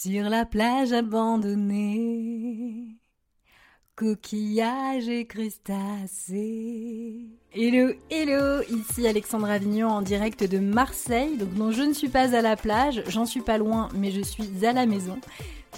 Sur 0.00 0.28
la 0.28 0.46
plage 0.46 0.92
abandonnée, 0.92 3.00
coquillages 3.96 5.08
et 5.08 5.26
crustacés. 5.26 7.26
Hello, 7.52 7.92
hello, 8.08 8.62
ici 8.70 9.08
Alexandre 9.08 9.50
Avignon 9.50 9.88
en 9.88 10.02
direct 10.02 10.44
de 10.44 10.60
Marseille. 10.60 11.36
Donc 11.36 11.52
non, 11.56 11.72
je 11.72 11.82
ne 11.82 11.92
suis 11.92 12.08
pas 12.08 12.36
à 12.36 12.42
la 12.42 12.54
plage, 12.54 13.02
j'en 13.08 13.26
suis 13.26 13.40
pas 13.40 13.58
loin, 13.58 13.88
mais 13.92 14.12
je 14.12 14.20
suis 14.20 14.64
à 14.64 14.72
la 14.72 14.86
maison 14.86 15.18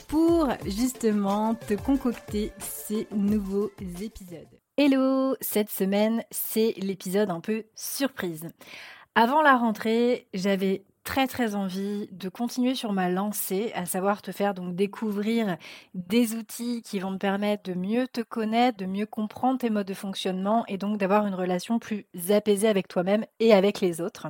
pour 0.08 0.48
justement 0.66 1.54
te 1.54 1.72
concocter 1.72 2.52
ces 2.58 3.06
nouveaux 3.16 3.70
épisodes. 4.02 4.60
Hello, 4.76 5.34
cette 5.40 5.70
semaine, 5.70 6.22
c'est 6.30 6.74
l'épisode 6.76 7.30
un 7.30 7.40
peu 7.40 7.64
surprise. 7.74 8.50
Avant 9.14 9.40
la 9.40 9.56
rentrée, 9.56 10.28
j'avais 10.34 10.84
très 11.04 11.26
très 11.26 11.54
envie 11.54 12.08
de 12.12 12.28
continuer 12.28 12.74
sur 12.74 12.92
ma 12.92 13.08
lancée, 13.08 13.72
à 13.74 13.86
savoir 13.86 14.22
te 14.22 14.32
faire 14.32 14.54
donc 14.54 14.74
découvrir 14.74 15.56
des 15.94 16.34
outils 16.34 16.82
qui 16.82 16.98
vont 16.98 17.12
te 17.12 17.18
permettre 17.18 17.70
de 17.70 17.74
mieux 17.74 18.06
te 18.08 18.20
connaître, 18.20 18.78
de 18.78 18.86
mieux 18.86 19.06
comprendre 19.06 19.58
tes 19.58 19.70
modes 19.70 19.86
de 19.86 19.94
fonctionnement 19.94 20.64
et 20.68 20.78
donc 20.78 20.98
d'avoir 20.98 21.26
une 21.26 21.34
relation 21.34 21.78
plus 21.78 22.06
apaisée 22.30 22.68
avec 22.68 22.88
toi-même 22.88 23.24
et 23.38 23.52
avec 23.52 23.80
les 23.80 24.00
autres. 24.00 24.28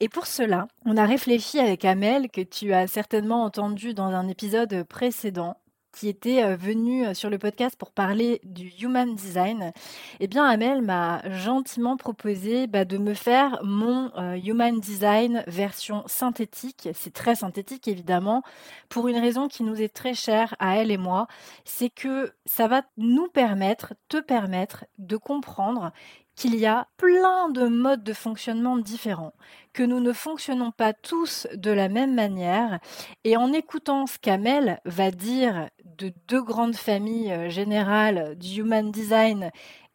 Et 0.00 0.08
pour 0.08 0.26
cela, 0.26 0.68
on 0.84 0.96
a 0.96 1.04
réfléchi 1.04 1.58
avec 1.58 1.84
Amel, 1.84 2.30
que 2.30 2.40
tu 2.40 2.72
as 2.72 2.86
certainement 2.86 3.42
entendu 3.42 3.94
dans 3.94 4.06
un 4.06 4.28
épisode 4.28 4.84
précédent, 4.84 5.56
qui 5.92 6.08
était 6.08 6.42
euh, 6.42 6.56
venu 6.56 7.06
euh, 7.06 7.14
sur 7.14 7.30
le 7.30 7.38
podcast 7.38 7.76
pour 7.76 7.90
parler 7.90 8.40
du 8.44 8.72
human 8.80 9.14
design, 9.14 9.72
eh 10.20 10.26
bien 10.26 10.44
Amel 10.44 10.82
m'a 10.82 11.22
gentiment 11.30 11.96
proposé 11.96 12.66
bah, 12.66 12.84
de 12.84 12.98
me 12.98 13.14
faire 13.14 13.58
mon 13.62 14.10
euh, 14.16 14.36
human 14.36 14.80
design 14.80 15.44
version 15.46 16.04
synthétique. 16.06 16.88
C'est 16.94 17.12
très 17.12 17.36
synthétique 17.36 17.88
évidemment, 17.88 18.42
pour 18.88 19.08
une 19.08 19.18
raison 19.18 19.48
qui 19.48 19.62
nous 19.62 19.80
est 19.80 19.94
très 19.94 20.14
chère 20.14 20.54
à 20.58 20.76
elle 20.76 20.90
et 20.90 20.98
moi, 20.98 21.26
c'est 21.64 21.90
que 21.90 22.32
ça 22.46 22.68
va 22.68 22.82
nous 22.96 23.28
permettre, 23.28 23.94
te 24.08 24.18
permettre 24.18 24.84
de 24.98 25.16
comprendre 25.16 25.92
qu'il 26.38 26.54
y 26.54 26.66
a 26.66 26.86
plein 26.98 27.48
de 27.50 27.66
modes 27.66 28.04
de 28.04 28.12
fonctionnement 28.12 28.78
différents, 28.78 29.34
que 29.72 29.82
nous 29.82 29.98
ne 29.98 30.12
fonctionnons 30.12 30.70
pas 30.70 30.92
tous 30.92 31.48
de 31.52 31.72
la 31.72 31.88
même 31.88 32.14
manière. 32.14 32.78
Et 33.24 33.36
en 33.36 33.52
écoutant 33.52 34.06
ce 34.06 34.20
qu'Amel 34.20 34.80
va 34.84 35.10
dire 35.10 35.68
de 35.84 36.12
deux 36.28 36.42
grandes 36.42 36.76
familles 36.76 37.32
euh, 37.32 37.48
générales 37.48 38.36
du 38.38 38.60
Human 38.60 38.92
Design 38.92 39.50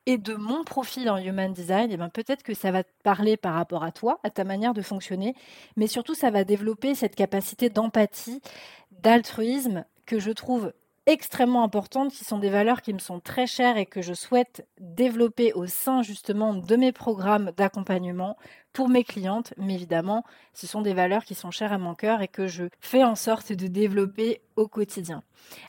et 0.05 0.17
de 0.17 0.33
mon 0.33 0.65
profil 0.65 1.09
en 1.09 1.15
Human 1.15 1.53
Design, 1.53 1.89
eh 1.93 1.95
bien 1.95 2.09
peut-être 2.09 2.43
que 2.43 2.53
ça 2.53 2.71
va 2.71 2.83
te 2.83 2.91
parler 3.03 3.37
par 3.37 3.53
rapport 3.53 3.85
à 3.85 3.93
toi, 3.93 4.19
à 4.23 4.29
ta 4.29 4.43
manière 4.43 4.73
de 4.73 4.81
fonctionner, 4.81 5.35
mais 5.77 5.87
surtout 5.87 6.13
ça 6.13 6.29
va 6.29 6.43
développer 6.43 6.93
cette 6.93 7.15
capacité 7.15 7.69
d'empathie, 7.69 8.41
d'altruisme 8.91 9.85
que 10.05 10.19
je 10.19 10.31
trouve 10.31 10.73
extrêmement 11.05 11.63
importantes, 11.63 12.11
qui 12.11 12.23
sont 12.23 12.37
des 12.37 12.49
valeurs 12.49 12.81
qui 12.81 12.93
me 12.93 12.99
sont 12.99 13.19
très 13.19 13.47
chères 13.47 13.77
et 13.77 13.85
que 13.85 14.01
je 14.01 14.13
souhaite 14.13 14.67
développer 14.79 15.53
au 15.53 15.67
sein 15.67 16.01
justement 16.01 16.53
de 16.53 16.75
mes 16.75 16.91
programmes 16.91 17.51
d'accompagnement 17.57 18.37
pour 18.71 18.89
mes 18.89 19.03
clientes. 19.03 19.53
Mais 19.57 19.75
évidemment, 19.75 20.23
ce 20.53 20.67
sont 20.67 20.81
des 20.81 20.93
valeurs 20.93 21.25
qui 21.25 21.35
sont 21.35 21.51
chères 21.51 21.73
à 21.73 21.77
mon 21.77 21.95
cœur 21.95 22.21
et 22.21 22.27
que 22.27 22.47
je 22.47 22.65
fais 22.79 23.03
en 23.03 23.15
sorte 23.15 23.51
de 23.51 23.67
développer 23.67 24.41
au 24.55 24.67
quotidien. 24.67 25.23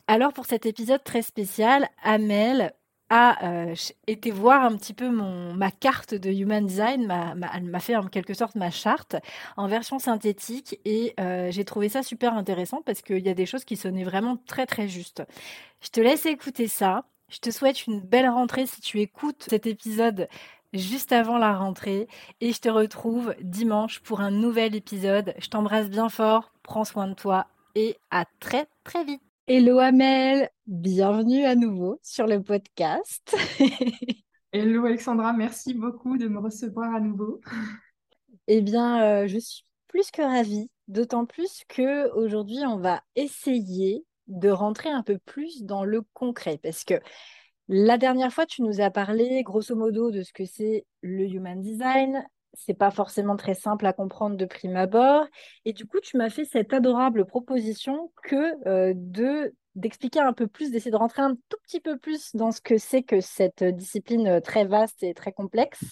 Alors 0.07 0.33
pour 0.33 0.47
cet 0.47 0.67
épisode 0.67 1.03
très 1.03 1.23
spécial, 1.23 1.89
Amel 2.03 2.73
a 3.15 3.45
euh, 3.45 3.75
été 4.09 4.33
voir 4.33 4.65
un 4.65 4.77
petit 4.77 4.93
peu 4.93 5.09
mon, 5.09 5.55
ma 5.55 5.70
carte 5.70 6.15
de 6.15 6.31
Human 6.31 6.67
Design, 6.67 7.09
elle 7.55 7.65
m'a 7.65 7.79
fait 7.79 7.95
en 7.95 8.09
quelque 8.09 8.34
sorte 8.34 8.57
ma 8.57 8.73
charte 8.73 9.15
en 9.57 9.69
version 9.69 10.01
synthétique 10.01 10.81
et 10.84 11.15
euh, 11.20 11.53
j'ai 11.53 11.65
trouvé 11.65 11.89
ça 11.89 12.03
super 12.03 12.35
intéressant 12.35 12.83
parce 12.85 13.03
qu'il 13.03 13.25
y 13.25 13.29
a 13.29 13.35
des 13.35 13.47
choses 13.47 13.65
qui 13.65 13.77
sonnaient 13.77 14.03
vraiment 14.03 14.37
très 14.48 14.67
très 14.67 14.89
justes. 14.89 15.23
Je 15.81 15.91
te 15.91 16.01
laisse 16.01 16.27
écouter 16.27 16.67
ça. 16.67 17.05
Je 17.29 17.39
te 17.39 17.51
souhaite 17.51 17.87
une 17.87 18.01
belle 18.01 18.29
rentrée 18.29 18.67
si 18.67 18.81
tu 18.81 19.01
écoutes 19.01 19.45
cet 19.48 19.67
épisode 19.67 20.29
juste 20.73 21.12
avant 21.12 21.39
la 21.39 21.57
rentrée 21.57 22.08
et 22.41 22.52
je 22.52 22.61
te 22.61 22.69
retrouve 22.69 23.35
dimanche 23.41 24.01
pour 24.01 24.20
un 24.23 24.33
nouvel 24.33 24.75
épisode. 24.75 25.35
Je 25.39 25.48
t'embrasse 25.48 25.89
bien 25.89 26.08
fort, 26.08 26.51
prends 26.64 26.85
soin 26.85 27.07
de 27.07 27.14
toi 27.14 27.46
et 27.77 27.96
à 28.11 28.25
très 28.41 28.67
très 28.83 29.05
vite. 29.05 29.33
Hello 29.47 29.79
Amel, 29.79 30.49
bienvenue 30.67 31.45
à 31.45 31.55
nouveau 31.55 32.01
sur 32.03 32.27
le 32.27 32.43
podcast. 32.43 33.37
Hello 34.53 34.87
Alexandra, 34.87 35.35
merci 35.35 35.75
beaucoup 35.75 36.17
de 36.17 36.29
me 36.29 36.39
recevoir 36.39 36.95
à 36.95 37.01
nouveau. 37.01 37.43
Eh 38.47 38.63
bien, 38.63 39.03
euh, 39.03 39.27
je 39.27 39.39
suis 39.39 39.67
plus 39.89 40.11
que 40.11 40.23
ravie, 40.23 40.71
d'autant 40.89 41.27
plus 41.27 41.63
que 41.69 42.11
aujourd'hui, 42.15 42.61
on 42.67 42.79
va 42.79 43.03
essayer 43.17 44.07
de 44.29 44.49
rentrer 44.49 44.89
un 44.89 45.03
peu 45.03 45.19
plus 45.19 45.63
dans 45.63 45.85
le 45.85 46.01
concret 46.15 46.59
parce 46.63 46.83
que 46.85 46.95
la 47.69 47.99
dernière 47.99 48.33
fois, 48.33 48.47
tu 48.47 48.63
nous 48.63 48.81
as 48.81 48.91
parlé 48.91 49.43
grosso 49.43 49.77
modo 49.77 50.11
de 50.11 50.23
ce 50.23 50.33
que 50.33 50.47
c'est 50.47 50.87
le 51.03 51.25
human 51.25 51.61
design, 51.61 52.27
c'est 52.55 52.75
pas 52.75 52.91
forcément 52.91 53.37
très 53.37 53.55
simple 53.55 53.87
à 53.87 53.92
comprendre 53.92 54.37
de 54.37 54.45
prime 54.45 54.77
abord. 54.77 55.27
Et 55.65 55.73
du 55.73 55.87
coup, 55.87 56.01
tu 56.01 56.17
m'as 56.17 56.31
fait 56.31 56.45
cette 56.45 56.73
adorable 56.73 57.25
proposition 57.27 58.13
que 58.23 58.69
euh, 58.69 58.92
de 58.97 59.55
d'expliquer 59.75 60.20
un 60.20 60.33
peu 60.33 60.47
plus, 60.47 60.70
d'essayer 60.70 60.93
de 60.93 60.97
rentrer 60.97 61.23
un 61.23 61.35
tout 61.35 61.57
petit 61.64 61.81
peu 61.81 61.98
plus 61.98 62.37
dans 62.37 62.53
ce 62.53 62.61
que 62.61 62.79
c'est 62.79 63.03
que 63.03 63.20
cette 63.20 63.64
discipline 63.64 64.29
euh, 64.29 64.41
très 64.41 64.64
vaste 64.64 65.03
et 65.03 65.14
très 65.14 65.33
complexe 65.33 65.83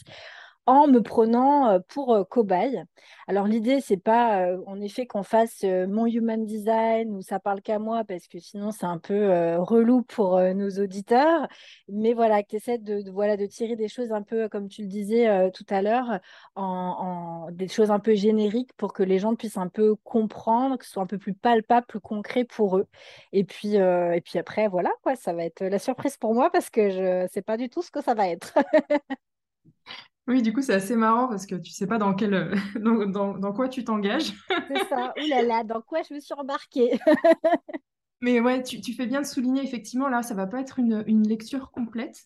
en 0.67 0.87
me 0.87 1.01
prenant 1.01 1.81
pour 1.89 2.27
cobaye. 2.29 2.85
Alors 3.27 3.47
l'idée, 3.47 3.81
c'est 3.81 3.97
pas 3.97 4.47
en 4.67 4.81
effet 4.81 5.07
qu'on 5.07 5.23
fasse 5.23 5.65
mon 5.65 6.07
human 6.07 6.45
design 6.45 7.15
ou 7.15 7.23
ça 7.23 7.41
parle 7.41 7.61
qu'à 7.63 7.79
moi 7.79 8.05
parce 8.05 8.29
que 8.29 8.39
sinon 8.39 8.71
c'est 8.71 8.87
un 8.87 8.99
peu 8.99 9.57
relou 9.59 10.03
pour 10.03 10.41
nos 10.41 10.71
auditeurs. 10.71 11.49
Mais 11.89 12.15
voilà, 12.15 12.43
que 12.43 12.49
tu 12.51 12.57
essaies 12.57 12.79
de, 12.79 13.11
voilà, 13.11 13.37
de 13.37 13.47
tirer 13.47 13.77
des 13.77 13.89
choses 13.89 14.13
un 14.13 14.23
peu, 14.23 14.49
comme 14.49 14.69
tu 14.69 14.83
le 14.83 14.89
disais 14.89 15.51
tout 15.53 15.67
à 15.69 15.83
l'heure, 15.83 16.21
en, 16.55 17.49
des 17.53 17.69
choses 17.69 17.91
un 17.91 17.99
peu 17.99 18.15
génériques 18.15 18.73
pour 18.77 18.93
que 18.93 19.03
les 19.03 19.19
gens 19.19 19.35
puissent 19.35 19.57
un 19.57 19.69
peu 19.69 19.97
comprendre, 20.05 20.77
que 20.79 20.85
ce 20.85 20.93
soit 20.93 21.03
un 21.03 21.07
peu 21.07 21.19
plus 21.19 21.35
palpable, 21.35 21.87
plus 21.87 22.01
concret 22.01 22.45
pour 22.45 22.79
eux. 22.79 22.87
Et 23.33 23.45
puis, 23.45 23.75
et 23.77 24.21
puis 24.25 24.39
après, 24.39 24.69
voilà, 24.69 24.91
quoi, 25.03 25.17
ça 25.17 25.33
va 25.33 25.45
être 25.45 25.63
la 25.65 25.79
surprise 25.79 26.17
pour 26.17 26.35
moi 26.35 26.51
parce 26.51 26.71
que 26.71 26.91
je 26.91 27.27
sais 27.33 27.43
pas 27.43 27.57
du 27.57 27.69
tout 27.69 27.83
ce 27.83 27.91
que 27.91 28.03
ça 28.03 28.15
va 28.15 28.29
être. 28.29 28.55
Oui, 30.29 30.41
du 30.41 30.53
coup, 30.53 30.63
c'est 30.63 30.75
assez 30.75 30.95
marrant 30.95 31.27
parce 31.29 31.47
que 31.47 31.57
tu 31.57 31.73
sais 31.73 31.87
pas 31.87 31.99
dans 31.99 32.15
quel, 32.15 32.35
euh, 32.35 32.55
dans, 33.07 33.37
dans, 33.37 33.53
quoi 33.53 33.69
tu 33.69 33.85
t'engages. 33.85 34.33
C'est 34.69 34.89
ça. 34.89 35.13
Ouh 35.23 35.29
là 35.29 35.43
là, 35.43 35.65
dans 35.65 35.81
quoi 35.81 36.03
je 36.09 36.15
me 36.15 36.21
suis 36.21 36.35
embarquée. 36.35 36.99
Mais 38.21 38.39
ouais, 38.39 38.63
tu, 38.63 38.81
tu, 38.81 38.93
fais 38.93 39.07
bien 39.07 39.21
de 39.21 39.27
souligner, 39.27 39.65
effectivement, 39.65 40.09
là, 40.09 40.23
ça 40.23 40.35
va 40.35 40.47
pas 40.47 40.61
être 40.61 40.79
une, 40.79 41.03
une 41.09 41.27
lecture 41.27 41.73
complète. 41.73 42.21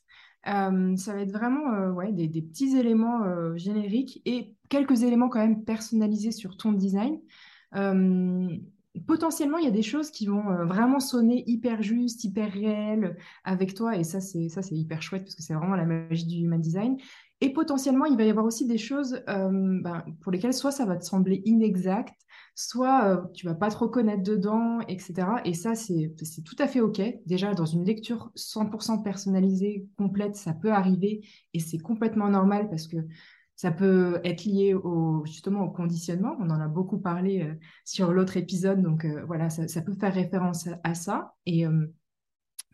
Euh, 0.47 0.95
ça 0.97 1.15
va 1.15 1.23
être 1.23 1.33
vraiment 1.33 1.73
euh, 1.73 1.91
ouais, 1.91 2.12
des, 2.12 2.29
des, 2.29 2.43
petits 2.43 2.77
éléments 2.77 3.57
génériques 3.57 4.21
et 4.27 4.55
quelques 4.69 5.03
éléments 5.03 5.31
quand 5.31 5.41
même 5.41 5.65
personnalisés 5.65 6.33
sur 6.33 6.59
ton 6.59 6.73
design. 6.73 7.19
potentiellement, 9.07 9.57
il 9.57 9.65
y 9.65 9.69
a 9.69 9.73
des 9.73 9.83
choses 9.83 10.11
qui 10.11 10.27
vont 10.27 10.67
vraiment 10.67 11.01
sonner 11.01 11.43
hyper 11.47 11.81
justes, 11.81 12.25
hyper 12.25 12.53
réelles 12.53 13.17
avec 13.45 13.73
toi. 13.73 13.97
Et 13.97 14.05
ça, 14.05 14.21
c'est 14.21 14.51
ça, 14.51 14.61
c'est 14.61 14.77
hyper 14.77 15.01
chouette 15.01 15.23
parce 15.23 15.34
que 15.34 15.43
c'est 15.43 15.55
vraiment 15.55 15.77
la 15.77 15.87
magie 15.87 16.27
du 16.27 16.37
human 16.37 16.61
design. 16.61 16.99
Et 17.43 17.53
potentiellement, 17.53 18.07
il 18.07 18.17
va 18.17 18.25
y 18.25 18.31
avoir 18.31 18.47
aussi 18.47 18.67
des 18.67 18.79
choses 18.79 19.23
euh, 19.29 19.81
ben, 19.83 20.05
pour 20.23 20.33
lesquelles 20.33 20.55
soit 20.55 20.71
ça 20.71 20.87
va 20.87 20.97
te 20.97 21.05
sembler 21.05 21.43
inexact, 21.45 22.15
soit 22.55 23.05
euh, 23.05 23.23
tu 23.35 23.45
vas 23.45 23.55
pas 23.55 23.69
trop 23.69 23.89
connaître 23.89 24.23
dedans, 24.23 24.81
etc. 24.89 25.15
Et 25.45 25.53
ça, 25.53 25.75
c'est 25.75 26.15
tout 26.45 26.57
à 26.59 26.67
fait 26.67 26.81
OK. 26.81 27.03
Déjà, 27.27 27.53
dans 27.53 27.67
une 27.67 27.85
lecture 27.85 28.31
100% 28.37 29.03
personnalisée, 29.03 29.87
complète, 29.99 30.37
ça 30.37 30.55
peut 30.55 30.73
arriver 30.73 31.29
et 31.53 31.61
c'est 31.61 31.79
complètement 31.79 32.29
normal 32.29 32.71
parce 32.71 32.87
que 32.87 32.97
ça 33.55 33.71
peut 33.71 34.21
être 34.25 34.45
lié 34.45 34.73
au, 34.73 35.23
justement 35.27 35.63
au 35.63 35.71
conditionnement. 35.71 36.37
On 36.41 36.49
en 36.49 36.61
a 36.61 36.69
beaucoup 36.69 36.99
parlé 36.99 37.43
euh, 37.43 37.55
sur 37.85 38.13
l'autre 38.13 38.39
épisode, 38.39 38.81
donc 38.81 39.07
voilà, 39.27 39.51
ça, 39.51 39.69
ça, 39.69 39.83
peut 39.83 39.95
faire 39.95 40.15
référence 40.15 40.69
à, 40.69 40.81
à 40.85 40.95
ça. 40.95 41.34
Et 41.45 41.66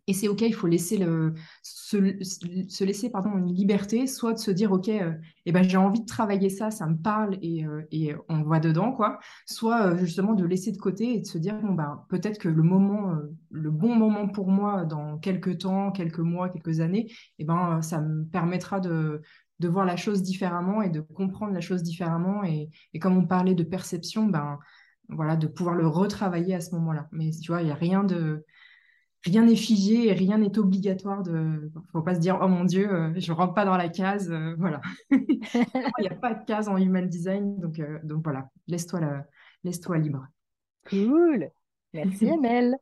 et 0.08 0.14
c'est 0.14 0.26
OK, 0.28 0.40
il 0.40 0.54
faut 0.54 0.66
laisser 0.66 0.98
le, 0.98 1.34
se, 1.62 1.96
se, 2.22 2.84
laisser 2.84 3.08
pardon, 3.08 3.36
une 3.38 3.54
liberté, 3.54 4.06
soit 4.08 4.32
de 4.32 4.38
se 4.38 4.50
dire 4.50 4.72
OK, 4.72 4.88
euh, 4.88 5.12
eh 5.46 5.52
ben, 5.52 5.62
j'ai 5.62 5.76
envie 5.76 6.00
de 6.00 6.06
travailler 6.06 6.48
ça, 6.48 6.72
ça 6.72 6.86
me 6.86 6.96
parle 6.96 7.38
et, 7.40 7.64
euh, 7.64 7.82
et 7.92 8.12
on 8.28 8.42
voit 8.42 8.58
dedans, 8.58 8.92
quoi. 8.92 9.20
Soit 9.46 9.86
euh, 9.86 9.98
justement 9.98 10.34
de 10.34 10.44
laisser 10.44 10.72
de 10.72 10.78
côté 10.78 11.14
et 11.14 11.20
de 11.20 11.26
se 11.26 11.38
dire 11.38 11.54
bon, 11.60 11.74
ben, 11.74 12.04
peut-être 12.08 12.38
que 12.38 12.48
le 12.48 12.62
moment, 12.64 13.16
le 13.50 13.70
bon 13.70 13.94
moment 13.94 14.26
pour 14.26 14.48
moi 14.48 14.84
dans 14.84 15.18
quelques 15.18 15.58
temps, 15.58 15.92
quelques 15.92 16.18
mois, 16.18 16.48
quelques 16.48 16.80
années, 16.80 17.12
eh 17.38 17.44
ben, 17.44 17.80
ça 17.80 18.00
me 18.00 18.24
permettra 18.24 18.80
de, 18.80 19.22
de 19.60 19.68
voir 19.68 19.86
la 19.86 19.96
chose 19.96 20.22
différemment 20.22 20.82
et 20.82 20.90
de 20.90 21.00
comprendre 21.00 21.52
la 21.52 21.60
chose 21.60 21.84
différemment. 21.84 22.42
Et, 22.42 22.70
et 22.92 22.98
comme 22.98 23.16
on 23.16 23.26
parlait 23.26 23.54
de 23.54 23.62
perception, 23.62 24.26
ben, 24.26 24.58
voilà, 25.08 25.36
de 25.36 25.46
pouvoir 25.46 25.76
le 25.76 25.86
retravailler 25.86 26.54
à 26.54 26.60
ce 26.60 26.74
moment-là. 26.74 27.08
Mais 27.12 27.30
tu 27.30 27.52
vois, 27.52 27.62
il 27.62 27.66
n'y 27.66 27.70
a 27.70 27.76
rien 27.76 28.04
de 28.04 28.44
rien 29.24 29.44
n'est 29.44 29.56
figé 29.56 30.08
et 30.08 30.12
rien 30.12 30.38
n'est 30.38 30.58
obligatoire 30.58 31.22
de. 31.22 31.70
Faut 31.92 32.02
pas 32.02 32.14
se 32.14 32.20
dire 32.20 32.38
oh 32.42 32.48
mon 32.48 32.64
Dieu, 32.64 32.92
euh, 32.92 33.12
je 33.16 33.32
rentre 33.32 33.54
pas 33.54 33.64
dans 33.64 33.76
la 33.76 33.88
case, 33.88 34.30
euh, 34.30 34.54
voilà. 34.58 34.80
Il 35.10 35.40
n'y 36.00 36.08
a 36.08 36.14
pas 36.14 36.34
de 36.34 36.44
case 36.44 36.68
en 36.68 36.76
human 36.76 37.08
design, 37.08 37.58
donc 37.58 37.78
euh, 37.78 37.98
donc 38.04 38.22
voilà, 38.24 38.48
laisse-toi 38.66 39.00
la... 39.00 39.26
laisse-toi 39.64 39.98
libre. 39.98 40.26
Cool. 40.88 41.50
Merci 41.94 42.28
Amel. 42.30 42.76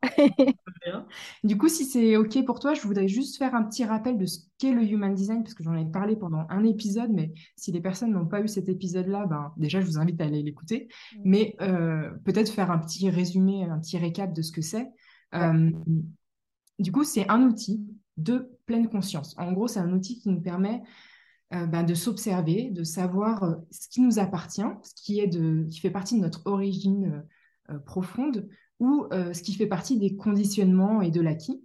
du 1.42 1.58
coup, 1.58 1.68
si 1.68 1.84
c'est 1.84 2.16
OK 2.16 2.44
pour 2.44 2.60
toi, 2.60 2.74
je 2.74 2.82
voudrais 2.82 3.08
juste 3.08 3.38
faire 3.38 3.54
un 3.54 3.64
petit 3.64 3.84
rappel 3.84 4.16
de 4.16 4.26
ce 4.26 4.38
qu'est 4.58 4.72
le 4.72 4.84
Human 4.84 5.14
Design, 5.14 5.42
parce 5.42 5.54
que 5.54 5.64
j'en 5.64 5.74
ai 5.74 5.84
parlé 5.84 6.16
pendant 6.16 6.46
un 6.48 6.64
épisode, 6.64 7.10
mais 7.10 7.32
si 7.56 7.72
les 7.72 7.80
personnes 7.80 8.12
n'ont 8.12 8.26
pas 8.26 8.40
eu 8.40 8.48
cet 8.48 8.68
épisode-là, 8.68 9.26
ben, 9.26 9.52
déjà, 9.56 9.80
je 9.80 9.86
vous 9.86 9.98
invite 9.98 10.20
à 10.20 10.24
aller 10.24 10.42
l'écouter. 10.42 10.88
Mm. 11.16 11.18
Mais 11.24 11.56
euh, 11.60 12.10
peut-être 12.24 12.52
faire 12.52 12.70
un 12.70 12.78
petit 12.78 13.10
résumé, 13.10 13.64
un 13.64 13.78
petit 13.78 13.98
récap 13.98 14.32
de 14.32 14.42
ce 14.42 14.52
que 14.52 14.62
c'est. 14.62 14.88
Euh, 15.34 15.70
du 16.80 16.92
coup, 16.92 17.04
c'est 17.04 17.28
un 17.28 17.42
outil 17.42 17.86
de 18.16 18.50
pleine 18.66 18.88
conscience. 18.88 19.34
En 19.38 19.52
gros, 19.52 19.68
c'est 19.68 19.80
un 19.80 19.92
outil 19.92 20.18
qui 20.18 20.28
nous 20.28 20.40
permet 20.40 20.82
euh, 21.54 21.66
ben, 21.66 21.82
de 21.82 21.94
s'observer, 21.94 22.70
de 22.70 22.84
savoir 22.84 23.56
ce 23.70 23.88
qui 23.88 24.00
nous 24.00 24.18
appartient, 24.18 24.62
ce 24.82 24.94
qui, 24.94 25.20
est 25.20 25.26
de, 25.26 25.66
qui 25.70 25.80
fait 25.80 25.90
partie 25.90 26.16
de 26.16 26.20
notre 26.20 26.42
origine 26.46 27.24
profonde, 27.86 28.48
ou 28.80 29.06
euh, 29.12 29.32
ce 29.32 29.42
qui 29.42 29.54
fait 29.54 29.66
partie 29.66 29.98
des 29.98 30.16
conditionnements 30.16 31.02
et 31.02 31.10
de 31.10 31.20
l'acquis. 31.20 31.62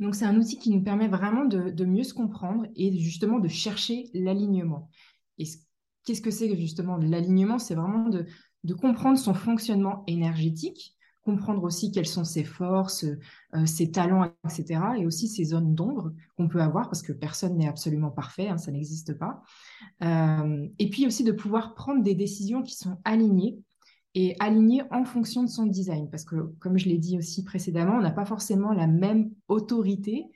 Donc 0.00 0.14
c'est 0.14 0.24
un 0.24 0.36
outil 0.36 0.58
qui 0.58 0.70
nous 0.70 0.82
permet 0.82 1.08
vraiment 1.08 1.44
de, 1.44 1.84
mieux 1.84 2.04
se 2.04 2.14
comprendre 2.14 2.66
et 2.74 2.96
justement 2.98 3.38
de 3.38 3.48
chercher 3.48 4.10
l'alignement. 4.14 4.90
Et 5.38 5.44
qu'est-ce 6.04 6.22
que 6.22 6.30
c'est 6.30 6.56
justement 6.56 6.96
l'alignement? 6.96 7.58
C'est 7.58 7.74
vraiment 7.74 8.08
de, 8.08 8.26
comprendre 8.74 9.18
son 9.18 9.34
fonctionnement 9.34 10.04
énergétique, 10.06 10.96
comprendre 11.24 11.62
aussi 11.62 11.90
quelles 11.90 12.06
sont 12.06 12.24
ses 12.24 12.44
forces, 12.44 13.04
euh, 13.54 13.66
ses 13.66 13.90
talents, 13.90 14.30
etc. 14.44 14.80
Et 14.98 15.06
aussi 15.06 15.26
ses 15.26 15.44
zones 15.44 15.74
d'ombre 15.74 16.12
qu'on 16.36 16.48
peut 16.48 16.60
avoir, 16.60 16.88
parce 16.88 17.02
que 17.02 17.12
personne 17.12 17.56
n'est 17.56 17.68
absolument 17.68 18.10
parfait, 18.10 18.48
hein, 18.48 18.58
ça 18.58 18.70
n'existe 18.70 19.14
pas. 19.18 19.42
Euh, 20.02 20.68
et 20.78 20.90
puis 20.90 21.06
aussi 21.06 21.24
de 21.24 21.32
pouvoir 21.32 21.74
prendre 21.74 22.02
des 22.02 22.14
décisions 22.14 22.62
qui 22.62 22.76
sont 22.76 22.98
alignées 23.04 23.58
et 24.14 24.36
aligné 24.38 24.82
en 24.90 25.04
fonction 25.04 25.42
de 25.42 25.48
son 25.48 25.66
design. 25.66 26.08
Parce 26.10 26.24
que, 26.24 26.36
comme 26.60 26.78
je 26.78 26.88
l'ai 26.88 26.98
dit 26.98 27.18
aussi 27.18 27.42
précédemment, 27.42 27.96
on 27.96 28.02
n'a 28.02 28.12
pas 28.12 28.26
forcément 28.26 28.72
la 28.72 28.86
même 28.86 29.30
autorité. 29.48 30.26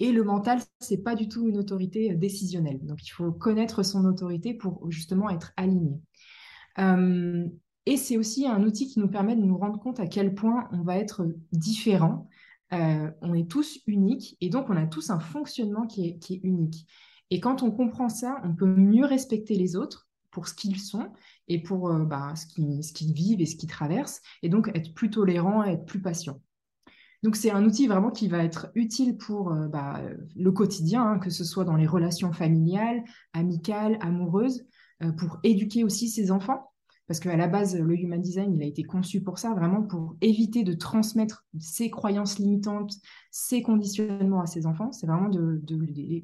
Et 0.00 0.10
le 0.10 0.24
mental, 0.24 0.58
c'est 0.80 1.02
pas 1.02 1.14
du 1.14 1.28
tout 1.28 1.48
une 1.48 1.58
autorité 1.58 2.12
euh, 2.12 2.16
décisionnelle. 2.16 2.80
Donc, 2.82 3.06
il 3.06 3.10
faut 3.10 3.30
connaître 3.30 3.84
son 3.84 4.04
autorité 4.04 4.54
pour 4.54 4.90
justement 4.90 5.30
être 5.30 5.52
aligné. 5.56 6.00
Et 7.86 7.96
c'est 7.96 8.16
aussi 8.16 8.46
un 8.46 8.62
outil 8.62 8.88
qui 8.88 9.00
nous 9.00 9.08
permet 9.08 9.34
de 9.34 9.42
nous 9.42 9.58
rendre 9.58 9.78
compte 9.78 9.98
à 9.98 10.06
quel 10.06 10.34
point 10.34 10.68
on 10.72 10.82
va 10.82 10.98
être 10.98 11.26
différent. 11.50 12.28
Euh, 12.72 13.10
on 13.20 13.34
est 13.34 13.50
tous 13.50 13.80
uniques 13.86 14.36
et 14.40 14.48
donc 14.48 14.70
on 14.70 14.76
a 14.76 14.86
tous 14.86 15.10
un 15.10 15.18
fonctionnement 15.18 15.86
qui 15.86 16.06
est, 16.06 16.40
unique. 16.42 16.86
Et 17.30 17.40
quand 17.40 17.62
on 17.62 17.70
comprend 17.70 18.08
ça, 18.08 18.40
on 18.44 18.54
peut 18.54 18.66
mieux 18.66 19.04
respecter 19.04 19.56
les 19.56 19.74
autres 19.74 20.08
pour 20.30 20.48
ce 20.48 20.54
qu'ils 20.54 20.78
sont 20.78 21.08
et 21.48 21.62
pour 21.62 21.90
euh, 21.90 22.04
bah, 22.04 22.34
ce 22.36 22.46
qu'ils 22.92 23.12
vivent 23.12 23.40
et 23.40 23.46
ce 23.46 23.56
qu'ils 23.56 23.68
traversent, 23.68 24.22
et 24.42 24.48
donc 24.48 24.70
être 24.74 24.94
plus 24.94 25.10
tolérant 25.10 25.64
être 25.64 25.84
plus 25.84 26.00
patient. 26.00 26.40
Donc 27.22 27.36
c'est 27.36 27.50
un 27.50 27.64
outil 27.64 27.88
vraiment 27.88 28.10
qui 28.10 28.28
va 28.28 28.42
être 28.42 28.70
utile 28.74 29.16
pour 29.16 29.52
euh, 29.52 29.66
bah, 29.66 30.00
le 30.36 30.52
quotidien, 30.52 31.02
hein, 31.04 31.18
que 31.18 31.30
ce 31.30 31.44
soit 31.44 31.64
dans 31.64 31.76
les 31.76 31.86
relations 31.86 32.32
familiales, 32.32 33.02
amicales, 33.32 33.98
amoureuses, 34.00 34.64
pour 35.18 35.40
éduquer 35.42 35.82
aussi 35.82 36.08
ses 36.08 36.30
enfants, 36.30 36.71
parce 37.12 37.20
qu'à 37.20 37.36
la 37.36 37.46
base, 37.46 37.78
le 37.78 37.94
Human 37.94 38.22
Design, 38.22 38.54
il 38.54 38.62
a 38.62 38.64
été 38.64 38.84
conçu 38.84 39.20
pour 39.20 39.38
ça, 39.38 39.52
vraiment 39.52 39.82
pour 39.82 40.16
éviter 40.22 40.64
de 40.64 40.72
transmettre 40.72 41.44
ses 41.60 41.90
croyances 41.90 42.38
limitantes, 42.38 42.94
ses 43.30 43.60
conditionnements 43.60 44.40
à 44.40 44.46
ses 44.46 44.64
enfants. 44.64 44.92
C'est 44.92 45.06
vraiment 45.06 45.28
de, 45.28 45.60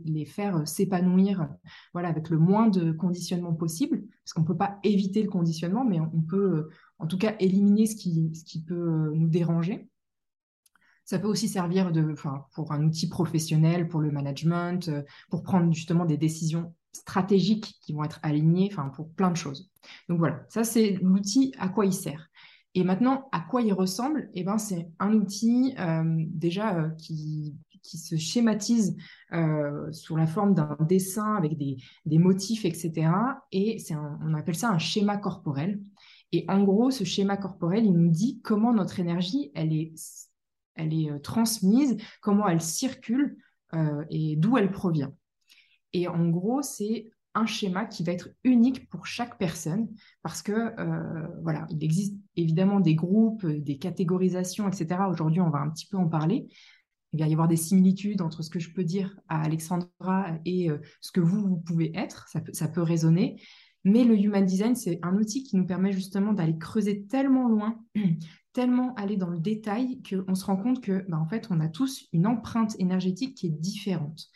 les 0.06 0.25
faire 0.25 0.67
s'épanouir 0.67 1.46
voilà, 1.93 2.08
avec 2.08 2.31
le 2.31 2.38
moins 2.38 2.69
de 2.69 2.90
conditionnement 2.90 3.52
possible, 3.52 4.02
parce 4.25 4.32
qu'on 4.32 4.40
ne 4.40 4.46
peut 4.46 4.56
pas 4.56 4.79
éviter 4.82 5.23
le 5.23 5.29
conditionnement, 5.29 5.85
mais 5.85 6.00
on 6.00 6.23
peut 6.23 6.70
en 6.99 7.06
tout 7.06 7.19
cas 7.19 7.37
éliminer 7.38 7.84
ce 7.84 7.94
qui, 7.94 8.34
ce 8.34 8.43
qui 8.43 8.62
peut 8.62 9.12
nous 9.12 9.29
déranger. 9.29 9.91
Ça 11.05 11.19
peut 11.19 11.29
aussi 11.29 11.49
servir 11.49 11.93
de, 11.93 12.14
pour 12.55 12.73
un 12.73 12.82
outil 12.82 13.11
professionnel, 13.11 13.88
pour 13.88 14.00
le 14.00 14.11
management, 14.11 14.91
pour 15.29 15.43
prendre 15.43 15.70
justement 15.70 16.06
des 16.06 16.17
décisions 16.17 16.73
stratégiques 16.93 17.79
qui 17.82 17.93
vont 17.93 18.05
être 18.05 18.20
alignés, 18.23 18.69
enfin 18.73 18.88
pour 18.88 19.11
plein 19.11 19.31
de 19.31 19.37
choses. 19.37 19.70
Donc 20.08 20.19
voilà, 20.19 20.44
ça 20.49 20.64
c'est 20.64 20.99
l'outil 21.02 21.52
à 21.58 21.69
quoi 21.69 21.87
il 21.87 21.93
sert. 21.93 22.29
Et 22.75 22.85
maintenant, 22.85 23.29
à 23.32 23.40
quoi 23.40 23.62
il 23.62 23.73
ressemble? 23.73 24.31
Eh 24.35 24.44
ben, 24.44 24.58
c'est 24.58 24.88
un 24.99 25.12
outil 25.14 25.75
euh, 25.79 26.05
déjà 26.29 26.76
euh, 26.76 26.90
qui, 26.90 27.56
qui, 27.82 27.99
se 27.99 28.17
schématise 28.17 28.96
euh, 29.32 29.90
sous 29.90 30.17
la 30.17 30.26
forme 30.26 30.55
d'un 30.55 30.76
dessin 30.81 31.35
avec 31.35 31.56
des, 31.56 31.79
des, 32.05 32.19
motifs, 32.19 32.64
etc. 32.64 33.11
Et 33.52 33.79
c'est 33.79 33.96
on 33.96 34.34
appelle 34.34 34.55
ça 34.55 34.70
un 34.70 34.79
schéma 34.79 35.17
corporel. 35.17 35.81
Et 36.31 36.44
en 36.49 36.62
gros, 36.62 36.91
ce 36.91 37.05
schéma 37.05 37.37
corporel, 37.37 37.87
il 37.87 37.94
nous 37.94 38.11
dit 38.11 38.41
comment 38.44 38.73
notre 38.75 39.00
énergie, 39.00 39.50
elle 39.55 39.73
est, 39.73 39.94
elle 40.75 40.93
est 40.93 41.19
transmise, 41.20 41.96
comment 42.20 42.46
elle 42.46 42.61
circule 42.61 43.38
et 44.11 44.37
d'où 44.37 44.56
elle 44.56 44.70
provient. 44.70 45.12
Et 45.93 46.08
en 46.08 46.29
gros, 46.29 46.62
c'est 46.62 47.11
un 47.35 47.46
schéma 47.46 47.85
qui 47.85 48.02
va 48.02 48.12
être 48.12 48.31
unique 48.44 48.88
pour 48.88 49.06
chaque 49.06 49.38
personne 49.38 49.88
parce 50.23 50.43
que 50.43 50.52
euh, 50.52 51.29
voilà, 51.43 51.67
il 51.70 51.82
existe 51.85 52.17
évidemment 52.37 52.81
des 52.81 52.94
groupes, 52.94 53.46
des 53.46 53.79
catégorisations, 53.79 54.69
etc. 54.69 55.02
Aujourd'hui, 55.08 55.40
on 55.40 55.50
va 55.50 55.61
un 55.61 55.70
petit 55.70 55.87
peu 55.87 55.96
en 55.96 56.08
parler. 56.08 56.49
Il 57.12 57.20
va 57.20 57.29
y 57.29 57.32
avoir 57.32 57.49
des 57.49 57.56
similitudes 57.56 58.20
entre 58.20 58.43
ce 58.43 58.50
que 58.50 58.58
je 58.58 58.73
peux 58.73 58.85
dire 58.85 59.19
à 59.29 59.43
Alexandra 59.43 60.38
et 60.44 60.70
euh, 60.70 60.79
ce 61.00 61.12
que 61.12 61.20
vous, 61.20 61.40
vous 61.40 61.56
pouvez 61.56 61.96
être. 61.96 62.29
Ça 62.29 62.41
peut, 62.41 62.52
ça 62.52 62.69
peut 62.69 62.82
résonner. 62.82 63.41
Mais 63.84 64.05
le 64.05 64.19
Human 64.19 64.44
Design, 64.44 64.75
c'est 64.75 64.99
un 65.02 65.17
outil 65.17 65.44
qui 65.44 65.56
nous 65.56 65.64
permet 65.64 65.93
justement 65.93 66.32
d'aller 66.32 66.58
creuser 66.58 67.06
tellement 67.06 67.49
loin, 67.49 67.79
tellement 68.52 68.94
aller 68.96 69.17
dans 69.17 69.31
le 69.31 69.38
détail 69.38 70.02
qu'on 70.02 70.34
se 70.34 70.44
rend 70.44 70.56
compte 70.56 70.82
que, 70.82 71.05
bah, 71.08 71.19
en 71.19 71.26
fait, 71.26 71.46
on 71.50 71.61
a 71.61 71.69
tous 71.69 72.08
une 72.12 72.26
empreinte 72.26 72.75
énergétique 72.79 73.37
qui 73.37 73.46
est 73.46 73.61
différente 73.61 74.29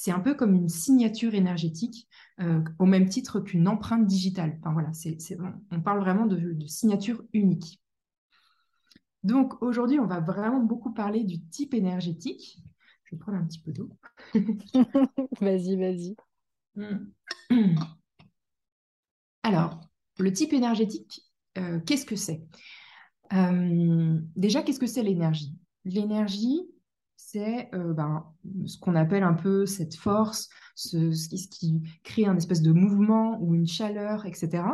c'est 0.00 0.12
un 0.12 0.20
peu 0.20 0.34
comme 0.34 0.54
une 0.54 0.70
signature 0.70 1.34
énergétique, 1.34 2.08
euh, 2.40 2.62
au 2.78 2.86
même 2.86 3.10
titre 3.10 3.38
qu'une 3.38 3.68
empreinte 3.68 4.06
digitale. 4.06 4.56
Enfin, 4.60 4.72
voilà, 4.72 4.90
c'est, 4.94 5.18
on 5.70 5.82
parle 5.82 6.00
vraiment 6.00 6.24
de, 6.24 6.66
signature 6.68 7.22
unique. 7.34 7.82
Donc 9.24 9.62
aujourd'hui, 9.62 9.98
on 9.98 10.06
va 10.06 10.20
vraiment 10.20 10.60
beaucoup 10.60 10.94
parler 10.94 11.22
du 11.22 11.44
type 11.48 11.74
énergétique. 11.74 12.62
Je 13.04 13.14
vais 13.14 13.18
prendre 13.18 13.36
un 13.36 13.44
petit 13.44 13.60
peu 13.60 13.72
d'eau. 13.72 13.90
vas-y, 15.42 15.76
vas-y. 15.76 16.16
Alors, 19.42 19.82
le 20.18 20.32
type 20.32 20.54
énergétique, 20.54 21.30
euh, 21.58 21.78
qu'est-ce 21.80 22.06
que 22.06 22.16
c'est? 22.16 22.42
Euh, 23.34 24.18
Déjà, 24.34 24.62
qu'est-ce 24.62 24.80
que 24.80 24.86
c'est 24.86 25.02
l'énergie? 25.02 25.54
L'énergie, 25.84 26.62
c'est 27.32 27.68
euh, 27.74 27.92
ben, 27.92 28.24
ce 28.66 28.78
qu'on 28.78 28.96
appelle 28.96 29.22
un 29.22 29.34
peu 29.34 29.66
cette 29.66 29.94
force, 29.94 30.48
ce, 30.74 31.28
qui, 31.48 31.82
crée 32.02 32.26
un 32.26 32.36
espèce 32.36 32.62
de 32.62 32.72
mouvement 32.72 33.38
ou 33.40 33.54
une 33.54 33.68
chaleur, 33.68 34.26
etc., 34.26 34.64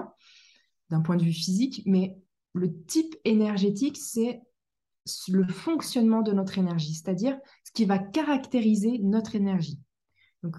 d'un 0.91 1.01
point 1.01 1.17
de 1.17 1.25
vue 1.25 1.33
physique. 1.33 1.83
Mais 1.85 2.17
le 2.55 2.83
type 2.85 3.15
énergétique, 3.25 3.99
c'est 3.99 4.41
le 5.29 5.47
fonctionnement 5.47 6.23
de 6.23 6.33
notre 6.33 6.59
énergie, 6.59 6.95
c'est-à-dire 6.95 7.39
ce 7.65 7.73
qui 7.73 7.85
va 7.85 7.99
caractériser 7.99 8.99
notre 8.99 9.35
énergie. 9.35 9.79
Donc, 10.43 10.57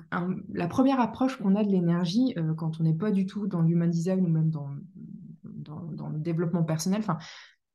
la 0.54 0.68
première 0.68 1.00
approche 1.00 1.38
qu'on 1.38 1.56
a 1.56 1.64
de 1.64 1.72
l'énergie, 1.72 2.34
euh, 2.38 2.54
quand 2.54 2.80
on 2.80 2.84
n'est 2.84 2.94
pas 2.94 3.12
du 3.12 3.26
tout 3.26 3.48
dans 3.48 3.62
l'human 3.62 3.90
design 3.90 4.26
ou 4.26 4.30
même 4.30 4.50
dans, 4.50 4.70
dans 5.44 6.10
le 6.10 6.20
développement 6.20 6.64
personnel, 6.64 7.02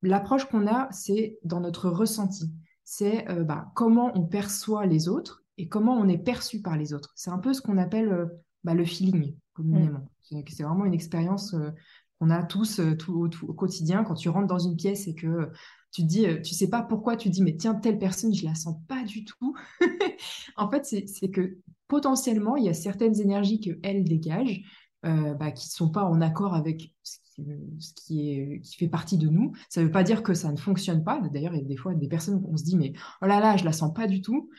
l'approche 0.02 0.44
qu'on 0.44 0.66
a, 0.66 0.88
c'est 0.92 1.38
dans 1.42 1.60
notre 1.60 1.88
ressenti 1.88 2.52
c'est 2.94 3.26
euh, 3.30 3.42
bah, 3.42 3.72
comment 3.74 4.12
on 4.14 4.26
perçoit 4.26 4.84
les 4.84 5.08
autres 5.08 5.42
et 5.56 5.66
comment 5.66 5.94
on 5.94 6.08
est 6.08 6.18
perçu 6.18 6.60
par 6.60 6.76
les 6.76 6.92
autres. 6.92 7.10
C'est 7.16 7.30
un 7.30 7.38
peu 7.38 7.54
ce 7.54 7.62
qu'on 7.62 7.78
appelle 7.78 8.12
euh, 8.12 8.26
bah, 8.64 8.74
le 8.74 8.84
feeling 8.84 9.34
communément. 9.54 10.06
Mm. 10.30 10.42
C'est 10.46 10.62
vraiment 10.62 10.84
une 10.84 10.92
expérience 10.92 11.54
euh, 11.54 11.70
qu'on 12.18 12.28
a 12.28 12.42
tous 12.42 12.82
tout, 12.98 13.30
au 13.48 13.54
quotidien 13.54 14.04
quand 14.04 14.14
tu 14.14 14.28
rentres 14.28 14.46
dans 14.46 14.58
une 14.58 14.76
pièce 14.76 15.08
et 15.08 15.14
que 15.14 15.50
tu 15.90 16.02
te 16.02 16.06
dis, 16.06 16.26
tu 16.44 16.54
sais 16.54 16.68
pas 16.68 16.82
pourquoi, 16.82 17.16
tu 17.16 17.30
dis 17.30 17.42
mais 17.42 17.56
tiens 17.56 17.74
telle 17.74 17.98
personne 17.98 18.34
je 18.34 18.44
la 18.44 18.54
sens 18.54 18.76
pas 18.88 19.02
du 19.04 19.24
tout. 19.24 19.56
en 20.56 20.70
fait 20.70 20.84
c'est 20.84 21.30
que 21.30 21.56
potentiellement 21.88 22.56
il 22.56 22.64
y 22.64 22.68
a 22.68 22.74
certaines 22.74 23.18
énergies 23.18 23.60
que 23.60 23.78
elle 23.82 24.04
dégage 24.04 24.62
bah, 25.02 25.50
qui 25.50 25.66
ne 25.66 25.72
sont 25.72 25.90
pas 25.90 26.04
en 26.04 26.20
accord 26.20 26.54
avec 26.54 26.94
ce 27.02 27.18
ce 27.36 27.92
qui, 27.94 28.30
est, 28.30 28.60
qui 28.60 28.76
fait 28.76 28.88
partie 28.88 29.18
de 29.18 29.28
nous. 29.28 29.52
Ça 29.68 29.80
ne 29.80 29.86
veut 29.86 29.92
pas 29.92 30.02
dire 30.02 30.22
que 30.22 30.34
ça 30.34 30.50
ne 30.52 30.56
fonctionne 30.56 31.04
pas. 31.04 31.20
D'ailleurs, 31.32 31.54
il 31.54 31.62
y 31.62 31.64
a 31.64 31.68
des 31.68 31.76
fois 31.76 31.94
des 31.94 32.08
personnes 32.08 32.42
on 32.48 32.56
se 32.56 32.64
dit, 32.64 32.76
mais 32.76 32.92
oh 33.22 33.26
là 33.26 33.40
là, 33.40 33.56
je 33.56 33.64
la 33.64 33.72
sens 33.72 33.92
pas 33.94 34.06
du 34.06 34.20
tout. 34.20 34.50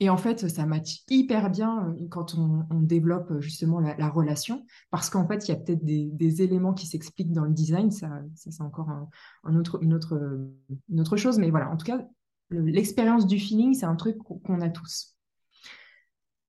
Et 0.00 0.10
en 0.10 0.16
fait, 0.16 0.48
ça 0.48 0.66
match 0.66 1.04
hyper 1.08 1.48
bien 1.48 1.86
euh, 1.86 2.08
quand 2.10 2.34
on, 2.34 2.80
développe 2.80 3.30
euh, 3.30 3.40
justement 3.40 3.78
la, 3.78 4.08
relation, 4.08 4.66
parce 4.90 5.08
qu'en 5.08 5.28
fait, 5.28 5.46
il 5.46 5.52
y 5.52 5.54
a 5.54 5.56
peut-être 5.56 5.84
des, 5.84 6.42
éléments 6.42 6.74
qui 6.74 6.88
s'expliquent 6.88 7.32
dans 7.32 7.44
le 7.44 7.52
design. 7.52 7.92
Ça, 7.92 8.10
c'est 8.34 8.60
encore 8.62 8.90
un, 8.90 9.56
autre, 9.56 9.78
une, 9.80 9.94
autre, 9.94 10.50
une 10.88 11.00
autre 11.00 11.16
chose. 11.16 11.38
Mais 11.38 11.50
voilà, 11.50 11.70
en 11.70 11.76
tout 11.76 11.86
cas, 11.86 12.04
l'expérience 12.50 13.28
du 13.28 13.38
feeling, 13.38 13.74
c'est 13.74 13.86
un 13.86 13.94
truc 13.94 14.18
qu'on 14.18 14.60
a 14.60 14.70
tous. 14.70 15.16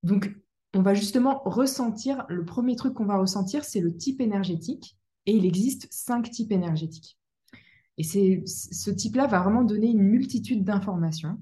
Donc, 0.01 0.35
on 0.73 0.81
va 0.81 0.95
justement 0.95 1.43
ressentir, 1.45 2.25
le 2.29 2.45
premier 2.45 2.75
truc 2.75 2.95
qu'on 2.95 3.05
va 3.05 3.17
ressentir, 3.17 3.63
c'est 3.63 3.81
le 3.81 3.95
type 3.95 4.19
énergétique 4.19 4.97
et 5.25 5.35
il 5.35 5.45
existe 5.45 5.87
cinq 5.91 6.29
types 6.29 6.51
énergétiques. 6.51 7.17
Et 7.97 8.03
ce 8.03 8.89
type-là 8.89 9.27
va 9.27 9.41
vraiment 9.41 9.63
donner 9.63 9.91
une 9.91 10.01
multitude 10.01 10.63
d'informations. 10.63 11.39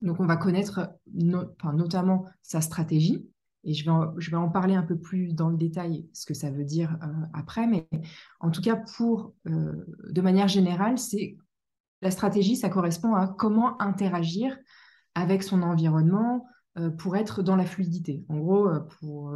Donc, 0.00 0.20
on 0.20 0.26
va 0.26 0.36
connaître 0.36 0.94
notamment 1.12 2.24
sa 2.42 2.60
stratégie, 2.60 3.26
et 3.64 3.74
je 3.74 3.84
vais, 3.84 3.90
en, 3.90 4.18
je 4.18 4.30
vais 4.30 4.36
en 4.36 4.48
parler 4.48 4.74
un 4.74 4.82
peu 4.82 4.96
plus 4.96 5.34
dans 5.34 5.48
le 5.48 5.56
détail, 5.56 6.08
ce 6.12 6.24
que 6.24 6.34
ça 6.34 6.50
veut 6.50 6.64
dire 6.64 6.96
euh, 7.02 7.26
après, 7.34 7.66
mais 7.66 7.88
en 8.40 8.50
tout 8.50 8.62
cas, 8.62 8.76
pour, 8.76 9.34
euh, 9.46 9.84
de 10.08 10.20
manière 10.20 10.48
générale, 10.48 10.98
c'est 10.98 11.36
la 12.00 12.10
stratégie, 12.10 12.56
ça 12.56 12.68
correspond 12.68 13.14
à 13.14 13.26
comment 13.26 13.80
interagir 13.82 14.56
avec 15.14 15.42
son 15.42 15.62
environnement 15.62 16.46
euh, 16.78 16.90
pour 16.90 17.16
être 17.16 17.42
dans 17.42 17.56
la 17.56 17.66
fluidité. 17.66 18.24
En 18.28 18.38
gros, 18.38 18.68
pour 19.00 19.34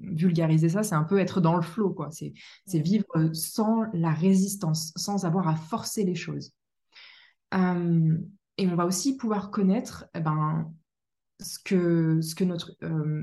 vulgariser 0.00 0.68
ça, 0.68 0.82
c'est 0.82 0.94
un 0.94 1.04
peu 1.04 1.18
être 1.18 1.40
dans 1.40 1.56
le 1.56 1.62
flot, 1.62 1.90
quoi. 1.90 2.10
C'est, 2.10 2.32
c'est 2.66 2.80
vivre 2.80 3.06
sans 3.32 3.84
la 3.92 4.10
résistance, 4.10 4.92
sans 4.96 5.24
avoir 5.24 5.48
à 5.48 5.56
forcer 5.56 6.04
les 6.04 6.14
choses. 6.14 6.52
et 7.52 7.56
on 7.56 8.74
va 8.76 8.86
aussi 8.86 9.16
pouvoir 9.16 9.50
connaître 9.50 10.06
eh 10.14 10.20
ben, 10.20 10.72
ce 11.40 11.58
que, 11.58 12.20
ce 12.20 12.34
que 12.34 12.44
notre, 12.44 12.76
euh, 12.82 13.22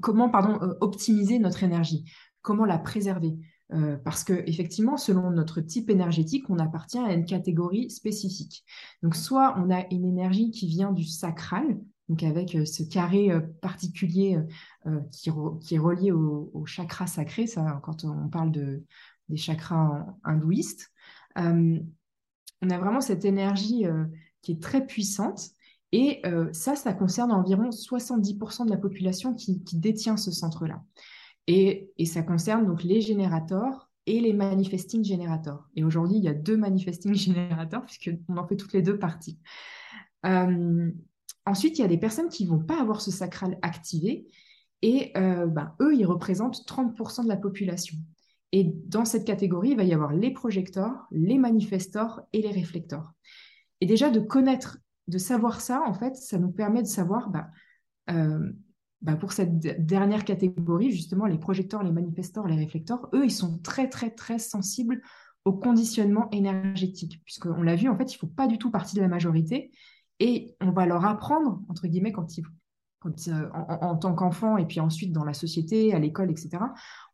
comment 0.00 0.28
pardon, 0.28 0.58
euh, 0.62 0.74
optimiser 0.80 1.38
notre 1.38 1.62
énergie, 1.62 2.04
comment 2.42 2.64
la 2.64 2.78
préserver. 2.78 3.36
Euh, 3.74 3.98
parce 3.98 4.24
que 4.24 4.32
effectivement, 4.46 4.96
selon 4.96 5.30
notre 5.30 5.60
type 5.60 5.90
énergétique, 5.90 6.48
on 6.48 6.58
appartient 6.58 6.98
à 6.98 7.12
une 7.12 7.26
catégorie 7.26 7.90
spécifique. 7.90 8.64
Donc, 9.02 9.14
soit 9.14 9.54
on 9.58 9.70
a 9.70 9.84
une 9.90 10.06
énergie 10.06 10.50
qui 10.50 10.66
vient 10.66 10.92
du 10.92 11.04
sacral, 11.04 11.78
donc 12.08 12.22
avec 12.22 12.56
ce 12.66 12.82
carré 12.82 13.30
particulier 13.60 14.38
qui, 15.12 15.28
est 15.28 15.78
relié 15.78 16.12
au, 16.12 16.50
au, 16.54 16.66
chakra 16.66 17.06
sacré, 17.06 17.46
ça, 17.46 17.80
quand 17.82 18.04
on 18.04 18.28
parle 18.28 18.50
de, 18.50 18.84
des 19.28 19.36
chakras 19.36 20.06
hindouistes. 20.24 20.90
on 21.36 21.80
a 22.70 22.78
vraiment 22.78 23.00
cette 23.00 23.24
énergie 23.24 23.84
qui 24.42 24.52
est 24.52 24.62
très 24.62 24.86
puissante 24.86 25.50
et 25.92 26.22
ça, 26.52 26.76
ça 26.76 26.92
concerne 26.92 27.32
environ 27.32 27.70
70% 27.70 28.66
de 28.66 28.70
la 28.70 28.76
population 28.76 29.34
qui, 29.34 29.60
détient 29.74 30.16
ce 30.16 30.30
centre-là. 30.30 30.82
Et, 31.46 31.90
ça 32.04 32.22
concerne 32.22 32.66
donc 32.66 32.82
les 32.82 33.00
générateurs 33.00 33.90
et 34.06 34.20
les 34.20 34.32
manifesting 34.32 35.04
générateurs. 35.04 35.68
Et 35.76 35.84
aujourd'hui, 35.84 36.16
il 36.16 36.24
y 36.24 36.28
a 36.28 36.34
deux 36.34 36.56
manifesting 36.56 37.14
générateurs, 37.16 37.84
puisqu'on 37.84 38.36
en 38.36 38.46
fait 38.46 38.56
toutes 38.56 38.72
les 38.72 38.82
deux 38.82 38.98
parties. 38.98 39.38
Ensuite, 41.48 41.78
il 41.78 41.82
y 41.82 41.84
a 41.84 41.88
des 41.88 41.98
personnes 41.98 42.28
qui 42.28 42.44
ne 42.44 42.50
vont 42.50 42.62
pas 42.62 42.80
avoir 42.80 43.00
ce 43.00 43.10
sacral 43.10 43.58
activé. 43.62 44.26
Et 44.82 45.12
euh, 45.16 45.46
ben, 45.46 45.74
eux, 45.80 45.94
ils 45.94 46.06
représentent 46.06 46.64
30% 46.66 47.24
de 47.24 47.28
la 47.28 47.36
population. 47.36 47.98
Et 48.52 48.64
dans 48.86 49.04
cette 49.04 49.26
catégorie, 49.26 49.70
il 49.70 49.76
va 49.76 49.84
y 49.84 49.92
avoir 49.92 50.14
les 50.14 50.30
projecteurs, 50.30 51.06
les 51.10 51.38
manifestors 51.38 52.22
et 52.32 52.40
les 52.40 52.50
réflecteurs. 52.50 53.12
Et 53.80 53.86
déjà, 53.86 54.10
de 54.10 54.20
connaître 54.20 54.78
de 55.08 55.18
savoir 55.18 55.60
ça, 55.60 55.82
en 55.86 55.94
fait, 55.94 56.16
ça 56.16 56.38
nous 56.38 56.50
permet 56.50 56.82
de 56.82 56.86
savoir, 56.86 57.30
bah, 57.30 57.48
euh, 58.10 58.52
bah, 59.00 59.16
pour 59.16 59.32
cette 59.32 59.58
dernière 59.58 60.24
catégorie, 60.24 60.90
justement, 60.90 61.26
les 61.26 61.38
projecteurs, 61.38 61.82
les 61.82 61.92
manifesteurs, 61.92 62.46
les 62.46 62.56
réflecteurs, 62.56 63.08
eux, 63.14 63.24
ils 63.24 63.32
sont 63.32 63.58
très, 63.58 63.88
très, 63.88 64.10
très 64.10 64.38
sensibles 64.38 65.02
au 65.44 65.52
conditionnement 65.52 66.28
énergétique, 66.30 67.22
puisqu'on 67.24 67.62
l'a 67.62 67.76
vu, 67.76 67.88
en 67.88 67.96
fait, 67.96 68.12
ils 68.12 68.16
ne 68.16 68.18
font 68.18 68.34
pas 68.34 68.46
du 68.46 68.58
tout 68.58 68.70
partie 68.70 68.96
de 68.96 69.00
la 69.00 69.08
majorité, 69.08 69.70
et 70.20 70.56
on 70.60 70.70
va 70.72 70.86
leur 70.86 71.04
apprendre, 71.04 71.62
entre 71.68 71.86
guillemets, 71.86 72.12
quand 72.12 72.36
ils, 72.36 72.44
euh, 73.06 73.48
en, 73.52 73.96
tant 73.96 74.12
qu'enfants, 74.14 74.56
et 74.56 74.66
puis 74.66 74.80
ensuite 74.80 75.12
dans 75.12 75.24
la 75.24 75.32
société, 75.32 75.94
à 75.94 76.00
l'école, 76.00 76.30
etc., 76.30 76.58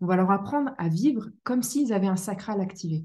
on 0.00 0.06
va 0.06 0.16
leur 0.16 0.30
apprendre 0.30 0.72
à 0.78 0.88
vivre 0.88 1.28
comme 1.42 1.62
s'ils 1.62 1.92
avaient 1.92 2.06
un 2.06 2.16
sacral 2.16 2.60
activé. 2.62 3.04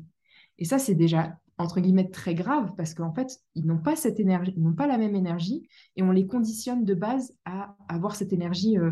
Et 0.57 0.65
ça, 0.65 0.79
c'est 0.79 0.95
déjà 0.95 1.37
entre 1.57 1.81
guillemets 1.81 2.09
très 2.09 2.35
grave 2.35 2.71
parce 2.77 2.93
qu'en 2.93 3.13
fait, 3.13 3.37
ils 3.53 3.65
n'ont 3.65 3.79
pas 3.79 3.97
cette 3.97 4.21
énergie, 4.21 4.53
ils 4.55 4.63
n'ont 4.63 4.73
pas 4.73 4.87
la 4.87 4.97
même 4.97 5.13
énergie 5.13 5.67
et 5.97 6.03
on 6.03 6.11
les 6.11 6.25
conditionne 6.25 6.85
de 6.85 6.93
base 6.93 7.33
à 7.43 7.75
avoir 7.89 8.15
cette 8.15 8.31
énergie 8.31 8.77
euh, 8.77 8.91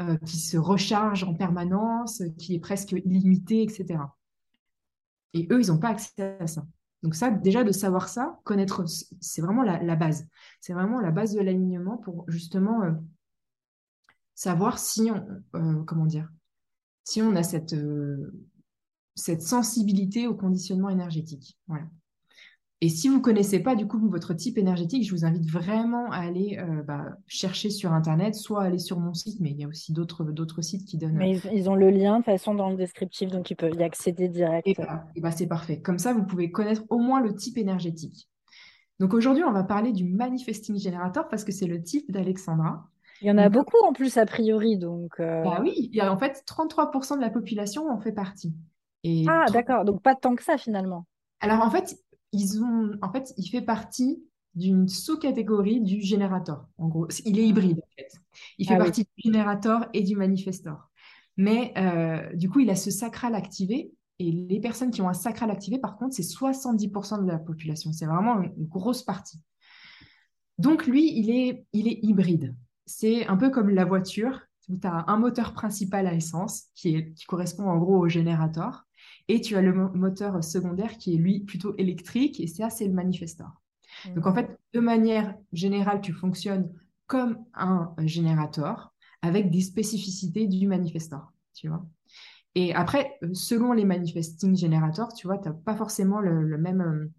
euh, 0.00 0.16
qui 0.26 0.38
se 0.38 0.56
recharge 0.56 1.22
en 1.22 1.34
permanence, 1.34 2.24
qui 2.38 2.56
est 2.56 2.60
presque 2.60 2.90
illimitée, 2.90 3.62
etc. 3.62 4.00
Et 5.32 5.46
eux, 5.52 5.60
ils 5.62 5.68
n'ont 5.68 5.78
pas 5.78 5.90
accès 5.90 6.36
à 6.40 6.48
ça. 6.48 6.66
Donc 7.02 7.14
ça, 7.14 7.30
déjà 7.30 7.62
de 7.64 7.72
savoir 7.72 8.08
ça, 8.08 8.40
connaître, 8.44 8.84
c'est 9.20 9.40
vraiment 9.40 9.62
la, 9.62 9.96
base. 9.96 10.28
C'est 10.60 10.72
vraiment 10.72 11.00
la 11.00 11.10
base 11.10 11.32
de 11.34 11.40
l'alignement 11.40 11.96
pour 11.96 12.24
justement 12.28 12.82
euh, 12.82 12.92
savoir 14.34 14.78
si 14.78 15.10
on, 15.10 15.84
comment 15.84 16.06
dire, 16.06 16.28
si 17.04 17.22
on 17.22 17.36
a 17.36 17.42
cette, 17.42 17.76
cette 19.14 19.42
sensibilité 19.42 20.26
au 20.26 20.34
conditionnement 20.34 20.90
énergétique. 20.90 21.58
Voilà. 21.68 21.86
Et 22.80 22.88
si 22.88 23.08
vous 23.08 23.16
ne 23.16 23.20
connaissez 23.20 23.60
pas 23.60 23.74
du 23.74 23.88
coup 23.88 23.98
votre 24.08 24.34
type 24.34 24.56
énergétique, 24.56 25.04
je 25.04 25.10
vous 25.12 25.24
invite 25.24 25.50
vraiment 25.50 26.12
à 26.12 26.18
aller 26.18 26.58
euh, 26.60 26.82
bah, 26.84 27.06
chercher 27.26 27.70
sur 27.70 27.92
Internet, 27.92 28.36
soit 28.36 28.62
aller 28.62 28.78
sur 28.78 29.00
mon 29.00 29.14
site, 29.14 29.40
mais 29.40 29.50
il 29.50 29.58
y 29.58 29.64
a 29.64 29.68
aussi 29.68 29.92
d'autres, 29.92 30.22
d'autres 30.24 30.62
sites 30.62 30.84
qui 30.84 30.96
donnent. 30.96 31.16
Mais 31.16 31.40
ils, 31.52 31.68
ont 31.68 31.74
le 31.74 31.90
lien 31.90 32.12
de 32.12 32.16
toute 32.18 32.26
façon 32.26 32.54
dans 32.54 32.70
le 32.70 32.76
descriptif, 32.76 33.30
donc 33.30 33.50
ils 33.50 33.56
peuvent 33.56 33.74
y 33.74 33.82
accéder 33.82 34.28
direct. 34.28 34.68
Et, 34.68 34.76
bah, 35.20 35.30
c'est 35.32 35.48
parfait. 35.48 35.80
Comme 35.80 35.98
ça, 35.98 36.12
vous 36.12 36.24
pouvez 36.24 36.52
connaître 36.52 36.84
au 36.88 36.98
moins 36.98 37.20
le 37.20 37.34
type 37.34 37.58
énergétique. 37.58 38.28
Donc 39.00 39.12
aujourd'hui, 39.12 39.42
on 39.42 39.52
va 39.52 39.64
parler 39.64 39.92
du 39.92 40.04
Manifesting 40.04 40.78
Generator 40.78 41.28
parce 41.28 41.42
que 41.42 41.50
c'est 41.50 41.66
le 41.66 41.82
type 41.82 42.12
d'Alexandra. 42.12 42.88
Il 43.20 43.26
y 43.26 43.30
en 43.32 43.38
a 43.38 43.48
beaucoup 43.48 43.78
en 43.84 43.92
plus 43.92 44.16
a 44.16 44.26
priori, 44.26 44.78
donc. 44.78 45.18
Euh, 45.18 45.42
bah 45.42 45.58
oui, 45.60 45.72
il 45.76 45.96
y 45.96 46.00
a 46.00 46.12
en 46.12 46.18
fait 46.18 46.44
33% 46.46 47.16
de 47.16 47.20
la 47.20 47.30
population 47.30 47.90
en 47.90 47.98
fait 47.98 48.12
partie. 48.12 48.54
Et 49.02 49.24
ah 49.28 49.46
d'accord, 49.52 49.84
donc 49.84 50.02
pas 50.02 50.14
tant 50.14 50.36
que 50.36 50.44
ça 50.44 50.56
finalement. 50.56 51.06
Alors 51.40 51.64
en 51.64 51.70
fait, 51.70 51.96
ils 52.32 52.62
ont, 52.62 52.92
en 53.02 53.12
fait, 53.12 53.32
il 53.36 53.48
fait 53.48 53.62
partie 53.62 54.22
d'une 54.54 54.88
sous-catégorie 54.88 55.80
du 55.80 56.00
générateur. 56.00 56.66
En 56.78 56.88
gros, 56.88 57.08
il 57.24 57.38
est 57.38 57.46
hybride 57.46 57.78
en 57.78 57.88
fait. 57.96 58.10
Il 58.58 58.66
fait 58.66 58.74
ah 58.74 58.78
partie 58.78 59.02
du 59.02 59.22
générateur 59.24 59.88
et 59.92 60.02
du 60.02 60.16
manifestor. 60.16 60.90
Mais 61.36 61.72
euh, 61.78 62.34
du 62.34 62.50
coup, 62.50 62.60
il 62.60 62.70
a 62.70 62.76
ce 62.76 62.90
sacral 62.90 63.34
activé. 63.34 63.92
Et 64.18 64.32
les 64.32 64.58
personnes 64.58 64.90
qui 64.90 65.00
ont 65.00 65.08
un 65.08 65.14
sacral 65.14 65.50
activé, 65.52 65.78
par 65.78 65.96
contre, 65.96 66.16
c'est 66.16 66.22
70% 66.22 67.22
de 67.22 67.30
la 67.30 67.38
population. 67.38 67.92
C'est 67.92 68.06
vraiment 68.06 68.42
une, 68.42 68.66
grosse 68.66 69.04
partie. 69.04 69.38
Donc, 70.58 70.86
lui, 70.86 71.16
il 71.16 71.30
est, 71.30 71.64
il 71.72 71.86
est 71.86 72.00
hybride. 72.02 72.56
C'est 72.84 73.28
un 73.28 73.36
peu 73.36 73.50
comme 73.50 73.70
la 73.70 73.84
voiture, 73.84 74.40
où 74.68 74.76
tu 74.76 74.88
as 74.88 75.04
un 75.06 75.18
moteur 75.18 75.52
principal 75.52 76.08
à 76.08 76.14
essence 76.14 76.64
qui, 76.74 76.96
est, 76.96 77.12
qui 77.12 77.26
correspond 77.26 77.68
en 77.68 77.78
gros 77.78 77.96
au 77.96 78.08
générateur. 78.08 78.87
Et 79.28 79.40
tu 79.40 79.56
as 79.56 79.62
le 79.62 79.72
moteur 79.72 80.42
secondaire 80.42 80.98
qui 80.98 81.14
est 81.14 81.18
lui 81.18 81.40
plutôt 81.40 81.74
électrique, 81.76 82.40
et 82.40 82.46
ça, 82.46 82.70
c'est 82.70 82.86
le 82.86 82.94
manifestor. 82.94 83.50
Donc 84.14 84.26
en 84.26 84.34
fait, 84.34 84.58
de 84.74 84.80
manière 84.80 85.34
générale, 85.52 86.00
tu 86.00 86.12
fonctionnes 86.12 86.70
comme 87.06 87.38
un 87.54 87.94
générateur 88.04 88.92
avec 89.22 89.50
des 89.50 89.60
spécificités 89.60 90.46
du 90.46 90.66
manifestor, 90.66 91.32
tu 91.54 91.68
vois. 91.68 91.84
Et 92.54 92.74
après, 92.74 93.18
selon 93.32 93.72
les 93.72 93.84
manifesting 93.84 94.56
générateurs, 94.56 95.12
tu 95.12 95.26
vois, 95.26 95.38
tu 95.38 95.48
n'as 95.48 95.54
pas 95.54 95.76
forcément 95.76 96.20
le, 96.20 96.58
même, 96.58 96.80
euh, 96.80 97.12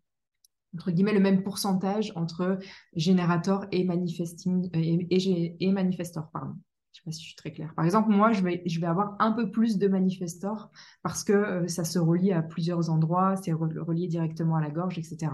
entre 0.76 0.92
guillemets, 0.92 1.14
le 1.14 1.20
même 1.20 1.44
pourcentage 1.44 2.12
entre 2.16 2.60
générateur 2.96 3.66
et 3.72 3.84
manifesting 3.84 4.70
et, 4.74 5.08
et, 5.10 5.56
et 5.60 5.72
manifestor, 5.72 6.30
pardon. 6.32 6.56
Je 6.92 7.00
ne 7.00 7.02
sais 7.02 7.06
pas 7.06 7.12
si 7.12 7.22
je 7.22 7.28
suis 7.28 7.36
très 7.36 7.52
claire. 7.52 7.74
Par 7.76 7.86
exemple, 7.86 8.10
moi, 8.10 8.32
je 8.32 8.42
vais, 8.42 8.64
je 8.66 8.80
vais 8.80 8.88
avoir 8.88 9.16
un 9.20 9.32
peu 9.32 9.52
plus 9.52 9.78
de 9.78 9.88
manifestors 9.88 10.72
parce 11.04 11.24
que 11.24 11.34
euh, 11.34 11.68
ça 11.68 11.84
se 11.84 12.00
relie 12.00 12.34
à 12.34 12.42
plusieurs 12.42 12.90
endroits, 12.90 13.36
c'est 13.36 13.54
relié 13.54 14.08
directement 14.08 14.56
à 14.56 14.62
la 14.62 14.72
gorge, 14.72 14.98
etc. 14.98 15.32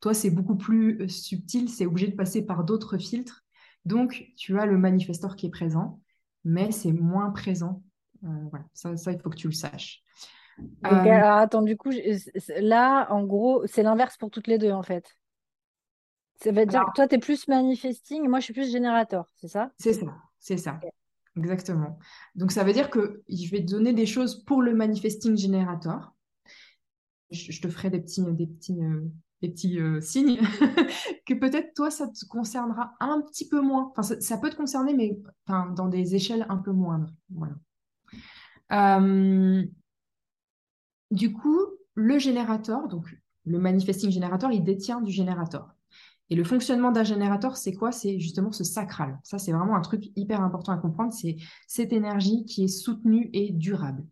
Toi, 0.00 0.12
c'est 0.12 0.30
beaucoup 0.30 0.56
plus 0.56 1.02
euh, 1.02 1.08
subtil, 1.08 1.70
c'est 1.70 1.86
obligé 1.86 2.08
de 2.08 2.16
passer 2.16 2.44
par 2.44 2.62
d'autres 2.62 2.98
filtres. 2.98 3.44
Donc, 3.86 4.26
tu 4.36 4.58
as 4.60 4.66
le 4.66 4.76
manifestor 4.76 5.34
qui 5.34 5.46
est 5.46 5.50
présent, 5.50 6.00
mais 6.44 6.72
c'est 6.72 6.92
moins 6.92 7.30
présent. 7.30 7.82
Euh, 8.24 8.28
voilà, 8.50 8.66
ça, 8.74 8.96
ça, 8.96 9.12
il 9.12 9.18
faut 9.18 9.30
que 9.30 9.36
tu 9.36 9.48
le 9.48 9.54
saches. 9.54 10.02
alors, 10.82 11.38
attends, 11.38 11.62
du 11.62 11.76
coup, 11.78 11.90
là, 12.60 13.10
en 13.10 13.24
gros, 13.24 13.66
c'est 13.66 13.82
l'inverse 13.82 14.18
pour 14.18 14.30
toutes 14.30 14.46
les 14.46 14.58
deux, 14.58 14.72
en 14.72 14.82
fait. 14.82 15.16
Ça 16.42 16.52
veut 16.52 16.66
dire 16.66 16.84
que 16.84 16.92
toi, 16.92 17.08
tu 17.08 17.14
es 17.14 17.18
plus 17.18 17.48
manifesting, 17.48 18.28
moi, 18.28 18.40
je 18.40 18.44
suis 18.44 18.54
plus 18.54 18.70
générateur, 18.70 19.32
c'est 19.36 19.48
ça? 19.48 19.72
C'est 19.78 19.94
ça, 19.94 20.06
c'est 20.40 20.56
ça. 20.56 20.80
Exactement. 21.36 21.98
Donc, 22.34 22.52
ça 22.52 22.64
veut 22.64 22.72
dire 22.72 22.90
que 22.90 23.22
je 23.28 23.50
vais 23.50 23.64
te 23.64 23.70
donner 23.70 23.92
des 23.92 24.06
choses 24.06 24.44
pour 24.44 24.62
le 24.62 24.74
manifesting 24.74 25.36
générateur. 25.36 26.14
Je, 27.30 27.60
te 27.60 27.68
ferai 27.68 27.90
des 27.90 28.00
petits, 28.00 28.22
des 28.22 28.46
petits, 28.46 28.82
euh, 28.82 29.04
des 29.42 29.50
petits 29.50 29.78
euh, 29.78 30.00
signes 30.00 30.40
que 31.26 31.34
peut-être 31.34 31.74
toi, 31.74 31.90
ça 31.90 32.08
te 32.08 32.24
concernera 32.26 32.94
un 33.00 33.20
petit 33.20 33.48
peu 33.48 33.60
moins. 33.60 33.92
Enfin, 33.96 34.02
ça, 34.02 34.38
peut 34.38 34.50
te 34.50 34.56
concerner, 34.56 34.94
mais 34.94 35.18
enfin, 35.46 35.70
dans 35.70 35.88
des 35.88 36.14
échelles 36.14 36.46
un 36.48 36.56
peu 36.56 36.72
moindres. 36.72 37.12
Voilà. 37.30 37.54
Euh, 38.72 39.64
du 41.10 41.32
coup, 41.32 41.60
le 41.94 42.18
générateur, 42.18 42.88
donc 42.88 43.18
le 43.44 43.58
manifesting 43.58 44.10
générateur, 44.10 44.52
il 44.52 44.64
détient 44.64 45.00
du 45.00 45.12
générateur. 45.12 45.74
Et 46.30 46.36
le 46.36 46.44
fonctionnement 46.44 46.92
d'un 46.92 47.04
générateur, 47.04 47.56
c'est 47.56 47.72
quoi? 47.72 47.90
C'est 47.90 48.20
justement 48.20 48.52
ce 48.52 48.64
sacral. 48.64 49.18
Ça, 49.22 49.38
c'est 49.38 49.52
vraiment 49.52 49.76
un 49.76 49.80
truc 49.80 50.10
hyper 50.14 50.42
important 50.42 50.72
à 50.72 50.76
comprendre. 50.76 51.12
C'est 51.12 51.36
cette 51.66 51.92
énergie 51.92 52.44
qui 52.44 52.64
est 52.64 52.68
soutenue 52.68 53.30
et 53.32 53.50
durable. 53.50 54.04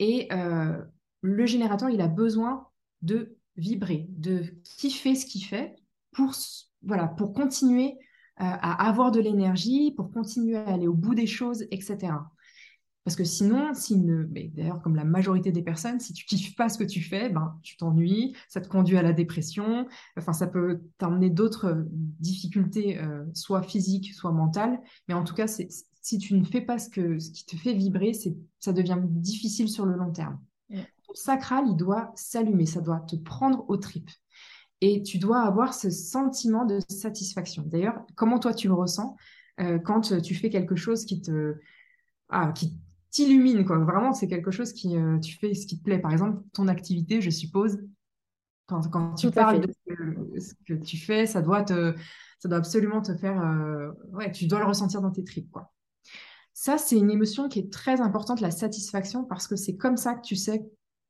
Et 0.00 0.28
euh, 0.32 0.82
le 1.20 1.46
générateur, 1.46 1.90
il 1.90 2.00
a 2.00 2.08
besoin 2.08 2.66
de 3.02 3.36
vibrer, 3.56 4.06
de 4.10 4.42
kiffer 4.64 5.14
ce 5.14 5.26
qu'il 5.26 5.44
fait 5.44 5.76
pour, 6.12 6.34
continuer 7.32 7.94
euh, 8.40 8.44
à 8.44 8.88
avoir 8.88 9.12
de 9.12 9.20
l'énergie, 9.20 9.92
pour 9.92 10.10
continuer 10.10 10.56
à 10.56 10.74
aller 10.74 10.88
au 10.88 10.94
bout 10.94 11.14
des 11.14 11.26
choses, 11.26 11.62
etc. 11.70 12.14
Parce 13.04 13.16
que 13.16 13.24
sinon, 13.24 13.72
d'ailleurs, 14.54 14.80
comme 14.80 14.96
la 14.96 15.04
majorité 15.04 15.52
des 15.52 15.62
personnes, 15.62 16.00
si 16.00 16.14
tu 16.14 16.24
kiffes 16.26 16.56
pas 16.56 16.68
ce 16.68 16.78
que 16.78 16.84
tu 16.84 17.02
fais, 17.02 17.28
ben, 17.28 17.58
tu 17.62 17.76
t'ennuies, 17.76 18.34
ça 18.48 18.60
te 18.60 18.68
conduit 18.68 18.96
à 18.96 19.02
la 19.02 19.12
dépression, 19.12 19.86
enfin, 20.16 20.32
ça 20.32 20.46
peut 20.46 20.80
t'emmener 20.98 21.28
d'autres 21.28 21.86
difficultés, 21.90 22.98
euh, 22.98 23.24
soit 23.34 23.62
physiques, 23.62 24.14
soit 24.14 24.32
mentales. 24.32 24.80
Mais 25.08 25.14
en 25.14 25.22
tout 25.22 25.34
cas, 25.34 25.46
si 25.46 26.18
tu 26.18 26.34
ne 26.34 26.44
fais 26.44 26.62
pas 26.62 26.78
ce, 26.78 26.88
que, 26.88 27.18
ce 27.18 27.30
qui 27.30 27.44
te 27.44 27.56
fait 27.56 27.74
vibrer, 27.74 28.12
ça 28.58 28.72
devient 28.72 28.98
difficile 29.02 29.68
sur 29.68 29.84
le 29.84 29.96
long 29.96 30.10
terme. 30.10 30.38
Ton 30.70 31.14
sacral, 31.14 31.64
il 31.68 31.76
doit 31.76 32.12
s'allumer, 32.16 32.64
ça 32.64 32.80
doit 32.80 33.00
te 33.00 33.16
prendre 33.16 33.64
aux 33.68 33.76
tripes. 33.76 34.10
Et 34.80 35.02
tu 35.02 35.18
dois 35.18 35.42
avoir 35.42 35.74
ce 35.74 35.90
sentiment 35.90 36.64
de 36.64 36.80
satisfaction. 36.88 37.62
D'ailleurs, 37.66 38.00
comment 38.16 38.38
toi 38.38 38.54
tu 38.54 38.68
le 38.68 38.74
ressens 38.74 39.16
euh, 39.60 39.78
quand 39.78 40.20
tu 40.22 40.34
fais 40.34 40.50
quelque 40.50 40.74
chose 40.74 41.04
qui 41.04 41.20
te, 41.20 41.54
ah, 42.28 42.52
qui 42.52 42.78
t'illumine, 43.14 43.64
quoi. 43.64 43.78
Vraiment, 43.78 44.12
c'est 44.12 44.26
quelque 44.26 44.50
chose 44.50 44.72
qui, 44.72 44.96
euh, 44.96 45.18
tu 45.20 45.38
fais 45.38 45.54
ce 45.54 45.66
qui 45.66 45.78
te 45.78 45.84
plaît. 45.84 46.00
Par 46.00 46.10
exemple, 46.10 46.42
ton 46.52 46.66
activité, 46.66 47.20
je 47.20 47.30
suppose, 47.30 47.78
quand, 48.66 48.90
quand 48.90 49.14
tu 49.14 49.30
parles 49.30 49.60
de 49.60 49.72
ce 50.38 50.54
que, 50.66 50.74
tu 50.74 50.98
fais, 50.98 51.24
ça 51.24 51.40
doit 51.40 51.62
te, 51.62 51.94
ça 52.40 52.48
doit 52.48 52.58
absolument 52.58 53.00
te 53.00 53.14
faire, 53.14 53.40
euh, 53.40 53.92
ouais, 54.12 54.32
tu 54.32 54.46
dois 54.46 54.58
le 54.58 54.66
ressentir 54.66 55.00
dans 55.00 55.12
tes 55.12 55.22
tripes, 55.22 55.50
quoi. 55.50 55.72
Ça, 56.52 56.76
c'est 56.76 56.96
une 56.96 57.10
émotion 57.10 57.48
qui 57.48 57.60
est 57.60 57.72
très 57.72 58.00
importante, 58.00 58.40
la 58.40 58.50
satisfaction, 58.50 59.24
parce 59.24 59.46
que 59.46 59.56
c'est 59.56 59.76
comme 59.76 59.96
ça 59.96 60.14
que 60.14 60.22
tu 60.22 60.36
sais 60.36 60.64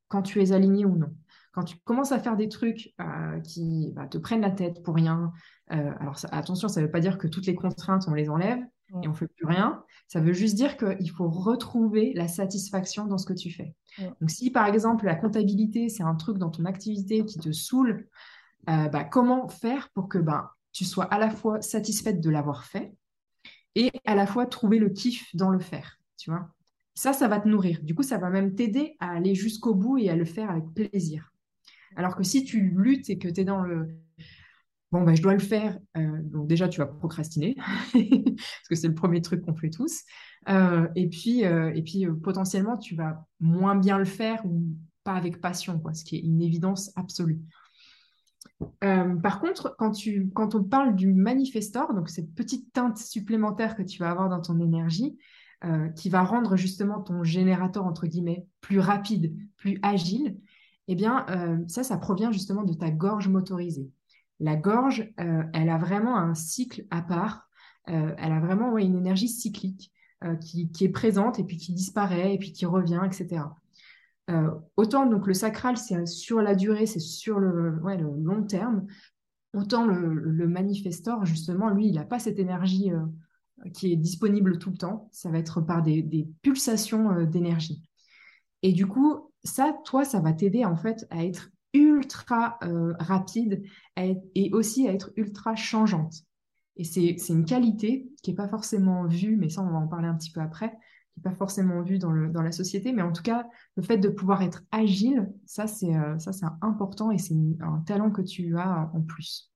quand 0.09 0.23
tu 0.23 0.43
es 0.43 0.53
aligné 0.53 0.85
ou 0.85 0.97
non. 0.97 1.15
Quand 1.53 1.65
tu 1.65 1.77
commences 1.85 2.13
à 2.13 2.19
faire 2.19 2.37
des 2.37 2.49
trucs 2.49 2.93
euh, 3.01 3.41
qui 3.41 3.93
bah, 3.95 4.07
te 4.09 4.19
prennent 4.19 4.41
la 4.41 4.51
tête 4.51 4.83
pour 4.83 4.95
rien, 4.95 5.33
alors 5.69 6.17
attention, 6.33 6.69
ça 6.69 6.81
ne 6.81 6.87
veut 6.87 6.91
pas 6.91 7.01
dire 7.01 7.17
que 7.17 7.27
toutes 7.27 7.47
les 7.47 7.55
contraintes, 7.55 8.05
on 8.09 8.15
les 8.15 8.29
enlève, 8.29 8.61
et 9.03 9.09
on 9.09 9.15
fait 9.15 9.27
plus 9.27 9.47
rien. 9.47 9.83
Ça 10.09 10.21
veut 10.21 10.33
juste 10.33 10.55
dire 10.55 10.77
qu'il 10.77 11.11
faut 11.11 11.29
retrouver 11.29 12.13
la 12.15 12.29
satisfaction 12.29 13.07
dans 13.07 13.19
ce 13.19 13.27
que 13.27 13.33
tu 13.33 13.51
fais. 13.51 13.75
Donc 13.99 14.31
si 14.31 14.51
par 14.51 14.67
exemple 14.67 15.05
la 15.05 15.15
comptabilité, 15.15 15.89
c'est 15.89 16.03
un 16.03 16.15
truc 16.15 16.39
dans 16.39 16.51
ton 16.51 16.65
activité 16.65 17.25
qui 17.25 17.39
te 17.39 17.53
saoule, 17.53 18.07
euh, 18.69 18.89
bah, 18.89 19.05
comment 19.05 19.49
faire 19.49 19.91
pour 19.91 20.09
que 20.09 20.19
bah, 20.19 20.53
tu 20.73 20.85
sois 20.85 21.05
à 21.05 21.19
la 21.19 21.31
fois 21.31 21.61
satisfaite 21.61 22.21
de 22.21 22.31
l'avoir 22.31 22.65
fait 22.65 22.93
et 23.75 23.91
à 24.05 24.15
la 24.15 24.27
fois 24.27 24.47
trouver 24.47 24.79
le 24.79 24.91
kiff 24.91 25.35
dans 25.35 25.51
le 25.51 25.59
faire, 25.59 25.99
tu 26.17 26.31
vois? 26.31 26.49
Ça, 26.97 27.13
ça 27.13 27.27
va 27.27 27.41
te 27.41 27.49
nourrir. 27.49 27.81
Du 27.83 27.95
coup, 27.95 28.05
ça 28.05 28.19
va 28.19 28.31
même 28.31 28.55
t'aider 28.55 28.97
à 29.01 29.11
aller 29.11 29.35
jusqu'au 29.35 29.75
bout 29.75 29.99
et 29.99 30.11
à 30.11 30.17
le 30.17 30.25
faire 30.25 30.51
avec 30.51 30.65
plaisir. 30.75 31.33
Alors 31.97 32.17
que 32.17 32.23
si 32.23 32.45
tu 32.45 32.61
luttes 32.61 33.11
et 33.11 33.19
que 33.19 33.29
tu 33.29 33.41
es 33.41 33.45
dans 33.45 33.61
le 33.61 33.89
bon, 34.93 35.03
ben, 35.03 35.15
je 35.15 35.23
dois 35.23 35.35
le 35.35 35.41
faire. 35.41 35.79
Euh, 35.97 36.21
donc 36.23 36.47
déjà, 36.47 36.69
tu 36.69 36.79
vas 36.79 36.87
procrastiner, 36.87 37.57
parce 37.93 38.69
que 38.69 38.75
c'est 38.75 38.89
le 38.89 38.95
premier 38.95 39.23
truc 39.23 39.43
qu'on 39.43 39.55
fait 39.55 39.71
tous. 39.71 40.03
Euh, 40.49 40.89
et 40.95 41.09
puis, 41.09 41.45
euh, 41.45 42.15
potentiellement, 42.23 42.77
tu 42.77 42.95
vas 42.95 43.27
moins 43.41 43.75
bien 43.75 43.99
le 43.99 44.05
faire 44.05 44.45
ou 44.47 44.63
pas 45.03 45.15
avec 45.15 45.41
passion, 45.41 45.79
quoi, 45.79 45.95
ce 45.95 46.05
qui 46.05 46.17
est 46.17 46.21
une 46.21 46.41
évidence 46.41 46.93
absolue. 46.97 47.41
par 48.81 49.41
contre, 49.41 49.75
quand, 49.79 49.93
quand 50.33 50.55
on 50.55 50.65
parle 50.65 50.95
du 50.95 51.13
manifestor, 51.13 51.93
donc 51.93 52.09
cette 52.09 52.33
petite 52.35 52.73
teinte 52.73 52.97
supplémentaire 52.97 53.77
que 53.77 53.83
tu 53.83 53.99
vas 53.99 54.11
avoir 54.11 54.29
dans 54.31 54.41
ton 54.41 54.59
énergie, 54.61 55.19
qui 55.97 56.09
va 56.11 56.23
rendre 56.23 56.57
justement 56.57 57.01
ton 57.01 57.23
générateur, 57.23 57.85
entre 57.85 58.07
guillemets, 58.07 58.47
plus 58.61 58.79
rapide, 58.79 59.35
plus 59.57 59.79
agile, 59.83 60.39
eh 60.89 60.95
bien, 60.95 61.27
ça, 61.69 61.83
ça 61.83 61.99
provient 61.99 62.33
justement 62.33 62.65
de 62.65 62.73
ta 62.73 62.91
gorge 62.91 63.29
motorisée. 63.29 63.91
La 64.45 64.57
gorge, 64.57 65.11
euh, 65.21 65.43
elle 65.55 65.71
a 65.71 65.79
vraiment 65.79 66.19
un 66.19 66.35
cycle 66.35 66.85
à 66.91 67.01
part. 67.01 67.49
Euh, 67.89 68.15
elle 68.19 68.31
a 68.31 68.41
vraiment 68.41 68.77
une 68.77 68.95
énergie 68.95 69.29
cyclique 69.29 69.91
euh, 70.23 70.37
qui, 70.37 70.71
est 70.83 70.89
présente 70.91 71.39
et 71.39 71.45
puis 71.45 71.57
qui 71.57 71.73
disparaît 71.73 72.35
et 72.35 72.39
puis 72.39 72.53
qui 72.53 72.67
revient, 72.67 73.01
etc. 73.07 73.45
autant 74.77 75.07
donc 75.07 75.27
le 75.27 75.33
sacral, 75.33 75.79
c'est 75.79 76.05
sur 76.07 76.43
la 76.43 76.55
durée, 76.55 76.85
c'est 76.85 77.01
sur 77.01 77.39
le, 77.39 77.71
long 77.71 78.43
terme. 78.43 78.87
Autant 79.55 79.87
le, 79.87 80.47
manifestor, 80.47 81.25
justement, 81.25 81.71
lui, 81.71 81.87
il 81.87 81.95
n'a 81.95 82.05
pas 82.05 82.19
cette 82.19 82.39
énergie 82.39 82.91
qui 83.73 83.93
est 83.93 83.97
disponible 83.97 84.59
tout 84.59 84.71
le 84.71 84.77
temps. 84.77 85.09
Ça 85.11 85.31
va 85.31 85.39
être 85.39 85.63
par 85.63 85.83
des, 85.83 86.03
des 86.03 86.29
pulsations 86.43 87.25
d'énergie. 87.25 87.83
Et 88.61 88.73
du 88.73 88.87
coup, 88.87 89.31
ça, 89.43 89.75
toi, 89.87 90.05
ça 90.05 90.21
va 90.21 90.35
t'aider 90.35 90.67
en 90.67 90.77
fait 90.77 91.07
à 91.09 91.25
être 91.25 91.51
ultra 91.75 92.57
euh, 92.63 92.95
rapide 92.99 93.63
et 93.97 94.51
aussi 94.53 94.89
à 94.89 94.93
être 94.93 95.13
ultra 95.17 95.57
changeante. 95.57 96.15
Et 96.77 96.85
c'est 96.85 97.29
une 97.29 97.45
qualité 97.45 98.09
qui 98.23 98.31
n'est 98.31 98.37
pas 98.37 98.49
forcément 98.49 99.07
vue, 99.07 99.37
mais 99.37 99.49
ça 99.49 99.63
on 99.63 99.71
va 99.71 99.79
en 99.79 99.87
parler 99.87 100.09
un 100.09 100.15
petit 100.15 100.33
peu 100.33 100.41
après, 100.41 100.71
qui 100.71 101.21
n'est 101.21 101.23
pas 101.23 101.37
forcément 101.37 101.83
vue 101.83 101.99
dans, 101.99 102.11
le, 102.11 102.31
dans, 102.31 102.43
la 102.43 102.51
société, 102.51 102.93
mais 102.93 103.03
en 103.03 103.13
tout 103.13 103.23
cas, 103.23 103.47
le 103.77 103.83
fait 103.83 103.99
de 103.99 104.09
pouvoir 104.09 104.43
être 104.43 104.63
agile, 104.73 105.31
ça 105.47 105.67
c'est 105.67 105.95
euh, 105.95 106.17
important 106.63 107.11
et 107.11 107.19
c'est 107.19 107.37
un 107.61 107.79
talent 107.87 108.11
que 108.11 108.23
tu 108.23 108.57
as 108.57 108.91
en 108.93 109.03
plus. 109.03 109.53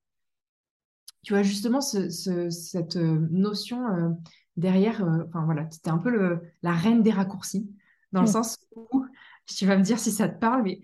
Tu 1.22 1.34
as 1.34 1.42
justement 1.42 1.80
ce, 1.80 2.08
cette 2.50 2.96
euh, 2.96 3.26
notion 3.30 4.16
derrière, 4.56 5.02
enfin 5.26 5.44
voilà, 5.44 5.68
c'était 5.70 5.90
un 5.90 5.98
peu 5.98 6.10
le, 6.10 6.40
la 6.62 6.72
reine 6.72 7.02
des 7.02 7.10
raccourcis, 7.10 7.68
dans 8.12 8.22
le 8.22 8.28
mmh. 8.28 8.32
sens 8.32 8.58
où, 8.74 9.04
tu 9.46 9.66
vas 9.66 9.76
me 9.76 9.82
dire 9.82 9.98
si 9.98 10.10
ça 10.12 10.28
te 10.28 10.38
parle, 10.38 10.62
mais 10.62 10.80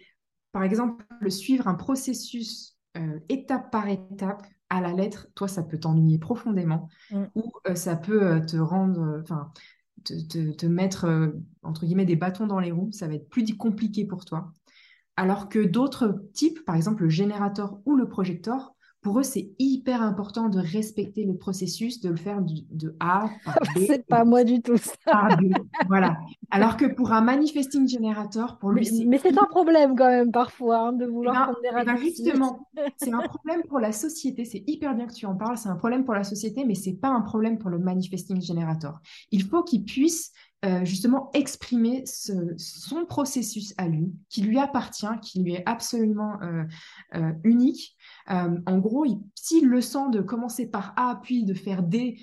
par 0.54 0.62
exemple, 0.62 1.04
suivre 1.32 1.66
un 1.66 1.74
processus 1.74 2.78
euh, 2.96 3.18
étape 3.28 3.72
par 3.72 3.88
étape 3.88 4.46
à 4.70 4.80
la 4.80 4.92
lettre, 4.92 5.26
toi, 5.34 5.48
ça 5.48 5.64
peut 5.64 5.80
t'ennuyer 5.80 6.18
profondément 6.18 6.88
mm. 7.10 7.24
ou 7.34 7.52
euh, 7.66 7.74
ça 7.74 7.96
peut 7.96 8.22
euh, 8.22 8.38
te 8.38 8.56
rendre, 8.56 9.20
enfin, 9.20 9.50
te, 10.04 10.52
te, 10.52 10.66
mettre, 10.66 11.34
entre 11.64 11.86
guillemets, 11.86 12.04
des 12.04 12.14
bâtons 12.14 12.46
dans 12.46 12.60
les 12.60 12.70
roues. 12.70 12.92
Ça 12.92 13.08
va 13.08 13.14
être 13.14 13.28
plus 13.28 13.56
compliqué 13.56 14.04
pour 14.04 14.24
toi. 14.24 14.52
Alors 15.16 15.48
que 15.48 15.58
d'autres 15.58 16.22
types, 16.32 16.64
par 16.64 16.76
exemple 16.76 17.02
le 17.02 17.08
générateur 17.08 17.80
ou 17.84 17.96
le 17.96 18.08
projecteur, 18.08 18.73
pour 19.04 19.18
eux, 19.18 19.22
c'est 19.22 19.50
hyper 19.58 20.00
important 20.00 20.48
de 20.48 20.58
respecter 20.58 21.24
le 21.24 21.36
processus, 21.36 22.00
de 22.00 22.08
le 22.08 22.16
faire 22.16 22.40
de 22.40 22.96
A 23.00 23.28
à 23.44 23.60
B. 23.76 23.80
c'est 23.86 24.06
pas 24.06 24.24
moi 24.24 24.44
du 24.44 24.62
tout 24.62 24.78
ça. 24.78 25.28
voilà. 25.88 26.16
Alors 26.50 26.78
que 26.78 26.86
pour 26.86 27.12
un 27.12 27.20
manifesting 27.20 27.86
generator, 27.86 28.58
pour 28.58 28.70
lui, 28.70 28.86
c'est. 28.86 29.04
Mais 29.04 29.18
c'est 29.18 29.38
un 29.38 29.44
problème 29.44 29.94
quand 29.94 30.08
même 30.08 30.32
parfois 30.32 30.88
hein, 30.88 30.92
de 30.94 31.04
vouloir 31.04 31.34
eh 31.34 31.38
ben, 31.38 31.44
prendre 31.44 31.60
des 31.60 31.82
eh 31.82 31.84
ben 31.84 31.96
Justement, 31.98 32.68
c'est 32.96 33.12
un 33.12 33.20
problème 33.20 33.62
pour 33.68 33.78
la 33.78 33.92
société. 33.92 34.46
C'est 34.46 34.64
hyper 34.66 34.94
bien 34.94 35.06
que 35.06 35.12
tu 35.12 35.26
en 35.26 35.34
parles. 35.34 35.58
C'est 35.58 35.68
un 35.68 35.76
problème 35.76 36.04
pour 36.04 36.14
la 36.14 36.24
société, 36.24 36.64
mais 36.64 36.74
c'est 36.74 36.94
pas 36.94 37.10
un 37.10 37.20
problème 37.20 37.58
pour 37.58 37.68
le 37.68 37.78
manifesting 37.78 38.40
generator. 38.40 39.00
Il 39.30 39.42
faut 39.42 39.62
qu'il 39.62 39.84
puisse 39.84 40.32
euh, 40.64 40.85
justement 40.85 41.31
exprimer 41.35 42.05
son 42.07 43.05
processus 43.05 43.74
à 43.77 43.87
lui, 43.87 44.14
qui 44.31 44.40
lui 44.40 44.59
appartient, 44.59 45.07
qui 45.20 45.42
lui 45.42 45.55
est 45.55 45.62
absolument 45.66 46.40
euh, 46.40 46.64
euh, 47.16 47.33
unique. 47.44 47.96
en 48.29 48.79
gros, 48.79 49.05
s'il 49.35 49.66
le 49.66 49.81
sent 49.83 50.11
de 50.11 50.22
commencer 50.22 50.66
par 50.66 50.94
A, 50.96 51.20
puis 51.22 51.44
de 51.44 51.53
faire 51.53 51.83
D, 51.83 52.18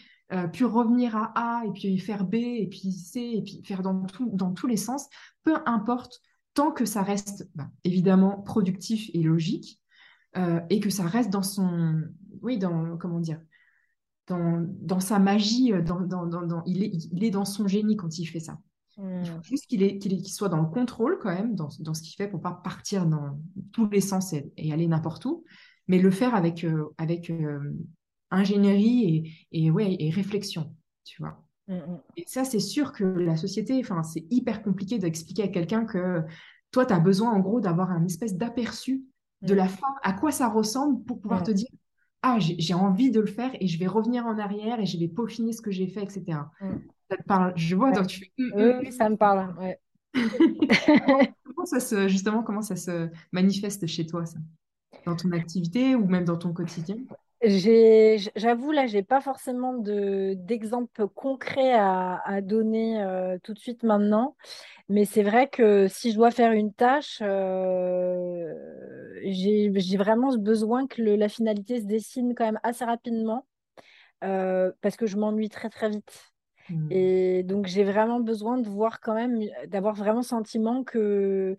puis 0.53 0.63
revenir 0.63 1.15
à 1.15 1.33
A, 1.35 1.65
et 1.65 1.71
puis 1.71 1.99
faire 1.99 2.23
B, 2.25 2.35
et 2.35 2.67
puis 2.67 2.93
C, 2.93 3.19
et 3.19 3.41
puis 3.43 3.61
faire 3.63 3.83
dans, 3.83 4.05
tous 4.05 4.67
les 4.67 4.77
sens, 4.77 5.07
peu 5.43 5.57
importe, 5.67 6.21
tant 6.55 6.71
que 6.71 6.85
ça 6.85 7.03
reste 7.03 7.49
bah, 7.53 7.69
évidemment 7.83 8.41
productif 8.41 9.11
et 9.13 9.21
logique, 9.21 9.79
et 10.69 10.79
que 10.79 10.89
ça 10.89 11.03
reste 11.03 11.29
dans 11.29 11.43
son, 11.43 12.01
oui, 12.41 12.57
dans, 12.57 12.97
comment 12.97 13.19
dire, 13.19 13.39
dans, 14.27 14.99
sa 14.99 15.19
magie, 15.19 15.73
euh, 15.73 15.81
dans, 15.81 16.63
il, 16.65 16.83
est, 16.83 16.91
il, 17.11 17.23
est, 17.23 17.31
dans 17.31 17.45
son 17.45 17.67
génie 17.67 17.95
quand 17.95 18.17
il 18.17 18.25
fait 18.25 18.39
ça. 18.39 18.59
Il 18.97 19.25
faut 19.25 19.37
hmm. 19.37 19.43
juste 19.43 19.67
qu'il 19.67 20.27
soit 20.27 20.49
dans 20.49 20.61
le 20.61 20.67
contrôle 20.67 21.17
quand 21.19 21.33
même, 21.33 21.55
dans, 21.55 21.69
ce 21.69 22.01
qu'il 22.01 22.15
fait 22.15 22.27
pour 22.27 22.41
pas 22.41 22.51
partir 22.51 23.05
dans 23.05 23.39
tous 23.71 23.89
les 23.89 24.01
sens 24.01 24.33
et, 24.33 24.71
aller 24.71 24.87
n'importe 24.87 25.25
où, 25.25 25.43
mais 25.87 25.99
le 25.99 26.11
faire 26.11 26.35
avec, 26.35 26.63
euh, 26.63 26.93
avec 26.97 27.29
euh, 27.29 27.73
ingénierie 28.29 29.35
et, 29.51 29.65
et, 29.65 29.71
ouais, 29.71 29.95
et 29.99 30.09
réflexion, 30.09 30.75
tu 31.03 31.21
vois. 31.21 31.43
Hmm, 31.67 31.75
hmm. 31.75 32.01
Et 32.17 32.23
ça, 32.27 32.43
c'est 32.43 32.59
sûr 32.59 32.91
que 32.91 33.03
la 33.03 33.37
société, 33.37 33.81
c'est 34.03 34.25
hyper 34.29 34.61
compliqué 34.61 34.99
d'expliquer 34.99 35.43
à 35.43 35.47
quelqu'un 35.47 35.85
que 35.85 36.21
toi, 36.71 36.85
tu 36.85 36.93
as 36.93 36.99
besoin 36.99 37.31
en 37.31 37.39
gros 37.39 37.59
d'avoir 37.59 37.91
un 37.91 38.05
espèce 38.05 38.35
d'aperçu 38.35 39.03
de 39.41 39.53
la 39.53 39.67
fin, 39.67 39.87
à 40.03 40.13
quoi 40.13 40.31
ça 40.31 40.47
ressemble 40.47 41.03
pour 41.03 41.19
pouvoir 41.19 41.41
te 41.41 41.51
dire 41.51 41.67
ah, 42.23 42.37
j'ai 42.39 42.73
envie 42.73 43.09
de 43.11 43.19
le 43.19 43.27
faire 43.27 43.51
et 43.59 43.67
je 43.67 43.79
vais 43.79 43.87
revenir 43.87 44.25
en 44.25 44.37
arrière 44.37 44.79
et 44.79 44.85
je 44.85 44.97
vais 44.97 45.07
peaufiner 45.07 45.53
ce 45.53 45.61
que 45.61 45.71
j'ai 45.71 45.87
fait, 45.87 46.03
etc. 46.03 46.23
Mm. 46.59 46.75
Ça 47.09 47.17
te 47.17 47.23
parle, 47.23 47.53
je 47.55 47.75
vois, 47.75 47.91
donc 47.91 48.07
tu 48.07 48.31
mm, 48.37 48.45
mm, 48.45 48.79
Oui, 48.79 48.91
ça 48.91 49.09
me 49.09 49.17
parle, 49.17 49.55
ouais. 49.59 49.79
comment 51.45 51.65
ça 51.65 51.79
se, 51.79 52.07
justement, 52.07 52.43
comment 52.43 52.61
ça 52.61 52.75
se 52.75 53.09
manifeste 53.31 53.87
chez 53.87 54.05
toi, 54.05 54.25
ça? 54.25 54.39
Dans 55.05 55.15
ton 55.15 55.31
activité 55.31 55.95
ou 55.95 56.05
même 56.05 56.25
dans 56.25 56.37
ton 56.37 56.53
quotidien? 56.53 56.97
J'avoue, 57.43 58.71
là, 58.71 58.85
j'ai 58.85 59.01
pas 59.01 59.19
forcément 59.19 59.73
d'exemple 59.73 61.07
concret 61.07 61.73
à, 61.73 62.41
donner 62.41 63.01
euh, 63.01 63.37
tout 63.43 63.53
de 63.53 63.59
suite 63.59 63.83
maintenant. 63.83 64.35
Mais 64.89 65.05
c'est 65.05 65.23
vrai 65.23 65.47
que 65.47 65.87
si 65.87 66.11
je 66.11 66.17
dois 66.17 66.31
faire 66.31 66.51
une 66.51 66.73
tâche, 66.73 67.19
euh, 67.21 68.53
j'ai 69.23 69.97
vraiment 69.97 70.35
besoin 70.37 70.85
que 70.85 71.01
la 71.01 71.29
finalité 71.29 71.79
se 71.79 71.85
dessine 71.85 72.35
quand 72.35 72.45
même 72.45 72.59
assez 72.63 72.85
rapidement 72.85 73.45
euh, 74.23 74.71
parce 74.81 74.95
que 74.95 75.07
je 75.07 75.17
m'ennuie 75.17 75.49
très 75.49 75.69
très 75.69 75.89
vite. 75.89 76.31
Hmm. 76.69 76.87
Et 76.91 77.43
donc 77.43 77.65
j'ai 77.65 77.83
vraiment 77.83 78.19
besoin 78.19 78.57
de 78.59 78.67
voir 78.67 78.99
quand 78.99 79.15
même, 79.15 79.39
d'avoir 79.67 79.95
vraiment 79.95 80.21
sentiment 80.21 80.83
que 80.83 81.57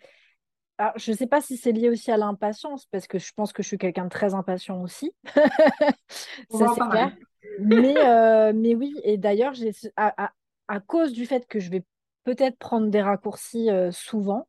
je 0.97 1.11
ne 1.13 1.17
sais 1.17 1.27
pas 1.27 1.41
si 1.41 1.57
c'est 1.57 1.73
lié 1.73 1.89
aussi 1.89 2.11
à 2.11 2.17
l'impatience, 2.17 2.87
parce 2.87 3.07
que 3.07 3.19
je 3.19 3.33
pense 3.35 3.53
que 3.53 3.63
je 3.63 3.69
suis 3.69 3.79
quelqu'un 3.79 4.05
de 4.05 4.11
très 4.11 4.35
impatient 4.35 4.81
aussi. 4.83 5.15
Ça, 6.51 6.67
c'est 6.75 6.89
clair. 6.91 7.13
Mais, 7.59 7.95
euh, 7.99 8.53
mais 8.55 8.75
oui, 8.75 8.95
et 9.05 9.19
d'ailleurs, 9.19 9.55
à, 9.97 10.33
à, 10.69 10.81
cause 10.81 11.13
du 11.13 11.27
fait 11.27 11.47
que 11.47 11.61
je 11.61 11.71
vais 11.71 11.85
peut-être 12.25 12.57
prendre 12.59 12.89
des 12.89 13.03
raccourcis 13.03 13.71
euh, 13.71 13.91
souvent, 13.91 14.49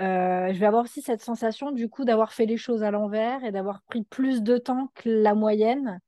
euh, 0.00 0.52
je 0.52 0.58
vais 0.58 0.66
avoir 0.66 0.84
aussi 0.84 1.02
cette 1.02 1.22
sensation 1.22 1.72
du 1.72 1.88
coup 1.88 2.04
d'avoir 2.04 2.32
fait 2.32 2.46
les 2.46 2.56
choses 2.56 2.82
à 2.82 2.90
l'envers 2.90 3.44
et 3.44 3.50
d'avoir 3.50 3.82
pris 3.82 4.02
plus 4.04 4.42
de 4.42 4.56
temps 4.56 4.90
que 4.94 5.08
la 5.08 5.34
moyenne 5.34 6.00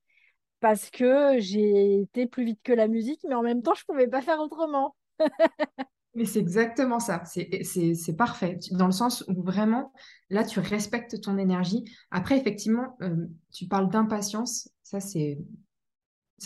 parce 0.61 0.91
que 0.91 1.39
j'ai 1.39 2.01
été 2.01 2.27
plus 2.27 2.45
vite 2.45 2.61
que 2.63 2.73
la 2.73 2.87
musique, 2.87 3.21
mais 3.29 3.35
en 3.35 3.43
même 3.43 3.63
temps, 3.63 3.75
je 3.75 3.83
ne 3.83 3.93
pouvais 3.93 4.07
pas 4.07 4.23
faire 4.23 4.39
autrement. 4.39 4.95
Mais 6.15 6.27
c'est 6.27 6.41
exactement 6.41 7.01
ça, 7.01 7.23
c'est 7.25 8.17
parfait, 8.17 8.59
dans 8.73 8.85
le 8.85 8.93
sens 8.93 9.25
où 9.29 9.43
vraiment, 9.43 9.93
là, 10.29 10.45
tu 10.45 10.61
respectes 10.61 11.21
ton 11.23 11.39
énergie. 11.39 11.85
Après, 12.11 12.39
effectivement, 12.39 12.97
euh, 13.01 13.27
tu 13.51 13.67
parles 13.67 13.91
d'impatience, 13.91 14.69
ça 14.83 15.01
c'est 15.01 15.39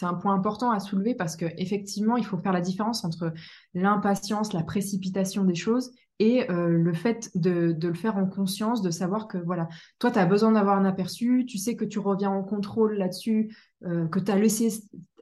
un 0.03 0.15
point 0.15 0.35
important 0.35 0.71
à 0.71 0.79
soulever 0.79 1.15
parce 1.15 1.35
qu'effectivement, 1.35 2.17
il 2.17 2.25
faut 2.25 2.39
faire 2.39 2.53
la 2.53 2.61
différence 2.61 3.05
entre 3.05 3.33
l'impatience, 3.75 4.53
la 4.53 4.63
précipitation 4.63 5.43
des 5.43 5.55
choses 5.55 5.91
et 6.19 6.51
euh, 6.51 6.69
le 6.69 6.93
fait 6.93 7.31
de, 7.35 7.73
de, 7.73 7.89
le 7.89 7.95
faire 7.95 8.17
en 8.17 8.27
conscience, 8.27 8.83
de 8.83 8.91
savoir 8.91 9.27
que 9.27 9.39
voilà, 9.39 9.69
toi, 9.99 10.11
tu 10.11 10.19
as 10.19 10.27
besoin 10.27 10.53
d'avoir 10.53 10.79
un 10.79 10.85
aperçu, 10.85 11.45
tu 11.47 11.59
sais 11.59 11.77
que 11.77 11.85
tu 11.85 11.99
reviens 11.99 12.31
en 12.31 12.43
contrôle 12.43 12.97
là-dessus, 12.97 13.55
euh, 13.85 14.07
que 14.09 14.21
tu 14.21 14.31
as 14.31 14.37
laissé 14.37 14.71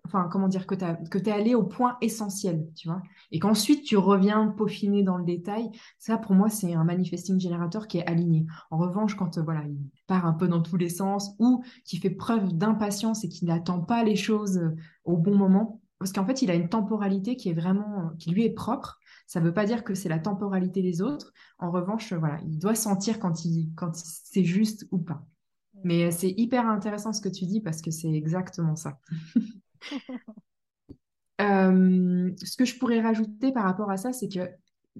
enfin, 0.06 0.28
comment 0.30 0.48
dire, 0.48 0.66
que 0.66 0.74
tu 0.74 1.28
es 1.28 1.32
allé 1.32 1.54
au 1.54 1.62
point 1.62 1.96
essentiel, 2.00 2.68
tu 2.76 2.88
vois, 2.88 3.02
et 3.30 3.38
qu'ensuite 3.38 3.84
tu 3.84 3.96
reviens 3.96 4.48
peaufiner 4.48 5.02
dans 5.02 5.16
le 5.16 5.24
détail, 5.24 5.70
ça 5.98 6.18
pour 6.18 6.34
moi 6.34 6.48
c'est 6.48 6.74
un 6.74 6.84
manifesting 6.84 7.40
générateur 7.40 7.88
qui 7.88 7.98
est 7.98 8.06
aligné. 8.06 8.46
En 8.70 8.78
revanche, 8.78 9.16
quand 9.16 9.38
voilà, 9.38 9.62
il 9.66 9.78
part 10.06 10.26
un 10.26 10.34
peu 10.34 10.48
dans 10.48 10.62
tous 10.62 10.76
les 10.76 10.88
sens 10.88 11.34
ou 11.38 11.64
qui 11.84 11.96
fait 11.96 12.10
preuve 12.10 12.52
d'impatience 12.52 13.24
et 13.24 13.28
qui 13.28 13.44
n'attend 13.44 13.80
pas 13.80 14.04
les 14.04 14.16
choses 14.16 14.58
euh, 14.58 14.76
au 15.04 15.16
bon 15.16 15.34
moment, 15.34 15.80
parce 15.98 16.12
qu'en 16.12 16.26
fait 16.26 16.42
il 16.42 16.50
a 16.50 16.54
une 16.54 16.68
temporalité 16.68 17.36
qui 17.36 17.48
est 17.48 17.54
vraiment, 17.54 18.10
qui 18.18 18.30
lui 18.30 18.44
est 18.44 18.54
propre. 18.54 18.98
Ça 19.26 19.40
ne 19.40 19.46
veut 19.46 19.54
pas 19.54 19.64
dire 19.64 19.84
que 19.84 19.94
c'est 19.94 20.10
la 20.10 20.18
temporalité 20.18 20.82
des 20.82 21.00
autres. 21.00 21.32
En 21.58 21.70
revanche, 21.70 22.12
il 22.46 22.58
doit 22.58 22.74
sentir 22.74 23.18
quand 23.18 23.34
quand 23.74 23.92
c'est 23.94 24.44
juste 24.44 24.86
ou 24.90 24.98
pas. 24.98 25.24
Mais 25.82 26.10
c'est 26.10 26.30
hyper 26.36 26.66
intéressant 26.66 27.12
ce 27.12 27.22
que 27.22 27.28
tu 27.28 27.46
dis 27.46 27.60
parce 27.60 27.80
que 27.80 27.90
c'est 27.90 28.12
exactement 28.12 28.76
ça. 28.76 28.98
Euh, 31.40 32.30
ce 32.44 32.56
que 32.56 32.64
je 32.64 32.78
pourrais 32.78 33.00
rajouter 33.00 33.50
par 33.50 33.64
rapport 33.64 33.90
à 33.90 33.96
ça, 33.96 34.12
c'est 34.12 34.28
que 34.28 34.48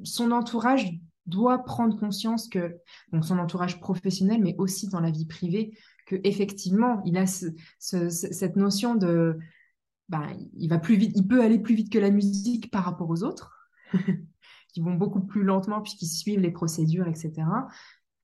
son 0.03 0.33
entourage 0.33 0.91
doit 1.27 1.63
prendre 1.65 1.97
conscience 1.97 2.49
que, 2.49 2.77
donc 3.13 3.25
son 3.25 3.39
entourage 3.39 3.79
professionnel, 3.79 4.43
mais 4.43 4.57
aussi 4.59 4.89
dans 4.89 4.99
la 4.99 5.13
vie 5.13 5.27
privée, 5.27 5.79
que 6.07 6.17
effectivement, 6.25 7.01
il 7.05 7.17
a 7.17 7.27
cette 7.79 8.57
notion 8.57 8.97
de, 8.97 9.39
bah, 10.09 10.27
il 10.57 10.69
va 10.69 10.79
plus 10.79 10.97
vite, 10.97 11.13
il 11.15 11.25
peut 11.25 11.41
aller 11.41 11.61
plus 11.61 11.77
vite 11.77 11.93
que 11.93 12.01
la 12.01 12.11
musique 12.11 12.69
par 12.73 12.85
rapport 12.85 13.11
aux 13.11 13.23
autres, 13.23 13.71
qui 14.75 14.81
vont 14.81 14.95
beaucoup 14.95 15.25
plus 15.25 15.45
lentement 15.45 15.83
puisqu'ils 15.83 16.09
suivent 16.09 16.41
les 16.41 16.51
procédures, 16.51 17.07
etc 17.07 17.45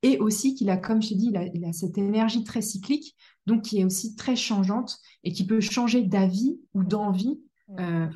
et 0.03 0.17
aussi 0.17 0.55
qu'il 0.55 0.69
a, 0.69 0.77
comme 0.77 1.01
je 1.01 1.09
t'ai 1.09 1.15
dit, 1.15 1.33
il 1.53 1.65
a, 1.65 1.73
cette 1.73 1.97
énergie 1.97 2.43
très 2.43 2.61
cyclique, 2.61 3.15
donc 3.45 3.63
qui 3.63 3.79
est 3.79 3.83
aussi 3.83 4.15
très 4.15 4.35
changeante 4.35 4.99
et 5.23 5.31
qui 5.31 5.45
peut 5.45 5.61
changer 5.61 6.03
d'avis 6.03 6.59
ou 6.73 6.83
d'envie 6.83 7.39
euh, 7.79 8.07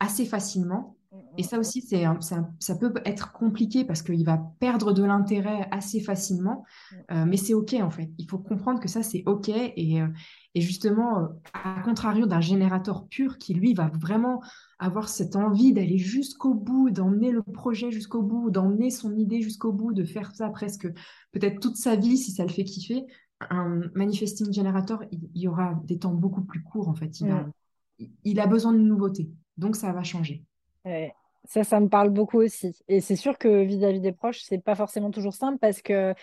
assez 0.00 0.24
facilement. 0.24 0.96
Et 1.38 1.42
ça 1.42 1.58
aussi, 1.58 1.80
c'est 1.80 2.04
ça, 2.20 2.74
peut 2.74 2.92
être 3.06 3.32
compliqué 3.32 3.84
parce 3.84 4.02
qu'il 4.02 4.24
va 4.26 4.38
perdre 4.60 4.92
de 4.92 5.02
l'intérêt 5.02 5.66
assez 5.70 6.00
facilement, 6.00 6.64
euh, 7.10 7.24
mais 7.24 7.38
c'est 7.38 7.54
OK 7.54 7.74
en 7.74 7.90
fait. 7.90 8.10
Il 8.18 8.28
faut 8.28 8.38
comprendre 8.38 8.78
que 8.78 8.88
ça, 8.88 9.02
c'est 9.02 9.22
OK. 9.24 9.48
Et, 9.48 10.02
euh, 10.02 10.08
et 10.54 10.60
justement, 10.60 11.28
à 11.54 11.80
contrario 11.82 12.26
d'un 12.26 12.42
générateur 12.42 13.06
pur 13.08 13.38
qui, 13.38 13.54
lui, 13.54 13.72
va 13.72 13.90
vraiment 13.98 14.42
avoir 14.78 15.08
cette 15.08 15.34
envie 15.34 15.72
d'aller 15.72 15.96
jusqu'au 15.96 16.52
bout, 16.54 16.90
d'emmener 16.90 17.30
le 17.30 17.42
projet 17.42 17.90
jusqu'au 17.90 18.22
bout, 18.22 18.50
d'emmener 18.50 18.90
son 18.90 19.16
idée 19.16 19.40
jusqu'au 19.40 19.72
bout, 19.72 19.94
de 19.94 20.04
faire 20.04 20.34
ça 20.34 20.50
presque 20.50 20.88
peut-être 21.32 21.60
toute 21.60 21.76
sa 21.76 21.96
vie 21.96 22.18
si 22.18 22.32
ça 22.32 22.42
le 22.42 22.50
fait 22.50 22.64
kiffer, 22.64 23.06
un 23.50 23.82
manifesting 23.94 24.52
generator, 24.52 25.04
il, 25.12 25.30
y 25.34 25.48
aura 25.48 25.80
des 25.84 25.98
temps 25.98 26.12
beaucoup 26.12 26.42
plus 26.42 26.62
courts 26.62 26.88
en 26.88 26.94
fait. 26.94 27.20
Il, 27.20 27.30
a, 27.30 27.46
il 28.24 28.40
a 28.40 28.46
besoin 28.46 28.72
de 28.72 28.78
nouveautés, 28.78 29.30
donc 29.56 29.76
ça 29.76 29.92
va 29.92 30.02
changer. 30.02 30.44
Ça, 31.44 31.64
ça 31.64 31.80
me 31.80 31.88
parle 31.88 32.10
beaucoup 32.10 32.38
aussi. 32.38 32.76
Et 32.88 33.00
c'est 33.00 33.16
sûr 33.16 33.38
que 33.38 33.64
vis-à-vis 33.64 33.98
-vis 33.98 34.02
des 34.02 34.12
proches, 34.12 34.40
c'est 34.42 34.62
pas 34.62 34.74
forcément 34.74 35.10
toujours 35.10 35.34
simple 35.34 35.58
parce 35.58 35.80
que 35.82 36.14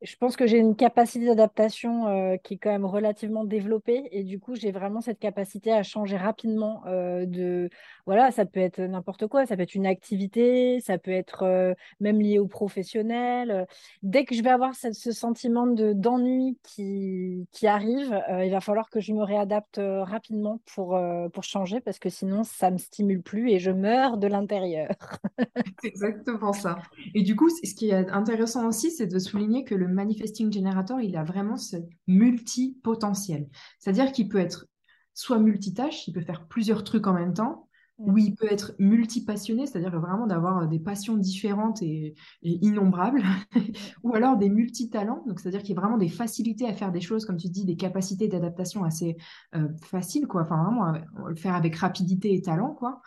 je 0.00 0.14
pense 0.16 0.36
que 0.36 0.46
j'ai 0.46 0.58
une 0.58 0.76
capacité 0.76 1.26
d'adaptation 1.26 2.06
euh, 2.06 2.36
qui 2.36 2.54
est 2.54 2.56
quand 2.56 2.70
même 2.70 2.84
relativement 2.84 3.44
développée 3.44 4.08
et 4.12 4.22
du 4.22 4.38
coup 4.38 4.54
j'ai 4.54 4.70
vraiment 4.70 5.00
cette 5.00 5.18
capacité 5.18 5.72
à 5.72 5.82
changer 5.82 6.16
rapidement 6.16 6.82
euh, 6.86 7.26
de 7.26 7.68
voilà 8.06 8.30
ça 8.30 8.46
peut 8.46 8.60
être 8.60 8.80
n'importe 8.80 9.26
quoi 9.26 9.44
ça 9.44 9.56
peut 9.56 9.62
être 9.62 9.74
une 9.74 9.86
activité 9.86 10.80
ça 10.80 10.98
peut 10.98 11.10
être 11.10 11.42
euh, 11.42 11.74
même 11.98 12.20
lié 12.20 12.38
au 12.38 12.46
professionnel 12.46 13.66
dès 14.04 14.24
que 14.24 14.36
je 14.36 14.42
vais 14.42 14.50
avoir 14.50 14.74
ce, 14.76 14.92
sentiment 14.92 15.66
de 15.66 15.92
d'ennui 15.92 16.58
qui, 16.62 17.48
qui 17.50 17.66
arrive 17.66 18.22
il 18.44 18.50
va 18.50 18.60
falloir 18.60 18.90
que 18.90 19.00
je 19.00 19.12
me 19.12 19.24
réadapte 19.24 19.80
rapidement 19.82 20.60
pour 20.74 21.00
pour 21.32 21.42
changer 21.42 21.80
parce 21.80 21.98
que 21.98 22.08
sinon 22.08 22.44
ça 22.44 22.70
me 22.70 22.78
stimule 22.78 23.22
plus 23.22 23.50
et 23.50 23.58
je 23.58 23.70
meurs 23.70 24.18
de 24.18 24.26
l'intérieur. 24.26 24.90
C'est 25.82 25.88
exactement 25.88 26.52
ça. 26.52 26.78
Et 27.14 27.22
du 27.22 27.34
coup 27.34 27.48
ce 27.48 27.74
qui 27.74 27.90
est 27.90 28.10
intéressant 28.10 28.68
aussi 28.68 28.90
c'est 28.90 29.06
de 29.06 29.18
souligner 29.18 29.64
que 29.64 29.74
le 29.74 29.87
manifesting 29.92 30.52
generator, 30.52 31.00
il 31.00 31.16
a 31.16 31.24
vraiment 31.24 31.56
ce 31.56 31.76
multi-potentiel. 32.06 33.48
C'est-à-dire 33.78 34.12
qu'il 34.12 34.28
peut 34.28 34.38
être 34.38 34.66
soit 35.14 35.38
multitâche, 35.38 36.06
il 36.06 36.12
peut 36.12 36.20
faire 36.20 36.46
plusieurs 36.46 36.84
trucs 36.84 37.06
en 37.06 37.14
même 37.14 37.34
temps, 37.34 37.68
ou 37.98 38.16
il 38.16 38.36
peut 38.36 38.50
être 38.50 38.74
multi-passionné, 38.78 39.66
c'est-à-dire 39.66 40.00
vraiment 40.00 40.26
d'avoir 40.28 40.68
des 40.68 40.78
passions 40.78 41.16
différentes 41.16 41.82
et, 41.82 42.14
innombrables, 42.42 43.22
ou 44.04 44.14
alors 44.14 44.36
des 44.36 44.48
multi-talents, 44.48 45.24
donc 45.26 45.40
c'est-à-dire 45.40 45.62
qu'il 45.62 45.74
y 45.74 45.78
a 45.78 45.80
vraiment 45.80 45.98
des 45.98 46.08
facilités 46.08 46.68
à 46.68 46.72
faire 46.72 46.92
des 46.92 47.00
choses, 47.00 47.26
comme 47.26 47.36
tu 47.36 47.48
dis, 47.48 47.64
des 47.64 47.76
capacités 47.76 48.28
d'adaptation 48.28 48.84
assez 48.84 49.16
euh, 49.56 49.68
faciles, 49.82 50.28
quoi. 50.28 50.42
Enfin, 50.42 50.62
vraiment, 50.62 50.92
le 51.26 51.34
faire 51.34 51.56
avec 51.56 51.74
rapidité 51.74 52.32
et 52.34 52.40
talent, 52.40 52.72
quoi. 52.72 53.02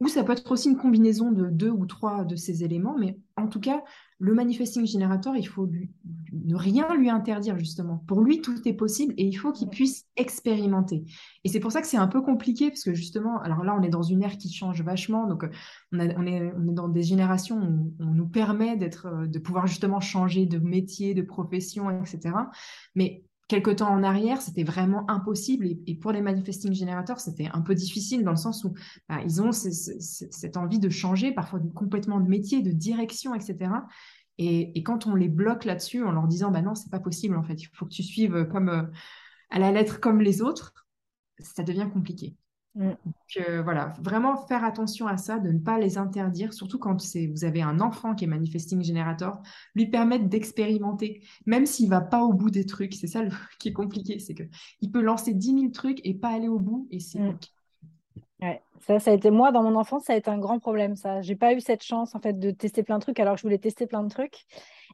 Ou 0.00 0.08
ça 0.08 0.24
peut 0.24 0.32
être 0.32 0.50
aussi 0.52 0.68
une 0.68 0.76
combinaison 0.76 1.32
de 1.32 1.46
deux 1.46 1.70
ou 1.70 1.86
trois 1.86 2.24
de 2.24 2.36
ces 2.36 2.62
éléments, 2.62 2.96
mais 2.98 3.18
en 3.36 3.48
tout 3.48 3.60
cas, 3.60 3.82
le 4.18 4.34
manifesting 4.34 4.86
generator, 4.86 5.36
il 5.36 5.46
faut 5.46 5.68
ne 6.32 6.54
rien 6.54 6.94
lui 6.96 7.08
interdire, 7.08 7.58
justement. 7.58 8.02
Pour 8.06 8.20
lui, 8.20 8.40
tout 8.40 8.66
est 8.66 8.74
possible 8.74 9.14
et 9.16 9.24
il 9.24 9.34
faut 9.34 9.52
qu'il 9.52 9.68
puisse 9.68 10.06
expérimenter. 10.16 11.04
Et 11.44 11.48
c'est 11.48 11.60
pour 11.60 11.72
ça 11.72 11.80
que 11.80 11.86
c'est 11.86 11.96
un 11.96 12.08
peu 12.08 12.20
compliqué, 12.20 12.68
parce 12.68 12.82
que 12.82 12.94
justement, 12.94 13.40
alors 13.40 13.64
là, 13.64 13.74
on 13.78 13.82
est 13.82 13.88
dans 13.88 14.02
une 14.02 14.22
ère 14.22 14.36
qui 14.36 14.52
change 14.52 14.82
vachement, 14.82 15.26
donc 15.26 15.46
on, 15.92 16.00
est, 16.00 16.14
on 16.18 16.26
est, 16.26 16.52
dans 16.56 16.88
des 16.88 17.02
générations 17.02 17.58
où 17.58 17.94
on 17.98 18.12
nous 18.12 18.28
permet 18.28 18.76
d'être, 18.76 19.06
euh, 19.06 19.26
de 19.26 19.38
pouvoir 19.38 19.66
justement 19.66 20.00
changer 20.00 20.46
de 20.46 20.58
métier, 20.58 21.14
de 21.14 21.22
profession, 21.22 21.90
etc. 21.90 22.34
Mais 22.94 23.24
quelque 23.48 23.70
temps 23.70 23.90
en 23.90 24.02
arrière, 24.02 24.42
c'était 24.42 24.64
vraiment 24.64 25.08
impossible. 25.10 25.66
Et, 25.86 25.94
pour 25.94 26.12
les 26.12 26.20
manifesting 26.20 26.72
générateurs, 26.72 27.20
c'était 27.20 27.48
un 27.52 27.60
peu 27.60 27.74
difficile 27.74 28.24
dans 28.24 28.32
le 28.32 28.36
sens 28.36 28.64
où 28.64 28.74
bah, 29.08 29.20
ils 29.24 29.40
ont 29.42 29.52
cette 29.52 30.56
envie 30.56 30.78
de 30.78 30.88
changer, 30.88 31.32
parfois 31.32 31.60
complètement 31.74 32.20
de 32.20 32.28
métier, 32.28 32.62
de 32.62 32.72
direction, 32.72 33.34
etc. 33.34 33.70
Et, 34.38 34.82
quand 34.82 35.06
on 35.06 35.14
les 35.14 35.28
bloque 35.28 35.64
là-dessus 35.64 36.04
en 36.04 36.12
leur 36.12 36.26
disant, 36.26 36.50
bah 36.50 36.62
non, 36.62 36.74
c'est 36.74 36.90
pas 36.90 37.00
possible, 37.00 37.36
en 37.36 37.42
fait, 37.42 37.62
il 37.62 37.66
faut 37.72 37.86
que 37.86 37.94
tu 37.94 38.02
suives 38.02 38.46
comme 38.50 38.68
euh, 38.68 38.82
à 39.50 39.58
la 39.58 39.70
lettre 39.70 40.00
comme 40.00 40.20
les 40.20 40.42
autres, 40.42 40.86
ça 41.38 41.62
devient 41.62 41.88
compliqué. 41.92 42.34
Mm. 42.76 42.90
Donc 42.90 43.48
euh, 43.48 43.62
voilà, 43.62 43.94
vraiment 44.00 44.36
faire 44.36 44.62
attention 44.62 45.06
à 45.06 45.16
ça, 45.16 45.38
de 45.38 45.50
ne 45.50 45.58
pas 45.58 45.78
les 45.78 45.96
interdire, 45.96 46.52
surtout 46.52 46.78
quand 46.78 46.96
vous 47.32 47.44
avez 47.44 47.62
un 47.62 47.80
enfant 47.80 48.14
qui 48.14 48.24
est 48.24 48.28
manifesting 48.28 48.84
generator, 48.84 49.42
lui 49.74 49.86
permettre 49.86 50.26
d'expérimenter, 50.26 51.22
même 51.46 51.64
s'il 51.66 51.88
va 51.88 52.02
pas 52.02 52.22
au 52.22 52.34
bout 52.34 52.50
des 52.50 52.66
trucs. 52.66 52.94
C'est 52.94 53.06
ça 53.06 53.22
qui 53.58 53.68
est 53.70 53.72
compliqué, 53.72 54.18
c'est 54.18 54.34
que 54.34 54.44
il 54.82 54.92
peut 54.92 55.00
lancer 55.00 55.32
10 55.32 55.58
000 55.58 55.72
trucs 55.72 56.00
et 56.04 56.14
pas 56.14 56.28
aller 56.28 56.48
au 56.48 56.58
bout, 56.58 56.86
et 56.90 57.00
c'est 57.00 57.18
mm. 57.18 57.38
Ouais, 58.42 58.62
ça, 58.80 59.00
ça 59.00 59.12
a 59.12 59.14
été 59.14 59.30
moi 59.30 59.50
dans 59.50 59.62
mon 59.62 59.76
enfance, 59.76 60.04
ça 60.04 60.12
a 60.12 60.16
été 60.16 60.30
un 60.30 60.38
grand 60.38 60.58
problème. 60.58 60.94
Ça, 60.94 61.22
j'ai 61.22 61.36
pas 61.36 61.54
eu 61.54 61.60
cette 61.60 61.82
chance 61.82 62.14
en 62.14 62.20
fait 62.20 62.38
de 62.38 62.50
tester 62.50 62.82
plein 62.82 62.98
de 62.98 63.02
trucs 63.02 63.18
alors 63.18 63.34
que 63.34 63.40
je 63.40 63.44
voulais 63.44 63.56
tester 63.56 63.86
plein 63.86 64.02
de 64.02 64.10
trucs. 64.10 64.44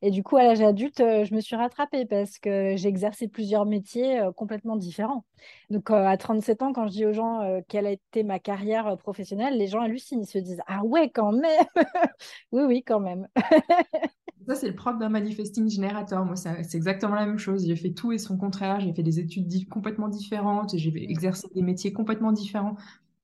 Et 0.05 0.11
du 0.11 0.25
coup, 0.25 0.37
à 0.37 0.43
l'âge 0.43 0.61
adulte, 0.61 0.99
euh, 0.99 1.25
je 1.25 1.33
me 1.33 1.41
suis 1.41 1.55
rattrapée 1.55 2.05
parce 2.07 2.41
que 2.41 2.75
j'ai 2.77 2.89
exercé 2.89 3.29
plusieurs 3.29 3.65
métiers 3.65 4.19
euh, 4.19 4.33
complètement 4.33 4.75
différents. 4.75 5.25
Donc, 5.71 5.91
euh, 5.93 6.07
à 6.07 6.17
37 6.17 6.63
ans, 6.63 6.73
quand 6.73 6.89
je 6.89 6.93
dis 6.93 7.07
aux 7.07 7.13
gens 7.13 7.63
quelle 7.69 7.87
a 7.87 7.93
été 7.93 8.25
ma 8.25 8.41
carrière 8.41 8.97
professionnelle, 8.99 9.57
les 9.57 9.69
gens 9.69 9.81
hallucinent. 9.81 10.23
Ils 10.23 10.27
se 10.27 10.39
disent 10.39 10.61
Ah 10.67 10.85
ouais, 10.85 11.11
quand 11.11 11.31
même 11.31 11.67
Oui, 12.53 12.65
oui, 12.67 12.83
quand 12.85 12.99
même. 12.99 13.29
Ça, 14.49 14.57
c'est 14.57 14.67
le 14.67 14.75
propre 14.75 14.99
d'un 14.99 15.09
manifesting 15.09 15.71
générateur. 15.71 16.25
Moi, 16.25 16.35
c'est 16.35 16.75
exactement 16.75 17.15
la 17.15 17.27
même 17.27 17.39
chose. 17.39 17.65
J'ai 17.65 17.77
fait 17.77 17.93
tout 17.93 18.11
et 18.11 18.19
son 18.19 18.37
contraire. 18.37 18.81
J'ai 18.81 18.93
fait 18.93 19.05
des 19.05 19.21
études 19.21 19.69
complètement 19.69 20.09
différentes. 20.09 20.77
J'ai 20.77 20.93
exercé 21.11 21.47
des 21.55 21.63
métiers 21.63 21.93
complètement 21.93 22.33
différents. 22.33 22.75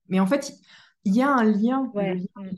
Mais 0.07 0.21
en 0.21 0.27
fait, 0.27 0.53
il 1.03 1.13
y 1.13 1.21
a 1.21 1.29
un 1.29 1.43
lien. 1.43 1.91
Mm. 1.93 2.51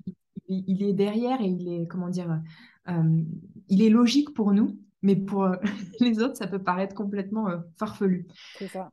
il, 0.47 0.83
est 0.83 0.93
derrière 0.93 1.41
et 1.41 1.47
il 1.47 1.73
est, 1.73 1.87
comment 1.87 2.09
dire, 2.09 2.39
euh, 2.87 3.23
il 3.71 3.81
est 3.81 3.89
logique 3.89 4.33
pour 4.35 4.53
nous, 4.53 4.77
mais 5.01 5.15
pour 5.15 5.45
euh, 5.45 5.55
les 5.99 6.19
autres, 6.19 6.37
ça 6.37 6.45
peut 6.45 6.61
paraître 6.61 6.93
complètement 6.93 7.49
euh, 7.49 7.57
farfelu. 7.79 8.27
C'est 8.59 8.67
ça. 8.67 8.91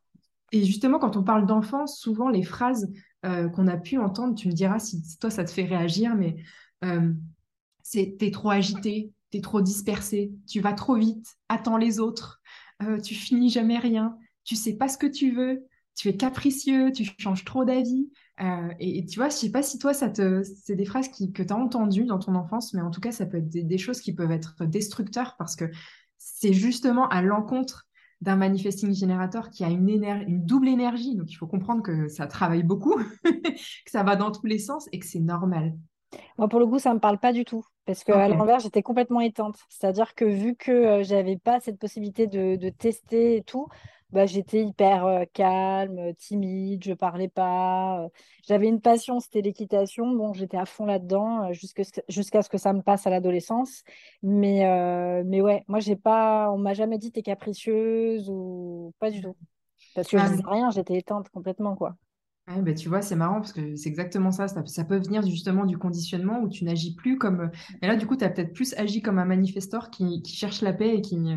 Et 0.52 0.64
justement, 0.64 0.98
quand 0.98 1.16
on 1.18 1.22
parle 1.22 1.44
d'enfance, 1.44 2.00
souvent 2.00 2.30
les 2.30 2.42
phrases 2.42 2.90
qu'on 3.22 3.66
a 3.66 3.76
pu 3.76 3.98
entendre, 3.98 4.34
tu 4.34 4.48
me 4.48 4.52
diras 4.54 4.78
si 4.78 5.02
toi 5.18 5.28
ça 5.28 5.44
te 5.44 5.50
fait 5.50 5.64
réagir, 5.64 6.14
mais 6.14 6.36
c'est 7.82 8.16
t'es 8.18 8.30
trop 8.30 8.48
agité, 8.48 9.12
t'es 9.30 9.42
trop 9.42 9.60
dispersé, 9.60 10.32
tu 10.48 10.60
vas 10.60 10.72
trop 10.72 10.94
vite, 10.94 11.36
attends 11.50 11.76
les 11.76 12.00
autres, 12.00 12.40
tu 13.04 13.14
finis 13.14 13.50
jamais 13.50 13.76
rien, 13.76 14.16
tu 14.44 14.56
sais 14.56 14.74
pas 14.74 14.88
ce 14.88 14.96
que 14.96 15.06
tu 15.06 15.32
veux, 15.32 15.66
tu 15.98 16.08
es 16.08 16.16
capricieux, 16.16 16.92
tu 16.92 17.04
changes 17.18 17.44
trop 17.44 17.64
d'avis. 17.64 18.08
Euh, 18.40 18.72
et, 18.79 19.05
tu 19.05 19.18
vois, 19.18 19.29
je 19.29 19.35
sais 19.35 19.51
pas 19.51 19.62
si 19.62 19.79
toi, 19.79 19.92
ça 19.92 20.09
te, 20.09 20.42
c'est 20.42 20.77
des 20.77 20.85
phrases 20.85 21.09
que 21.09 21.42
tu 21.42 21.53
as 21.53 21.57
entendues 21.57 22.05
dans 22.05 22.18
ton 22.18 22.35
enfance, 22.35 22.72
mais 22.72 22.81
en 22.81 22.90
tout 22.90 23.01
cas, 23.01 23.11
ça 23.11 23.27
peut 23.27 23.38
être 23.38 23.48
des, 23.48 23.79
choses 23.79 24.01
qui 24.01 24.14
peuvent 24.14 24.31
être 24.31 24.64
destructeurs 24.64 25.37
parce 25.38 25.57
que 25.57 25.64
c'est 26.18 26.53
justement 26.53 27.09
à 27.09 27.22
l'encontre 27.22 27.87
d'un 28.20 28.37
manifesting 28.37 28.94
générateur 28.94 29.51
qui 29.51 29.64
a 29.64 29.68
une, 29.68 29.88
une 29.88 30.44
double 30.44 30.68
énergie. 30.68 31.16
Donc, 31.16 31.31
il 31.31 31.37
faut 31.37 31.46
comprendre 31.46 31.83
que 31.83 32.09
ça 32.09 32.27
travaille 32.27 32.62
beaucoup, 32.62 32.96
que 33.24 33.90
ça 33.90 34.03
va 34.03 34.16
dans 34.16 34.31
tous 34.31 34.46
les 34.46 34.59
sens 34.59 34.88
et 34.92 34.98
que 34.98 35.07
c'est 35.07 35.20
normal. 35.20 35.74
Moi, 36.38 36.48
pour 36.48 36.61
le 36.61 36.66
coup, 36.66 36.79
ça 36.79 36.90
ne 36.90 36.94
me 36.94 37.01
parle 37.01 37.18
pas 37.18 37.33
du 37.33 37.44
tout. 37.44 37.64
Parce 37.85 38.05
qu'à 38.05 38.29
l'envers, 38.29 38.59
j'étais 38.61 38.83
complètement 38.83 39.20
éteinte. 39.20 39.57
C'est-à-dire 39.68 40.14
que 40.14 40.24
vu 40.24 40.57
que 40.57 40.70
euh, 40.70 41.03
j'avais 41.03 41.38
pas 41.38 41.59
cette 41.61 41.79
possibilité 41.79 42.27
de, 42.27 42.57
de, 42.57 42.68
tester 42.68 43.37
et 43.37 43.42
tout, 43.42 43.68
bah, 44.11 44.25
j'étais 44.25 44.64
hyper 44.64 45.05
euh, 45.05 45.25
calme, 45.35 46.14
timide, 46.14 46.83
je 46.83 46.94
parlais 46.94 47.29
pas. 47.29 48.05
Euh, 48.05 48.09
j'avais 48.47 48.66
une 48.68 48.81
passion, 48.81 49.21
c'était 49.21 49.42
l'équitation. 49.42 50.11
Bon, 50.14 50.33
j'étais 50.33 50.57
à 50.57 50.64
fond 50.64 50.87
là-dedans 50.87 51.51
euh, 51.51 51.53
jusqu'à 51.53 52.42
ce 52.42 52.49
que 52.49 52.57
ça 52.59 52.73
me 52.73 52.81
passe 52.81 53.07
à 53.07 53.11
l'adolescence. 53.11 53.83
Mais, 54.23 54.64
mais 55.25 55.42
ouais, 55.42 55.62
moi, 55.68 55.81
j'ai 55.81 55.97
pas, 55.97 56.51
on 56.53 56.59
m'a 56.59 56.73
jamais 56.73 56.97
dit 56.99 57.12
t'es 57.12 57.23
capricieuse 57.23 58.31
ou 58.31 58.94
pas 58.99 59.11
du 59.11 59.21
tout. 59.21 59.37
Parce 59.94 60.09
que 60.09 60.16
je 60.16 60.23
ah, 60.23 60.29
disais 60.31 60.42
rien, 60.47 60.71
j'étais 60.71 60.97
éteinte 60.97 61.29
complètement, 61.29 61.77
quoi. 61.77 61.94
bah, 62.47 62.73
tu 62.73 62.88
vois, 62.88 63.03
c'est 63.03 63.14
marrant 63.14 63.40
parce 63.40 63.53
que 63.53 63.77
c'est 63.77 63.90
exactement 63.90 64.31
ça. 64.31 64.49
ça. 64.49 64.85
peut 64.85 64.99
venir 64.99 65.21
justement 65.27 65.66
du 65.66 65.77
conditionnement 65.77 66.40
où 66.40 66.49
tu 66.49 66.64
n'agis 66.64 66.94
plus 66.94 67.18
comme. 67.18 67.51
Et 67.83 67.87
là, 67.87 67.97
du 67.97 68.07
coup, 68.07 68.16
tu 68.16 68.25
as 68.25 68.31
peut-être 68.31 68.55
plus 68.55 68.73
agi 68.79 69.03
comme 69.03 69.18
un 69.18 69.27
manifesteur 69.27 69.90
qui, 69.90 70.23
cherche 70.25 70.62
la 70.62 70.73
paix 70.73 70.97
et 70.97 71.03
qui, 71.03 71.18
mmh 71.18 71.37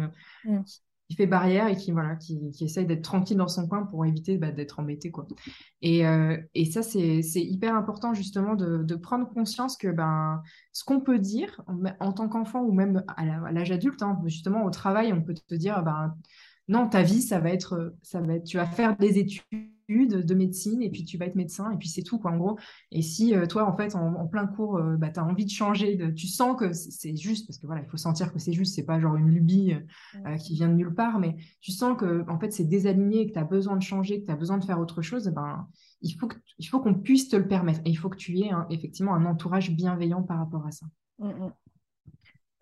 qui 0.65 0.81
fait 1.13 1.27
barrière 1.27 1.67
et 1.67 1.75
qui 1.75 1.91
voilà 1.91 2.15
qui, 2.15 2.51
qui 2.51 2.65
essaye 2.65 2.85
d'être 2.85 3.03
tranquille 3.03 3.37
dans 3.37 3.47
son 3.47 3.67
coin 3.67 3.83
pour 3.83 4.05
éviter 4.05 4.37
bah, 4.37 4.51
d'être 4.51 4.79
embêté 4.79 5.11
quoi. 5.11 5.27
Et, 5.81 6.07
euh, 6.07 6.37
ça 6.71 6.83
c'est 6.83 7.21
hyper 7.35 7.75
important 7.75 8.13
justement 8.13 8.55
de, 8.55 8.83
de, 8.83 8.95
prendre 8.95 9.27
conscience 9.27 9.77
que 9.77 9.87
ben 9.87 10.41
ce 10.71 10.83
qu'on 10.83 11.01
peut 11.01 11.19
dire 11.19 11.61
en, 11.99 12.11
tant 12.11 12.29
qu'enfant 12.29 12.61
ou 12.61 12.71
même 12.71 13.03
à 13.17 13.51
l'âge 13.51 13.71
adulte 13.71 14.01
hein, 14.01 14.19
justement 14.25 14.63
au 14.63 14.69
travail 14.69 15.11
on 15.13 15.21
peut 15.21 15.33
te 15.33 15.55
dire 15.55 15.83
ben 15.83 16.15
non 16.67 16.87
ta 16.87 17.01
vie 17.01 17.21
ça 17.21 17.39
va 17.39 17.49
être 17.49 17.95
ça 18.01 18.21
va 18.21 18.35
être 18.35 18.45
tu 18.45 18.57
vas 18.57 18.65
faire 18.65 18.95
des 18.97 19.17
études 19.17 19.41
de 20.07 20.33
médecine 20.35 20.81
et 20.81 20.89
puis 20.89 21.03
tu 21.03 21.17
vas 21.17 21.25
être 21.25 21.35
médecin 21.35 21.71
et 21.71 21.77
puis 21.77 21.89
c'est 21.89 22.03
tout 22.03 22.19
quoi 22.19 22.31
en 22.31 22.37
gros. 22.37 22.57
Et 22.91 23.01
si 23.01 23.35
euh, 23.35 23.45
toi 23.45 23.65
en 23.65 23.75
fait 23.75 23.95
en, 23.95 24.27
plein 24.27 24.47
cours 24.47 24.77
euh, 24.77 24.97
bah, 24.97 25.09
tu 25.09 25.19
as 25.19 25.25
envie 25.25 25.45
de 25.45 25.49
changer 25.49 25.95
de, 25.95 26.11
tu 26.11 26.27
sens 26.27 26.57
que 26.57 26.73
c'est 26.73 27.15
juste 27.15 27.47
parce 27.47 27.57
que 27.57 27.67
voilà 27.67 27.81
il 27.81 27.89
faut 27.89 27.97
sentir 27.97 28.31
que 28.31 28.39
c'est 28.39 28.53
juste 28.53 28.75
c'est 28.75 28.85
pas 28.85 28.99
genre 28.99 29.15
une 29.15 29.29
lubie 29.29 29.75
euh, 30.25 30.35
qui 30.37 30.53
vient 30.53 30.69
de 30.69 30.75
nulle 30.75 30.93
part 30.93 31.19
mais 31.19 31.35
tu 31.59 31.71
sens 31.71 31.97
que 31.97 32.23
en 32.29 32.39
fait 32.39 32.51
c'est 32.51 32.63
désaligné 32.63 33.27
que 33.27 33.33
tu 33.33 33.39
as 33.39 33.43
besoin 33.43 33.75
de 33.75 33.83
changer 33.83 34.21
que 34.21 34.25
tu 34.25 34.31
as 34.31 34.35
besoin 34.35 34.57
de 34.57 34.63
faire 34.63 34.79
autre 34.79 35.01
chose 35.01 35.27
ben 35.27 35.67
il 36.01 36.13
faut 36.13 36.29
il 36.57 36.67
faut 36.67 36.79
qu'on 36.79 36.93
puisse 36.93 37.29
te 37.29 37.35
le 37.35 37.47
permettre. 37.47 37.81
Et 37.85 37.89
il 37.89 37.95
faut 37.95 38.09
que 38.09 38.17
tu 38.17 38.39
aies 38.39 38.51
effectivement 38.69 39.13
un 39.13 39.25
entourage 39.25 39.71
bienveillant 39.71 40.23
par 40.23 40.37
rapport 40.37 40.65
à 40.65 40.71
ça. 40.71 40.85
Mmh, 41.19 41.27
mmh. 41.27 41.51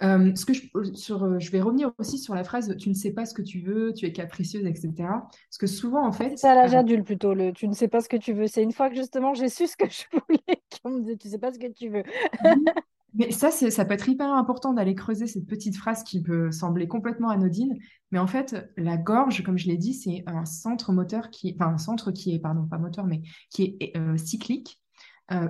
Euh, 0.02 0.34
ce 0.36 0.46
que 0.46 0.54
je, 0.54 0.62
sur, 0.94 1.24
euh, 1.24 1.40
je 1.40 1.52
vais 1.52 1.62
revenir 1.62 1.92
aussi 1.98 2.18
sur 2.18 2.34
la 2.34 2.46
phrase 2.46 2.74
tu 2.78 2.88
ne 2.90 2.94
sais 2.94 3.12
pas 3.12 3.26
ce 3.26 3.34
que 3.34 3.42
tu 3.42 3.60
veux, 3.60 3.94
tu 3.94 4.06
es 4.06 4.14
capricieuse, 4.14 4.66
etc. 4.66 4.94
Parce 4.98 5.58
que 5.60 5.68
souvent, 5.68 6.06
en 6.06 6.14
fait. 6.14 6.38
C'est 6.38 6.48
à 6.48 6.56
l'âge 6.56 6.74
euh, 6.74 6.80
adulte 6.80 7.06
plutôt, 7.06 7.34
le 7.34 7.52
tu 7.52 7.68
ne 7.68 7.74
sais 7.74 7.90
pas 7.90 8.00
ce 8.00 8.08
que 8.08 8.16
tu 8.18 8.32
veux. 8.34 8.48
C'est 8.48 8.64
une 8.64 8.72
fois 8.72 8.90
que 8.90 8.96
justement 8.96 9.34
j'ai 9.34 9.50
su 9.50 9.68
ce 9.68 9.76
que 9.76 9.86
je 9.90 10.06
voulais 10.12 10.62
qu'on 10.82 10.92
me 10.92 11.02
disait 11.02 11.18
tu 11.18 11.28
ne 11.28 11.32
sais 11.32 11.38
pas 11.38 11.52
ce 11.52 11.60
que 11.60 11.72
tu 11.72 11.90
veux. 11.90 12.04
Mais 13.16 13.32
ça, 13.32 13.50
ça 13.50 13.86
peut 13.86 13.96
être 13.96 14.08
hyper 14.08 14.32
important 14.32 14.72
d'aller 14.72 14.94
creuser 14.94 15.26
cette 15.26 15.48
petite 15.48 15.76
phrase 15.76 16.04
qui 16.04 16.22
peut 16.22 16.52
sembler 16.52 16.88
complètement 16.88 17.30
anodine. 17.30 17.76
Mais 18.12 18.20
en 18.20 18.28
fait, 18.28 18.72
la 18.78 18.98
gorge, 18.98 19.44
comme 19.44 19.58
je 19.58 19.68
l'ai 19.68 19.78
dit, 19.78 19.96
c'est 19.96 20.24
un 20.28 20.46
centre 20.46 20.94
moteur 20.94 21.32
qui, 21.32 21.56
enfin, 21.56 21.74
un 21.74 21.80
centre 21.80 22.12
qui 22.12 22.36
est, 22.36 22.40
pardon, 22.40 22.68
pas 22.68 22.78
moteur, 22.78 23.08
mais 23.08 23.24
qui 23.50 23.78
est 23.80 23.94
cyclique 24.16 24.80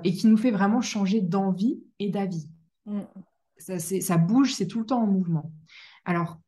et 0.06 0.14
qui 0.14 0.28
nous 0.28 0.38
fait 0.38 0.52
vraiment 0.52 0.80
changer 0.80 1.20
d'envie 1.20 1.84
et 2.00 2.10
d'avis. 2.10 2.48
Mm 3.68 4.00
ça, 4.02 4.18
bouge, 4.18 4.54
c'est 4.54 4.68
tout 4.68 4.80
le 4.80 4.86
temps 4.86 5.04
en 5.04 5.08
mouvement. 5.08 5.52
Alors, 6.06 6.40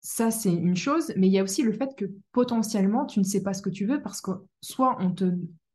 ça, 0.00 0.30
c'est 0.30 0.52
une 0.52 0.76
chose, 0.76 1.12
mais 1.16 1.26
il 1.26 1.32
y 1.32 1.38
a 1.38 1.42
aussi 1.42 1.62
le 1.62 1.72
fait 1.72 1.94
que 1.96 2.06
potentiellement, 2.32 3.06
tu 3.06 3.18
ne 3.18 3.24
sais 3.24 3.42
pas 3.42 3.54
ce 3.54 3.62
que 3.62 3.70
tu 3.70 3.86
veux 3.86 4.00
parce 4.00 4.20
que 4.20 4.30
soit 4.60 4.96
on 5.00 5.10
te 5.10 5.24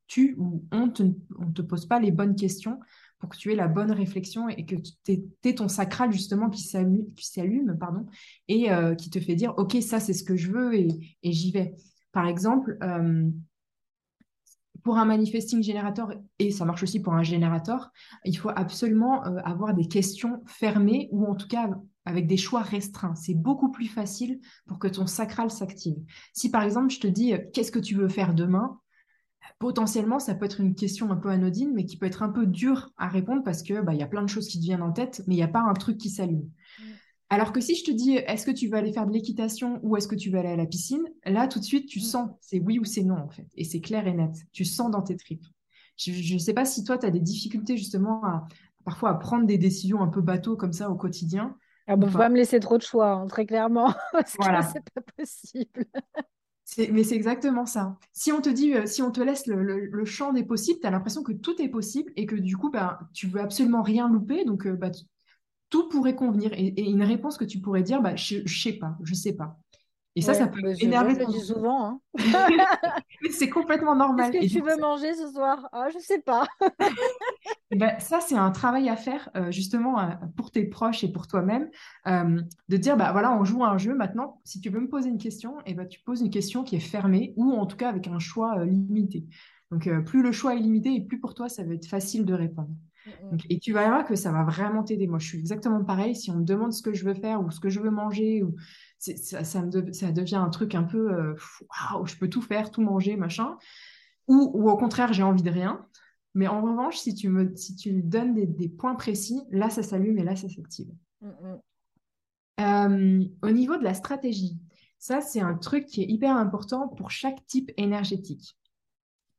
tue 0.08 0.36
ou 0.38 0.64
on 0.72 0.88
ne 0.88 1.52
te 1.52 1.62
pose 1.62 1.88
pas 1.88 2.00
les 2.00 2.12
bonnes 2.12 2.36
questions 2.36 2.80
pour 3.20 3.30
que 3.30 3.38
tu 3.38 3.52
aies 3.52 3.56
la 3.56 3.68
bonne 3.68 3.92
réflexion 3.92 4.50
et 4.50 4.66
que 4.66 4.76
tu 4.76 5.24
aies 5.46 5.56
ton 5.56 5.68
sacral 5.70 6.12
justement 6.12 6.50
qui 6.50 6.64
s'allume 6.64 7.78
pardon, 7.80 8.06
et 8.48 8.72
euh, 8.72 8.96
qui 8.96 9.10
te 9.10 9.20
fait 9.20 9.36
dire, 9.36 9.54
OK, 9.58 9.78
ça, 9.82 10.00
c'est 10.00 10.14
ce 10.14 10.24
que 10.24 10.36
je 10.36 10.52
veux 10.52 10.76
et, 10.76 10.90
j'y 11.24 11.52
vais. 11.52 11.74
Par 12.12 12.28
exemple, 12.28 12.78
euh, 12.84 13.30
pour 14.84 14.98
un 14.98 15.06
manifesting 15.06 15.64
générateur, 15.64 16.14
et 16.40 16.52
ça 16.52 16.66
marche 16.66 16.84
aussi 16.84 17.02
pour 17.02 17.14
un 17.14 17.24
générateur, 17.24 17.92
il 18.26 18.38
faut 18.38 18.52
absolument 18.54 19.26
euh, 19.26 19.38
avoir 19.44 19.74
des 19.74 19.88
questions 19.88 20.44
fermées 20.46 21.10
ou 21.12 21.26
en 21.26 21.36
tout 21.36 21.48
cas 21.48 21.70
avec 22.06 22.28
des 22.28 22.36
choix 22.36 22.62
restreints. 22.62 23.16
C'est 23.16 23.34
beaucoup 23.34 23.72
plus 23.72 23.88
facile 23.88 24.42
pour 24.68 24.78
que 24.80 24.90
ton 24.90 25.08
sacral 25.08 25.50
s'active. 25.50 25.96
Si 26.34 26.52
par 26.52 26.64
exemple 26.64 26.94
je 26.94 27.00
te 27.00 27.08
dis 27.08 27.34
euh, 27.34 27.40
qu'est-ce 27.54 27.72
que 27.72 27.80
tu 27.80 27.96
veux 27.96 28.10
faire 28.10 28.34
demain, 28.34 28.80
potentiellement 29.60 30.20
ça 30.20 30.36
peut 30.36 30.46
être 30.46 30.60
une 30.60 30.76
question 30.76 31.12
un 31.12 31.18
peu 31.18 31.30
anodine, 31.30 31.72
mais 31.74 31.86
qui 31.86 31.98
peut 31.98 32.06
être 32.06 32.24
un 32.24 32.30
peu 32.30 32.46
dure 32.46 32.92
à 32.98 33.08
répondre 33.08 33.44
parce 33.44 33.64
que 33.64 33.82
bah, 33.82 33.94
il 33.94 34.00
y 34.00 34.04
a 34.04 34.08
plein 34.08 34.24
de 34.24 34.30
choses 34.30 34.48
qui 34.48 34.60
te 34.60 34.64
viennent 34.64 34.82
en 34.82 34.92
tête, 34.92 35.24
mais 35.28 35.36
il 35.36 35.38
n'y 35.38 35.44
a 35.44 35.48
pas 35.48 35.62
un 35.62 35.74
truc 35.74 35.98
qui 35.98 36.10
s'allume. 36.10 36.50
Alors 37.34 37.52
que 37.52 37.62
si 37.62 37.74
je 37.74 37.84
te 37.84 37.90
dis, 37.90 38.16
est-ce 38.16 38.46
que 38.46 38.52
tu 38.52 38.68
veux 38.68 38.78
aller 38.78 38.94
faire 38.94 39.08
de 39.08 39.12
l'équitation 39.12 39.80
ou 39.82 39.98
est-ce 39.98 40.08
que 40.08 40.14
tu 40.14 40.30
veux 40.30 40.38
aller 40.38 40.50
à 40.50 40.56
la 40.56 40.68
piscine 40.68 41.04
Là, 41.26 41.48
tout 41.48 41.58
de 41.58 41.64
suite, 41.64 41.88
tu 41.88 41.98
mm. 41.98 42.04
sens, 42.04 42.30
c'est 42.40 42.60
oui 42.60 42.78
ou 42.78 42.86
c'est 42.86 43.02
non, 43.02 43.18
en 43.18 43.30
fait. 43.30 43.48
Et 43.56 43.64
c'est 43.64 43.82
clair 43.82 44.06
et 44.06 44.14
net. 44.14 44.36
Tu 44.52 44.66
sens 44.66 44.92
dans 44.92 45.02
tes 45.02 45.18
tripes. 45.18 45.46
Je 45.98 46.34
ne 46.36 46.40
sais 46.40 46.54
pas 46.54 46.64
si 46.64 46.84
toi, 46.84 47.00
tu 47.00 47.08
as 47.08 47.10
des 47.10 47.20
difficultés 47.20 47.76
justement 47.76 48.24
à, 48.24 48.46
parfois 48.86 49.10
à 49.10 49.16
prendre 49.16 49.48
des 49.48 49.58
décisions 49.58 50.02
un 50.02 50.10
peu 50.10 50.22
bateau 50.22 50.56
comme 50.56 50.74
ça 50.74 50.92
au 50.92 50.96
quotidien. 50.96 51.58
Ah 51.88 51.96
bon, 51.96 52.08
faut 52.08 52.20
pas 52.20 52.30
me 52.30 52.38
laisser 52.38 52.60
trop 52.60 52.78
de 52.78 52.84
choix, 52.84 53.14
hein, 53.14 53.26
très 53.26 53.48
clairement, 53.48 53.92
parce 54.12 54.36
voilà. 54.38 54.62
que 54.62 54.66
c'est 54.74 54.90
pas 54.94 55.02
possible. 55.18 55.86
mais 56.92 57.04
c'est 57.04 57.16
exactement 57.16 57.66
ça. 57.66 57.98
Si 58.12 58.32
on 58.32 58.42
te 58.42 58.50
dit, 58.50 58.76
euh, 58.76 58.86
si 58.86 59.02
on 59.02 59.10
te 59.10 59.22
laisse 59.22 59.48
le, 59.48 60.06
champ 60.06 60.34
des 60.34 60.44
possibles, 60.44 60.80
tu 60.80 60.88
as 60.88 60.92
l'impression 60.92 61.24
que 61.24 61.34
tout 61.34 61.60
est 61.62 61.70
possible 61.70 62.12
et 62.16 62.28
que 62.28 62.36
du 62.36 62.58
coup, 62.58 62.70
bah, 62.70 63.00
tu 63.12 63.26
veux 63.26 63.42
absolument 63.42 63.82
rien 63.82 64.08
louper. 64.08 64.46
Donc, 64.46 64.68
euh, 64.68 64.76
bah, 64.76 64.92
tout 65.74 65.90
pourrait 65.90 66.14
convenir. 66.14 66.54
Et, 66.54 66.88
une 66.88 67.02
réponse 67.02 67.36
que 67.36 67.46
tu 67.46 67.60
pourrais 67.60 67.82
dire, 67.82 68.00
bah, 68.00 68.16
je 68.16 68.44
ne 68.44 68.48
sais 68.48 68.74
pas, 68.74 68.96
je 69.02 69.16
sais 69.16 69.34
pas. 69.34 69.58
Et 70.16 70.22
ça, 70.22 70.36
ça 70.36 70.46
peut 70.46 70.60
énerver. 70.80 71.16
Je 71.20 71.26
dis 71.32 71.40
souvent. 71.40 71.88
Hein. 71.88 72.00
c'est 73.32 73.50
complètement 73.50 73.96
normal. 73.96 74.30
Qu'est-ce 74.30 74.54
que 74.54 74.60
tu 74.60 74.64
veux 74.64 74.78
manger 74.80 75.16
ce 75.16 75.32
soir? 75.32 75.68
Ah, 75.72 75.88
Je 75.90 75.98
ne 75.98 76.02
sais 76.04 76.22
pas. 76.22 76.46
ben, 77.72 77.98
ça, 77.98 78.20
c'est 78.20 78.36
un 78.36 78.52
travail 78.52 78.88
à 78.88 78.96
faire 78.96 79.32
euh, 79.36 79.50
justement 79.50 80.00
euh, 80.00 80.12
pour 80.38 80.52
tes 80.52 80.66
proches 80.66 81.04
et 81.04 81.12
pour 81.12 81.26
toi-même. 81.26 81.72
Euh, 82.06 82.40
de 82.70 82.78
dire, 82.78 82.96
bah, 82.96 83.12
voilà, 83.12 83.36
on 83.36 83.44
joue 83.44 83.64
à 83.64 83.70
un 83.70 83.80
jeu. 83.80 83.96
Maintenant, 83.96 84.42
si 84.44 84.62
tu 84.62 84.70
veux 84.70 84.80
me 84.80 84.90
poser 84.90 85.10
une 85.10 85.18
question, 85.18 85.60
et 85.62 85.72
eh 85.72 85.74
ben, 85.74 85.88
tu 85.88 86.02
poses 86.02 86.22
une 86.22 86.30
question 86.30 86.64
qui 86.64 86.76
est 86.76 86.80
fermée 86.80 87.34
ou 87.36 87.52
en 87.52 87.66
tout 87.66 87.78
cas 87.78 87.90
avec 87.90 88.08
un 88.08 88.20
choix 88.20 88.64
limité. 88.64 89.26
Donc, 89.72 89.90
plus 90.06 90.22
le 90.22 90.32
choix 90.32 90.54
est 90.54 90.60
limité 90.60 90.94
et 90.94 91.02
plus 91.02 91.20
pour 91.20 91.34
toi, 91.34 91.50
ça 91.50 91.64
va 91.64 91.74
être 91.74 91.88
facile 91.88 92.26
de 92.26 92.36
répondre. 92.36 92.70
Mm, 93.06 93.36
mm. 93.36 93.38
et 93.50 93.60
tu 93.60 93.74
vas 93.74 93.88
voir 93.88 94.06
que 94.06 94.16
ça 94.16 94.32
va 94.32 94.44
vraiment 94.44 94.84
t'aider. 94.84 95.08
Moi, 95.08 95.20
je 95.20 95.28
suis 95.28 95.40
exactement 95.40 95.84
pareil. 95.84 96.16
Si 96.16 96.32
on 96.32 96.38
me 96.38 96.44
demande 96.44 96.74
ce 96.74 96.82
que 96.82 96.94
je 96.94 97.06
veux 97.06 97.14
faire 97.14 97.42
ou 97.42 97.52
ce 97.52 97.60
que 97.60 97.70
je 97.70 97.80
veux 97.80 97.92
manger, 97.92 98.44
ou 98.44 98.56
ça, 98.98 99.44
ça, 99.44 99.62
devient 99.62 100.36
un 100.36 100.50
truc 100.50 100.76
un 100.76 100.84
peu 100.84 101.12
euh, 101.12 101.36
waouh, 101.94 102.06
je 102.06 102.16
peux 102.16 102.30
tout 102.30 102.42
faire, 102.42 102.72
tout 102.72 102.82
manger, 102.82 103.16
machin. 103.18 103.58
Ou, 104.28 104.52
ou 104.54 104.70
au 104.70 104.78
contraire, 104.78 105.12
j'ai 105.14 105.24
envie 105.24 105.44
de 105.44 105.52
rien. 105.52 105.86
Mais 106.36 106.48
en 106.48 106.62
revanche, 106.62 106.98
si 106.98 107.14
tu 107.14 107.30
me, 107.30 107.56
si 107.56 107.76
tu 107.76 107.94
me 107.94 108.02
donnes 108.02 108.34
des, 108.34 108.70
points 108.70 108.96
précis, 108.96 109.42
là, 109.52 109.70
ça 109.70 109.84
s'allume 109.84 110.18
et 110.18 110.24
là, 110.24 110.36
ça 110.36 110.50
s'active. 110.50 110.92
Mm, 112.60 113.26
au 113.42 113.50
niveau 113.52 113.78
de 113.78 113.84
la 113.84 113.94
stratégie, 113.94 114.58
ça, 114.98 115.22
c'est 115.22 115.42
un 115.42 115.56
truc 115.56 115.86
qui 115.86 116.02
est 116.02 116.08
hyper 116.08 116.36
important 116.36 116.88
pour 116.88 117.12
chaque 117.12 117.46
type 117.46 117.72
énergétique. 117.78 118.58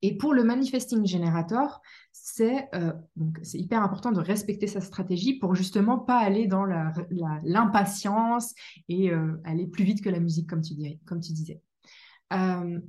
Et 0.07 0.19
pour 0.19 0.35
le 0.35 0.45
manifesting 0.45 1.07
generator, 1.07 1.81
c'est 2.13 2.69
euh, 2.75 2.93
hyper 3.55 3.83
important 3.83 4.13
de 4.13 4.21
respecter 4.21 4.67
sa 4.67 4.83
stratégie 4.83 5.39
pour 5.39 5.55
justement 5.55 5.99
pas 5.99 6.19
aller 6.19 6.47
dans 6.47 6.67
l'impatience 7.43 8.53
et 8.91 9.11
euh, 9.11 9.41
aller 9.45 9.67
plus 9.67 9.83
vite 9.83 10.05
que 10.05 10.11
la 10.11 10.21
musique, 10.21 10.47
comme 10.47 10.61
tu, 10.61 10.75
comme 11.07 11.21
tu 11.21 11.33
disais. 11.33 11.63
Euh, 12.35 12.81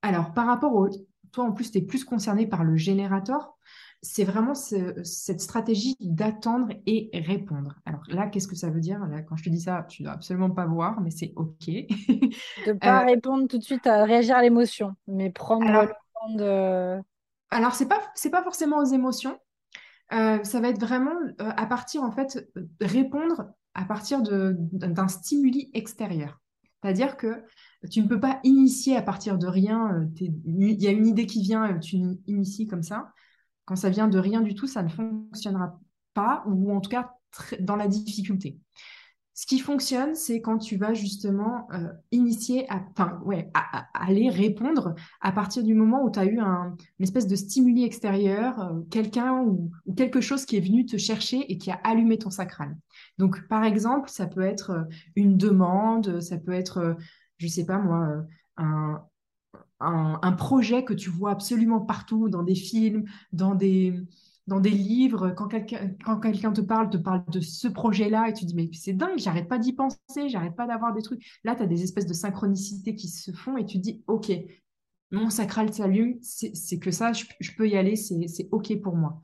alors, 0.00 0.32
par 0.32 0.46
rapport 0.46 0.74
au... 0.74 0.88
Toi, 1.32 1.44
en 1.44 1.52
plus, 1.52 1.70
tu 1.72 1.76
es 1.76 1.82
plus 1.82 2.04
concerné 2.04 2.46
par 2.46 2.64
le 2.64 2.76
générateur 2.76 3.52
c'est 4.04 4.24
vraiment 4.24 4.54
cette 4.54 5.40
stratégie 5.40 5.96
d'attendre 6.00 6.74
et 6.86 7.08
répondre. 7.14 7.76
Alors 7.86 8.02
là, 8.08 8.26
qu'est-ce 8.26 8.48
que 8.48 8.56
ça 8.56 8.68
veut 8.68 8.80
dire? 8.80 8.98
Là, 9.06 9.22
Quand 9.22 9.36
je 9.36 9.44
te 9.44 9.48
dis 9.48 9.60
ça, 9.60 9.86
tu 9.88 10.02
ne 10.02 10.08
dois 10.08 10.14
absolument 10.14 10.50
pas 10.50 10.66
voir, 10.66 11.00
mais 11.00 11.10
c'est 11.10 11.32
OK. 11.36 11.66
de 11.68 12.72
ne 12.72 12.72
pas 12.72 13.02
euh, 13.02 13.06
répondre 13.06 13.46
tout 13.46 13.58
de 13.58 13.62
suite 13.62 13.86
à 13.86 14.02
réagir 14.04 14.34
à 14.36 14.42
l'émotion, 14.42 14.96
mais 15.06 15.30
prendre 15.30 15.64
le 15.66 15.88
de... 16.30 17.00
Alors, 17.50 17.74
ce 17.74 17.84
n'est 17.84 17.88
pas, 17.88 18.00
pas 18.30 18.42
forcément 18.42 18.78
aux 18.78 18.84
émotions. 18.84 19.38
Euh, 20.12 20.42
ça 20.44 20.60
va 20.60 20.68
être 20.68 20.80
vraiment 20.80 21.14
euh, 21.40 21.50
à 21.56 21.66
partir, 21.66 22.02
en 22.02 22.12
fait, 22.12 22.48
répondre 22.80 23.52
à 23.74 23.84
partir 23.84 24.20
d'un 24.22 25.08
stimuli 25.08 25.70
extérieur. 25.72 26.40
C'est-à-dire 26.82 27.16
que 27.16 27.44
tu 27.90 28.02
ne 28.02 28.08
peux 28.08 28.20
pas 28.20 28.40
initier 28.42 28.96
à 28.96 29.02
partir 29.02 29.38
de 29.38 29.46
rien. 29.46 30.08
Il 30.44 30.82
y 30.82 30.88
a 30.88 30.90
une 30.90 31.06
idée 31.06 31.26
qui 31.26 31.42
vient, 31.42 31.78
tu 31.78 31.96
inities 32.26 32.66
comme 32.66 32.82
ça. 32.82 33.12
Quand 33.64 33.76
ça 33.76 33.88
vient 33.88 34.08
de 34.08 34.18
rien 34.18 34.40
du 34.40 34.54
tout, 34.54 34.66
ça 34.66 34.82
ne 34.82 34.88
fonctionnera 34.88 35.80
pas, 36.12 36.42
ou 36.46 36.74
en 36.74 36.80
tout 36.80 36.90
cas 36.90 37.12
dans 37.60 37.76
la 37.76 37.86
difficulté. 37.86 38.58
Ce 39.34 39.46
qui 39.46 39.60
fonctionne, 39.60 40.14
c'est 40.14 40.42
quand 40.42 40.58
tu 40.58 40.76
vas 40.76 40.92
justement 40.92 41.66
euh, 41.72 41.90
initier, 42.10 42.66
à, 42.70 42.84
ouais, 43.24 43.50
aller 43.94 44.28
répondre 44.28 44.94
à 45.22 45.32
partir 45.32 45.62
du 45.62 45.74
moment 45.74 46.04
où 46.04 46.10
tu 46.10 46.18
as 46.18 46.26
eu 46.26 46.38
un, 46.38 46.76
une 46.98 47.02
espèce 47.02 47.26
de 47.26 47.36
stimuli 47.36 47.84
extérieur, 47.84 48.60
euh, 48.60 48.80
quelqu'un 48.90 49.40
ou, 49.40 49.70
quelque 49.96 50.20
chose 50.20 50.44
qui 50.44 50.58
est 50.58 50.60
venu 50.60 50.84
te 50.84 50.98
chercher 50.98 51.50
et 51.50 51.56
qui 51.56 51.70
a 51.70 51.80
allumé 51.82 52.18
ton 52.18 52.28
sacral. 52.28 52.76
Donc, 53.16 53.48
par 53.48 53.64
exemple, 53.64 54.10
ça 54.10 54.26
peut 54.26 54.42
être 54.42 54.70
euh, 54.70 54.84
une 55.16 55.38
demande, 55.38 56.20
ça 56.20 56.36
peut 56.36 56.52
être, 56.52 56.96
je 57.38 57.46
sais 57.46 57.64
pas 57.64 57.78
moi, 57.78 58.26
un, 58.58 59.02
un, 59.80 60.32
projet 60.32 60.84
que 60.84 60.92
tu 60.92 61.08
vois 61.08 61.30
absolument 61.30 61.80
partout, 61.80 62.28
dans 62.28 62.42
des 62.42 62.54
films, 62.54 63.04
dans 63.32 63.54
des, 63.54 63.94
dans 64.52 64.60
des 64.60 64.70
livres. 64.70 65.34
Quand 65.34 65.48
quelqu'un 65.48 66.52
te 66.52 66.60
parle, 66.60 66.90
te 66.90 66.98
parle 66.98 67.24
de 67.28 67.40
ce 67.40 67.68
projet-là 67.68 68.28
et 68.28 68.34
tu 68.34 68.44
dis, 68.44 68.54
mais 68.54 68.68
c'est 68.72 68.92
dingue, 68.92 69.18
j'arrête 69.18 69.48
pas 69.48 69.58
d'y 69.58 69.72
penser, 69.72 70.28
j'arrête 70.28 70.54
pas 70.54 70.66
d'avoir 70.66 70.92
des 70.92 71.00
trucs. 71.00 71.24
Là, 71.42 71.56
tu 71.56 71.62
as 71.62 71.66
des 71.66 71.82
espèces 71.82 72.06
de 72.06 72.12
synchronicités 72.12 72.94
qui 72.94 73.08
se 73.08 73.32
font 73.32 73.56
et 73.56 73.64
tu 73.64 73.78
dis, 73.78 74.02
OK, 74.06 74.30
mon 75.10 75.30
sacral 75.30 75.72
s'allume, 75.72 76.18
c'est 76.20 76.78
que 76.78 76.90
ça, 76.90 77.12
je, 77.12 77.50
peux 77.56 77.68
y 77.68 77.76
aller, 77.76 77.96
c'est 77.96 78.48
OK 78.52 78.78
pour 78.82 78.94
moi. 78.94 79.22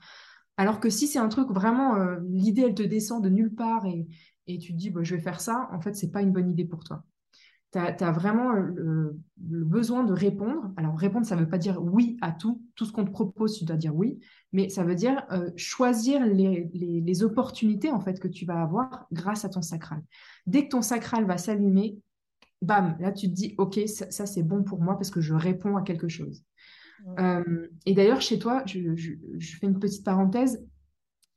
Alors 0.57 0.81
que 0.81 0.89
si 0.89 1.07
c'est 1.07 1.19
un 1.19 1.29
truc 1.29 1.51
vraiment, 1.51 1.97
euh, 1.97 2.17
l'idée, 2.31 2.63
elle 2.63 2.75
te 2.75 2.83
descend 2.83 3.23
de 3.23 3.29
nulle 3.29 3.55
part 3.55 3.87
et, 3.87 4.09
et 4.47 4.59
tu 4.59 4.73
te 4.73 4.79
dis, 4.79 4.91
bah, 4.91 5.03
je 5.03 5.15
vais 5.15 5.21
faire 5.21 5.41
ça, 5.41 5.69
en 5.73 5.81
fait, 5.81 5.95
c'est 5.95 6.11
pas 6.11 6.23
une 6.23 6.33
bonne 6.33 6.51
idée 6.51 6.65
pour 6.65 6.83
toi 6.83 7.05
tu 7.73 7.79
as, 7.79 8.13
vraiment 8.13 8.53
le, 8.53 9.19
besoin 9.37 10.05
de 10.05 10.13
répondre. 10.13 10.73
Alors, 10.77 10.99
répondre, 10.99 11.27
ça 11.27 11.37
ne 11.37 11.41
veut 11.41 11.49
pas 11.49 11.59
dire 11.59 11.83
oui 11.83 12.17
à 12.23 12.33
tout. 12.33 12.63
Tout 12.75 12.87
ce 12.87 12.93
qu'on 12.93 13.05
te 13.05 13.11
propose, 13.11 13.59
tu 13.59 13.65
dois 13.65 13.77
dire 13.77 13.95
oui. 13.95 14.19
Mais 14.53 14.71
ça 14.71 14.85
veut 14.85 14.95
dire 14.95 15.23
euh, 15.33 15.51
choisir 15.57 16.25
les, 16.25 17.23
opportunités 17.23 17.91
en 17.91 18.01
fait 18.01 18.21
que 18.21 18.29
tu 18.29 18.47
vas 18.47 18.63
avoir 18.63 19.07
grâce 19.13 19.45
à 19.45 19.49
ton 19.49 19.61
sacral. 19.61 20.03
Dès 20.47 20.65
que 20.65 20.71
ton 20.71 20.83
sacral 20.83 21.27
va 21.27 21.37
s'allumer, 21.37 21.99
bam, 22.63 22.97
là, 23.01 23.13
tu 23.13 23.29
te 23.29 23.35
dis, 23.35 23.55
OK, 23.59 23.79
ça, 23.87 24.27
c'est 24.27 24.43
bon 24.43 24.63
pour 24.63 24.81
moi 24.81 24.95
parce 24.95 25.11
que 25.11 25.21
je 25.21 25.35
réponds 25.35 25.77
à 25.77 25.83
quelque 25.83 26.09
chose. 26.09 26.43
Euh, 27.19 27.69
et 27.87 27.95
d'ailleurs, 27.95 28.21
chez 28.21 28.39
toi, 28.39 28.63
je, 28.67 28.97
je, 28.97 29.57
fais 29.57 29.67
une 29.67 29.79
petite 29.79 30.05
parenthèse, 30.05 30.65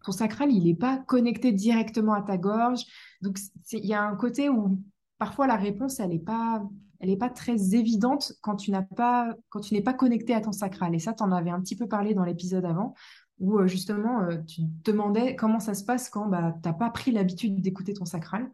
ton 0.03 0.11
sacral, 0.11 0.51
il 0.51 0.63
n'est 0.63 0.75
pas 0.75 0.97
connecté 0.97 1.51
directement 1.51 2.13
à 2.13 2.21
ta 2.21 2.37
gorge. 2.37 2.81
Donc, 3.21 3.37
il 3.71 3.85
y 3.85 3.93
a 3.93 4.03
un 4.03 4.15
côté 4.15 4.49
où 4.49 4.81
parfois 5.21 5.45
la 5.45 5.55
réponse, 5.55 5.99
elle 5.99 6.09
n'est 6.09 6.17
pas, 6.17 6.67
elle 6.99 7.15
pas 7.15 7.29
très 7.29 7.75
évidente 7.75 8.33
quand 8.41 8.55
tu 8.55 8.71
n'as 8.71 8.81
pas, 8.81 9.35
quand 9.49 9.59
tu 9.59 9.75
n'es 9.75 9.83
pas 9.83 9.93
connecté 9.93 10.33
à 10.33 10.41
ton 10.41 10.51
sacral. 10.51 10.95
Et 10.95 10.99
ça, 10.99 11.13
tu 11.13 11.21
en 11.21 11.31
avais 11.31 11.51
un 11.51 11.61
petit 11.61 11.75
peu 11.75 11.87
parlé 11.87 12.15
dans 12.15 12.23
l'épisode 12.23 12.65
avant, 12.65 12.95
où 13.37 13.59
euh, 13.59 13.67
justement, 13.67 14.23
euh, 14.23 14.39
tu 14.47 14.63
te 14.83 14.89
demandais 14.89 15.35
comment 15.35 15.59
ça 15.59 15.75
se 15.75 15.83
passe 15.83 16.09
quand 16.09 16.25
bah, 16.25 16.55
tu 16.63 16.67
n'as 16.67 16.73
pas 16.73 16.89
pris 16.89 17.11
l'habitude 17.11 17.61
d'écouter 17.61 17.93
ton 17.93 18.05
sacral. 18.05 18.45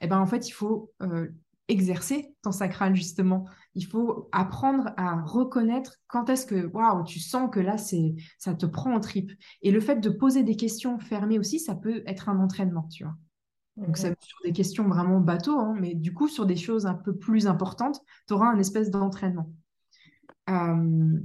Et 0.00 0.04
eh 0.04 0.06
ben 0.06 0.20
en 0.20 0.26
fait, 0.26 0.48
il 0.48 0.52
faut 0.52 0.92
euh, 1.02 1.26
exercer 1.66 2.32
ton 2.42 2.52
sacral, 2.52 2.94
justement. 2.94 3.46
Il 3.74 3.86
faut 3.86 4.28
apprendre 4.30 4.92
à 4.96 5.20
reconnaître 5.20 5.96
quand 6.06 6.30
est-ce 6.30 6.46
que, 6.46 6.66
waouh, 6.66 7.02
tu 7.02 7.18
sens 7.18 7.50
que 7.50 7.58
là, 7.58 7.76
c'est, 7.76 8.14
ça 8.38 8.54
te 8.54 8.66
prend 8.66 8.94
en 8.94 9.00
trip. 9.00 9.32
Et 9.62 9.72
le 9.72 9.80
fait 9.80 9.96
de 9.96 10.10
poser 10.10 10.44
des 10.44 10.54
questions 10.54 11.00
fermées 11.00 11.40
aussi, 11.40 11.58
ça 11.58 11.74
peut 11.74 12.04
être 12.06 12.28
un 12.28 12.38
entraînement, 12.38 12.86
tu 12.92 13.02
vois. 13.02 13.16
Donc, 13.76 13.96
ça 13.96 14.08
sur 14.20 14.38
des 14.44 14.52
questions 14.52 14.86
vraiment 14.88 15.20
bateau, 15.20 15.58
hein, 15.58 15.74
mais 15.80 15.94
du 15.94 16.14
coup, 16.14 16.28
sur 16.28 16.46
des 16.46 16.56
choses 16.56 16.86
un 16.86 16.94
peu 16.94 17.16
plus 17.16 17.46
importantes, 17.46 18.00
tu 18.28 18.34
auras 18.34 18.48
un 18.48 18.58
espèce 18.58 18.90
d'entraînement. 18.90 19.50
Euh, 20.48 21.18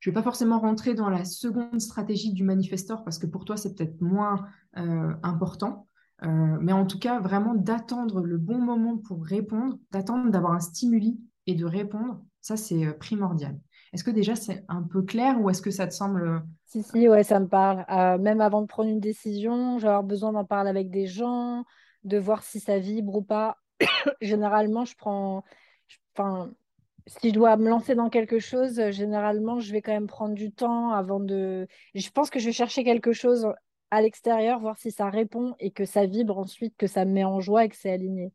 je 0.00 0.08
ne 0.08 0.14
vais 0.14 0.20
pas 0.20 0.22
forcément 0.22 0.58
rentrer 0.58 0.94
dans 0.94 1.10
la 1.10 1.24
seconde 1.24 1.80
stratégie 1.80 2.32
du 2.32 2.44
manifestor 2.44 3.04
parce 3.04 3.18
que 3.18 3.26
pour 3.26 3.44
toi, 3.44 3.56
c'est 3.56 3.74
peut-être 3.74 4.00
moins 4.00 4.46
euh, 4.78 5.12
important. 5.22 5.86
Euh, 6.22 6.58
mais 6.60 6.72
en 6.72 6.86
tout 6.86 6.98
cas, 6.98 7.20
vraiment 7.20 7.54
d'attendre 7.54 8.22
le 8.22 8.38
bon 8.38 8.58
moment 8.58 8.96
pour 8.96 9.24
répondre, 9.24 9.78
d'attendre 9.90 10.30
d'avoir 10.30 10.52
un 10.52 10.60
stimuli 10.60 11.20
et 11.46 11.54
de 11.54 11.64
répondre, 11.64 12.22
ça, 12.40 12.56
c'est 12.56 12.92
primordial. 12.98 13.58
Est-ce 13.92 14.04
que 14.04 14.10
déjà 14.10 14.36
c'est 14.36 14.64
un 14.68 14.82
peu 14.82 15.02
clair 15.02 15.40
ou 15.40 15.50
est-ce 15.50 15.62
que 15.62 15.70
ça 15.70 15.86
te 15.86 15.94
semble... 15.94 16.22
Euh, 16.28 16.38
si, 16.66 16.82
si, 16.82 17.08
ouais, 17.08 17.24
ça 17.24 17.40
me 17.40 17.48
parle. 17.48 17.84
Euh, 17.90 18.18
même 18.18 18.40
avant 18.40 18.62
de 18.62 18.66
prendre 18.66 18.90
une 18.90 19.00
décision, 19.00 19.76
avoir 19.76 20.02
besoin 20.02 20.32
d'en 20.32 20.44
parler 20.44 20.70
avec 20.70 20.90
des 20.90 21.06
gens, 21.06 21.64
de 22.04 22.18
voir 22.18 22.42
si 22.42 22.60
ça 22.60 22.78
vibre 22.78 23.16
ou 23.16 23.22
pas. 23.22 23.56
généralement, 24.20 24.84
je 24.84 24.96
prends... 24.96 25.44
Enfin, 26.14 26.50
si 27.06 27.30
je 27.30 27.34
dois 27.34 27.56
me 27.56 27.68
lancer 27.68 27.94
dans 27.94 28.10
quelque 28.10 28.38
chose, 28.38 28.90
généralement, 28.90 29.60
je 29.60 29.72
vais 29.72 29.80
quand 29.80 29.92
même 29.92 30.06
prendre 30.06 30.34
du 30.34 30.52
temps 30.52 30.92
avant 30.92 31.20
de... 31.20 31.66
Je 31.94 32.10
pense 32.10 32.28
que 32.28 32.38
je 32.38 32.46
vais 32.46 32.52
chercher 32.52 32.84
quelque 32.84 33.12
chose 33.12 33.48
à 33.90 34.02
l'extérieur, 34.02 34.60
voir 34.60 34.76
si 34.78 34.90
ça 34.90 35.08
répond 35.08 35.54
et 35.58 35.70
que 35.70 35.84
ça 35.84 36.06
vibre 36.06 36.38
ensuite, 36.38 36.76
que 36.76 36.86
ça 36.86 37.04
me 37.04 37.12
met 37.12 37.24
en 37.24 37.40
joie 37.40 37.64
et 37.64 37.68
que 37.68 37.76
c'est 37.76 37.90
aligné. 37.90 38.32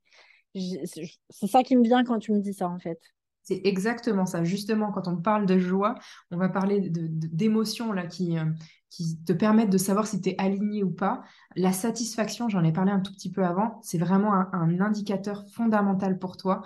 C'est 0.56 1.48
ça 1.48 1.64
qui 1.64 1.76
me 1.76 1.84
vient 1.84 2.04
quand 2.04 2.20
tu 2.20 2.32
me 2.32 2.40
dis 2.40 2.54
ça, 2.54 2.68
en 2.68 2.80
fait. 2.80 3.00
C'est 3.44 3.62
exactement 3.66 4.26
ça. 4.26 4.44
Justement, 4.44 4.92
quand 4.92 5.08
on 5.08 5.18
parle 5.18 5.46
de 5.46 5.60
joie, 5.60 5.96
on 6.32 6.38
va 6.38 6.48
parler 6.48 6.90
d'émotions 6.90 7.92
là 7.92 8.08
qui, 8.08 8.38
euh, 8.40 8.46
qui 8.90 9.18
te 9.26 9.34
permettent 9.34 9.70
de 9.70 9.78
savoir 9.78 10.08
si 10.08 10.22
tu 10.22 10.30
es 10.30 10.36
aligné 10.38 10.82
ou 10.84 10.92
pas. 10.92 11.24
La 11.58 11.74
satisfaction, 11.74 12.48
j'en 12.48 12.64
ai 12.64 12.72
parlé 12.72 12.92
un 12.92 13.02
tout 13.02 13.12
petit 13.12 13.32
peu 13.32 13.44
avant, 13.44 13.80
c'est 13.84 13.98
vraiment 13.98 14.34
un, 14.34 14.80
indicateur 14.80 15.44
fondamental 15.54 16.20
pour 16.20 16.38
toi. 16.38 16.62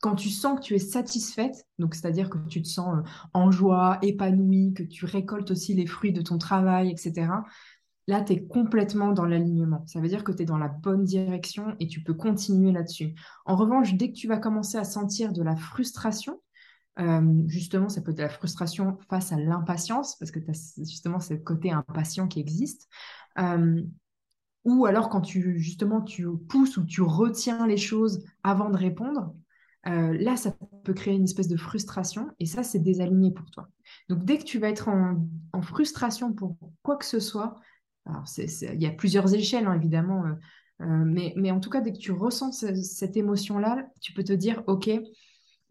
Quand 0.00 0.14
tu 0.14 0.30
sens 0.30 0.60
que 0.60 0.64
tu 0.64 0.74
es 0.74 0.78
satisfaite, 0.78 1.66
donc 1.78 1.94
c'est-à-dire 1.94 2.30
que 2.30 2.38
tu 2.48 2.62
te 2.62 2.68
sens 2.68 2.98
euh, 2.98 3.02
en 3.34 3.50
joie, 3.50 3.98
épanouie, 4.02 4.74
que 4.74 4.84
tu 4.84 5.06
récoltes 5.06 5.50
aussi 5.50 5.74
les 5.74 5.86
fruits 5.86 6.12
de 6.12 6.22
ton 6.22 6.38
travail, 6.38 6.90
etc., 6.90 7.30
là, 8.06 8.22
tu 8.22 8.32
es 8.32 8.46
complètement 8.46 9.12
dans 9.12 9.24
l'alignement. 9.24 9.84
Ça 9.86 10.00
veut 10.00 10.08
dire 10.08 10.24
que 10.24 10.32
tu 10.32 10.42
es 10.42 10.46
dans 10.46 10.58
la 10.58 10.68
bonne 10.68 11.04
direction 11.04 11.74
et 11.80 11.86
tu 11.86 12.02
peux 12.02 12.14
continuer 12.14 12.72
là-dessus. 12.72 13.14
En 13.46 13.56
revanche, 13.56 13.94
dès 13.94 14.10
que 14.10 14.16
tu 14.16 14.28
vas 14.28 14.38
commencer 14.38 14.78
à 14.78 14.84
sentir 14.84 15.32
de 15.32 15.42
la 15.42 15.56
frustration, 15.56 16.40
euh, 16.98 17.42
justement, 17.46 17.88
ça 17.88 18.02
peut 18.02 18.12
être 18.12 18.20
la 18.20 18.28
frustration 18.28 18.98
face 19.08 19.32
à 19.32 19.36
l'impatience, 19.36 20.16
parce 20.16 20.30
que 20.30 20.38
tu 20.38 20.50
as 20.50 20.74
justement 20.78 21.20
ce 21.20 21.34
côté 21.34 21.70
impatient 21.70 22.28
qui 22.28 22.40
existe. 22.40 22.88
Euh, 23.38 23.82
ou 24.64 24.86
alors 24.86 25.08
quand 25.08 25.22
tu 25.22 25.58
justement 25.58 26.04
pousses 26.48 26.76
ou 26.76 26.84
tu 26.84 27.02
retiens 27.02 27.66
les 27.66 27.76
choses 27.76 28.24
avant 28.44 28.70
de 28.70 28.76
répondre, 28.76 29.34
euh, 29.88 30.16
là, 30.20 30.36
ça 30.36 30.54
peut 30.84 30.92
créer 30.92 31.14
une 31.14 31.24
espèce 31.24 31.48
de 31.48 31.56
frustration 31.56 32.30
et 32.38 32.46
ça, 32.46 32.62
c'est 32.62 32.78
désaligné 32.78 33.32
pour 33.32 33.50
toi. 33.50 33.68
Donc, 34.08 34.24
dès 34.24 34.38
que 34.38 34.44
tu 34.44 34.60
vas 34.60 34.68
être 34.68 34.88
en 34.88 35.62
frustration 35.62 36.32
pour 36.32 36.56
quoi 36.82 36.96
que 36.96 37.04
ce 37.04 37.18
soit, 37.18 37.58
alors, 38.06 38.24
il 38.36 38.82
y 38.82 38.86
a 38.86 38.90
plusieurs 38.90 39.32
échelles, 39.34 39.66
hein, 39.66 39.74
évidemment, 39.74 40.24
euh, 40.24 40.32
euh, 40.82 41.04
mais, 41.04 41.32
mais, 41.36 41.50
en 41.50 41.60
tout 41.60 41.70
cas, 41.70 41.80
dès 41.80 41.92
que 41.92 41.98
tu 41.98 42.12
ressens 42.12 42.52
cette 42.52 43.16
émotion-là, 43.16 43.86
tu 44.00 44.12
peux 44.12 44.24
te 44.24 44.32
dire, 44.32 44.62
OK, 44.66 44.90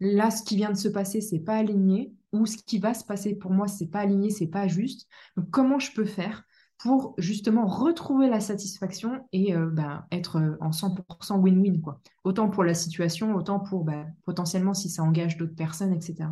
là, 0.00 0.30
ce 0.30 0.42
qui 0.42 0.56
vient 0.56 0.70
de 0.70 0.76
se 0.76 0.88
passer, 0.88 1.20
c'est 1.20 1.40
pas 1.40 1.56
aligné, 1.56 2.12
ou 2.32 2.46
ce 2.46 2.56
qui 2.56 2.78
va 2.78 2.94
se 2.94 3.04
passer 3.04 3.34
pour 3.34 3.50
moi, 3.50 3.68
c'est 3.68 3.88
pas 3.88 4.00
aligné, 4.00 4.30
c'est 4.30 4.46
pas 4.46 4.66
juste. 4.66 5.06
Comment 5.50 5.78
je 5.78 5.92
peux 5.92 6.06
faire 6.06 6.44
pour 6.78 7.14
justement 7.18 7.66
retrouver 7.66 8.28
la 8.28 8.40
satisfaction 8.40 9.28
et 9.32 9.54
euh, 9.54 9.66
ben, 9.66 10.06
être 10.10 10.56
en 10.60 10.70
100% 10.70 11.38
win-win, 11.38 11.80
quoi. 11.80 12.00
Autant 12.24 12.48
pour 12.48 12.64
la 12.64 12.74
situation, 12.74 13.34
autant 13.34 13.60
pour 13.60 13.84
ben, 13.84 14.12
potentiellement 14.24 14.74
si 14.74 14.88
ça 14.88 15.02
engage 15.02 15.36
d'autres 15.36 15.54
personnes, 15.54 15.92
etc. 15.92 16.30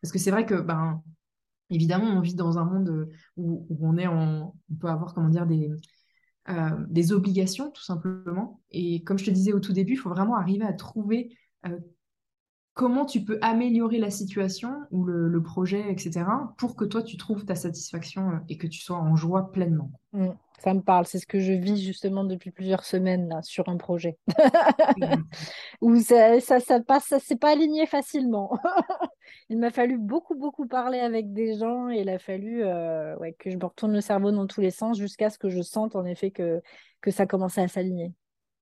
Parce 0.00 0.12
que 0.12 0.18
c'est 0.18 0.30
vrai 0.30 0.46
que 0.46 0.54
ben, 0.54 1.02
Évidemment, 1.70 2.06
on 2.06 2.20
vit 2.20 2.34
dans 2.34 2.58
un 2.58 2.64
monde 2.64 2.88
euh, 2.88 3.10
où, 3.36 3.66
on 3.80 3.96
est 3.98 4.06
en, 4.06 4.54
on 4.70 4.74
peut 4.74 4.88
avoir 4.88 5.14
comment 5.14 5.28
dire 5.28 5.46
des, 5.46 5.70
des 6.88 7.12
obligations, 7.12 7.70
tout 7.70 7.82
simplement. 7.82 8.60
Et 8.70 9.02
comme 9.04 9.18
je 9.18 9.24
te 9.24 9.30
disais 9.30 9.52
au 9.52 9.60
tout 9.60 9.72
début, 9.72 9.92
il 9.92 9.98
faut 9.98 10.08
vraiment 10.08 10.36
arriver 10.36 10.64
à 10.64 10.72
trouver 10.72 11.36
comment 12.78 13.04
tu 13.04 13.24
peux 13.24 13.40
améliorer 13.42 13.98
la 13.98 14.08
situation 14.08 14.72
ou 14.92 15.04
le, 15.04 15.42
projet, 15.42 15.90
etc., 15.90 16.24
pour 16.58 16.76
que 16.76 16.84
toi, 16.84 17.02
tu 17.02 17.16
trouves 17.16 17.44
ta 17.44 17.56
satisfaction 17.56 18.30
euh, 18.30 18.36
et 18.48 18.56
que 18.56 18.68
tu 18.68 18.78
sois 18.78 18.96
en 18.96 19.16
joie 19.16 19.50
pleinement. 19.50 19.90
Mm, 20.12 20.28
ça 20.60 20.74
me 20.74 20.80
parle, 20.80 21.04
c'est 21.04 21.18
ce 21.18 21.26
que 21.26 21.40
je 21.40 21.52
vis 21.52 21.84
justement 21.84 22.22
depuis 22.22 22.52
plusieurs 22.52 22.84
semaines 22.84 23.28
là, 23.28 23.42
sur 23.42 23.68
un 23.68 23.78
projet. 23.78 24.16
Où 25.80 25.96
ça, 25.96 26.38
ça, 26.38 26.60
ça 26.60 26.78
passe, 26.78 27.06
ça 27.06 27.18
s'est 27.18 27.36
pas 27.36 27.50
aligné 27.50 27.84
facilement. 27.86 28.56
il 29.48 29.58
m'a 29.58 29.70
fallu 29.70 29.98
beaucoup, 29.98 30.34
beaucoup 30.34 30.66
parler 30.66 30.98
avec 30.98 31.32
des 31.32 31.56
gens 31.58 31.90
et 31.90 32.00
il 32.00 32.08
a 32.08 32.18
fallu 32.18 32.62
euh, 32.62 33.16
que 33.38 33.50
je 33.50 33.56
me 33.56 33.64
retourne 33.64 33.92
le 33.92 34.00
cerveau 34.00 34.30
dans 34.30 34.46
tous 34.46 34.60
les 34.60 34.70
sens 34.70 34.98
jusqu'à 34.98 35.30
ce 35.30 35.38
que 35.38 35.48
je 35.48 35.62
sente 35.62 35.96
en 35.96 36.04
effet 36.04 36.30
que, 36.30 36.60
que 37.00 37.10
ça 37.10 37.26
commençait 37.26 37.62
à 37.62 37.68
s'aligner. 37.68 38.12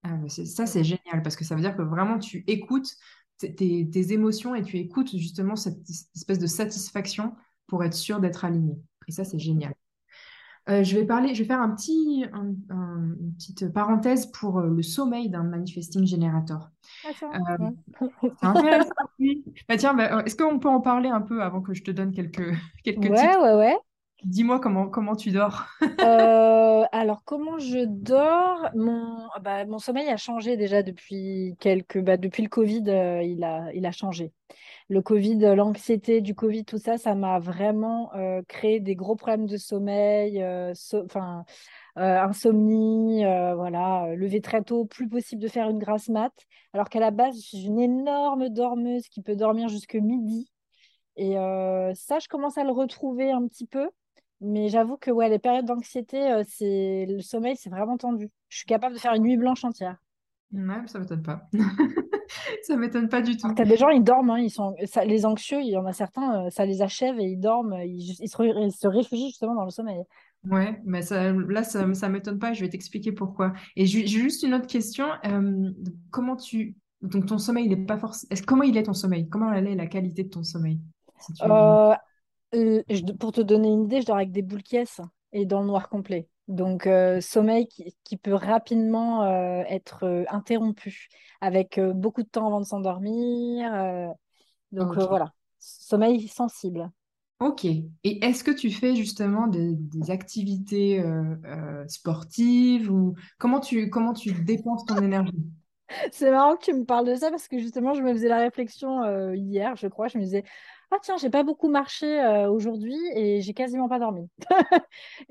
Ah, 0.02 0.18
ça, 0.28 0.66
c'est 0.66 0.84
génial 0.84 1.22
parce 1.22 1.36
que 1.36 1.44
ça 1.44 1.54
veut 1.54 1.60
dire 1.60 1.76
que 1.76 1.82
vraiment 1.82 2.18
tu 2.18 2.44
écoutes 2.46 2.96
tes, 3.38 4.12
émotions 4.12 4.54
et 4.54 4.62
tu 4.62 4.78
écoutes 4.78 5.16
justement 5.16 5.56
cette 5.56 5.78
espèce 6.14 6.38
de 6.38 6.46
satisfaction 6.46 7.34
pour 7.66 7.82
être 7.84 7.94
sûr 7.94 8.20
d'être 8.20 8.44
aligné. 8.44 8.76
Et 9.08 9.12
ça, 9.12 9.24
c'est 9.24 9.38
génial. 9.38 9.74
Euh, 10.68 10.82
je 10.82 10.96
vais 10.96 11.04
parler, 11.04 11.34
je 11.34 11.42
vais 11.42 11.46
faire 11.48 11.60
un 11.60 11.70
petit, 11.70 12.24
une 12.32 13.34
petite 13.36 13.72
parenthèse 13.72 14.26
pour 14.26 14.58
euh, 14.58 14.68
le 14.68 14.82
sommeil 14.82 15.28
d'un 15.28 15.44
manifesting 15.44 16.04
generator. 16.06 16.70
Ah, 17.04 17.28
euh, 18.02 18.06
intéressant. 18.42 18.90
bah, 19.68 19.76
tiens, 19.76 19.94
bah, 19.94 20.24
est-ce 20.26 20.34
qu'on 20.34 20.58
peut 20.58 20.68
en 20.68 20.80
parler 20.80 21.08
un 21.08 21.20
peu 21.20 21.42
avant 21.42 21.60
que 21.60 21.72
je 21.72 21.84
te 21.84 21.92
donne 21.92 22.12
quelques, 22.12 22.52
quelques 22.84 23.10
ouais, 23.10 23.36
Ouais, 23.36 23.54
ouais. 23.54 23.76
Dis-moi 24.24 24.58
comment, 24.58 24.88
comment 24.88 25.14
tu 25.14 25.30
dors. 25.30 25.66
Alors, 26.92 27.22
comment 27.24 27.58
je 27.58 27.84
dors? 27.84 28.68
Mon, 28.74 29.28
ah 29.34 29.40
bah, 29.40 29.64
mon 29.66 29.78
sommeil 29.78 30.08
a 30.08 30.16
changé 30.16 30.56
déjà 30.56 30.82
depuis 30.82 31.54
quelques... 31.60 32.00
Bah, 32.00 32.16
depuis 32.16 32.42
le 32.42 32.48
Covid, 32.48 32.82
il 33.22 33.44
a, 33.44 33.72
il 33.72 33.86
a 33.86 33.92
changé. 33.92 34.32
Le 34.88 35.02
Covid, 35.02 35.38
l'anxiété 35.56 36.20
du 36.20 36.34
Covid, 36.34 36.64
tout 36.64 36.78
ça, 36.78 36.96
ça 36.96 37.14
m'a 37.14 37.38
vraiment 37.40 38.14
euh, 38.14 38.42
créé 38.46 38.78
des 38.78 38.94
gros 38.94 39.16
problèmes 39.16 39.46
de 39.46 39.56
sommeil, 39.56 40.44
enfin, 41.04 41.44
insomnie, 41.96 43.24
voilà, 43.24 44.14
lever 44.14 44.40
très 44.40 44.62
tôt, 44.62 44.84
plus 44.84 45.08
possible 45.08 45.42
de 45.42 45.48
faire 45.48 45.68
une 45.68 45.78
grasse 45.78 46.08
mat. 46.08 46.32
Alors 46.72 46.88
qu'à 46.88 47.00
la 47.00 47.10
base, 47.10 47.34
je 47.36 47.48
suis 47.48 47.64
une 47.64 47.80
énorme 47.80 48.48
dormeuse 48.48 49.08
qui 49.08 49.22
peut 49.22 49.34
dormir 49.36 49.68
jusque 49.68 49.96
midi. 49.96 50.52
Et 51.16 51.34
ça, 51.94 52.18
je 52.20 52.28
commence 52.28 52.58
à 52.58 52.64
le 52.64 52.70
retrouver 52.70 53.32
un 53.32 53.46
petit 53.48 53.66
peu. 53.66 53.88
Mais 54.40 54.68
j'avoue 54.68 54.96
que 54.96 55.10
ouais, 55.10 55.28
les 55.28 55.38
périodes 55.38 55.64
d'anxiété, 55.64 56.30
euh, 56.30 56.42
c'est 56.46 57.06
le 57.08 57.20
sommeil, 57.20 57.56
c'est 57.56 57.70
vraiment 57.70 57.96
tendu. 57.96 58.30
Je 58.48 58.58
suis 58.58 58.66
capable 58.66 58.94
de 58.94 59.00
faire 59.00 59.14
une 59.14 59.22
nuit 59.22 59.36
blanche 59.36 59.64
entière. 59.64 59.96
Ouais, 60.52 60.86
ça 60.86 60.98
m'étonne 60.98 61.22
pas. 61.22 61.48
ça 62.62 62.76
m'étonne 62.76 63.08
pas 63.08 63.22
du 63.22 63.36
tout. 63.36 63.52
Tu 63.54 63.62
as 63.62 63.64
des 63.64 63.76
gens, 63.76 63.88
ils 63.88 64.02
dorment, 64.02 64.30
hein, 64.30 64.38
ils 64.38 64.50
sont... 64.50 64.74
les 65.04 65.26
anxieux, 65.26 65.60
il 65.60 65.70
y 65.70 65.76
en 65.76 65.86
a 65.86 65.92
certains, 65.92 66.46
euh, 66.46 66.50
ça 66.50 66.64
les 66.64 66.82
achève 66.82 67.18
et 67.18 67.24
ils 67.24 67.40
dorment, 67.40 67.76
ils, 67.84 68.28
se... 68.28 68.86
réfugient 68.86 69.28
justement 69.28 69.54
dans 69.54 69.64
le 69.64 69.70
sommeil. 69.70 70.02
Ouais, 70.50 70.80
mais 70.84 71.02
ça, 71.02 71.32
là, 71.32 71.64
ça, 71.64 71.92
ça 71.94 72.08
m'étonne 72.08 72.38
pas, 72.38 72.52
je 72.52 72.60
vais 72.60 72.68
t'expliquer 72.68 73.12
pourquoi. 73.12 73.52
Et 73.74 73.86
j'ai 73.86 74.06
juste 74.06 74.42
une 74.42 74.54
autre 74.54 74.66
question. 74.66 75.06
Euh, 75.24 75.70
comment 76.10 76.36
tu. 76.36 76.76
Donc, 77.02 77.26
ton 77.26 77.38
sommeil, 77.38 77.64
il 77.64 77.70
n'est 77.70 77.84
pas 77.84 77.98
forcément. 77.98 78.40
Comment 78.46 78.62
il 78.62 78.76
est 78.76 78.84
ton 78.84 78.94
sommeil? 78.94 79.28
Comment 79.28 79.52
elle 79.52 79.66
est 79.66 79.74
la 79.74 79.86
qualité 79.86 80.24
de 80.24 80.30
ton 80.30 80.44
sommeil? 80.44 80.80
Euh, 81.42 81.94
pour 83.18 83.32
te 83.32 83.40
donner 83.40 83.68
une 83.68 83.84
idée, 83.84 84.00
je 84.00 84.06
dors 84.06 84.16
avec 84.16 84.30
des 84.30 84.42
boules 84.42 84.62
et 85.32 85.46
dans 85.46 85.60
le 85.60 85.66
noir 85.66 85.88
complet. 85.88 86.28
Donc, 86.48 86.86
euh, 86.86 87.20
sommeil 87.20 87.66
qui, 87.66 88.16
peut 88.16 88.34
rapidement 88.34 89.24
euh, 89.24 89.62
être 89.68 90.24
interrompu 90.28 91.08
avec 91.40 91.80
beaucoup 91.80 92.22
de 92.22 92.28
temps 92.28 92.46
avant 92.46 92.60
de 92.60 92.66
s'endormir. 92.66 93.70
donc, 94.72 94.96
voilà, 94.96 95.32
sommeil 95.58 96.28
sensible. 96.28 96.90
Ok. 97.40 97.64
Et 97.64 98.24
est-ce 98.24 98.42
que 98.44 98.50
tu 98.50 98.70
fais 98.70 98.94
justement 98.94 99.46
des, 99.48 99.76
activités 100.10 101.04
sportives 101.88 102.90
ou 102.90 103.14
comment 103.38 103.60
tu, 103.60 103.90
comment 103.90 104.12
tu 104.14 104.32
dépenses 104.32 104.84
ton 104.86 104.96
énergie? 105.02 105.44
C'est 106.12 106.30
marrant 106.30 106.56
que 106.56 106.64
tu 106.64 106.72
me 106.72 106.84
parles 106.84 107.06
de 107.06 107.14
ça 107.14 107.30
parce 107.30 107.48
que 107.48 107.58
justement, 107.58 107.94
je 107.94 108.02
me 108.02 108.12
faisais 108.12 108.28
la 108.28 108.38
réflexion 108.38 109.32
hier, 109.34 109.76
je 109.76 109.88
crois. 109.88 110.08
Je 110.08 110.18
me 110.18 110.22
disais, 110.22 110.44
ah 110.92 110.98
tiens, 111.02 111.16
j'ai 111.16 111.30
pas 111.30 111.42
beaucoup 111.42 111.68
marché 111.68 112.20
euh, 112.20 112.48
aujourd'hui 112.48 112.96
et 113.14 113.40
j'ai 113.40 113.54
quasiment 113.54 113.88
pas 113.88 113.98
dormi. 113.98 114.28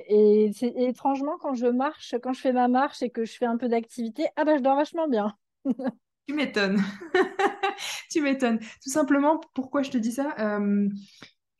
et, 0.10 0.52
c'est 0.54 0.74
étrangement, 0.76 1.38
quand 1.40 1.54
je 1.54 1.68
marche, 1.68 2.16
quand 2.22 2.34
je 2.34 2.42
fais 2.42 2.52
ma 2.52 2.68
marche 2.68 3.02
et 3.02 3.10
que 3.10 3.26
je 3.26 3.38
fais 3.38 3.46
un 3.46 3.58
peu 3.58 3.70
d'activité, 3.70 4.28
ah 4.36 4.44
bah 4.44 4.58
je 4.58 4.62
dors 4.62 4.76
vachement 4.76 5.08
bien. 5.08 5.34
tu 6.28 6.34
m'étonnes. 6.34 6.82
tu 8.12 8.22
m'étonnes. 8.22 8.60
Tout 8.60 8.90
simplement, 8.90 9.40
pourquoi 9.54 9.82
je 9.82 9.92
te 9.92 9.98
dis 9.98 10.12
ça 10.12 10.36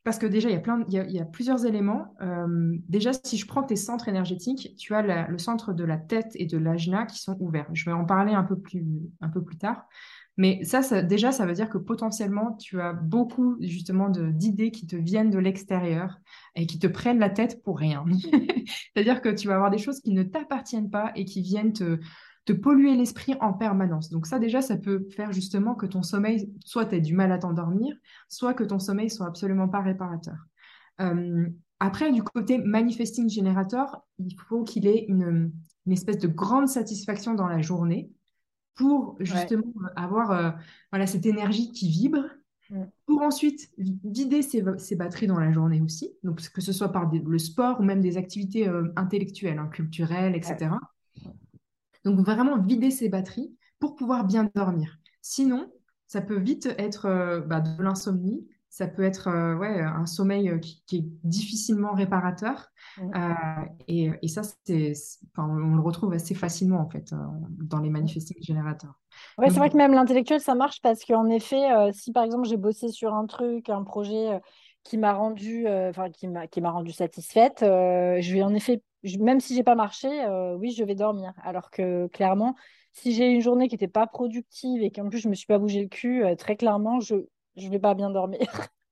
Parce 0.04 0.20
que 0.20 0.26
déjà, 0.26 0.50
il 0.50 0.54
y 0.54 0.58
a, 0.58 0.62
plein, 0.62 0.84
il 0.90 1.12
y 1.12 1.20
a, 1.20 1.26
plusieurs 1.26 1.66
éléments. 1.66 2.16
Déjà, 2.90 3.12
si 3.14 3.38
je 3.38 3.48
prends 3.48 3.64
tes 3.64 3.78
centres 3.78 4.10
énergétiques, 4.10 4.76
tu 4.78 4.94
as 4.94 5.28
le 5.28 5.38
centre 5.38 5.72
de 5.74 5.84
la 5.86 5.98
tête 5.98 6.32
et 6.36 6.46
de 6.46 6.58
l'ajna 6.58 7.06
qui 7.06 7.20
sont 7.20 7.38
ouverts. 7.40 7.68
Je 7.74 7.86
vais 7.86 7.94
en 7.94 8.06
parler 8.06 8.34
un 8.34 8.44
peu 8.44 8.60
plus, 8.60 8.86
un 9.22 9.30
peu 9.30 9.42
plus 9.44 9.58
tard. 9.58 9.88
Mais 10.38 10.64
ça, 10.66 11.02
déjà, 11.02 11.32
ça 11.32 11.46
veut 11.46 11.54
dire 11.54 11.70
que 11.70 11.78
potentiellement, 11.78 12.54
tu 12.54 12.82
as 12.82 12.92
beaucoup 12.92 13.56
justement 13.62 14.10
d'idées 14.10 14.72
qui 14.72 14.86
te 14.86 14.96
viennent 14.96 15.30
de 15.30 15.40
l'extérieur 15.40 16.20
et 16.56 16.68
qui 16.68 16.78
te 16.78 16.88
prennent 16.88 17.20
la 17.20 17.30
tête 17.30 17.64
pour 17.64 17.80
rien. 17.80 18.04
C'est-à-dire 18.94 19.22
que 19.22 19.30
tu 19.30 19.48
vas 19.48 19.56
avoir 19.56 19.72
des 19.72 19.78
choses 19.78 20.02
qui 20.02 20.12
ne 20.12 20.24
t'appartiennent 20.24 20.90
pas 20.90 21.12
et 21.16 21.24
qui 21.24 21.42
viennent 21.42 21.72
te, 21.72 22.00
polluer 22.62 22.96
l'esprit 22.96 23.36
en 23.40 23.54
permanence. 23.54 24.10
Donc 24.10 24.28
ça, 24.28 24.38
déjà, 24.38 24.62
ça 24.62 24.78
peut 24.78 25.08
faire 25.16 25.32
justement 25.32 25.74
que 25.74 25.86
ton 25.86 26.04
sommeil, 26.04 26.52
soit 26.66 26.86
tu 26.86 26.96
aies 26.96 27.02
du 27.02 27.14
mal 27.14 27.32
à 27.32 27.38
t'endormir, 27.38 27.96
soit 28.28 28.54
que 28.54 28.64
ton 28.64 28.80
sommeil 28.80 29.10
soit 29.10 29.28
absolument 29.28 29.70
pas 29.70 29.82
réparateur. 29.82 30.36
Après, 31.80 32.12
du 32.12 32.24
côté 32.24 32.58
manifesting 32.58 33.30
generator, 33.30 34.06
il 34.20 34.36
faut 34.48 34.64
qu'il 34.64 34.86
ait 34.88 35.06
une 35.08 35.52
espèce 35.90 36.18
de 36.18 36.28
grande 36.28 36.68
satisfaction 36.68 37.34
dans 37.36 37.48
la 37.48 37.62
journée 37.62 38.10
pour 38.76 39.16
justement 39.20 39.74
euh, 39.82 39.88
avoir 39.96 40.32
euh, 40.32 40.52
voilà, 40.92 41.08
cette 41.08 41.26
énergie 41.26 41.72
qui 41.72 41.90
vibre, 41.90 42.24
pour 43.06 43.22
ensuite 43.22 43.70
vider 43.78 44.42
ses, 44.42 44.64
batteries 44.96 45.28
dans 45.28 45.40
la 45.40 45.52
journée 45.52 45.82
aussi, 45.82 46.16
donc 46.24 46.42
que 46.50 46.62
ce 46.62 46.74
soit 46.74 46.92
par 46.92 47.12
le 47.12 47.38
sport 47.38 47.80
ou 47.80 47.84
même 47.84 48.02
des 48.02 48.18
activités 48.18 48.68
euh, 48.68 48.92
intellectuelles, 48.96 49.60
hein, 49.60 49.68
culturelles, 49.68 50.36
etc. 50.36 50.72
Donc 52.04 52.20
vraiment 52.20 52.60
vider 52.60 52.90
ses 52.90 53.08
batteries 53.08 53.56
pour 53.80 53.96
pouvoir 53.96 54.26
bien 54.26 54.50
dormir. 54.56 54.98
Sinon, 55.22 55.72
ça 56.08 56.22
peut 56.22 56.40
vite 56.40 56.66
être 56.80 57.44
bah, 57.48 57.62
de 57.62 57.82
l'insomnie, 57.84 58.48
ça 58.76 58.88
peut 58.88 59.04
être 59.04 59.30
euh, 59.30 59.56
ouais, 59.56 59.80
un 59.80 60.06
sommeil 60.06 60.50
euh, 60.50 60.60
qui, 60.60 60.98
est 60.98 61.06
difficilement 61.24 61.94
réparateur. 61.94 62.68
Euh, 63.00 63.30
et, 63.88 64.12
et, 64.22 64.28
ça, 64.28 64.42
c'est, 64.66 64.92
on 65.38 65.76
le 65.76 65.82
retrouve 65.82 66.12
assez 66.12 66.36
facilement 66.36 66.82
en 66.82 66.90
fait 66.90 67.14
dans 67.62 67.80
les 67.80 67.90
manifestings 67.90 68.44
générateurs. 68.44 69.00
Ouais, 69.38 69.50
c'est 69.50 69.60
vrai 69.60 69.70
que 69.70 69.78
même 69.78 69.94
l'intellectuel, 69.94 70.42
ça 70.42 70.56
marche 70.56 70.82
parce 70.82 71.06
qu'en 71.06 71.30
effet, 71.30 71.64
si 71.94 72.12
par 72.12 72.26
exemple 72.26 72.50
j'ai 72.50 72.58
bossé 72.58 72.90
sur 72.90 73.14
un 73.14 73.26
truc, 73.28 73.70
un 73.70 73.84
projet 73.84 74.42
qui 74.84 74.98
m'a 74.98 75.14
rendu, 75.14 75.66
enfin 75.68 76.10
qui 76.10 76.28
m'a 76.28 76.48
qui 76.48 76.60
m'a 76.60 76.72
rendu 76.72 76.92
satisfaite, 76.92 77.60
je 77.62 78.34
vais 78.34 78.44
en 78.44 78.54
effet, 78.54 78.82
même 79.20 79.40
si 79.40 79.56
j'ai 79.56 79.64
pas 79.64 79.76
marché, 79.76 80.10
oui, 80.58 80.72
je 80.72 80.84
vais 80.84 80.96
dormir. 80.96 81.34
Alors 81.44 81.72
que 81.72 82.08
clairement, 82.08 82.56
si 82.92 83.14
j'ai 83.14 83.30
une 83.30 83.42
journée 83.42 83.70
qui 83.70 83.76
n'était 83.76 83.88
pas 83.88 84.08
productive 84.08 84.82
et 84.84 84.92
qu'en 84.92 85.10
plus 85.10 85.20
je 85.20 85.30
me 85.30 85.34
suis 85.34 85.48
pas 85.48 85.60
bougé 85.60 85.82
le 85.82 85.90
cul, 85.90 86.24
très 86.38 86.58
clairement, 86.58 87.00
je 87.00 87.16
je 87.56 87.70
vais 87.70 87.80
pas 87.80 87.94
bien 87.94 88.10
dormir. 88.10 88.40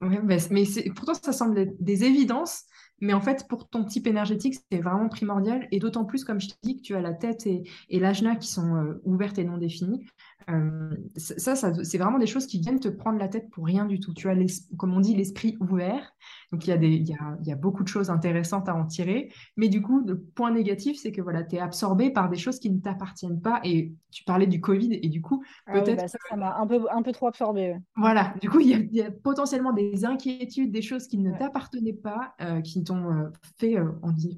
mais, 0.00 0.38
mais 0.50 0.64
pourtant, 0.94 1.14
ça 1.14 1.32
semble 1.32 1.74
des 1.78 2.04
évidences, 2.04 2.64
mais 3.00 3.12
en 3.14 3.20
fait, 3.20 3.46
pour 3.48 3.68
ton 3.68 3.84
type 3.84 4.06
énergétique, 4.06 4.56
c'est 4.70 4.80
vraiment 4.80 5.08
primordial. 5.08 5.66
Et 5.70 5.78
d'autant 5.78 6.04
plus, 6.04 6.24
comme 6.24 6.40
je 6.40 6.48
te 6.48 6.54
dis, 6.62 6.76
que 6.76 6.82
tu 6.82 6.94
as 6.94 7.00
la 7.00 7.14
tête 7.14 7.46
et, 7.46 7.62
et 7.88 7.98
l'ajna 7.98 8.36
qui 8.36 8.48
sont 8.48 8.76
euh, 8.76 9.00
ouvertes 9.04 9.38
et 9.38 9.44
non 9.44 9.58
définies. 9.58 10.06
Euh, 10.50 10.90
ça, 11.16 11.54
ça 11.54 11.72
c'est 11.84 11.98
vraiment 11.98 12.18
des 12.18 12.26
choses 12.26 12.46
qui 12.46 12.58
viennent 12.60 12.80
te 12.80 12.88
prendre 12.88 13.18
la 13.18 13.28
tête 13.28 13.50
pour 13.50 13.64
rien 13.64 13.84
du 13.86 14.00
tout. 14.00 14.12
Tu 14.14 14.28
as, 14.28 14.34
comme 14.76 14.94
on 14.94 15.00
dit, 15.00 15.14
l'esprit 15.14 15.56
ouvert. 15.60 16.14
Donc, 16.52 16.66
il 16.66 16.70
y, 16.70 16.72
a 16.72 16.76
des, 16.76 16.88
il, 16.88 17.08
y 17.08 17.14
a, 17.14 17.36
il 17.40 17.46
y 17.46 17.52
a 17.52 17.56
beaucoup 17.56 17.82
de 17.82 17.88
choses 17.88 18.10
intéressantes 18.10 18.68
à 18.68 18.74
en 18.74 18.84
tirer. 18.84 19.32
Mais 19.56 19.68
du 19.68 19.80
coup, 19.80 20.04
le 20.06 20.20
point 20.20 20.50
négatif, 20.50 20.98
c'est 21.00 21.12
que 21.12 21.22
voilà, 21.22 21.42
tu 21.44 21.56
es 21.56 21.58
absorbé 21.58 22.10
par 22.10 22.28
des 22.28 22.36
choses 22.36 22.58
qui 22.58 22.70
ne 22.70 22.78
t'appartiennent 22.78 23.40
pas. 23.40 23.60
Et 23.64 23.92
tu 24.10 24.24
parlais 24.24 24.46
du 24.46 24.60
Covid, 24.60 24.98
et 25.02 25.08
du 25.08 25.22
coup, 25.22 25.42
ah 25.66 25.72
peut-être. 25.72 26.00
Bah 26.00 26.08
ça, 26.08 26.18
m'a 26.36 26.56
un 26.56 26.66
peu, 26.66 26.80
un 26.90 27.02
peu 27.02 27.12
trop 27.12 27.28
absorbé. 27.28 27.76
Voilà, 27.96 28.34
du 28.40 28.50
coup, 28.50 28.60
il 28.60 28.88
y, 28.92 29.02
a, 29.02 29.10
potentiellement 29.10 29.72
des 29.72 30.04
inquiétudes, 30.04 30.70
des 30.70 30.82
choses 30.82 31.06
qui 31.06 31.18
ne 31.18 31.36
t'appartenaient 31.36 31.92
pas, 31.92 32.34
euh, 32.40 32.60
qui 32.60 32.84
t'ont 32.84 33.10
euh, 33.10 33.30
fait, 33.58 33.76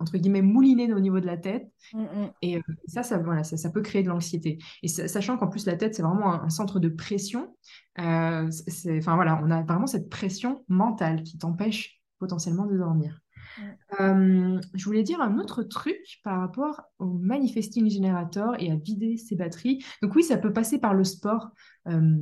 entre 0.00 0.16
guillemets, 0.16 0.42
mouliner 0.42 0.92
au 0.92 1.00
niveau 1.00 1.20
de 1.20 1.26
la 1.26 1.36
tête. 1.36 1.68
Mm, 1.92 2.02
mm. 2.02 2.30
Et 2.42 2.60
ça, 2.86 3.02
ça, 3.02 3.18
voilà, 3.18 3.42
ça, 3.44 3.56
ça, 3.56 3.70
peut 3.70 3.82
créer 3.82 4.02
de 4.02 4.08
l'anxiété. 4.08 4.58
Et 4.82 4.88
sachant 4.88 5.36
qu'en 5.36 5.48
plus, 5.48 5.66
la 5.66 5.76
tête, 5.76 5.93
c'est 5.94 6.02
vraiment 6.02 6.42
un, 6.42 6.50
centre 6.50 6.80
de 6.80 6.88
pression. 6.88 7.56
Euh, 7.98 8.50
enfin 8.98 9.14
voilà, 9.14 9.40
on 9.42 9.50
a 9.50 9.62
vraiment 9.62 9.86
cette 9.86 10.10
pression 10.10 10.64
mentale 10.68 11.22
qui 11.22 11.38
t'empêche 11.38 12.00
potentiellement 12.18 12.66
de 12.66 12.76
dormir. 12.76 13.20
Euh, 14.00 14.60
je 14.74 14.84
voulais 14.84 15.02
dire 15.02 15.20
un 15.20 15.38
autre 15.38 15.62
truc 15.62 16.20
par 16.24 16.40
rapport 16.40 16.82
au 16.98 17.06
manifesting 17.06 17.88
generator 17.88 18.54
et 18.58 18.70
à 18.70 18.76
vider 18.76 19.16
ses 19.16 19.36
batteries. 19.36 19.84
Donc 20.02 20.14
oui, 20.14 20.22
ça 20.22 20.38
peut 20.38 20.52
passer 20.52 20.78
par 20.78 20.94
le 20.94 21.04
sport. 21.04 21.50
Euh, 21.88 22.18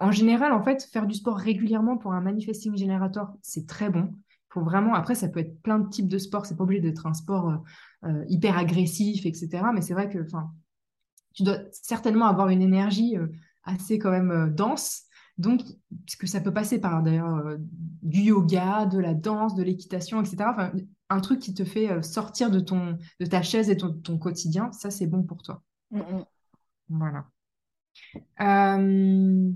en 0.00 0.12
général, 0.12 0.52
en 0.52 0.62
fait, 0.62 0.84
faire 0.84 1.06
du 1.06 1.14
sport 1.14 1.36
régulièrement 1.36 1.96
pour 1.96 2.12
un 2.12 2.20
manifesting 2.20 2.76
generator, 2.76 3.32
c'est 3.42 3.66
très 3.66 3.90
bon. 3.90 4.14
Faut 4.50 4.62
vraiment. 4.62 4.94
Après, 4.94 5.14
ça 5.14 5.28
peut 5.28 5.40
être 5.40 5.60
plein 5.62 5.80
de 5.80 5.88
types 5.88 6.08
de 6.08 6.18
sports. 6.18 6.46
C'est 6.46 6.56
pas 6.56 6.64
obligé 6.64 6.80
d'être 6.80 7.06
un 7.06 7.14
sport 7.14 7.64
euh, 8.04 8.24
hyper 8.28 8.56
agressif, 8.56 9.26
etc. 9.26 9.64
Mais 9.74 9.80
c'est 9.80 9.94
vrai 9.94 10.08
que, 10.08 10.18
enfin, 10.24 10.52
tu 11.34 11.42
dois 11.42 11.58
certainement 11.72 12.26
avoir 12.26 12.48
une 12.48 12.62
énergie 12.62 13.16
assez 13.64 13.98
quand 13.98 14.10
même 14.10 14.54
dense 14.54 15.04
donc, 15.36 15.62
puisque 16.06 16.28
ça 16.28 16.40
peut 16.40 16.52
passer 16.52 16.80
par 16.80 17.02
d'ailleurs 17.02 17.34
euh, 17.38 17.56
du 17.58 18.20
yoga, 18.20 18.86
de 18.86 18.98
la 18.98 19.14
danse, 19.14 19.54
de 19.54 19.62
l'équitation, 19.62 20.20
etc. 20.20 20.44
Enfin, 20.52 20.72
un 21.10 21.20
truc 21.20 21.40
qui 21.40 21.54
te 21.54 21.64
fait 21.64 21.90
euh, 21.90 22.02
sortir 22.02 22.50
de, 22.50 22.60
ton, 22.60 22.98
de 23.18 23.26
ta 23.26 23.42
chaise 23.42 23.68
et 23.68 23.76
ton, 23.76 23.92
ton 23.92 24.18
quotidien, 24.18 24.70
ça 24.72 24.90
c'est 24.90 25.06
bon 25.06 25.24
pour 25.24 25.42
toi. 25.42 25.62
Mm, 25.90 25.98
mm. 25.98 26.24
Voilà. 26.90 27.26
Euh, 28.40 29.50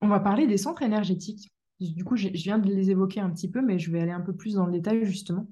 on 0.00 0.08
va 0.08 0.20
parler 0.20 0.46
des 0.46 0.58
centres 0.58 0.82
énergétiques. 0.82 1.50
Du 1.80 2.04
coup, 2.04 2.16
je 2.16 2.28
viens 2.28 2.58
de 2.58 2.72
les 2.72 2.90
évoquer 2.90 3.20
un 3.20 3.30
petit 3.30 3.50
peu, 3.50 3.60
mais 3.60 3.78
je 3.78 3.90
vais 3.90 4.00
aller 4.00 4.12
un 4.12 4.20
peu 4.20 4.34
plus 4.34 4.54
dans 4.54 4.64
le 4.64 4.72
détail 4.72 5.04
justement. 5.04 5.46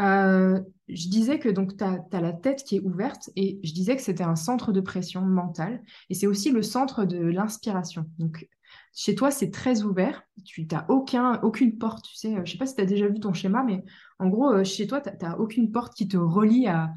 Euh, 0.00 0.60
je 0.88 1.08
disais 1.08 1.38
que 1.38 1.48
tu 1.48 1.84
as, 1.84 2.20
la 2.20 2.32
tête 2.32 2.64
qui 2.64 2.76
est 2.76 2.80
ouverte 2.80 3.30
et 3.36 3.60
je 3.62 3.72
disais 3.72 3.96
que 3.96 4.02
c'était 4.02 4.24
un 4.24 4.36
centre 4.36 4.72
de 4.72 4.80
pression 4.80 5.22
mentale 5.22 5.82
et 6.10 6.14
c'est 6.14 6.26
aussi 6.26 6.50
le 6.50 6.62
centre 6.62 7.04
de 7.04 7.18
l'inspiration. 7.18 8.06
Donc 8.18 8.48
chez 8.92 9.14
toi, 9.14 9.30
c'est 9.30 9.50
très 9.50 9.82
ouvert, 9.82 10.22
tu 10.44 10.66
n'as 10.70 10.84
aucun, 10.88 11.40
aucune 11.42 11.78
porte, 11.78 12.04
tu 12.04 12.16
sais, 12.16 12.34
je 12.34 12.40
ne 12.40 12.46
sais 12.46 12.58
pas 12.58 12.66
si 12.66 12.74
tu 12.74 12.82
as 12.82 12.86
déjà 12.86 13.08
vu 13.08 13.18
ton 13.18 13.32
schéma, 13.32 13.62
mais 13.64 13.84
en 14.18 14.28
gros, 14.28 14.52
euh, 14.52 14.64
chez 14.64 14.86
toi, 14.86 15.00
tu 15.00 15.10
n'as 15.20 15.36
aucune 15.36 15.72
porte 15.72 15.94
qui 15.94 16.06
te 16.06 16.16
relie 16.16 16.68
à, 16.68 16.92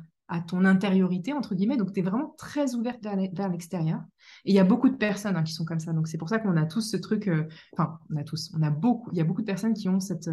ton 0.50 0.66
intériorité, 0.66 1.32
entre 1.32 1.56
guillemets, 1.56 1.78
donc 1.78 1.94
tu 1.94 2.02
es 2.02 2.04
vraiment 2.04 2.36
très 2.38 2.76
ouverte 2.76 3.02
vers 3.02 3.50
l'extérieur. 3.50 4.02
Et 4.44 4.52
il 4.52 4.54
y 4.54 4.60
a 4.60 4.66
beaucoup 4.66 4.90
de 4.90 4.98
personnes 4.98 5.38
hein, 5.38 5.44
qui 5.44 5.54
sont 5.54 5.64
comme 5.64 5.80
ça, 5.80 5.94
donc 5.94 6.10
c'est 6.10 6.18
pour 6.18 6.28
ça 6.28 6.38
qu'on 6.38 6.58
a 6.58 6.66
tous 6.66 6.82
ce 6.82 6.98
truc, 6.98 7.30
euh, 7.30 7.48
enfin, 7.72 7.98
on 8.12 8.18
a 8.18 8.26
tous, 8.26 8.52
on 8.54 8.62
a 8.62 8.70
beaucoup, 8.70 9.10
il 9.14 9.18
y 9.18 9.22
a 9.22 9.24
beaucoup 9.24 9.40
de 9.40 9.48
personnes 9.48 9.74
qui 9.74 9.88
ont 9.88 10.02
cet 10.02 10.28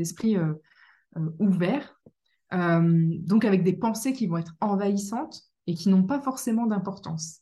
esprit 0.00 0.36
euh, 0.36 0.54
ouvert, 1.38 2.00
euh, 2.52 3.08
donc 3.20 3.44
avec 3.44 3.64
des 3.64 3.72
pensées 3.72 4.12
qui 4.12 4.26
vont 4.26 4.38
être 4.38 4.54
envahissantes 4.60 5.42
et 5.66 5.74
qui 5.74 5.88
n'ont 5.88 6.04
pas 6.04 6.20
forcément 6.20 6.66
d'importance. 6.66 7.40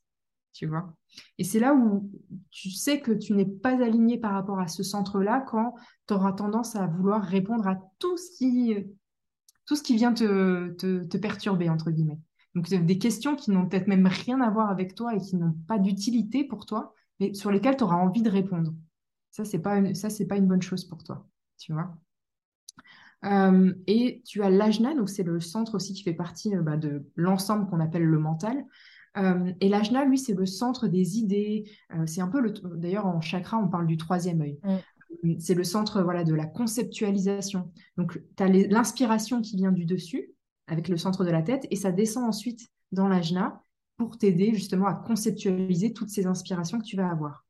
Tu 0.53 0.67
vois 0.67 0.95
Et 1.39 1.45
c'est 1.45 1.59
là 1.59 1.75
où 1.75 2.11
tu 2.51 2.71
sais 2.71 3.01
que 3.01 3.11
tu 3.11 3.33
n'es 3.33 3.45
pas 3.45 3.83
aligné 3.83 4.19
par 4.19 4.33
rapport 4.33 4.61
à 4.61 4.69
ce 4.69 4.83
centre-là 4.83 5.41
quand 5.41 5.75
tu 6.07 6.15
auras 6.15 6.33
tendance 6.33 6.77
à 6.77 6.87
vouloir 6.87 7.23
répondre 7.23 7.67
à 7.67 7.77
tout 7.99 8.17
ce 8.17 8.37
qui, 8.39 8.77
tout 9.67 9.75
ce 9.75 9.83
qui 9.83 9.97
vient 9.97 10.15
te, 10.15 10.71
te, 10.71 11.17
perturber, 11.17 11.69
entre 11.69 11.91
guillemets. 11.91 12.21
Donc, 12.55 12.69
des 12.69 12.99
questions 12.99 13.35
qui 13.35 13.51
n'ont 13.51 13.67
peut-être 13.69 13.89
même 13.89 14.07
rien 14.07 14.41
à 14.41 14.49
voir 14.49 14.71
avec 14.71 14.95
toi 14.95 15.15
et 15.15 15.19
qui 15.19 15.35
n'ont 15.35 15.57
pas 15.67 15.81
d'utilité 15.81 16.45
pour 16.45 16.67
toi, 16.67 16.95
mais 17.19 17.35
sur 17.35 17.51
lesquelles 17.51 17.77
tu 17.77 17.83
auras 17.83 17.97
envie 17.97 18.23
de 18.23 18.31
répondre. 18.31 18.73
Ça, 19.33 19.45
c'est 19.45 19.59
pas, 19.59 19.83
pas 19.83 20.37
une 20.37 20.47
bonne 20.47 20.63
chose 20.63 20.85
pour 20.85 21.03
toi. 21.03 21.27
Tu 21.59 21.73
vois 21.73 21.97
euh, 23.25 23.73
et 23.87 24.23
tu 24.25 24.43
as 24.43 24.51
l'ajna, 24.51 24.95
donc 24.95 25.09
c'est 25.09 25.23
le 25.23 25.41
centre 25.41 25.77
aussi 25.77 25.95
qui 25.95 26.03
fait 26.03 26.15
partie 26.15 26.55
euh, 26.55 26.63
bah, 26.63 26.77
de 26.77 27.05
l'ensemble 27.17 27.69
qu'on 27.69 27.81
appelle 27.81 28.05
le 28.05 28.19
mental. 28.19 28.65
Euh, 29.17 29.53
et 29.61 29.69
l'ajna, 29.69 30.05
lui, 30.05 30.19
c'est 30.19 30.35
le 30.35 30.47
centre 30.47 30.89
des 30.89 31.19
idées. 31.19 31.71
c'est 32.07 32.21
un 32.21 32.29
peu 32.29 32.41
le. 32.41 32.53
D'ailleurs, 32.77 33.07
en 33.07 33.21
chakra, 33.21 33.59
on 33.59 33.69
parle 33.69 33.87
du 33.87 33.97
troisième 33.97 34.41
œil. 34.41 34.59
Mm. 35.23 35.39
C'est 35.39 35.55
le 35.55 35.65
centre 35.65 36.03
voilà, 36.03 36.25
de 36.25 36.35
la 36.35 36.47
conceptualisation. 36.47 37.71
Donc, 37.97 38.21
tu 38.37 38.43
as 38.43 38.49
l'inspiration 38.49 39.41
qui 39.41 39.57
vient 39.57 39.73
du 39.73 39.85
dessus, 39.85 40.33
avec 40.67 40.89
le 40.89 40.97
centre 40.97 41.25
de 41.25 41.31
la 41.31 41.43
tête, 41.43 41.67
et 41.71 41.77
ça 41.77 41.93
descend 41.93 42.25
ensuite 42.25 42.69
dans 42.91 43.07
l'ajna 43.07 43.63
pour 43.97 44.19
t'aider 44.19 44.53
justement 44.53 44.87
à 44.87 44.95
conceptualiser 44.95 45.93
toutes 45.93 46.11
ces 46.11 46.27
inspirations 46.27 46.81
que 46.81 46.85
tu 46.85 46.97
vas 46.97 47.09
avoir. 47.09 47.45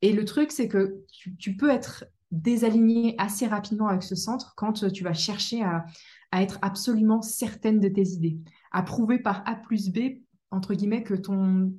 Et 0.00 0.12
le 0.12 0.24
truc, 0.24 0.50
c'est 0.50 0.68
que 0.68 1.04
tu 1.38 1.56
peux 1.56 1.70
être 1.70 2.06
désaligner 2.30 3.14
assez 3.18 3.46
rapidement 3.46 3.88
avec 3.88 4.02
ce 4.02 4.14
centre 4.14 4.54
quand 4.56 4.82
euh, 4.82 4.90
tu 4.90 5.04
vas 5.04 5.14
chercher 5.14 5.62
à, 5.62 5.84
être 6.32 6.58
absolument 6.62 7.22
certaine 7.22 7.78
de 7.78 7.86
tes 7.86 8.08
idées, 8.08 8.38
à 8.72 8.82
prouver 8.82 9.20
par 9.20 9.44
A 9.46 9.54
plus 9.54 9.90
B, 9.90 10.18
entre 10.50 10.74
guillemets, 10.74 11.04
que 11.04 11.14
ton... 11.14 11.72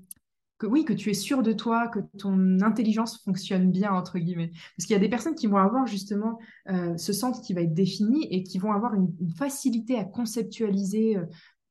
Que, 0.58 0.68
oui, 0.68 0.86
que 0.86 0.94
tu 0.94 1.10
es 1.10 1.14
sûr 1.14 1.44
de 1.44 1.52
toi, 1.52 1.90
que 1.90 2.00
ton 2.18 2.62
intelligence 2.62 3.22
fonctionne 3.22 3.70
bien, 3.70 3.92
entre 3.92 4.18
guillemets. 4.18 4.52
Parce 4.78 4.88
qu'il 4.88 4.94
y 4.94 4.96
a 4.96 5.02
des 5.02 5.10
personnes 5.10 5.36
qui 5.36 5.48
vont 5.48 5.58
avoir 5.58 5.86
justement 5.86 6.40
euh, 6.70 6.96
ce 6.96 7.12
centre 7.12 7.42
qui 7.42 7.54
va 7.54 7.60
être 7.60 7.74
défini 7.74 8.26
et 8.32 8.44
qui 8.44 8.58
vont 8.58 8.72
avoir 8.72 8.94
une, 8.94 9.12
facilité 9.38 10.00
à 10.00 10.06
conceptualiser 10.06 11.18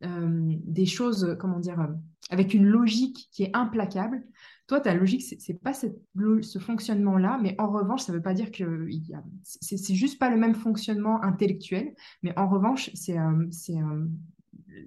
euh, 0.05 0.29
des 0.67 0.85
choses, 0.85 1.35
comment 1.41 1.61
dire, 1.61 1.89
avec 2.29 2.53
une 2.53 2.67
logique 2.67 3.31
qui 3.33 3.45
est 3.45 3.57
implacable. 3.57 4.23
Toi, 4.67 4.81
ta 4.81 4.95
logique, 4.95 5.23
c'est 5.23 5.61
pas 5.61 5.75
ce 5.75 6.59
fonctionnement-là, 6.59 7.39
mais 7.43 7.55
en 7.59 7.71
revanche, 7.71 8.03
ça 8.03 8.13
ne 8.13 8.17
veut 8.17 8.23
pas 8.23 8.33
dire 8.33 8.51
que 8.51 8.89
c'est 9.43 9.95
juste 9.95 10.19
pas 10.19 10.31
le 10.31 10.39
même 10.39 10.55
fonctionnement 10.55 11.23
intellectuel, 11.23 11.95
mais 12.23 12.37
en 12.39 12.49
revanche, 12.49 12.91
c'est 12.95 13.19
euh, 13.19 13.47
euh, 13.71 14.09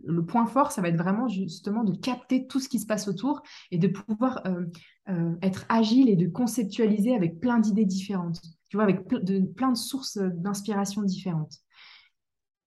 le 0.03 0.25
point 0.25 0.47
fort, 0.47 0.71
ça 0.71 0.81
va 0.81 0.87
être 0.87 0.97
vraiment 0.97 1.27
justement 1.27 1.83
de 1.83 1.95
capter 1.95 2.47
tout 2.47 2.59
ce 2.59 2.69
qui 2.69 2.79
se 2.79 2.87
passe 2.87 3.07
autour 3.07 3.43
et 3.69 3.77
de 3.77 3.87
pouvoir 3.87 4.41
euh, 4.47 5.35
être 5.43 5.65
agile 5.69 6.09
et 6.09 6.15
de 6.15 6.27
conceptualiser 6.27 7.13
avec 7.13 7.39
plein 7.39 7.59
d'idées 7.59 7.85
différentes, 7.85 8.41
tu 8.69 8.77
vois, 8.77 8.83
avec 8.83 9.07
plein 9.07 9.71
de 9.71 9.77
sources 9.77 10.17
d'inspiration 10.17 11.03
différentes. 11.03 11.61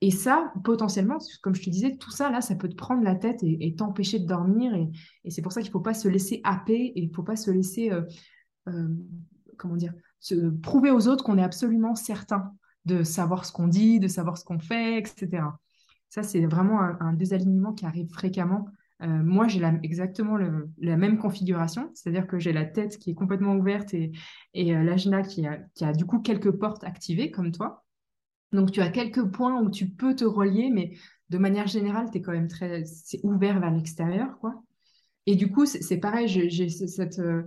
Et 0.03 0.11
ça, 0.11 0.53
potentiellement, 0.65 1.19
comme 1.43 1.55
je 1.55 1.63
te 1.63 1.69
disais, 1.69 1.97
tout 1.97 2.11
ça, 2.11 2.31
là, 2.31 2.41
ça 2.41 2.55
peut 2.55 2.69
te 2.69 2.75
prendre 2.75 3.03
la 3.03 3.15
tête 3.15 3.41
et, 3.43 3.75
t'empêcher 3.77 4.19
de 4.19 4.27
dormir. 4.27 4.75
Et, 4.75 5.31
c'est 5.31 5.43
pour 5.43 5.53
ça 5.53 5.61
qu'il 5.61 5.69
ne 5.69 5.73
faut 5.73 5.81
pas 5.81 5.95
se 5.95 6.09
laisser 6.09 6.41
happer 6.43 6.93
et 6.95 7.01
il 7.03 7.09
ne 7.11 7.15
faut 7.15 7.23
pas 7.23 7.37
se 7.37 7.51
laisser, 7.51 7.91
euh, 7.91 8.03
euh, 8.69 8.89
comment 9.59 9.77
dire, 9.77 9.93
se 10.19 10.49
prouver 10.49 10.91
aux 10.91 11.07
autres 11.07 11.23
qu'on 11.23 11.37
est 11.37 11.43
absolument 11.43 11.95
certain 11.95 12.53
de 12.87 13.03
savoir 13.03 13.45
ce 13.45 13.53
qu'on 13.53 13.69
dit, 13.69 14.01
de 14.01 14.09
savoir 14.09 14.39
ce 14.39 14.45
qu'on 14.45 14.59
fait, 14.59 14.99
etc. 14.99 15.43
Ça, 16.09 16.23
c'est 16.23 16.47
vraiment 16.47 16.81
un, 16.81 17.13
désalignement 17.13 17.75
qui 17.75 17.85
arrive 17.85 18.09
fréquemment. 18.09 18.67
Euh, 19.03 19.07
moi, 19.07 19.49
j'ai 19.49 19.63
exactement 19.83 20.39
la 20.79 20.97
même 20.97 21.19
configuration, 21.19 21.91
c'est-à-dire 21.95 22.27
que 22.27 22.39
j'ai 22.39 22.53
la 22.53 22.65
tête 22.65 22.99
qui 22.99 23.11
est 23.11 23.15
complètement 23.15 23.55
ouverte 23.55 23.93
et, 23.93 24.13
et 24.55 24.73
l'agna 24.73 25.23
qui 25.23 25.47
a, 25.47 25.59
qui 25.75 25.85
a 25.85 25.93
du 25.93 26.07
coup 26.07 26.21
quelques 26.21 26.51
portes 26.51 26.85
activées, 26.85 27.31
comme 27.31 27.53
toi. 27.53 27.85
Donc, 28.53 28.73
tu 28.73 28.81
as 28.81 28.89
quelques 28.91 29.25
points 29.31 29.61
où 29.61 29.71
tu 29.71 29.89
peux 29.89 30.15
te 30.15 30.25
relier, 30.25 30.71
mais 30.71 30.93
de 31.31 31.39
manière 31.39 31.67
générale, 31.67 32.09
tu 32.11 32.19
es 32.19 32.21
quand 32.21 32.33
même 32.33 32.49
très 32.49 32.85
ouvert 33.23 33.61
vers 33.61 33.71
l'extérieur, 33.71 34.39
quoi. 34.41 34.63
Et 35.27 35.37
du 35.37 35.51
coup, 35.51 35.67
c'est 35.67 35.99
pareil, 35.99 36.27
j'ai 36.29 36.69
cette. 36.69 37.19
Euh, 37.21 37.43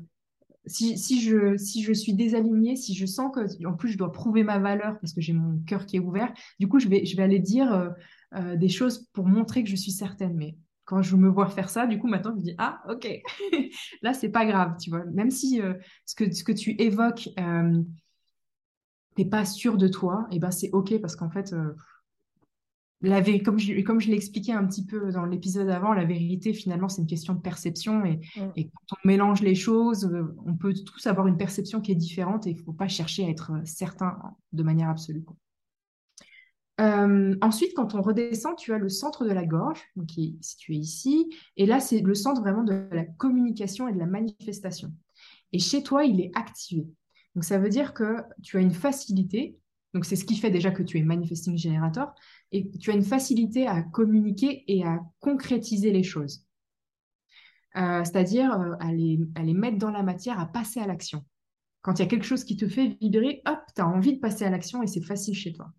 si, 0.65 1.19
je, 1.21 1.57
suis 1.93 2.13
désalignée, 2.13 2.77
si 2.77 2.95
je 2.95 3.05
sens 3.05 3.31
que, 3.35 3.65
en 3.65 3.73
plus, 3.73 3.89
je 3.89 3.97
dois 3.97 4.13
prouver 4.13 4.43
ma 4.43 4.59
valeur 4.59 4.97
parce 5.01 5.11
que 5.11 5.19
j'ai 5.19 5.33
mon 5.33 5.59
cœur 5.65 5.85
qui 5.85 5.97
est 5.97 5.99
ouvert, 5.99 6.33
du 6.59 6.69
coup, 6.69 6.79
je 6.79 6.87
vais, 6.87 7.03
aller 7.17 7.39
dire 7.39 7.73
euh, 7.73 7.89
euh, 8.35 8.55
des 8.55 8.69
choses 8.69 9.09
pour 9.11 9.27
montrer 9.27 9.63
que 9.63 9.69
je 9.69 9.75
suis 9.75 9.91
certaine. 9.91 10.35
Mais 10.35 10.55
quand 10.85 11.01
je 11.01 11.17
me 11.17 11.27
vois 11.27 11.47
faire 11.47 11.69
ça, 11.69 11.85
du 11.85 11.99
coup, 11.99 12.07
maintenant, 12.07 12.31
je 12.31 12.37
me 12.37 12.43
dis, 12.43 12.55
ah, 12.57 12.81
ok, 12.87 13.05
là, 14.01 14.13
c'est 14.13 14.29
pas 14.29 14.45
grave, 14.45 14.77
tu 14.79 14.89
vois. 14.89 15.03
Même 15.13 15.31
si 15.31 15.59
ce 16.05 16.15
que 16.15 16.51
tu 16.53 16.81
évoques, 16.81 17.27
t'es 19.15 19.25
pas 19.25 19.45
sûr 19.45 19.77
de 19.77 19.87
toi, 19.87 20.27
et 20.31 20.39
ben 20.39 20.51
c'est 20.51 20.69
ok 20.71 20.99
parce 20.99 21.15
qu'en 21.15 21.29
fait, 21.29 21.53
euh, 21.53 21.73
la 23.01 23.21
comme 23.39 23.59
je, 23.59 23.81
comme 23.81 23.99
je 23.99 24.07
l'ai 24.09 24.15
expliqué 24.15 24.53
un 24.53 24.65
petit 24.65 24.85
peu 24.85 25.11
dans 25.11 25.25
l'épisode 25.25 25.69
avant, 25.69 25.93
la 25.93 26.05
vérité 26.05 26.53
finalement 26.53 26.87
c'est 26.87 27.01
une 27.01 27.07
question 27.07 27.33
de 27.33 27.41
perception 27.41 28.05
et, 28.05 28.21
mm. 28.37 28.51
et, 28.55 28.65
quand 28.65 28.95
on 28.95 29.07
mélange 29.07 29.41
les 29.41 29.55
choses, 29.55 30.05
euh, 30.05 30.35
on 30.45 30.55
peut 30.55 30.73
tous 30.73 31.05
avoir 31.07 31.27
une 31.27 31.37
perception 31.37 31.81
qui 31.81 31.91
est 31.91 31.95
différente 31.95 32.47
et 32.47 32.51
il 32.51 32.59
faut 32.59 32.73
pas 32.73 32.87
chercher 32.87 33.25
à 33.25 33.29
être 33.29 33.51
euh, 33.51 33.61
certain 33.65 34.17
de 34.53 34.63
manière 34.63 34.89
absolue. 34.89 35.25
ensuite, 36.79 37.73
quand 37.75 37.93
on 37.93 38.01
redescend, 38.01 38.55
tu 38.55 38.73
as 38.73 38.79
le 38.79 38.89
centre 38.89 39.25
de 39.25 39.31
la 39.31 39.45
gorge, 39.45 39.81
donc 39.95 40.07
qui 40.07 40.37
est 40.39 40.43
situé 40.43 40.75
ici, 40.75 41.29
et 41.57 41.65
là 41.65 41.79
c'est 41.79 41.99
le 41.99 42.15
centre 42.15 42.41
vraiment 42.41 42.63
de 42.63 42.87
la 42.91 43.05
communication 43.05 43.87
et 43.87 43.93
de 43.93 43.99
la 43.99 44.07
manifestation. 44.07 44.91
Et 45.51 45.59
chez 45.59 45.83
toi, 45.83 46.03
il 46.03 46.19
est 46.19 46.31
activé. 46.33 46.87
Donc 47.35 47.43
ça 47.43 47.57
veut 47.57 47.69
dire 47.69 47.93
que 47.93 48.17
tu 48.41 48.57
as 48.57 48.61
une 48.61 48.73
facilité, 48.73 49.57
donc 49.93 50.05
c'est 50.05 50.15
ce 50.15 50.25
qui 50.25 50.37
fait 50.37 50.51
déjà 50.51 50.71
que 50.71 50.83
tu 50.83 50.97
es 50.97 51.03
manifesting 51.03 51.57
generator, 51.57 52.13
et 52.51 52.69
tu 52.79 52.91
as 52.91 52.93
une 52.93 53.03
facilité 53.03 53.67
à 53.67 53.81
communiquer 53.81 54.63
et 54.67 54.83
à 54.83 54.99
concrétiser 55.19 55.91
les 55.91 56.03
choses. 56.03 56.45
Euh, 57.75 58.03
c'est-à-dire 58.03 58.53
euh, 58.53 58.75
à, 58.79 58.91
les, 58.91 59.53
mettre 59.53 59.77
dans 59.77 59.89
la 59.89 60.03
matière, 60.03 60.39
à 60.39 60.45
passer 60.45 60.79
à 60.79 60.85
l'action. 60.85 61.25
Quand 61.81 61.97
il 61.97 62.03
y 62.03 62.05
a 62.05 62.07
quelque 62.07 62.25
chose 62.25 62.43
qui 62.43 62.55
te 62.55 62.67
fait 62.67 62.97
vibrer, 63.01 63.41
hop, 63.47 63.59
tu 63.75 63.81
as 63.81 63.87
envie 63.87 64.13
de 64.13 64.19
passer 64.19 64.45
à 64.45 64.49
l'action 64.49 64.83
et 64.83 64.87
c'est 64.87 65.01
facile 65.01 65.33
chez 65.33 65.53
toi. 65.53 65.71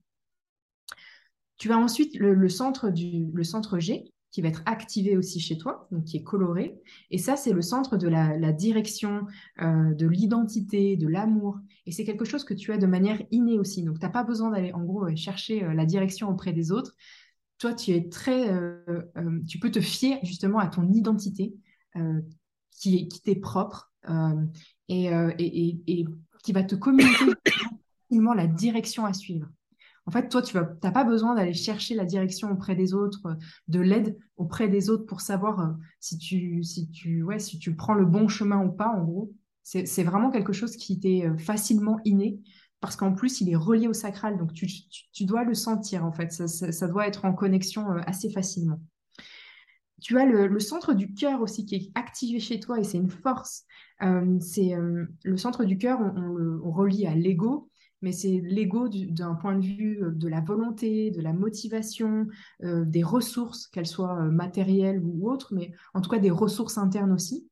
Tu 1.57 1.71
as 1.73 1.79
ensuite 1.79 2.17
le, 2.17 2.49
centre 2.49 2.91
du, 2.91 3.31
le 3.33 3.45
centre 3.45 3.79
G, 3.79 4.13
qui 4.35 4.43
va 4.43 4.49
être 4.49 4.65
activé 4.67 5.17
aussi 5.17 5.39
chez 5.39 5.57
toi, 5.57 5.87
donc 5.93 6.07
qui 6.07 6.17
est 6.17 6.25
coloré. 6.25 6.83
Et 7.13 7.19
ça, 7.19 7.37
c'est 7.37 7.53
le 7.53 7.63
centre 7.63 7.97
de 7.97 8.09
la, 8.09 8.51
direction, 8.51 9.29
euh, 9.63 9.95
de 9.95 10.09
l'identité, 10.09 10.97
de 10.97 11.07
l'amour. 11.07 11.61
Et 11.87 11.93
c'est 11.93 12.05
quelque 12.05 12.25
chose 12.25 12.43
que 12.43 12.53
tu 12.53 12.73
as 12.73 12.79
de 12.79 12.87
manière 12.89 13.23
innée 13.31 13.61
aussi. 13.61 13.85
Donc, 13.85 14.01
tu 14.01 14.05
n'as 14.05 14.11
pas 14.11 14.25
besoin 14.25 14.51
d'aller, 14.51 14.73
en 14.73 14.83
gros, 14.83 15.07
chercher 15.15 15.61
la 15.73 15.87
direction 15.87 16.29
auprès 16.31 16.53
des 16.53 16.73
autres. 16.73 16.97
Toi, 17.59 17.75
tu 17.75 17.93
es 17.93 18.09
très, 18.09 18.49
tu 19.47 19.61
peux 19.61 19.71
te 19.71 19.81
fier 19.81 20.19
justement 20.25 20.59
à 20.59 20.67
ton 20.67 20.91
identité 20.91 21.55
qui, 22.73 23.07
qui 23.07 23.23
t'est 23.23 23.37
propre 23.37 23.93
et, 24.89 25.05
et, 25.39 25.81
et, 25.87 26.05
qui 26.43 26.53
va 26.53 26.65
te 26.65 26.75
communiquer 26.75 27.37
la 28.11 28.47
direction 28.49 29.07
à 29.07 29.13
suivre. 29.13 29.47
En 30.07 30.11
fait, 30.11 30.29
toi, 30.29 30.43
tu 30.43 30.57
n'as 30.57 30.91
pas 30.91 31.05
besoin 31.05 31.35
d'aller 31.35 31.55
chercher 31.55 31.95
la 31.95 32.05
direction 32.05 32.51
auprès 32.51 32.75
des 32.75 32.93
autres, 32.93 33.27
euh, 33.27 33.35
de 33.69 33.81
l'aide 33.81 34.19
auprès 34.37 34.69
des 34.69 34.91
autres 34.91 35.07
pour 35.07 35.23
savoir 35.23 35.61
euh, 35.61 35.73
si, 35.99 36.19
tu, 36.19 36.63
si, 36.63 36.91
tu, 36.91 37.23
ouais, 37.23 37.39
si 37.39 37.59
tu 37.59 37.75
prends 37.75 37.95
le 37.95 38.05
bon 38.05 38.29
chemin 38.29 38.63
ou 38.65 38.71
pas, 38.71 38.89
en 38.89 39.03
gros. 39.03 39.33
C'est 39.63 40.03
vraiment 40.03 40.31
quelque 40.31 40.53
chose 40.53 40.77
qui 40.77 41.01
t'est 41.01 41.25
euh, 41.25 41.39
facilement 41.39 41.99
inné 42.05 42.39
parce 42.81 42.97
qu'en 42.97 43.15
plus, 43.15 43.41
il 43.41 43.49
est 43.49 43.57
relié 43.57 43.89
au 43.89 43.95
sacral. 43.95 44.37
Donc, 44.37 44.53
tu, 44.53 44.67
tu, 45.11 45.25
dois 45.25 45.43
le 45.43 45.55
sentir, 45.55 46.05
en 46.05 46.13
fait. 46.13 46.31
Ça, 46.33 46.87
doit 46.87 47.09
être 47.09 47.25
en 47.25 47.33
connexion 47.33 47.89
assez 48.07 48.29
facilement. 48.29 48.79
Tu 50.03 50.19
as 50.19 50.27
le, 50.27 50.61
centre 50.61 50.93
du 50.93 51.15
cœur 51.15 51.41
aussi 51.41 51.65
qui 51.65 51.77
est 51.77 51.91
activé 51.95 52.41
chez 52.41 52.61
toi 52.61 52.79
et 52.79 52.85
c'est 52.85 52.99
une 52.99 53.09
force. 53.09 53.65
c'est 54.41 54.75
le 54.77 55.37
centre 55.39 55.65
du 55.65 55.79
cœur, 55.79 55.99
on, 55.99 56.61
on 56.63 56.71
relie 56.71 57.07
à 57.07 57.15
l'ego 57.15 57.71
mais 58.05 58.13
c'est 58.13 58.43
l'ego 58.45 58.89
d'un 58.91 59.35
point 59.35 59.57
de 59.57 59.65
vue 59.65 60.05
euh, 60.05 60.11
de 60.11 60.29
la 60.29 60.43
volonté, 60.43 61.11
de 61.11 61.23
la 61.23 61.33
motivation, 61.33 62.29
euh, 62.63 62.85
des 62.85 63.03
ressources, 63.03 63.67
qu'elles 63.67 63.87
soient 63.87 64.21
euh, 64.21 64.31
matérielles 64.31 65.01
ou 65.03 65.31
autres, 65.31 65.55
mais 65.55 65.73
en 65.95 66.03
tout 66.03 66.11
cas 66.11 66.19
des 66.19 66.31
ressources 66.31 66.77
internes 66.79 67.13
aussi. 67.13 67.49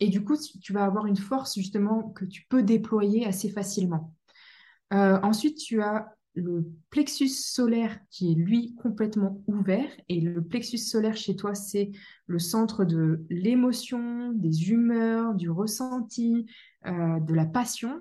et 0.00 0.08
du 0.08 0.24
coup, 0.24 0.36
tu 0.62 0.72
vas 0.72 0.84
avoir 0.84 1.04
une 1.06 1.18
force 1.18 1.54
justement 1.54 2.10
que 2.10 2.24
tu 2.24 2.46
peux 2.48 2.62
déployer 2.62 3.26
assez 3.26 3.50
facilement. 3.50 4.14
ensuite, 4.90 5.58
tu 5.58 5.82
as 5.82 6.16
le 6.34 6.66
plexus 6.88 7.28
solaire 7.28 7.98
qui 8.10 8.32
est 8.32 8.34
lui 8.34 8.74
complètement 8.74 9.42
ouvert. 9.46 9.90
Et 10.08 10.20
le 10.20 10.42
plexus 10.42 10.78
solaire 10.78 11.16
chez 11.16 11.36
toi, 11.36 11.54
c'est 11.54 11.90
le 12.26 12.38
centre 12.38 12.86
de 12.86 13.26
l'émotion, 13.28 14.32
des 14.32 14.70
humeurs, 14.70 15.34
du 15.34 15.50
ressenti, 15.50 16.46
de 16.86 17.34
la 17.34 17.44
passion. 17.44 18.00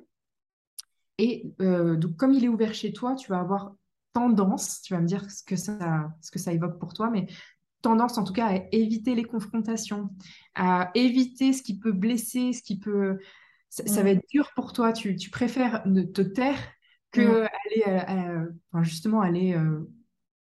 Et 1.18 1.54
euh, 1.62 1.96
donc, 1.96 2.18
comme 2.18 2.34
il 2.34 2.44
est 2.44 2.50
ouvert 2.50 2.74
chez 2.74 2.92
toi, 2.92 3.16
tu 3.16 3.30
vas 3.30 3.40
avoir 3.40 3.74
tendance, 4.14 4.82
tu 4.82 4.94
vas 4.94 5.02
me 5.02 5.08
dire 5.08 5.30
ce 5.30 5.44
que 5.44 5.56
ça, 5.56 6.10
ce 6.22 6.32
que 6.32 6.40
ça 6.40 6.54
évoque 6.54 6.80
pour 6.80 6.94
toi, 6.94 7.10
mais 7.10 7.28
tendance 7.82 8.18
en 8.18 8.24
tout 8.24 8.34
cas 8.34 8.48
à 8.48 8.62
éviter 8.72 9.14
les 9.14 9.24
confrontations, 9.24 10.10
à 10.56 10.92
éviter 10.96 11.54
ce 11.54 11.62
qui 11.62 11.78
peut 11.78 11.92
blesser, 11.92 12.54
ce 12.54 12.64
qui 12.64 12.80
peut... 12.80 13.20
Ça, 13.70 14.04
va 14.04 14.12
être 14.12 14.26
dur 14.30 14.52
pour 14.56 14.72
toi, 14.72 14.94
tu, 14.94 15.18
tu 15.18 15.30
préfères 15.30 15.86
ne 15.86 16.02
te 16.02 16.22
taire 16.22 16.58
que 17.12 17.42
aller, 17.42 18.08
euh, 18.08 18.50
enfin, 18.72 18.84
justement 18.84 19.20
aller 19.20 19.54
euh, 19.54 19.82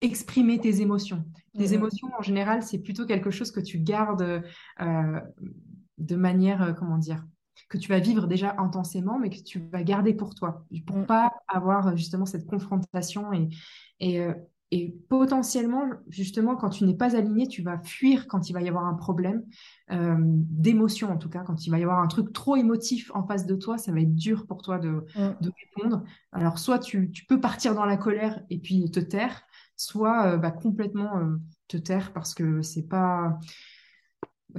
exprimer 0.01 0.59
tes 0.59 0.81
émotions. 0.81 1.25
Tes 1.57 1.73
émotions, 1.73 2.09
en 2.19 2.21
général, 2.21 2.61
c'est 2.61 2.77
plutôt 2.77 3.07
quelque 3.07 3.31
chose 3.31 3.51
que 3.51 3.59
tu 3.59 3.79
gardes 3.79 4.43
de 5.97 6.15
manière, 6.15 6.75
comment 6.77 6.99
dire, 6.99 7.25
que 7.69 7.77
tu 7.77 7.89
vas 7.89 7.99
vivre 7.99 8.27
déjà 8.27 8.55
intensément, 8.57 9.19
mais 9.19 9.29
que 9.29 9.41
tu 9.41 9.59
vas 9.71 9.83
garder 9.83 10.13
pour 10.13 10.35
toi, 10.35 10.65
pour 10.85 10.97
mm. 10.97 11.05
pas 11.05 11.31
avoir 11.47 11.87
euh, 11.87 11.95
justement 11.95 12.25
cette 12.25 12.45
confrontation 12.45 13.33
et, 13.33 13.49
et, 13.99 14.21
euh, 14.21 14.33
et 14.71 14.95
potentiellement, 15.09 15.85
justement, 16.09 16.55
quand 16.55 16.69
tu 16.69 16.85
n'es 16.85 16.95
pas 16.95 17.15
aligné, 17.15 17.47
tu 17.47 17.61
vas 17.61 17.79
fuir 17.79 18.27
quand 18.27 18.49
il 18.49 18.53
va 18.53 18.61
y 18.61 18.67
avoir 18.67 18.85
un 18.85 18.93
problème 18.93 19.43
euh, 19.91 20.15
d'émotion, 20.19 21.09
en 21.11 21.17
tout 21.17 21.29
cas, 21.29 21.43
quand 21.43 21.65
il 21.65 21.69
va 21.69 21.79
y 21.79 21.83
avoir 21.83 21.99
un 21.99 22.07
truc 22.07 22.33
trop 22.33 22.55
émotif 22.55 23.11
en 23.13 23.25
face 23.25 23.45
de 23.45 23.55
toi, 23.55 23.77
ça 23.77 23.91
va 23.91 24.01
être 24.01 24.15
dur 24.15 24.45
pour 24.45 24.61
toi 24.61 24.77
de, 24.77 25.05
mm. 25.15 25.35
de 25.41 25.51
répondre. 25.75 26.03
Alors, 26.31 26.59
soit 26.59 26.79
tu, 26.79 27.11
tu, 27.11 27.25
peux 27.25 27.39
partir 27.39 27.75
dans 27.75 27.85
la 27.85 27.97
colère 27.97 28.41
et 28.49 28.59
puis 28.59 28.89
te 28.91 28.99
taire, 28.99 29.43
soit 29.75 30.37
bah, 30.37 30.51
complètement 30.51 31.21
te 31.67 31.77
taire 31.77 32.11
parce 32.13 32.33
que 32.33 32.61
c'est 32.61 32.87
pas 32.87 33.39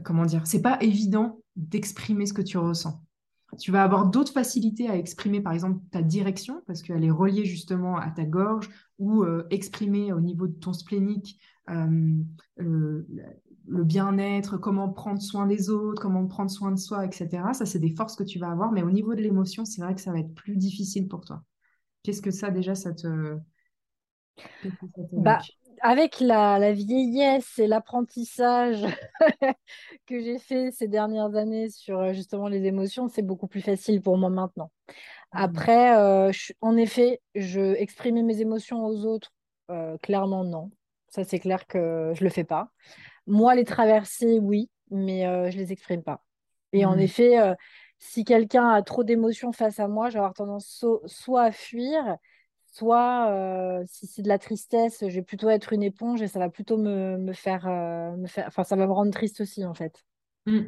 comment 0.05 0.24
dire, 0.24 0.46
c'est 0.46 0.62
pas 0.62 0.78
évident 0.80 1.40
d'exprimer 1.57 2.26
ce 2.26 2.32
que 2.32 2.42
tu 2.42 2.59
ressens. 2.59 3.03
Tu 3.59 3.72
vas 3.72 3.82
avoir 3.82 4.07
d'autres 4.09 4.32
facilités 4.32 4.90
à 4.90 4.96
exprimer, 4.96 5.40
par 5.40 5.55
exemple, 5.55 5.80
ta 5.90 6.03
direction, 6.03 6.62
parce 6.66 6.82
qu'elle 6.82 7.03
est 7.03 7.11
reliée 7.11 7.46
justement 7.46 7.96
à 7.96 8.11
ta 8.11 8.24
gorge, 8.24 8.68
ou 8.99 9.22
euh, 9.22 9.46
exprimer 9.51 10.12
au 10.12 10.20
niveau 10.20 10.46
de 10.46 10.53
ton 10.53 10.74
splénique 10.74 11.40
euh, 11.70 12.22
le 13.68 13.84
bien-être, 13.84 14.57
comment 14.57 14.88
prendre 14.88 15.20
soin 15.20 15.46
des 15.46 15.70
autres, 15.70 16.01
comment 16.01 16.26
prendre 16.26 16.51
soin 16.51 16.72
de 16.72 16.78
soi, 16.78 17.05
etc. 17.05 17.42
Ça, 17.53 17.66
c'est 17.66 17.78
des 17.78 17.94
forces 17.94 18.16
que 18.16 18.24
tu 18.24 18.38
vas 18.38 18.51
avoir, 18.51 18.72
mais 18.72 18.82
au 18.82 18.90
niveau 18.90 19.14
de 19.14 19.20
l'émotion, 19.20 19.64
c'est 19.64 19.82
vrai 19.82 19.94
que 19.94 20.01
ça 20.01 20.12
va 20.12 20.20
être 20.20 20.34
plus 20.34 20.57
difficile 20.57 21.07
pour 21.09 21.24
toi. 21.24 21.42
Qu'est-ce 22.03 22.22
que 22.22 22.30
ça, 22.30 22.51
déjà, 22.51 22.74
ça 22.74 22.92
te... 22.92 23.36
bah, 25.12 25.40
avec 25.81 26.20
la, 26.20 26.72
vieillesse 26.72 27.59
et 27.59 27.66
l'apprentissage 27.66 28.85
que 30.07 30.20
j'ai 30.20 30.39
fait 30.39 30.70
ces 30.70 30.89
dernières 30.89 31.35
années 31.37 31.70
sur 31.70 31.99
euh, 32.01 32.12
justement 32.12 32.49
les 32.49 32.64
émotions, 32.64 33.09
c'est 33.09 33.22
beaucoup 33.22 33.47
plus 33.47 33.61
facile 33.61 34.01
pour 34.03 34.16
moi 34.16 34.31
maintenant. 34.31 34.70
Mmh. 34.89 34.93
Après, 35.33 35.97
euh, 35.97 36.33
en 36.61 36.76
effet, 36.76 37.20
je 37.35 37.74
exprimer 37.74 38.22
mes 38.22 38.41
émotions 38.41 38.85
aux 38.85 39.05
autres, 39.05 39.33
euh, 39.70 39.97
clairement 39.99 40.45
non. 40.45 40.70
Ça, 41.09 41.24
c'est 41.24 41.39
clair 41.39 41.66
que 41.66 42.12
je 42.14 42.24
le 42.24 42.31
fais 42.31 42.45
pas. 42.45 42.70
Moi, 43.26 43.55
les 43.55 43.64
traverser, 43.64 44.39
oui, 44.39 44.70
mais 44.91 45.51
je 45.51 45.57
les 45.57 45.72
exprime 45.72 46.03
pas. 46.03 46.22
Et 46.72 46.85
en 46.85 46.97
mmh. 46.97 47.01
effet, 47.01 47.55
si 47.99 48.24
quelqu'un 48.24 48.68
a 48.68 48.83
trop 48.83 49.05
d'émotions 49.05 49.53
face 49.53 49.81
à 49.81 49.89
moi, 49.89 50.09
je 50.09 50.14
vais 50.14 50.18
avoir 50.18 50.35
tendance 50.35 50.85
soit 51.07 51.45
à 51.45 51.53
fuir, 51.53 52.18
Soit, 52.79 53.33
euh, 53.33 53.83
si 53.89 54.07
c'est 54.07 54.22
de 54.22 54.29
la 54.29 54.39
tristesse, 54.39 55.01
je 55.01 55.12
vais 55.12 55.22
plutôt 55.22 55.51
être 55.51 55.72
une 55.72 55.83
éponge 55.83 56.22
et 56.22 56.29
ça 56.29 56.39
va 56.39 56.49
plutôt 56.49 56.79
me, 56.79 57.33
faire, 57.33 57.66
euh, 57.66 58.16
me 58.16 58.29
faire. 58.29 58.45
Enfin, 58.47 58.62
ça 58.62 58.76
va 58.76 58.87
me 58.87 58.93
rendre 58.93 59.11
triste 59.11 59.41
aussi, 59.41 59.64
en 59.64 59.74
fait. 59.74 60.05
Mmh. 60.47 60.61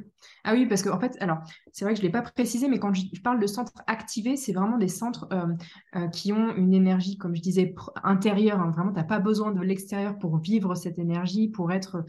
Ah 0.42 0.54
oui, 0.54 0.66
parce 0.66 0.82
qu'en 0.82 0.96
en 0.96 0.98
fait, 0.98 1.16
alors, 1.20 1.38
c'est 1.70 1.84
vrai 1.84 1.94
que 1.94 2.00
je 2.00 2.02
ne 2.02 2.08
l'ai 2.08 2.12
pas 2.12 2.22
précisé, 2.22 2.66
mais 2.66 2.80
quand 2.80 2.92
je, 2.92 3.04
parle 3.22 3.38
de 3.38 3.46
centres 3.46 3.74
activés, 3.86 4.36
c'est 4.36 4.52
vraiment 4.52 4.76
des 4.76 4.88
centres 4.88 5.28
euh, 5.32 6.08
qui 6.08 6.32
ont 6.32 6.52
une 6.56 6.74
énergie, 6.74 7.16
comme 7.16 7.36
je 7.36 7.42
disais, 7.42 7.76
intérieure. 8.02 8.58
Hein. 8.58 8.72
Vraiment, 8.72 8.90
tu 8.90 8.98
n'as 8.98 9.04
pas 9.04 9.20
besoin 9.20 9.52
de 9.52 9.60
l'extérieur 9.60 10.18
pour 10.18 10.38
vivre 10.38 10.74
cette 10.74 10.98
énergie, 10.98 11.46
pour 11.46 11.70
être 11.70 12.04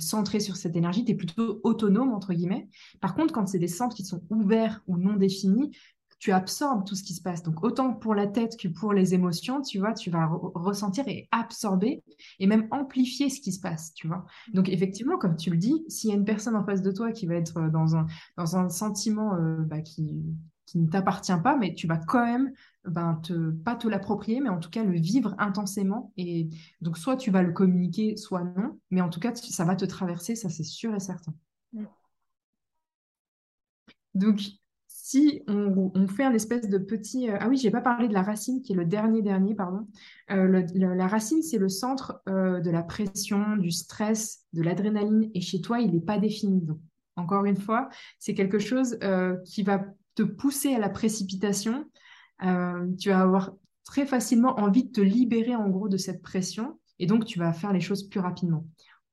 centré 0.00 0.40
sur 0.40 0.56
cette 0.56 0.74
énergie. 0.74 1.04
Tu 1.04 1.12
es 1.12 1.14
plutôt 1.14 1.60
autonome, 1.62 2.12
entre 2.12 2.34
guillemets. 2.34 2.68
Par 3.00 3.14
contre, 3.14 3.32
quand 3.32 3.46
c'est 3.46 3.60
des 3.60 3.68
centres 3.68 3.94
qui 3.94 4.04
sont 4.04 4.20
ouverts 4.30 4.82
ou 4.88 4.96
non 4.98 5.14
définis, 5.14 5.70
tu 6.18 6.32
absorbes 6.32 6.84
tout 6.84 6.94
ce 6.94 7.02
qui 7.02 7.14
se 7.14 7.22
passe. 7.22 7.42
Donc, 7.42 7.62
autant 7.62 7.94
pour 7.94 8.14
la 8.14 8.26
tête 8.26 8.56
que 8.56 8.68
pour 8.68 8.92
les 8.92 9.14
émotions, 9.14 9.62
tu 9.62 9.78
vois, 9.78 9.92
tu 9.92 10.10
vas 10.10 10.26
ressentir 10.54 11.06
et 11.06 11.28
absorber 11.30 12.02
et 12.40 12.46
même 12.46 12.66
amplifier 12.70 13.30
ce 13.30 13.40
qui 13.40 13.52
se 13.52 13.60
passe, 13.60 13.94
tu 13.94 14.08
vois. 14.08 14.24
Donc, 14.52 14.68
effectivement, 14.68 15.16
comme 15.18 15.36
tu 15.36 15.50
le 15.50 15.56
dis, 15.56 15.84
s'il 15.88 16.10
y 16.10 16.12
a 16.12 16.16
une 16.16 16.24
personne 16.24 16.56
en 16.56 16.64
face 16.64 16.82
de 16.82 16.90
toi 16.90 17.12
qui 17.12 17.26
va 17.26 17.34
être 17.34 17.58
euh, 17.58 17.68
dans 17.70 17.96
un, 17.96 18.06
dans 18.36 18.56
un 18.56 18.68
sentiment 18.68 19.34
euh, 19.36 19.58
bah, 19.58 19.80
qui, 19.80 20.24
qui 20.66 20.78
ne 20.78 20.88
t'appartient 20.88 21.32
pas, 21.42 21.56
mais 21.56 21.74
tu 21.74 21.86
vas 21.86 21.96
quand 21.96 22.24
même, 22.24 22.52
ben, 22.84 23.14
te, 23.22 23.50
pas 23.50 23.76
te 23.76 23.88
l'approprier, 23.88 24.40
mais 24.40 24.50
en 24.50 24.58
tout 24.58 24.70
cas 24.70 24.84
le 24.84 24.98
vivre 24.98 25.34
intensément. 25.38 26.12
Et 26.16 26.48
donc, 26.80 26.98
soit 26.98 27.16
tu 27.16 27.30
vas 27.30 27.42
le 27.42 27.52
communiquer, 27.52 28.16
soit 28.16 28.44
non, 28.44 28.78
mais 28.90 29.00
en 29.00 29.08
tout 29.08 29.20
cas, 29.20 29.34
ça 29.34 29.64
va 29.64 29.76
te 29.76 29.84
traverser, 29.84 30.34
ça 30.34 30.48
c'est 30.48 30.64
sûr 30.64 30.94
et 30.94 31.00
certain. 31.00 31.34
Donc, 34.14 34.40
si 35.08 35.42
on, 35.48 36.06
fait 36.06 36.24
un 36.24 36.34
espèce 36.34 36.68
de 36.68 36.76
petit... 36.76 37.30
Euh, 37.30 37.38
ah 37.40 37.48
oui, 37.48 37.56
je 37.56 37.64
n'ai 37.64 37.70
pas 37.70 37.80
parlé 37.80 38.08
de 38.08 38.12
la 38.12 38.20
racine, 38.20 38.60
qui 38.60 38.74
est 38.74 38.76
le 38.76 38.84
dernier 38.84 39.22
dernier, 39.22 39.54
pardon. 39.54 39.88
Euh, 40.30 40.66
la 40.74 41.08
racine, 41.08 41.42
c'est 41.42 41.56
le 41.56 41.70
centre 41.70 42.20
euh, 42.28 42.60
de 42.60 42.70
la 42.70 42.82
pression, 42.82 43.56
du 43.56 43.70
stress, 43.70 44.44
de 44.52 44.60
l'adrénaline. 44.60 45.30
Et 45.32 45.40
chez 45.40 45.62
toi, 45.62 45.80
il 45.80 45.94
n'est 45.94 46.02
pas 46.02 46.18
défini. 46.18 46.60
Donc, 46.60 46.78
encore 47.16 47.46
une 47.46 47.56
fois, 47.56 47.88
c'est 48.18 48.34
quelque 48.34 48.58
chose 48.58 48.98
qui 49.46 49.62
va 49.62 49.82
te 50.14 50.22
pousser 50.22 50.74
à 50.74 50.78
la 50.78 50.90
précipitation. 50.90 51.86
tu 52.98 53.08
vas 53.08 53.20
avoir 53.20 53.54
très 53.86 54.04
facilement 54.04 54.60
envie 54.60 54.84
de 54.84 54.92
te 54.92 55.00
libérer, 55.00 55.56
en 55.56 55.70
gros, 55.70 55.88
de 55.88 55.96
cette 55.96 56.20
pression. 56.20 56.78
Et 56.98 57.06
donc, 57.06 57.24
tu 57.24 57.38
vas 57.38 57.54
faire 57.54 57.72
les 57.72 57.80
choses 57.80 58.06
plus 58.06 58.20
rapidement 58.20 58.66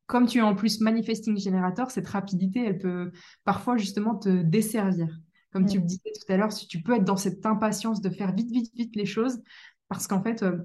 comme 0.07 0.27
tu 0.27 0.37
es 0.37 0.41
en 0.41 0.53
plus 0.53 0.81
manifesting 0.81 1.35
générateur, 1.35 1.89
cette 1.89 2.07
rapidité, 2.07 2.63
elle 2.63 2.77
peut 2.77 3.11
parfois 3.43 3.75
justement 3.75 4.13
te 4.13 4.43
desservir. 4.43 5.19
Comme 5.55 5.67
tu 5.67 5.77
le 5.77 5.85
disais 5.85 6.01
tout 6.03 6.33
à 6.33 6.35
l'heure, 6.35 6.51
si 6.51 6.67
tu 6.67 6.81
peux 6.81 6.97
être 6.97 7.05
dans 7.05 7.15
cette 7.15 7.45
impatience 7.45 8.01
de 8.01 8.09
faire 8.09 8.33
vite, 8.35 8.51
vite, 8.51 8.75
vite 8.75 8.93
les 8.97 9.05
choses, 9.05 9.41
parce 9.87 10.05
qu'en 10.05 10.21
fait, 10.21 10.43
euh, 10.43 10.57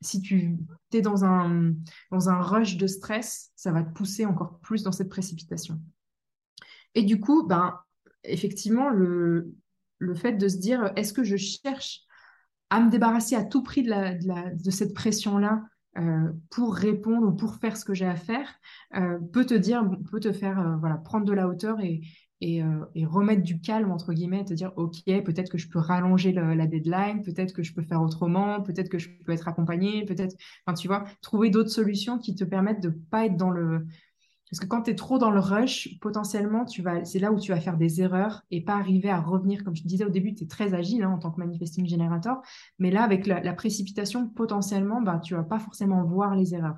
si 0.00 0.22
tu 0.22 0.56
es 0.92 1.00
dans 1.00 1.24
un, 1.24 1.72
dans 2.12 2.28
un 2.28 2.40
rush 2.40 2.76
de 2.76 2.86
stress, 2.86 3.50
ça 3.56 3.72
va 3.72 3.82
te 3.82 3.92
pousser 3.92 4.24
encore 4.24 4.60
plus 4.60 4.84
dans 4.84 4.92
cette 4.92 5.08
précipitation. 5.08 5.80
Et 6.94 7.02
du 7.02 7.18
coup, 7.18 7.44
ben, 7.44 7.76
effectivement, 8.22 8.88
le, 8.88 9.52
le 9.98 10.14
fait 10.14 10.34
de 10.34 10.46
se 10.46 10.58
dire, 10.58 10.92
est-ce 10.94 11.12
que 11.12 11.24
je 11.24 11.36
cherche 11.36 12.02
à 12.70 12.78
me 12.78 12.88
débarrasser 12.88 13.34
à 13.34 13.42
tout 13.42 13.64
prix 13.64 13.82
de, 13.82 13.90
la, 13.90 14.14
de, 14.14 14.70
cette 14.70 14.94
pression-là 14.94 15.64
pour 16.50 16.76
répondre 16.76 17.26
ou 17.26 17.32
pour 17.32 17.56
faire 17.56 17.76
ce 17.76 17.84
que 17.84 17.94
j'ai 17.94 18.06
à 18.06 18.16
faire 18.16 18.48
peut 19.32 19.46
te 19.46 19.54
dire, 19.54 19.82
peut 20.10 20.20
te 20.20 20.32
faire 20.32 20.76
voilà, 20.78 20.96
prendre 20.98 21.24
de 21.24 21.32
la 21.32 21.48
hauteur 21.48 21.80
et, 21.80 22.02
et, 22.40 22.62
remettre 23.04 23.42
du 23.42 23.60
calme, 23.60 23.90
entre 23.90 24.12
guillemets, 24.12 24.44
te 24.44 24.54
dire, 24.54 24.72
OK, 24.76 25.02
peut-être 25.06 25.50
que 25.50 25.58
je 25.58 25.68
peux 25.68 25.78
rallonger 25.78 26.32
la 26.32 26.66
deadline, 26.66 27.22
peut-être 27.22 27.52
que 27.52 27.62
je 27.62 27.72
peux 27.72 27.82
faire 27.82 28.02
autrement, 28.02 28.62
peut-être 28.62 28.88
que 28.88 28.98
je 28.98 29.08
peux 29.24 29.32
être 29.32 29.48
accompagné, 29.48 30.04
peut-être, 30.04 30.36
enfin, 30.66 30.74
tu 30.74 30.88
vois, 30.88 31.04
trouver 31.22 31.50
d'autres 31.50 31.70
solutions 31.70 32.18
qui 32.18 32.34
te 32.34 32.44
permettent 32.44 32.82
de 32.82 32.90
pas 32.90 33.26
être 33.26 33.36
dans 33.36 33.50
le, 33.50 33.86
parce 34.50 34.60
que 34.60 34.66
quand 34.66 34.82
tu 34.82 34.90
es 34.90 34.94
trop 34.94 35.18
dans 35.18 35.30
le 35.30 35.40
rush, 35.40 35.98
potentiellement, 36.00 36.64
tu 36.64 36.80
vas, 36.80 37.04
c'est 37.04 37.18
là 37.18 37.32
où 37.32 37.40
tu 37.40 37.50
vas 37.50 37.60
faire 37.60 37.76
des 37.76 38.00
erreurs 38.00 38.42
et 38.52 38.62
pas 38.62 38.76
arriver 38.76 39.10
à 39.10 39.20
revenir. 39.20 39.64
Comme 39.64 39.74
je 39.74 39.82
te 39.82 39.88
disais 39.88 40.04
au 40.04 40.08
début, 40.08 40.34
tu 40.34 40.44
es 40.44 40.46
très 40.46 40.72
agile 40.72 41.02
hein, 41.02 41.10
en 41.10 41.18
tant 41.18 41.32
que 41.32 41.40
manifesting 41.40 41.88
generator. 41.88 42.40
Mais 42.78 42.92
là, 42.92 43.02
avec 43.02 43.26
la, 43.26 43.52
précipitation, 43.54 44.28
potentiellement, 44.28 45.00
bah, 45.02 45.20
tu 45.22 45.34
vas 45.34 45.42
pas 45.42 45.58
forcément 45.58 46.04
voir 46.04 46.36
les 46.36 46.54
erreurs. 46.54 46.76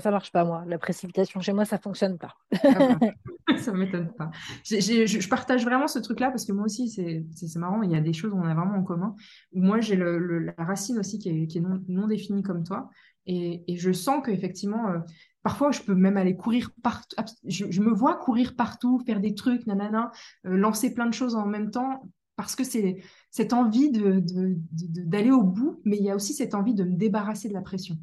Ça 0.00 0.10
marche 0.10 0.32
pas, 0.32 0.44
moi. 0.44 0.64
La 0.66 0.78
précipitation 0.78 1.40
chez 1.40 1.52
moi, 1.52 1.66
ça 1.66 1.78
fonctionne 1.78 2.16
pas. 2.16 2.36
Ah 2.64 2.96
bah, 2.98 2.98
ça 3.58 3.72
m'étonne 3.72 4.12
pas. 4.16 4.30
je 4.64 5.28
partage 5.28 5.64
vraiment 5.64 5.88
ce 5.88 5.98
truc-là 5.98 6.30
parce 6.30 6.44
que 6.44 6.52
moi 6.52 6.64
aussi, 6.64 6.88
c'est 6.88 7.58
marrant. 7.58 7.82
Il 7.82 7.90
y 7.90 7.96
a 7.96 8.00
des 8.00 8.12
choses 8.12 8.32
où 8.32 8.36
on 8.36 8.44
a 8.44 8.54
vraiment 8.54 8.76
en 8.76 8.82
commun. 8.82 9.14
Moi, 9.52 9.80
j'ai 9.80 9.96
la 9.96 10.52
racine 10.58 10.98
aussi 10.98 11.18
qui 11.18 11.28
est, 11.28 11.60
non, 11.88 12.06
définie 12.06 12.42
comme 12.42 12.64
toi. 12.64 12.90
Et, 13.26 13.64
je 13.76 13.92
sens 13.92 14.22
qu'effectivement, 14.24 14.88
euh, 14.88 14.98
Parfois, 15.42 15.70
je 15.70 15.80
peux 15.80 15.94
même 15.94 16.18
aller 16.18 16.36
courir 16.36 16.70
partout. 16.82 17.16
Je, 17.46 17.80
me 17.80 17.92
vois 17.92 18.16
courir 18.16 18.56
partout, 18.56 18.98
faire 19.06 19.20
des 19.20 19.34
trucs, 19.34 19.66
nanana, 19.66 20.10
euh, 20.46 20.56
lancer 20.56 20.92
plein 20.92 21.06
de 21.06 21.14
choses 21.14 21.34
en 21.34 21.46
même 21.46 21.70
temps, 21.70 22.10
parce 22.36 22.54
que 22.54 22.64
c'est 22.64 22.98
cette 23.30 23.54
envie 23.54 23.90
d'aller 23.90 24.20
de, 24.20 24.58
de, 24.70 25.30
au 25.30 25.42
bout, 25.42 25.80
mais 25.84 25.96
il 25.96 26.04
y 26.04 26.10
a 26.10 26.14
aussi 26.14 26.34
cette 26.34 26.54
envie 26.54 26.74
de 26.74 26.84
me 26.84 26.94
débarrasser 26.94 27.48
de 27.48 27.54
la 27.54 27.62
pression. 27.62 27.96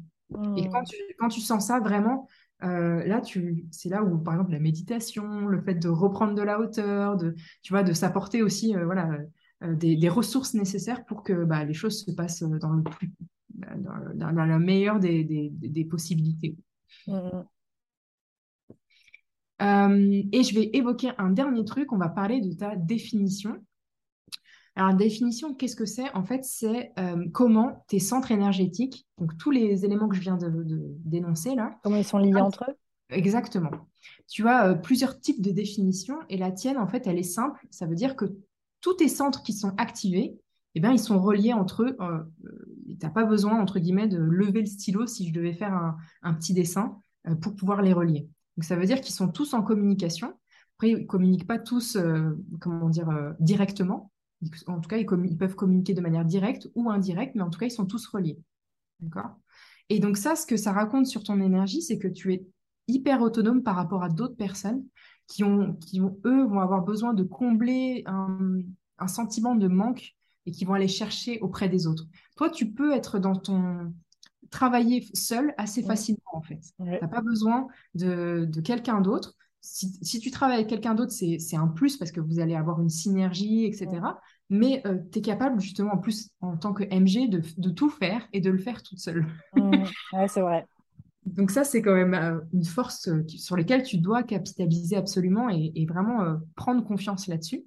Et 0.56 0.68
quand 0.68 0.82
mmh. 0.82 0.86
tu, 0.88 0.96
quand 1.18 1.28
tu 1.28 1.40
sens 1.40 1.68
ça 1.68 1.80
vraiment, 1.80 2.28
euh, 2.64 3.04
là, 3.04 3.22
c'est 3.70 3.88
là 3.88 4.02
où, 4.02 4.18
par 4.18 4.34
exemple, 4.34 4.52
la 4.52 4.58
méditation, 4.58 5.46
le 5.46 5.60
fait 5.62 5.74
de 5.74 5.88
reprendre 5.88 6.34
de 6.34 6.42
la 6.42 6.60
hauteur, 6.60 7.16
de, 7.16 7.34
tu 7.62 7.72
vois, 7.72 7.82
de 7.82 7.92
s'apporter 7.92 8.42
aussi, 8.42 8.74
euh, 8.74 8.84
voilà, 8.84 9.18
des, 9.62 10.08
ressources 10.08 10.54
nécessaires 10.54 11.04
pour 11.04 11.22
que 11.22 11.44
bah, 11.44 11.64
les 11.64 11.74
choses 11.74 12.04
se 12.04 12.10
passent 12.10 12.42
dans 12.42 12.72
le 12.72 12.82
plus, 12.82 13.12
dans, 14.14 14.30
la 14.30 14.58
meilleure 14.58 15.00
des, 15.00 15.24
des 15.24 15.84
possibilités. 15.84 16.56
Mm. 17.06 17.42
Euh, 19.60 20.22
et 20.32 20.42
je 20.42 20.54
vais 20.54 20.70
évoquer 20.72 21.10
un 21.18 21.30
dernier 21.30 21.64
truc, 21.64 21.92
on 21.92 21.96
va 21.96 22.08
parler 22.08 22.40
de 22.40 22.52
ta 22.52 22.76
définition. 22.76 23.56
Alors, 24.78 24.94
définition, 24.94 25.54
qu'est-ce 25.54 25.74
que 25.74 25.84
c'est? 25.84 26.08
En 26.14 26.22
fait, 26.22 26.44
c'est 26.44 26.92
euh, 27.00 27.26
comment 27.32 27.84
tes 27.88 27.98
centres 27.98 28.30
énergétiques, 28.30 29.06
donc 29.18 29.36
tous 29.36 29.50
les 29.50 29.84
éléments 29.84 30.08
que 30.08 30.14
je 30.14 30.20
viens 30.20 30.36
de, 30.36 30.64
dénoncer 31.04 31.56
là. 31.56 31.78
Comment 31.82 31.96
ils 31.96 32.04
sont 32.04 32.18
liés 32.18 32.34
entre 32.36 32.64
eux? 32.70 32.74
Exactement. 33.10 33.70
Tu 34.28 34.46
as 34.46 34.68
euh, 34.68 34.74
plusieurs 34.74 35.20
types 35.20 35.40
de 35.40 35.50
définitions 35.50 36.18
et 36.28 36.36
la 36.36 36.52
tienne, 36.52 36.76
en 36.76 36.86
fait, 36.86 37.06
elle 37.06 37.18
est 37.18 37.22
simple. 37.22 37.66
Ça 37.70 37.86
veut 37.86 37.94
dire 37.94 38.16
que 38.16 38.26
tous 38.80 38.94
tes 38.94 39.08
centres 39.08 39.42
qui 39.42 39.52
sont 39.52 39.72
activés, 39.78 40.38
eh 40.74 40.80
bien, 40.80 40.92
ils 40.92 41.00
sont 41.00 41.20
reliés 41.20 41.54
entre 41.54 41.82
eux. 41.82 41.96
Euh, 42.00 42.22
tu 42.88 42.98
n'as 43.02 43.10
pas 43.10 43.24
besoin, 43.24 43.60
entre 43.60 43.78
guillemets, 43.78 44.08
de 44.08 44.18
lever 44.18 44.60
le 44.60 44.66
stylo 44.66 45.06
si 45.06 45.26
je 45.26 45.32
devais 45.32 45.54
faire 45.54 45.96
un, 46.22 46.34
petit 46.34 46.54
dessin 46.54 46.98
euh, 47.26 47.34
pour 47.34 47.56
pouvoir 47.56 47.82
les 47.82 47.92
relier. 47.92 48.28
Donc, 48.56 48.64
ça 48.64 48.76
veut 48.76 48.86
dire 48.86 49.00
qu'ils 49.00 49.14
sont 49.14 49.28
tous 49.28 49.54
en 49.54 49.62
communication. 49.62 50.34
Après, 50.76 50.90
ils 50.90 50.98
ne 50.98 51.06
communiquent 51.06 51.46
pas 51.46 51.58
tous, 51.58 51.98
comment 52.60 52.88
dire, 52.88 53.08
directement. 53.40 54.12
En 54.66 54.80
tout 54.80 54.88
cas, 54.88 54.98
ils, 54.98 55.36
peuvent 55.36 55.54
communiquer 55.54 55.94
de 55.94 56.00
manière 56.00 56.24
directe 56.24 56.68
ou 56.74 56.90
indirecte, 56.90 57.34
mais 57.34 57.42
en 57.42 57.50
tout 57.50 57.58
cas, 57.58 57.66
ils 57.66 57.72
sont 57.72 57.86
tous 57.86 58.06
reliés. 58.06 58.38
D'accord? 59.00 59.36
Et 59.88 59.98
donc, 59.98 60.16
ça, 60.16 60.36
ce 60.36 60.46
que 60.46 60.56
ça 60.56 60.72
raconte 60.72 61.06
sur 61.06 61.24
ton 61.24 61.40
énergie, 61.40 61.82
c'est 61.82 61.98
que 61.98 62.08
tu 62.08 62.34
es 62.34 62.46
hyper 62.86 63.20
autonome 63.20 63.62
par 63.62 63.76
rapport 63.76 64.02
à 64.02 64.08
d'autres 64.08 64.36
personnes 64.36 64.84
qui, 65.26 65.44
ont, 65.44 65.74
qui 65.74 66.00
ont, 66.00 66.18
eux, 66.24 66.44
vont 66.44 66.60
avoir 66.60 66.82
besoin 66.82 67.14
de 67.14 67.22
combler 67.22 68.04
un 68.06 69.08
sentiment 69.08 69.56
de 69.56 69.68
manque 69.68 70.14
et 70.46 70.50
qui 70.50 70.64
vont 70.64 70.74
aller 70.74 70.88
chercher 70.88 71.40
auprès 71.40 71.68
des 71.68 71.86
autres. 71.86 72.06
Toi, 72.36 72.48
tu 72.48 72.70
peux 72.72 72.94
être 72.94 73.18
dans 73.18 73.36
ton 73.36 73.92
travailler 74.50 75.06
seul 75.14 75.54
assez 75.58 75.82
facilement 75.82 76.20
en 76.32 76.40
fait. 76.40 76.60
Tu 76.78 76.84
n'as 76.84 77.08
pas 77.08 77.20
besoin 77.20 77.68
de, 77.94 78.48
quelqu'un 78.64 79.00
d'autre. 79.00 79.36
Si, 79.70 80.20
tu 80.20 80.30
travailles 80.30 80.56
avec 80.56 80.68
quelqu'un 80.68 80.94
d'autre, 80.94 81.12
c'est 81.12 81.56
un 81.56 81.68
plus 81.68 81.96
parce 81.96 82.10
que 82.10 82.20
vous 82.20 82.40
allez 82.40 82.54
avoir 82.54 82.80
une 82.80 82.88
synergie, 82.88 83.64
etc. 83.64 83.88
Mais 84.50 84.82
euh, 84.86 84.98
tu 85.12 85.18
es 85.18 85.22
capable 85.22 85.60
justement 85.60 85.94
en 85.94 85.98
plus 85.98 86.30
en 86.40 86.56
tant 86.56 86.72
que 86.72 86.84
MG 86.84 87.28
de, 87.28 87.70
tout 87.70 87.90
faire 87.90 88.26
et 88.32 88.40
de 88.40 88.50
le 88.50 88.58
faire 88.58 88.82
toute 88.82 88.98
seule. 88.98 89.26
ouais, 89.54 90.28
c'est 90.28 90.40
vrai. 90.40 90.66
Donc 91.26 91.50
ça, 91.50 91.64
c'est 91.64 91.82
quand 91.82 91.94
même 91.94 92.14
euh, 92.14 92.40
une 92.54 92.64
force 92.64 93.08
euh, 93.08 93.22
sur 93.28 93.56
laquelle 93.56 93.82
tu 93.82 93.98
dois 93.98 94.22
capitaliser 94.22 94.96
absolument 94.96 95.50
et, 95.50 95.86
vraiment 95.86 96.38
prendre 96.56 96.82
confiance 96.84 97.26
là-dessus. 97.26 97.64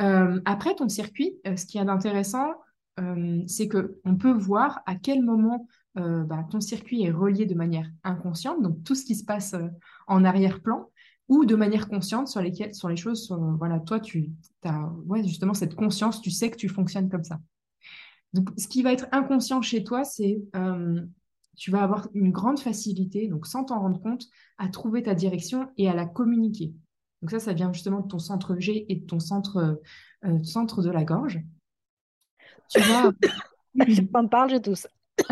Euh, 0.00 0.40
après 0.44 0.74
ton 0.74 0.88
circuit, 0.88 1.38
euh, 1.46 1.56
ce 1.56 1.66
qui 1.66 1.78
est 1.78 1.88
intéressant, 1.88 2.52
euh, 3.00 3.42
c'est 3.46 3.68
qu'on 3.68 4.16
peut 4.16 4.32
voir 4.32 4.82
à 4.86 4.96
quel 4.96 5.22
moment 5.22 5.66
bah, 5.96 6.46
ton 6.50 6.60
circuit 6.60 7.02
est 7.02 7.10
relié 7.10 7.46
de 7.46 7.54
manière 7.54 7.90
inconsciente, 8.02 8.62
donc 8.62 8.82
tout 8.84 8.94
ce 8.94 9.04
qui 9.04 9.14
se 9.14 9.24
passe 9.24 9.54
en 10.06 10.24
arrière-plan, 10.24 10.90
ou 11.28 11.44
de 11.44 11.54
manière 11.54 11.88
consciente 11.88 12.28
sur, 12.28 12.42
sur 12.72 12.88
les 12.88 12.96
choses, 12.96 13.34
voilà, 13.58 13.80
toi, 13.80 14.00
tu 14.00 14.30
as 14.64 14.90
justement 15.22 15.54
cette 15.54 15.74
conscience, 15.74 16.20
tu 16.20 16.30
sais 16.30 16.50
que 16.50 16.56
tu 16.56 16.68
fonctionnes 16.68 17.08
comme 17.08 17.24
ça. 17.24 17.40
Donc, 18.32 18.50
ce 18.58 18.66
qui 18.66 18.82
va 18.82 18.92
être 18.92 19.06
inconscient 19.12 19.62
chez 19.62 19.84
toi, 19.84 20.04
c'est 20.04 20.42
tu 21.56 21.70
vas 21.70 21.82
avoir 21.82 22.08
une 22.14 22.30
grande 22.30 22.58
facilité, 22.58 23.28
donc 23.28 23.46
sans 23.46 23.64
t'en 23.64 23.80
rendre 23.80 24.00
compte, 24.00 24.26
à 24.58 24.68
trouver 24.68 25.02
ta 25.02 25.14
direction 25.14 25.68
et 25.76 25.88
à 25.88 25.94
la 25.94 26.06
communiquer. 26.06 26.72
Donc 27.22 27.30
ça, 27.30 27.40
ça 27.40 27.52
vient 27.52 27.72
justement 27.72 28.00
de 28.00 28.08
ton 28.08 28.18
centre 28.18 28.56
G 28.58 28.86
et 28.88 28.96
de 28.96 29.06
ton 29.06 29.20
centre, 29.20 29.80
euh, 30.24 30.42
centre 30.42 30.82
de 30.82 30.90
la 30.90 31.04
gorge. 31.04 31.40
Tu 32.68 32.80
vas... 32.80 33.12
Je 33.88 34.02
m'en 34.12 34.28
parle, 34.28 34.50
j'ai 34.50 34.60
tous. 34.60 34.86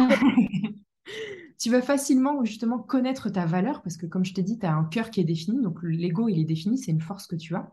tu 1.58 1.70
vas 1.70 1.82
facilement 1.82 2.44
justement 2.44 2.78
connaître 2.78 3.30
ta 3.30 3.46
valeur 3.46 3.82
parce 3.82 3.96
que 3.96 4.06
comme 4.06 4.24
je 4.24 4.34
t'ai 4.34 4.42
dit, 4.42 4.58
tu 4.58 4.66
as 4.66 4.74
un 4.74 4.84
cœur 4.84 5.10
qui 5.10 5.20
est 5.20 5.24
défini, 5.24 5.62
donc 5.62 5.78
l'ego 5.82 6.28
il 6.28 6.40
est 6.40 6.44
défini, 6.44 6.78
c'est 6.78 6.90
une 6.90 7.00
force 7.00 7.26
que 7.26 7.36
tu 7.36 7.54
as. 7.54 7.72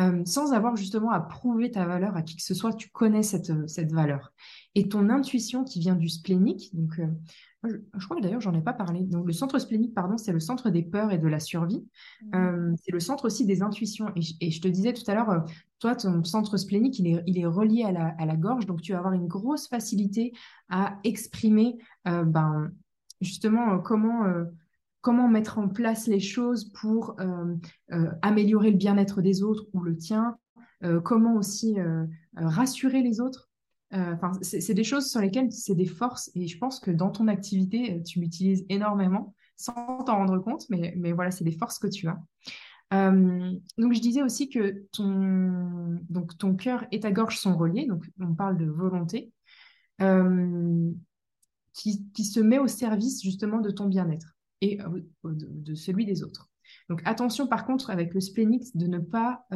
Euh, 0.00 0.24
sans 0.24 0.52
avoir 0.52 0.76
justement 0.76 1.10
à 1.10 1.20
prouver 1.20 1.70
ta 1.70 1.84
valeur 1.84 2.16
à 2.16 2.22
qui 2.22 2.36
que 2.36 2.42
ce 2.42 2.54
soit, 2.54 2.72
tu 2.72 2.88
connais 2.90 3.22
cette, 3.22 3.68
cette 3.68 3.92
valeur. 3.92 4.32
Et 4.74 4.88
ton 4.88 5.08
intuition 5.10 5.64
qui 5.64 5.80
vient 5.80 5.96
du 5.96 6.08
splénique, 6.08 6.74
donc 6.74 7.00
euh, 7.00 7.06
je, 7.64 8.04
crois 8.04 8.16
que 8.16 8.22
d'ailleurs, 8.22 8.40
j'en 8.40 8.54
ai 8.54 8.60
pas 8.60 8.72
parlé. 8.72 9.00
Donc, 9.02 9.26
le 9.26 9.32
centre 9.32 9.58
splénique, 9.58 9.94
pardon, 9.94 10.16
c'est 10.16 10.32
le 10.32 10.40
centre 10.40 10.70
des 10.70 10.82
peurs 10.82 11.10
et 11.10 11.18
de 11.18 11.26
la 11.26 11.40
survie. 11.40 11.84
Mmh. 12.22 12.36
Euh, 12.36 12.74
c'est 12.82 12.92
le 12.92 13.00
centre 13.00 13.24
aussi 13.24 13.46
des 13.46 13.62
intuitions. 13.62 14.12
Et, 14.14 14.50
je 14.50 14.60
te 14.60 14.68
disais 14.68 14.92
tout 14.92 15.08
à 15.10 15.14
l'heure, 15.14 15.30
euh, 15.30 15.40
toi, 15.80 15.96
ton 15.96 16.22
centre 16.22 16.56
splénique, 16.56 16.98
il 16.98 17.08
est, 17.08 17.22
il 17.26 17.38
est 17.38 17.46
relié 17.46 17.82
à 17.82 17.92
la, 17.92 18.14
à 18.18 18.26
la, 18.26 18.36
gorge. 18.36 18.66
Donc, 18.66 18.80
tu 18.80 18.92
vas 18.92 18.98
avoir 18.98 19.12
une 19.12 19.26
grosse 19.26 19.68
facilité 19.68 20.32
à 20.68 20.98
exprimer 21.02 21.78
euh, 22.06 22.22
ben, 22.22 22.70
justement 23.20 23.80
comment, 23.80 24.22
comment 25.08 25.28
mettre 25.28 25.58
en 25.58 25.68
place 25.68 26.06
les 26.06 26.20
choses 26.20 26.70
pour 26.72 27.16
améliorer 28.22 28.70
le 28.70 28.76
bien-être 28.76 29.22
des 29.22 29.42
autres 29.42 29.64
ou 29.72 29.80
le 29.80 29.96
tien. 29.96 30.36
comment 31.02 31.36
aussi 31.36 31.76
rassurer 32.36 33.00
les 33.00 33.20
autres 33.20 33.48
euh, 33.94 34.16
c'est 34.42 34.74
des 34.74 34.84
choses 34.84 35.10
sur 35.10 35.20
lesquelles 35.20 35.50
c'est 35.50 35.74
des 35.74 35.86
forces 35.86 36.30
et 36.34 36.46
je 36.46 36.58
pense 36.58 36.78
que 36.78 36.90
dans 36.90 37.10
ton 37.10 37.26
activité, 37.26 37.94
euh, 37.94 38.02
tu 38.02 38.20
l'utilises 38.20 38.66
énormément 38.68 39.34
sans 39.56 40.04
t'en 40.04 40.18
rendre 40.18 40.38
compte, 40.38 40.68
mais, 40.68 41.12
voilà, 41.12 41.30
c'est 41.30 41.44
des 41.44 41.56
forces 41.56 41.78
que 41.78 41.88
tu 41.88 42.06
as. 42.06 42.22
Euh, 42.92 43.52
donc 43.76 43.92
je 43.92 44.00
disais 44.00 44.22
aussi 44.22 44.48
que 44.48 44.86
ton, 44.92 45.98
donc 46.08 46.36
cœur 46.58 46.84
et 46.92 47.00
ta 47.00 47.10
gorge 47.10 47.38
sont 47.38 47.56
reliés, 47.56 47.86
donc 47.86 48.04
on 48.20 48.34
parle 48.34 48.56
de 48.56 48.66
volonté, 48.66 49.32
qui, 51.72 52.24
se 52.24 52.40
met 52.40 52.58
au 52.58 52.68
service 52.68 53.22
justement 53.22 53.58
de 53.58 53.70
ton 53.70 53.86
bien-être 53.86 54.37
et 54.60 54.78
de, 55.24 55.74
celui 55.74 56.04
des 56.04 56.22
autres. 56.22 56.48
Donc 56.88 57.00
attention 57.04 57.46
par 57.46 57.64
contre 57.64 57.90
avec 57.90 58.12
le 58.14 58.20
splénique 58.20 58.76
de 58.76 58.86
ne 58.86 58.98
pas 58.98 59.46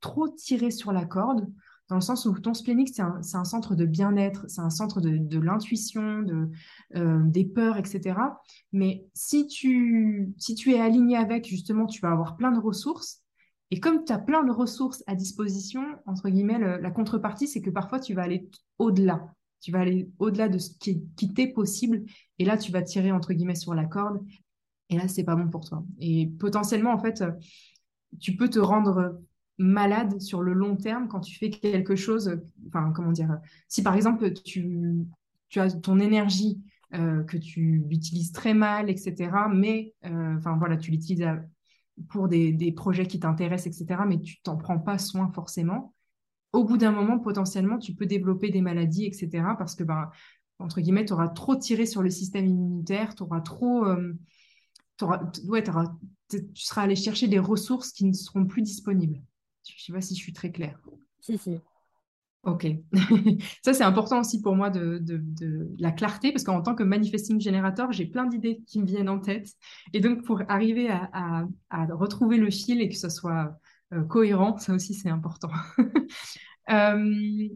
trop 0.00 0.28
tirer 0.28 0.70
sur 0.70 0.92
la 0.92 1.04
corde 1.04 1.46
dans 1.88 1.96
le 1.96 2.02
sens 2.02 2.26
où 2.26 2.38
ton 2.38 2.52
splénique, 2.52 2.90
c'est 2.92 3.02
un, 3.02 3.44
centre 3.44 3.74
de 3.74 3.86
bien-être, 3.86 4.44
c'est 4.46 4.60
un 4.60 4.70
centre 4.70 5.00
de, 5.00 5.38
l'intuition, 5.38 6.20
de, 6.20 6.50
euh, 6.96 7.22
des 7.24 7.46
peurs, 7.46 7.78
etc. 7.78 8.20
Mais 8.72 9.06
si 9.14 9.46
tu, 9.46 10.34
si 10.36 10.54
tu 10.54 10.72
es 10.72 10.80
aligné 10.80 11.16
avec, 11.16 11.46
justement, 11.46 11.86
tu 11.86 12.00
vas 12.02 12.10
avoir 12.10 12.36
plein 12.36 12.52
de 12.52 12.58
ressources. 12.58 13.22
Et 13.70 13.80
comme 13.80 14.04
tu 14.04 14.12
as 14.12 14.18
plein 14.18 14.44
de 14.44 14.52
ressources 14.52 15.02
à 15.06 15.14
disposition, 15.14 15.82
entre 16.06 16.28
guillemets, 16.28 16.58
la 16.58 16.90
contrepartie, 16.90 17.48
c'est 17.48 17.62
que 17.62 17.70
parfois, 17.70 18.00
tu 18.00 18.12
vas 18.12 18.22
aller 18.22 18.50
au-delà. 18.78 19.34
Tu 19.60 19.72
vas 19.72 19.80
aller 19.80 20.08
au-delà 20.18 20.48
de 20.48 20.58
ce 20.58 20.70
qui, 20.78 21.02
t'est 21.34 21.48
possible. 21.48 22.04
Et 22.38 22.44
là, 22.44 22.56
tu 22.56 22.70
vas 22.72 22.82
tirer, 22.82 23.12
entre 23.12 23.32
guillemets, 23.32 23.54
sur 23.54 23.74
la 23.74 23.84
corde. 23.84 24.20
Et 24.90 24.96
là, 24.96 25.08
c'est 25.08 25.24
pas 25.24 25.36
bon 25.36 25.48
pour 25.48 25.68
toi. 25.68 25.84
Et 26.00 26.26
potentiellement, 26.38 26.92
en 26.92 26.98
fait, 26.98 27.22
tu 28.20 28.36
peux 28.36 28.48
te 28.48 28.58
rendre 28.58 29.20
malade 29.58 30.20
sur 30.20 30.42
le 30.42 30.52
long 30.52 30.76
terme 30.76 31.08
quand 31.08 31.20
tu 31.20 31.36
fais 31.36 31.50
quelque 31.50 31.96
chose, 31.96 32.40
enfin, 32.68 32.92
comment 32.94 33.12
dire, 33.12 33.38
si 33.66 33.82
par 33.82 33.96
exemple 33.96 34.32
tu, 34.32 35.04
tu 35.48 35.60
as 35.60 35.72
ton 35.72 35.98
énergie 35.98 36.62
que 36.92 37.36
tu 37.36 37.84
l'utilises 37.88 38.32
très 38.32 38.54
mal, 38.54 38.88
etc. 38.88 39.30
Mais, 39.52 39.94
enfin 40.04 40.56
voilà, 40.56 40.76
tu 40.76 40.90
l'utilises 40.90 41.26
pour 42.08 42.28
des, 42.28 42.52
des, 42.52 42.72
projets 42.72 43.06
qui 43.06 43.18
t'intéressent, 43.18 43.66
etc. 43.66 44.02
Mais 44.06 44.20
tu 44.20 44.40
t'en 44.40 44.56
prends 44.56 44.78
pas 44.78 44.98
soin 44.98 45.30
forcément. 45.32 45.94
Au 46.52 46.64
bout 46.64 46.78
d'un 46.78 46.92
moment, 46.92 47.18
potentiellement, 47.18 47.78
tu 47.78 47.94
peux 47.94 48.06
développer 48.06 48.50
des 48.50 48.60
maladies, 48.60 49.04
etc. 49.04 49.28
Parce 49.58 49.74
que, 49.74 49.84
ben, 49.84 50.10
entre 50.58 50.80
guillemets, 50.80 51.04
tu 51.04 51.12
auras 51.12 51.28
trop 51.28 51.56
tiré 51.56 51.86
sur 51.86 52.02
le 52.02 52.10
système 52.10 52.46
immunitaire, 52.46 53.14
tu 53.14 53.22
auras 53.22 53.40
trop... 53.40 53.86
ouais, 55.46 55.62
tu 55.62 56.40
seras 56.54 56.82
allé 56.82 56.96
chercher 56.96 57.28
des 57.28 57.38
ressources 57.38 57.92
qui 57.92 58.04
ne 58.06 58.12
seront 58.12 58.46
plus 58.46 58.62
disponibles. 58.62 59.20
Je 59.64 59.74
ne 59.74 59.78
sais 59.78 59.92
pas 59.92 60.00
si 60.00 60.14
je 60.14 60.20
suis 60.20 60.32
très 60.32 60.50
claire. 60.50 60.80
Si, 61.20 61.36
si. 61.36 61.58
Ok. 62.44 62.66
ça, 63.64 63.74
c'est 63.74 63.84
important 63.84 64.20
aussi 64.20 64.40
pour 64.40 64.54
moi 64.54 64.70
de, 64.70 65.02
la 65.78 65.92
clarté, 65.92 66.32
parce 66.32 66.44
qu'en 66.44 66.62
tant 66.62 66.74
que 66.74 66.82
manifesting 66.82 67.40
generator, 67.40 67.92
j'ai 67.92 68.06
plein 68.06 68.26
d'idées 68.26 68.62
qui 68.66 68.80
me 68.80 68.86
viennent 68.86 69.08
en 69.08 69.18
tête. 69.18 69.48
Et 69.92 70.00
donc, 70.00 70.24
pour 70.24 70.42
arriver 70.48 70.88
à, 70.90 71.46
retrouver 71.90 72.36
le 72.38 72.50
fil 72.50 72.80
et 72.80 72.88
que 72.88 72.96
ce 72.96 73.08
soit 73.08 73.44
euh, 73.44 73.50
cohérent, 74.08 74.58
ça 74.58 74.74
aussi, 74.74 74.94
c'est 74.94 75.10
important. 75.10 75.50
Euh, 76.70 77.48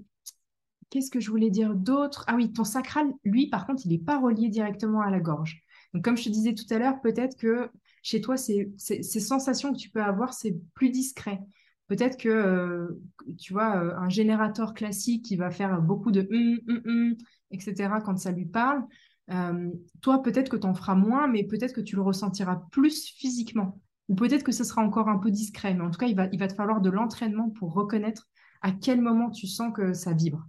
qu'est-ce 0.89 1.11
que 1.11 1.21
je 1.21 1.31
voulais 1.31 1.51
dire 1.51 1.75
d'autre? 1.75 2.25
Ah 2.29 2.35
oui, 2.35 2.53
ton 2.53 2.65
sacral, 2.65 3.13
lui, 3.25 3.49
par 3.49 3.67
contre, 3.67 3.83
il 3.85 3.91
n'est 3.91 3.99
pas 3.99 4.19
relié 4.19 4.49
directement 4.49 5.03
à 5.03 5.11
la 5.11 5.21
gorge. 5.21 5.63
Donc, 5.93 6.05
comme 6.05 6.17
je 6.17 6.25
te 6.25 6.29
disais 6.31 6.55
tout 6.55 6.65
à 6.71 6.79
l'heure, 6.79 7.01
peut-être 7.03 7.37
que 7.37 7.71
chez 8.03 8.21
toi, 8.21 8.37
ces 8.37 8.73
sensations 9.03 9.73
que 9.73 9.79
tu 9.79 9.91
peux 9.91 10.03
avoir, 10.03 10.33
c'est 10.33 10.57
plus 10.75 10.91
discret. 10.91 11.41
Peut-être 11.89 12.17
que, 12.17 12.29
euh, 12.29 13.03
tu 13.39 13.53
vois, 13.53 13.77
euh, 13.77 13.95
un 13.97 14.09
générateur 14.09 14.73
classique 14.75 15.25
qui 15.25 15.37
va 15.37 15.51
faire 15.51 15.81
beaucoup 15.83 16.11
de 16.11 16.27
hum, 16.31 16.59
hum, 16.69 16.83
hum, 16.87 17.17
etc. 17.51 18.01
quand 18.01 18.17
ça 18.17 18.33
lui 18.33 18.47
parle, 18.47 18.83
euh, 19.31 19.71
toi, 20.01 20.23
peut-être 20.23 20.49
que 20.49 20.57
tu 20.57 20.67
en 20.67 20.75
feras 20.75 20.95
moins, 20.95 21.27
mais 21.27 21.45
peut-être 21.45 21.75
que 21.75 21.81
tu 21.81 21.97
le 21.97 22.03
ressentiras 22.03 22.63
plus 22.71 23.09
physiquement. 23.09 23.81
Ou 24.13 24.15
peut-être 24.15 24.43
que 24.43 24.53
ce 24.53 24.63
sera 24.63 24.83
encore 24.83 25.09
un 25.09 25.17
peu 25.17 25.31
discret. 25.31 25.73
Mais 25.73 25.81
en 25.81 25.91
tout 25.91 25.99
cas, 25.99 26.07
il 26.07 26.15
va, 26.15 26.27
il 26.33 26.39
va 26.39 26.47
te 26.47 26.53
falloir 26.53 26.83
de 26.83 26.91
l'entraînement 26.91 27.49
pour 27.49 27.73
reconnaître 27.73 28.29
à 28.61 28.71
quel 28.71 29.01
moment 29.01 29.31
tu 29.31 29.47
sens 29.47 29.73
que 29.75 29.95
ça 29.95 30.13
vibre. 30.13 30.47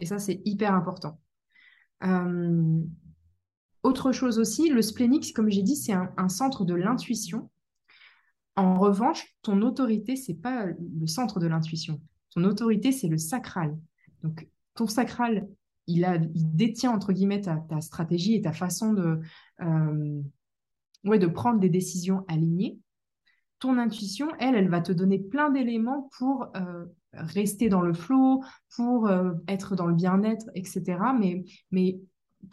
Et 0.00 0.06
ça, 0.06 0.18
c'est 0.18 0.40
hyper 0.46 0.72
important. 0.72 1.20
autre 3.82 4.12
chose 4.12 4.38
aussi, 4.38 4.70
le 4.70 4.80
splénique, 4.80 5.34
comme 5.34 5.50
j'ai 5.50 5.62
dit, 5.62 5.76
c'est 5.76 5.92
un, 5.92 6.28
centre 6.30 6.64
de 6.64 6.72
l'intuition. 6.72 7.50
En 8.56 8.78
revanche, 8.78 9.36
ton 9.42 9.60
autorité, 9.60 10.16
c'est 10.16 10.40
pas 10.40 10.64
le 10.64 11.06
centre 11.06 11.40
de 11.40 11.46
l'intuition. 11.46 12.00
Ton 12.30 12.44
autorité, 12.44 12.90
c'est 12.90 13.08
le 13.08 13.18
sacral. 13.18 13.76
Donc, 14.22 14.48
ton 14.72 14.86
sacral, 14.86 15.46
il, 15.86 16.06
a, 16.06 16.16
il 16.16 16.56
détient, 16.56 16.90
entre 16.90 17.12
guillemets, 17.12 17.42
ta, 17.42 17.80
stratégie 17.82 18.34
et 18.34 18.40
ta 18.40 18.52
façon 18.52 18.94
de, 18.94 19.20
euh, 19.60 20.22
ouais, 21.04 21.18
de 21.18 21.26
prendre 21.26 21.60
des 21.60 21.68
décisions 21.68 22.24
alignées. 22.28 22.78
Ton 23.58 23.78
intuition, 23.78 24.28
elle, 24.38 24.54
elle 24.54 24.68
va 24.68 24.80
te 24.80 24.92
donner 24.92 25.18
plein 25.18 25.50
d'éléments 25.50 26.10
pour 26.18 26.48
euh, 26.56 26.84
rester 27.12 27.68
dans 27.68 27.80
le 27.80 27.94
flow, 27.94 28.42
pour 28.76 29.06
euh, 29.06 29.32
être 29.48 29.74
dans 29.76 29.86
le 29.86 29.94
bien-être, 29.94 30.46
etc. 30.54 30.98
Mais 31.18 31.44
il 31.72 32.00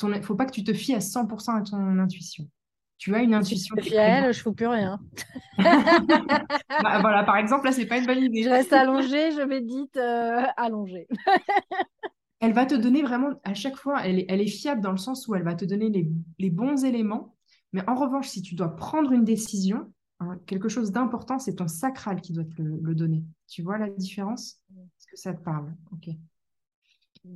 ne 0.04 0.22
faut 0.22 0.36
pas 0.36 0.46
que 0.46 0.54
tu 0.54 0.64
te 0.64 0.74
fies 0.74 0.94
à 0.94 1.00
100% 1.00 1.60
à 1.60 1.62
ton 1.64 2.00
intuition 2.00 2.48
tu 3.02 3.16
as 3.16 3.24
une 3.24 3.34
intuition. 3.34 3.76
Si 3.82 3.90
je 3.90 3.96
elle, 3.96 4.32
je 4.32 4.38
ne 4.38 4.44
fous 4.44 4.54
plus 4.54 4.68
rien. 4.68 5.00
Bah, 5.58 7.00
voilà, 7.02 7.24
par 7.24 7.38
exemple, 7.38 7.66
là, 7.66 7.72
c'est 7.72 7.88
pas 7.88 7.98
une 7.98 8.06
bonne 8.06 8.24
idée. 8.24 8.44
Je 8.44 8.50
reste 8.50 8.74
allongée, 8.74 9.32
je 9.32 9.42
médite 9.42 9.98
euh, 9.98 10.44
allongée. 10.56 11.08
elle 12.40 12.54
va 12.54 12.68
te 12.68 12.76
donner 12.76 13.02
vraiment, 13.02 13.30
à 13.44 13.56
chaque 13.56 13.76
fois, 13.76 14.06
elle 14.06 14.20
est, 14.20 14.26
elle 14.30 14.40
est 14.40 14.48
fiable 14.48 14.82
dans 14.82 14.92
le 14.92 14.98
sens 14.98 15.28
où 15.28 15.34
elle 15.34 15.44
va 15.44 15.56
te 15.56 15.66
donner 15.66 15.90
les, 15.90 16.08
les 16.38 16.50
bons 16.52 16.86
éléments. 16.86 17.36
Mais 17.74 17.82
en 17.88 17.96
revanche, 17.96 18.28
si 18.28 18.44
tu 18.44 18.54
dois 18.54 18.76
prendre 18.76 19.12
une 19.12 19.26
décision, 19.26 19.92
hein, 20.22 20.40
quelque 20.46 20.70
chose 20.70 20.92
d'important, 20.92 21.40
c'est 21.40 21.56
ton 21.56 21.68
sacral 21.68 22.22
qui 22.22 22.32
doit 22.32 22.46
te 22.46 22.62
le, 22.62 22.96
donner. 22.96 23.24
Tu 23.48 23.62
vois 23.62 23.78
la 23.78 23.90
différence? 23.90 24.62
Est-ce 24.72 25.08
que 25.08 25.18
ça 25.18 25.34
te 25.34 25.42
parle? 25.42 25.74
Ok. 25.92 26.14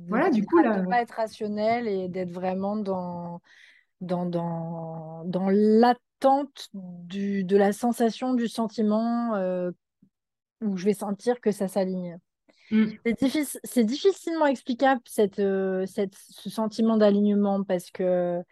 Voilà, 0.08 0.30
du 0.30 0.44
coup. 0.46 0.58
Là... 0.58 0.82
pas 0.84 1.02
être 1.02 1.12
rationnel 1.12 1.86
et 1.86 2.08
d'être 2.08 2.30
vraiment 2.32 2.76
dans 2.76 3.40
dans, 4.00 4.26
dans, 4.26 5.24
dans 5.24 5.48
l'attente 5.48 6.68
de 6.74 7.56
la 7.56 7.72
sensation, 7.72 8.34
du 8.34 8.48
sentiment 8.48 9.34
euh, 9.34 9.70
où 10.60 10.76
je 10.76 10.84
vais 10.84 10.94
sentir 10.94 11.40
que 11.40 11.50
ça 11.50 11.68
s'aligne. 11.68 12.18
Mm. 12.70 12.86
C'est 13.64 13.84
difficilement 13.84 14.46
explicable 14.46 15.00
cette, 15.06 15.38
euh, 15.38 15.86
cette, 15.86 16.14
ce 16.14 16.50
sentiment 16.50 16.96
d'alignement 16.96 17.62
parce 17.62 17.90
que, 17.90 18.42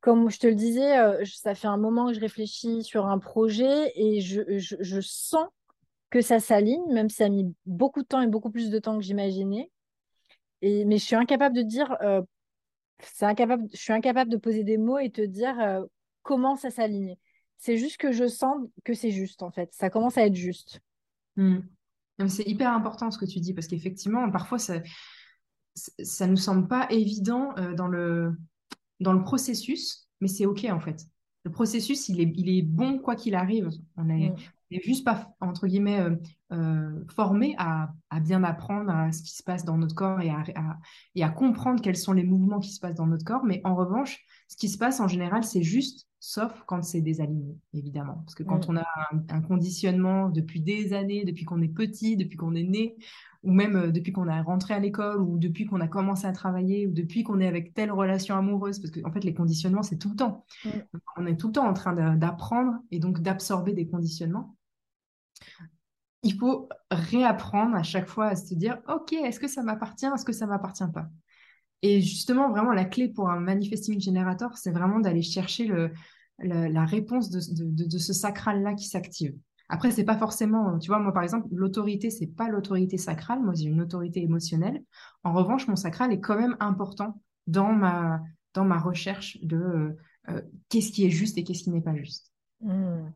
comme 0.00 0.30
je 0.30 0.38
te 0.38 0.46
le 0.46 0.54
disais, 0.54 0.98
euh, 0.98 1.24
ça 1.24 1.54
fait 1.54 1.66
un 1.66 1.76
moment 1.76 2.08
que 2.08 2.14
je 2.14 2.20
réfléchis 2.20 2.82
sur 2.82 3.06
un 3.06 3.18
projet 3.18 3.92
et 3.94 4.20
je, 4.20 5.00
sens 5.00 5.46
que 6.10 6.20
ça 6.20 6.40
s'aligne, 6.40 6.92
même 6.92 7.08
si 7.08 7.16
ça 7.16 7.26
a 7.26 7.28
mis 7.28 7.54
beaucoup 7.66 8.02
de 8.02 8.06
temps 8.06 8.22
et 8.22 8.26
beaucoup 8.26 8.50
plus 8.50 8.70
de 8.70 8.78
temps 8.78 8.96
que 8.96 9.04
j'imaginais. 9.04 9.70
Et, 10.62 10.84
mais 10.84 10.98
je 10.98 11.04
suis 11.04 11.16
incapable 11.16 11.56
de 11.56 11.62
dire 11.62 11.96
incapable, 13.20 13.68
je 13.72 13.78
suis 13.78 13.92
incapable 13.92 14.30
de 14.30 14.36
poser 14.36 14.64
des 14.64 14.78
mots 14.78 14.98
et 14.98 15.10
te 15.10 15.22
dire 15.22 15.58
euh, 15.60 15.84
comment 16.22 16.56
ça 16.56 16.70
s'aligne. 16.70 17.16
C'est 17.58 17.76
juste 17.76 17.96
que 17.96 18.12
je 18.12 18.26
sens 18.26 18.56
que 18.84 18.94
c'est 18.94 19.10
juste, 19.10 19.42
en 19.42 19.50
fait. 19.50 19.72
Ça 19.72 19.90
commence 19.90 20.16
à 20.16 20.26
être 20.26 20.34
juste. 20.34 20.80
Hmm. 21.36 21.60
C'est 22.26 22.46
hyper 22.46 22.72
important 22.72 23.10
ce 23.10 23.18
que 23.18 23.24
tu 23.24 23.40
dis, 23.40 23.54
parce 23.54 23.68
qu'effectivement, 23.68 24.28
parfois, 24.30 24.58
ça 24.58 24.74
ne 24.74 26.30
nous 26.30 26.36
semble 26.36 26.66
pas 26.66 26.86
évident 26.90 27.54
euh, 27.58 27.74
dans, 27.74 27.86
le, 27.86 28.32
dans 29.00 29.12
le 29.12 29.22
processus, 29.22 30.08
mais 30.20 30.28
c'est 30.28 30.46
OK, 30.46 30.66
en 30.70 30.80
fait. 30.80 31.04
Le 31.44 31.50
processus, 31.50 32.08
il 32.08 32.20
est, 32.20 32.32
il 32.36 32.48
est 32.50 32.62
bon 32.62 32.98
quoi 32.98 33.14
qu'il 33.14 33.34
arrive. 33.34 33.70
On 33.96 34.08
est, 34.10 34.32
n'est 34.70 34.80
juste 34.82 35.04
pas, 35.04 35.34
entre 35.40 35.66
guillemets, 35.66 36.00
euh, 36.00 36.16
euh, 36.50 37.04
formé 37.14 37.54
à, 37.58 37.90
bien 38.22 38.42
apprendre 38.42 38.90
à 38.90 39.12
ce 39.12 39.22
qui 39.22 39.34
se 39.34 39.42
passe 39.42 39.64
dans 39.64 39.76
notre 39.76 39.94
corps 39.94 40.20
et 40.20 40.30
à, 40.30 40.44
et 41.14 41.22
à 41.22 41.28
comprendre 41.28 41.82
quels 41.82 41.96
sont 41.96 42.14
les 42.14 42.24
mouvements 42.24 42.58
qui 42.58 42.72
se 42.72 42.80
passent 42.80 42.96
dans 42.96 43.06
notre 43.06 43.24
corps. 43.24 43.44
Mais 43.44 43.60
en 43.64 43.74
revanche, 43.74 44.24
ce 44.48 44.56
qui 44.56 44.68
se 44.68 44.78
passe 44.78 45.00
en 45.00 45.08
général, 45.08 45.44
c'est 45.44 45.62
juste, 45.62 46.08
sauf 46.20 46.62
quand 46.66 46.82
c'est 46.82 47.02
désaligné, 47.02 47.58
évidemment. 47.74 48.22
Parce 48.24 48.34
que 48.34 48.42
quand 48.42 48.66
mm. 48.66 48.70
on 48.72 48.76
a 48.78 48.86
un, 49.28 49.42
conditionnement 49.42 50.30
depuis 50.30 50.60
des 50.60 50.94
années, 50.94 51.24
depuis 51.24 51.44
qu'on 51.44 51.60
est 51.60 51.68
petit, 51.68 52.16
depuis 52.16 52.38
qu'on 52.38 52.54
est 52.54 52.62
né, 52.62 52.96
ou 53.42 53.52
même 53.52 53.76
euh, 53.76 53.92
depuis 53.92 54.12
qu'on 54.12 54.26
a 54.26 54.42
rentré 54.42 54.72
à 54.72 54.78
l'école, 54.78 55.20
ou 55.20 55.38
depuis 55.38 55.66
qu'on 55.66 55.80
a 55.80 55.88
commencé 55.88 56.26
à 56.26 56.32
travailler, 56.32 56.86
ou 56.86 56.92
depuis 56.92 57.24
qu'on 57.24 57.40
est 57.40 57.46
avec 57.46 57.74
telle 57.74 57.92
relation 57.92 58.36
amoureuse, 58.36 58.78
parce 58.78 58.90
qu'en 58.90 59.10
en 59.10 59.12
fait, 59.12 59.22
les 59.22 59.34
conditionnements, 59.34 59.82
c'est 59.82 59.98
tout 59.98 60.10
le 60.10 60.16
temps. 60.16 60.46
Mm. 60.64 60.68
On 61.18 61.26
est 61.26 61.36
tout 61.36 61.48
le 61.48 61.52
temps 61.52 61.68
en 61.68 61.74
train 61.74 62.16
d'apprendre 62.16 62.78
et 62.90 63.00
donc 63.00 63.20
d'absorber 63.20 63.74
des 63.74 63.86
conditionnements 63.86 64.56
il 66.22 66.34
faut 66.34 66.68
réapprendre 66.90 67.76
à 67.76 67.82
chaque 67.82 68.08
fois 68.08 68.26
à 68.26 68.36
se 68.36 68.54
dire, 68.54 68.78
OK, 68.88 69.12
est-ce 69.12 69.40
que 69.40 69.48
ça 69.48 69.62
m'appartient, 69.62 70.06
est-ce 70.06 70.24
que 70.24 70.32
ça 70.32 70.46
m'appartient 70.46 70.90
pas? 70.92 71.06
Et 71.82 72.00
justement, 72.00 72.50
vraiment, 72.50 72.72
la 72.72 72.84
clé 72.84 73.08
pour 73.08 73.30
un 73.30 73.38
manifesting 73.38 74.00
generator, 74.00 74.56
c'est 74.56 74.72
vraiment 74.72 74.98
d'aller 74.98 75.22
chercher 75.22 75.72
la 76.40 76.84
réponse 76.84 77.30
de, 77.30 77.98
ce 77.98 78.12
sacral-là 78.12 78.74
qui 78.74 78.88
s'active. 78.88 79.34
Après, 79.68 79.90
c'est 79.90 80.04
pas 80.04 80.16
forcément, 80.16 80.78
tu 80.78 80.88
vois, 80.88 80.98
moi 80.98 81.12
par 81.12 81.22
exemple, 81.22 81.46
l'autorité, 81.52 82.08
c'est 82.08 82.26
pas 82.26 82.48
l'autorité 82.48 82.96
sacrale, 82.96 83.40
moi 83.42 83.52
j'ai 83.54 83.66
une 83.66 83.82
autorité 83.82 84.22
émotionnelle. 84.22 84.82
En 85.24 85.34
revanche, 85.34 85.68
mon 85.68 85.76
sacral 85.76 86.10
est 86.10 86.20
quand 86.20 86.38
même 86.38 86.56
important 86.58 87.20
dans 87.46 87.72
ma, 87.72 88.22
dans 88.54 88.64
ma 88.64 88.78
recherche 88.78 89.38
de 89.42 89.56
euh, 89.56 89.96
euh, 90.30 90.42
qu'est-ce 90.70 90.90
qui 90.90 91.04
est 91.04 91.10
juste 91.10 91.36
et 91.36 91.44
qu'est-ce 91.44 91.64
qui 91.64 91.70
n'est 91.70 91.82
pas 91.82 91.94
juste. 91.94 92.32
Mmh. 92.62 93.10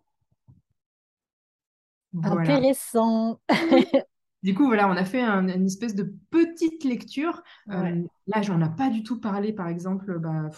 Intéressant. 2.15 3.41
Du 4.43 4.55
coup, 4.55 4.67
voilà, 4.67 4.89
on 4.89 4.97
a 4.97 5.05
fait 5.05 5.23
une 5.23 5.67
espèce 5.67 5.95
de 5.95 6.15
petite 6.31 6.83
lecture. 6.83 7.43
Euh, 7.71 8.03
là, 8.27 8.43
j'en 8.43 8.61
ai 8.61 8.69
pas 8.77 8.91
du 8.91 9.05
tout 9.05 9.21
parlé, 9.21 9.53
par 9.53 9.69
exemple, 9.69 10.19
bah, 10.19 10.51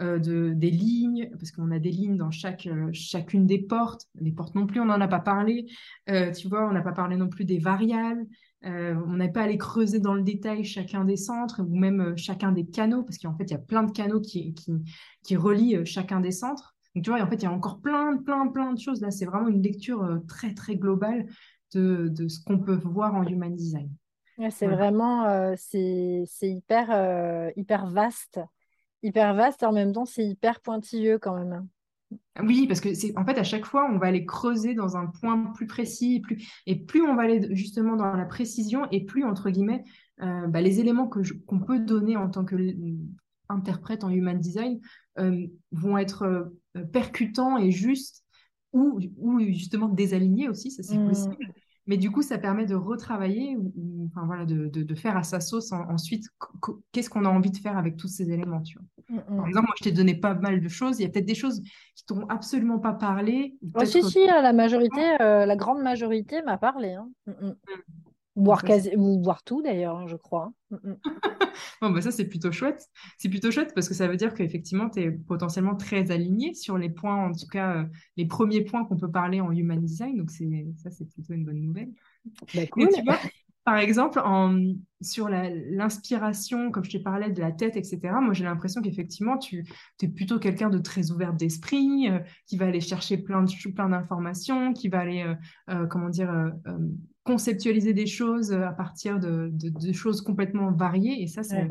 euh, 0.00 0.18
de, 0.18 0.52
des 0.56 0.70
lignes, 0.72 1.30
parce 1.38 1.52
qu'on 1.52 1.70
a 1.70 1.78
des 1.78 1.92
lignes 1.92 2.16
dans 2.16 2.32
chaque, 2.32 2.66
euh, 2.66 2.90
chacune 2.92 3.46
des 3.46 3.60
portes. 3.60 4.06
Les 4.16 4.32
portes 4.32 4.56
non 4.56 4.66
plus, 4.66 4.80
on 4.80 4.86
n'en 4.86 5.00
a 5.00 5.06
pas 5.06 5.20
parlé. 5.20 5.66
tu 6.08 6.48
vois, 6.48 6.68
on 6.68 6.72
n'a 6.72 6.82
pas 6.82 6.92
parlé 6.92 7.16
non 7.16 7.28
plus 7.28 7.44
des 7.44 7.60
variables. 7.60 8.26
on 8.64 9.14
n'a 9.16 9.28
pas 9.28 9.42
allé 9.42 9.56
creuser 9.56 10.00
dans 10.00 10.14
le 10.14 10.22
détail 10.22 10.64
chacun 10.64 11.04
des 11.04 11.16
centres 11.16 11.60
ou 11.62 11.78
même 11.78 12.16
chacun 12.16 12.50
des 12.50 12.66
canaux, 12.66 13.04
parce 13.04 13.18
qu'en 13.18 13.36
fait, 13.36 13.44
il 13.44 13.52
y 13.52 13.54
a 13.54 13.58
plein 13.58 13.84
de 13.84 13.92
canaux 13.92 14.20
qui, 14.20 14.52
qui, 14.54 14.72
qui 15.22 15.36
relient 15.36 15.86
chacun 15.86 16.18
des 16.20 16.32
centres. 16.32 16.74
Donc, 16.98 17.04
tu 17.04 17.10
vois, 17.10 17.22
en 17.22 17.30
fait, 17.30 17.36
il 17.36 17.42
y 17.44 17.46
a 17.46 17.52
encore 17.52 17.78
plein, 17.80 18.16
plein, 18.16 18.48
plein 18.48 18.72
de 18.72 18.80
choses. 18.80 19.00
Là, 19.00 19.12
c'est 19.12 19.24
vraiment 19.24 19.46
une 19.46 19.62
lecture 19.62 20.02
euh, 20.02 20.18
très, 20.26 20.52
très 20.52 20.74
globale 20.74 21.26
de, 21.72 22.08
de 22.08 22.26
ce 22.26 22.42
qu'on 22.42 22.58
peut 22.58 22.74
voir 22.74 23.14
en 23.14 23.22
human 23.24 23.54
design. 23.54 23.88
c'est 24.50 24.66
vraiment, 24.66 25.26
euh, 25.26 25.54
c'est 25.56 26.26
hyper, 26.42 26.90
euh, 26.90 27.50
hyper 27.54 27.86
vaste. 27.86 28.40
Hyper 29.04 29.32
vaste, 29.34 29.62
et 29.62 29.66
en 29.66 29.72
même 29.72 29.92
temps, 29.92 30.06
c'est 30.06 30.26
hyper 30.26 30.60
pointilleux 30.60 31.20
quand 31.20 31.36
même. 31.36 31.68
Oui, 32.42 32.66
parce 32.66 32.80
que 32.80 32.92
c'est 32.94 33.16
en 33.16 33.24
fait 33.24 33.38
à 33.38 33.44
chaque 33.44 33.64
fois, 33.64 33.88
on 33.88 33.98
va 33.98 34.06
aller 34.06 34.26
creuser 34.26 34.74
dans 34.74 34.96
un 34.96 35.06
point 35.06 35.52
plus 35.54 35.68
précis, 35.68 36.16
et 36.16 36.20
plus, 36.20 36.50
et 36.66 36.84
plus 36.84 37.02
on 37.02 37.14
va 37.14 37.22
aller 37.22 37.54
justement 37.54 37.94
dans 37.94 38.12
la 38.12 38.24
précision, 38.24 38.88
et 38.90 39.04
plus 39.04 39.22
entre 39.22 39.50
guillemets, 39.50 39.84
bah, 40.18 40.60
les 40.60 40.80
éléments 40.80 41.06
que 41.06 41.20
qu'on 41.44 41.60
peut 41.60 41.78
donner 41.78 42.16
en 42.16 42.28
tant 42.28 42.44
que 42.44 42.56
interprètent 43.50 44.04
en 44.04 44.10
human 44.10 44.38
design 44.38 44.80
vont 45.70 45.98
être 45.98 46.50
percutants 46.92 47.56
et 47.58 47.70
justes 47.70 48.24
ou, 48.72 49.00
ou 49.16 49.40
justement 49.40 49.88
désalignés 49.88 50.48
aussi, 50.48 50.70
ça 50.70 50.82
c'est 50.82 50.98
mmh. 50.98 51.08
possible. 51.08 51.52
Mais 51.88 51.96
du 51.96 52.10
coup, 52.10 52.20
ça 52.20 52.36
permet 52.36 52.66
de 52.66 52.74
retravailler 52.74 53.56
ou, 53.56 54.10
enfin, 54.10 54.26
voilà, 54.26 54.44
de, 54.44 54.68
de, 54.68 54.94
faire 54.94 55.16
à 55.16 55.22
sa 55.22 55.40
sauce 55.40 55.72
ensuite 55.72 56.26
qu'est-ce 56.92 57.08
qu'on 57.08 57.24
a 57.24 57.30
envie 57.30 57.50
de 57.50 57.56
faire 57.56 57.78
avec 57.78 57.96
tous 57.96 58.08
ces 58.08 58.30
éléments. 58.30 58.60
Tu 58.60 58.78
vois. 58.78 58.86
Mm, 59.08 59.22
mm. 59.22 59.36
Par 59.38 59.48
exemple, 59.48 59.66
moi, 59.68 59.74
je 59.78 59.84
t'ai 59.84 59.92
donné 59.92 60.14
pas 60.14 60.34
mal 60.34 60.60
de 60.60 60.68
choses. 60.68 61.00
Il 61.00 61.04
y 61.04 61.06
a 61.06 61.08
peut-être 61.08 61.24
des 61.24 61.34
choses 61.34 61.62
qui 61.96 62.04
t'ont 62.04 62.26
absolument 62.28 62.78
pas 62.78 62.92
parlé. 62.92 63.56
Oh, 63.74 63.86
si, 63.86 64.02
si, 64.02 64.26
la 64.26 64.52
majorité, 64.52 65.00
euh, 65.22 65.46
la 65.46 65.56
grande 65.56 65.80
majorité 65.80 66.42
m'a 66.42 66.58
parlé. 66.58 66.92
Hein. 66.92 67.08
Mm, 67.26 67.52
Voir, 68.36 68.62
quasi... 68.64 68.94
ou 68.94 69.22
voir 69.22 69.42
tout 69.42 69.62
d'ailleurs, 69.62 69.96
hein, 69.96 70.06
je 70.06 70.16
crois. 70.16 70.52
Hein. 70.70 70.78
Bon, 71.80 71.90
bah 71.90 72.00
ça, 72.00 72.10
c'est 72.10 72.26
plutôt 72.26 72.52
chouette. 72.52 72.86
C'est 73.18 73.28
plutôt 73.28 73.50
chouette 73.50 73.72
parce 73.74 73.88
que 73.88 73.94
ça 73.94 74.08
veut 74.08 74.16
dire 74.16 74.34
qu'effectivement, 74.34 74.90
tu 74.90 75.00
es 75.00 75.10
potentiellement 75.10 75.76
très 75.76 76.10
aligné 76.10 76.54
sur 76.54 76.78
les 76.78 76.90
points, 76.90 77.28
en 77.28 77.32
tout 77.32 77.46
cas, 77.46 77.76
euh, 77.76 77.84
les 78.16 78.26
premiers 78.26 78.62
points 78.62 78.84
qu'on 78.84 78.96
peut 78.96 79.10
parler 79.10 79.40
en 79.40 79.50
human 79.50 79.80
design. 79.80 80.16
Donc, 80.16 80.30
ça, 80.30 80.90
c'est 80.90 81.08
plutôt 81.08 81.32
une 81.34 81.44
bonne 81.44 81.60
nouvelle. 81.60 81.90
Bah, 82.54 82.66
cool. 82.70 82.88
tu 82.94 83.02
vois, 83.02 83.18
par 83.64 83.76
exemple, 83.76 84.20
en, 84.24 84.58
sur 85.02 85.28
l'inspiration, 85.28 86.70
comme 86.70 86.84
je 86.84 86.96
te 86.96 87.02
parlais 87.02 87.30
de 87.30 87.40
la 87.40 87.52
tête, 87.52 87.76
etc., 87.76 88.00
moi 88.22 88.32
j'ai 88.32 88.44
l'impression 88.44 88.80
qu'effectivement, 88.80 89.36
tu 89.36 89.66
es 90.02 90.08
plutôt 90.08 90.38
quelqu'un 90.38 90.70
de 90.70 90.78
très 90.78 91.10
ouvert 91.10 91.34
d'esprit, 91.34 92.08
euh, 92.08 92.18
qui 92.46 92.56
va 92.56 92.66
aller 92.66 92.80
chercher 92.80 93.18
plein 93.18 93.42
d'informations, 93.42 94.72
plein 94.72 94.72
qui 94.72 94.88
va 94.88 95.00
aller, 95.00 95.34
euh, 95.68 95.86
comment 95.86 96.08
dire, 96.08 96.30
conceptualiser 97.28 97.92
des 97.92 98.06
choses 98.06 98.52
à 98.52 98.72
partir 98.72 99.20
de, 99.20 99.52
choses 99.92 100.22
complètement 100.22 100.72
variées. 100.72 101.22
Et 101.22 101.26
ça, 101.26 101.42
c'est 101.42 101.68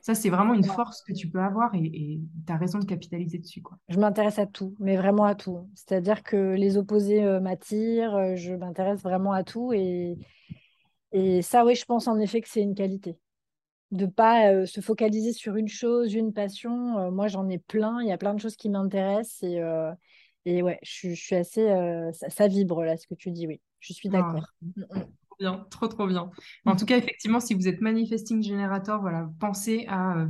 ça, 0.00 0.14
c'est 0.14 0.30
vraiment 0.30 0.54
une 0.54 0.64
force 0.64 1.02
que 1.02 1.12
tu 1.12 1.28
peux 1.28 1.40
avoir 1.40 1.74
et 1.74 2.20
tu 2.46 2.52
as 2.52 2.56
raison 2.56 2.78
de 2.78 2.84
capitaliser 2.84 3.38
dessus. 3.38 3.60
Quoi. 3.60 3.76
Je 3.88 3.98
m'intéresse 3.98 4.38
à 4.38 4.46
tout, 4.46 4.74
mais 4.78 4.96
vraiment 4.96 5.24
à 5.24 5.34
tout. 5.34 5.68
C'est-à-dire 5.74 6.22
que 6.22 6.54
les 6.54 6.78
opposés 6.78 7.24
euh, 7.24 7.40
m'attirent, 7.40 8.14
euh, 8.14 8.36
je 8.36 8.54
m'intéresse 8.54 9.02
vraiment 9.02 9.32
à 9.32 9.42
tout. 9.42 9.72
Et, 9.72 10.16
et 11.12 11.42
ça, 11.42 11.64
oui, 11.64 11.74
je 11.74 11.84
pense 11.84 12.06
en 12.06 12.18
effet 12.20 12.40
que 12.40 12.48
c'est 12.48 12.62
une 12.62 12.76
qualité. 12.76 13.18
De 13.90 14.06
pas 14.06 14.52
euh, 14.52 14.66
se 14.66 14.80
focaliser 14.80 15.32
sur 15.32 15.56
une 15.56 15.68
chose, 15.68 16.14
une 16.14 16.32
passion. 16.32 17.10
moi, 17.10 17.26
j'en 17.26 17.48
ai 17.48 17.58
plein. 17.58 18.00
Il 18.00 18.08
y 18.08 18.12
a 18.12 18.18
plein 18.18 18.34
de 18.34 18.40
choses 18.40 18.56
qui 18.56 18.70
m'intéressent. 18.70 19.42
Et, 19.42 19.60
et 20.44 20.62
ouais, 20.62 20.78
je, 20.82 21.12
suis 21.12 21.34
assez. 21.34 21.66
Ça, 22.12 22.30
ça, 22.30 22.46
vibre 22.46 22.84
là, 22.84 22.96
ce 22.96 23.06
que 23.06 23.14
tu 23.14 23.30
dis, 23.30 23.46
oui. 23.46 23.60
Je 23.80 23.92
suis 23.92 24.08
ah, 24.12 24.18
d'accord. 24.18 24.46
Mm, 24.62 24.80
mm. 24.80 25.04
bien, 25.38 25.66
trop 25.70 25.88
trop 25.88 26.06
bien. 26.06 26.30
En 26.64 26.76
tout 26.76 26.86
cas, 26.86 26.98
effectivement, 26.98 27.40
si 27.40 27.54
vous 27.54 27.68
êtes 27.68 27.80
manifesting 27.80 28.42
générateur, 28.42 29.00
voilà, 29.00 29.30
pensez 29.40 29.86
à, 29.88 30.26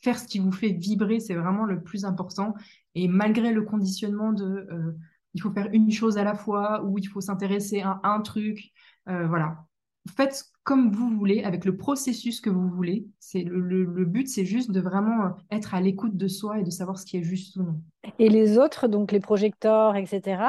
faire 0.00 0.18
ce 0.18 0.26
qui 0.26 0.38
vous 0.38 0.52
fait 0.52 0.70
vibrer, 0.70 1.20
c'est 1.20 1.34
vraiment 1.34 1.64
le 1.64 1.82
plus 1.82 2.04
important. 2.04 2.54
Et 2.94 3.08
malgré 3.08 3.52
le 3.52 3.62
conditionnement 3.62 4.32
de 4.32 4.66
euh, 4.70 4.96
il 5.34 5.40
faut 5.40 5.52
faire 5.52 5.68
une 5.72 5.90
chose 5.90 6.18
à 6.18 6.24
la 6.24 6.34
fois 6.34 6.82
ou 6.84 6.98
il 6.98 7.06
faut 7.06 7.20
s'intéresser 7.20 7.82
à 7.82 8.00
un 8.02 8.20
truc, 8.20 8.72
euh, 9.08 9.26
voilà. 9.26 9.64
Faites 10.16 10.44
comme 10.64 10.90
vous 10.90 11.10
voulez, 11.10 11.42
avec 11.42 11.64
le 11.64 11.76
processus 11.76 12.40
que 12.40 12.50
vous 12.50 12.68
voulez. 12.68 13.06
C'est 13.18 13.42
le, 13.42 13.60
le, 13.60 14.04
but, 14.04 14.28
c'est 14.28 14.44
juste 14.44 14.70
de 14.70 14.80
vraiment 14.80 15.36
être 15.50 15.74
à 15.74 15.80
l'écoute 15.80 16.16
de 16.16 16.28
soi 16.28 16.60
et 16.60 16.62
de 16.62 16.70
savoir 16.70 16.98
ce 16.98 17.04
qui 17.04 17.16
est 17.16 17.22
juste 17.22 17.56
ou 17.56 17.62
non. 17.64 17.82
Et 18.18 18.28
les 18.28 18.58
autres, 18.58 18.88
donc 18.88 19.12
les 19.12 19.20
projecteurs, 19.20 19.96
etc., 19.96 20.42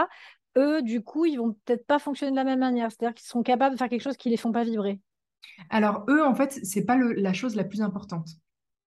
eux, 0.58 0.82
du 0.82 1.02
coup, 1.02 1.26
ils 1.26 1.38
vont 1.38 1.54
peut-être 1.66 1.86
pas 1.86 1.99
fonctionner 1.99 2.32
de 2.32 2.36
la 2.36 2.43
même 2.43 2.60
manière. 2.60 2.91
C'est-à-dire 2.91 3.16
qu'ils 3.16 3.28
seront 3.28 3.43
capables 3.43 3.76
de 3.76 3.80
faire 3.80 3.89
quelque 3.89 4.04
chose 4.04 4.18
qui 4.18 4.30
les 4.30 4.38
font 4.38 4.52
pas 4.52 4.64
vibrer. 4.64 4.99
Alors, 5.70 6.06
eux, 6.10 6.24
en 6.24 6.36
fait, 6.36 6.60
c'est 6.64 6.86
pas 6.86 6.97
la 6.97 7.34
chose 7.34 7.56
la 7.56 7.64
plus 7.64 7.82
importante. 7.82 8.30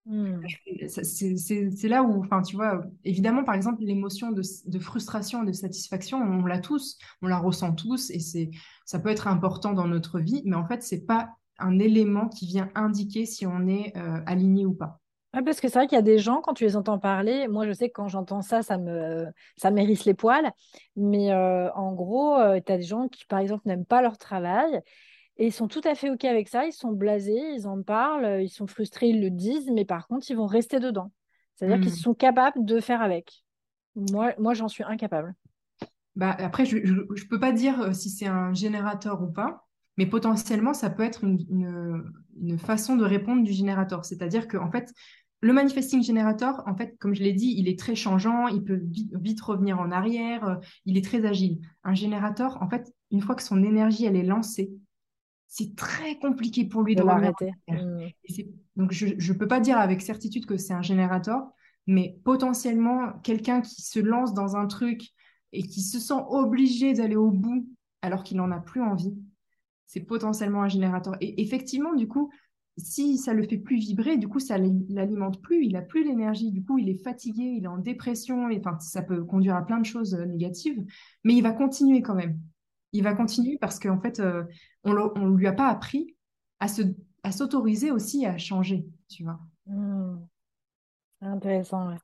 Hmm. 0.06 0.42
C'est 0.86 1.88
là 1.88 2.02
où, 2.02 2.20
enfin, 2.20 2.42
tu 2.42 2.56
vois, 2.56 2.84
évidemment, 3.04 3.42
par 3.42 3.54
exemple, 3.54 3.82
l'émotion 3.82 4.32
de, 4.32 4.42
de, 4.66 4.78
frustration, 4.78 5.44
de 5.44 5.52
satisfaction, 5.52 6.18
on 6.18 6.44
l'a 6.44 6.58
tous, 6.58 6.98
on 7.22 7.26
la 7.26 7.38
ressent 7.38 7.72
tous, 7.72 8.10
et 8.10 8.20
c'est, 8.20 8.50
ça 8.84 8.98
peut 8.98 9.08
être 9.08 9.28
important 9.28 9.72
dans 9.72 9.88
notre 9.88 10.20
vie, 10.20 10.42
mais 10.44 10.56
en 10.56 10.66
fait, 10.66 10.82
c'est 10.82 11.06
pas 11.06 11.30
un 11.58 11.78
élément 11.78 12.28
qui 12.28 12.46
vient 12.46 12.68
indiquer 12.74 13.24
si 13.24 13.46
on 13.46 13.66
est 13.66 13.96
euh, 13.96 14.20
aligné 14.26 14.66
ou 14.66 14.74
pas 14.74 15.00
parce 15.42 15.60
que 15.60 15.68
c'est 15.68 15.78
vrai 15.78 15.86
qu'il 15.86 15.96
y 15.96 15.98
a 15.98 16.02
des 16.02 16.18
gens, 16.18 16.40
quand 16.40 16.54
tu 16.54 16.64
les 16.64 16.76
entends 16.76 16.98
parler, 16.98 17.48
moi 17.48 17.66
je 17.66 17.72
sais 17.72 17.88
que 17.88 17.94
quand 17.94 18.08
j'entends 18.08 18.42
ça, 18.42 18.62
ça 18.62 18.78
me 18.78 19.26
ça 19.56 19.70
m'érisse 19.70 20.04
les 20.04 20.14
poils. 20.14 20.50
Mais 20.96 21.32
euh, 21.32 21.70
en 21.72 21.92
gros, 21.92 22.36
euh, 22.36 22.60
tu 22.64 22.72
as 22.72 22.76
des 22.76 22.84
gens 22.84 23.08
qui, 23.08 23.24
par 23.26 23.38
exemple, 23.38 23.62
n'aiment 23.66 23.86
pas 23.86 24.02
leur 24.02 24.18
travail 24.18 24.80
et 25.36 25.46
ils 25.46 25.52
sont 25.52 25.66
tout 25.66 25.80
à 25.84 25.94
fait 25.94 26.10
OK 26.10 26.24
avec 26.24 26.48
ça. 26.48 26.66
Ils 26.66 26.72
sont 26.72 26.92
blasés, 26.92 27.54
ils 27.54 27.66
en 27.66 27.82
parlent, 27.82 28.42
ils 28.42 28.50
sont 28.50 28.66
frustrés, 28.66 29.08
ils 29.08 29.20
le 29.20 29.30
disent, 29.30 29.70
mais 29.72 29.84
par 29.84 30.06
contre, 30.06 30.30
ils 30.30 30.36
vont 30.36 30.46
rester 30.46 30.78
dedans. 30.78 31.10
C'est-à-dire 31.56 31.80
qu'ils 31.80 31.92
mmh. 31.92 31.96
sont 31.96 32.14
capables 32.14 32.64
de 32.64 32.80
faire 32.80 33.02
avec. 33.02 33.44
Moi, 33.96 34.34
moi 34.38 34.54
j'en 34.54 34.68
suis 34.68 34.84
incapable. 34.84 35.34
Bah, 36.16 36.36
après, 36.38 36.64
je 36.64 36.78
ne 36.78 37.28
peux 37.28 37.40
pas 37.40 37.52
dire 37.52 37.80
euh, 37.80 37.92
si 37.92 38.10
c'est 38.10 38.26
un 38.26 38.54
générateur 38.54 39.22
ou 39.22 39.26
pas, 39.26 39.66
mais 39.96 40.06
potentiellement, 40.06 40.74
ça 40.74 40.90
peut 40.90 41.02
être 41.02 41.24
une, 41.24 41.38
une, 41.50 42.12
une 42.40 42.58
façon 42.58 42.96
de 42.96 43.04
répondre 43.04 43.42
du 43.42 43.52
générateur. 43.52 44.04
C'est-à-dire 44.04 44.48
qu'en 44.48 44.70
fait, 44.70 44.92
le 45.40 45.52
manifesting 45.52 46.02
generator, 46.02 46.62
en 46.66 46.74
fait, 46.74 46.96
comme 46.98 47.14
je 47.14 47.22
l'ai 47.22 47.32
dit, 47.34 47.54
il 47.58 47.68
est 47.68 47.78
très 47.78 47.94
changeant, 47.94 48.48
il 48.48 48.64
peut 48.64 48.80
vite, 48.82 49.40
revenir 49.42 49.78
en 49.78 49.90
arrière, 49.90 50.44
euh, 50.48 50.56
il 50.86 50.96
est 50.96 51.04
très 51.04 51.26
agile. 51.26 51.60
Un 51.82 51.94
générateur, 51.94 52.62
en 52.62 52.68
fait, 52.68 52.92
une 53.10 53.20
fois 53.20 53.34
que 53.34 53.42
son 53.42 53.62
énergie 53.62 54.06
elle 54.06 54.16
est 54.16 54.24
lancée, 54.24 54.72
c'est 55.46 55.76
très 55.76 56.18
compliqué 56.18 56.64
pour 56.64 56.82
lui 56.82 56.96
de, 56.96 57.02
l'arrêter. 57.02 57.52
Mmh. 57.68 58.06
Donc 58.76 58.92
je 58.92 59.06
ne 59.06 59.38
peux 59.38 59.46
pas 59.46 59.60
dire 59.60 59.78
avec 59.78 60.02
certitude 60.02 60.46
que 60.46 60.56
c'est 60.56 60.72
un 60.72 60.82
générateur, 60.82 61.42
mais 61.86 62.18
potentiellement 62.24 63.12
quelqu'un 63.22 63.60
qui 63.60 63.82
se 63.82 64.00
lance 64.00 64.34
dans 64.34 64.56
un 64.56 64.66
truc 64.66 65.10
et 65.52 65.62
qui 65.62 65.82
se 65.82 66.00
sent 66.00 66.22
obligé 66.28 66.94
d'aller 66.94 67.16
au 67.16 67.30
bout 67.30 67.68
alors 68.02 68.24
qu'il 68.24 68.36
n'en 68.36 68.50
a 68.50 68.58
plus 68.58 68.82
envie, 68.82 69.14
c'est 69.86 70.00
potentiellement 70.00 70.62
un 70.62 70.68
générateur. 70.68 71.14
Et 71.20 71.40
effectivement, 71.42 71.94
du 71.94 72.08
coup, 72.08 72.30
si 72.76 73.18
ça 73.18 73.32
le 73.32 73.46
fait 73.46 73.58
plus 73.58 73.76
vibrer, 73.76 74.16
du 74.16 74.28
coup, 74.28 74.40
ça 74.40 74.58
l'alimente 74.58 75.40
plus, 75.40 75.64
il 75.64 75.76
a 75.76 75.82
plus 75.82 76.04
l'énergie, 76.04 76.50
du 76.50 76.64
coup, 76.64 76.78
il 76.78 76.88
est 76.88 77.02
fatigué, 77.02 77.42
il 77.42 77.64
est 77.64 77.68
en 77.68 77.78
dépression, 77.78 78.50
et 78.50 78.58
enfin, 78.58 78.78
ça 78.80 79.02
peut 79.02 79.24
conduire 79.24 79.54
à 79.54 79.64
plein 79.64 79.78
de 79.78 79.86
choses 79.86 80.14
euh, 80.14 80.24
négatives, 80.24 80.84
mais 81.22 81.34
il 81.34 81.42
va 81.42 81.52
continuer 81.52 82.02
quand 82.02 82.14
même. 82.14 82.40
Il 82.92 83.02
va 83.02 83.14
continuer 83.14 83.58
parce 83.60 83.78
qu'en 83.78 84.00
fait, 84.00 84.20
euh, 84.20 84.44
on 84.84 84.92
ne 84.92 85.36
lui 85.36 85.46
a 85.46 85.52
pas 85.52 85.68
appris 85.68 86.16
à 86.60 86.68
se 86.68 86.82
à 87.22 87.32
s'autoriser 87.32 87.90
aussi 87.90 88.26
à 88.26 88.36
changer, 88.36 88.86
tu 89.08 89.24
vois. 89.24 89.40
Mmh. 89.66 90.18
Intéressant, 91.22 91.88
ouais. 91.88 91.96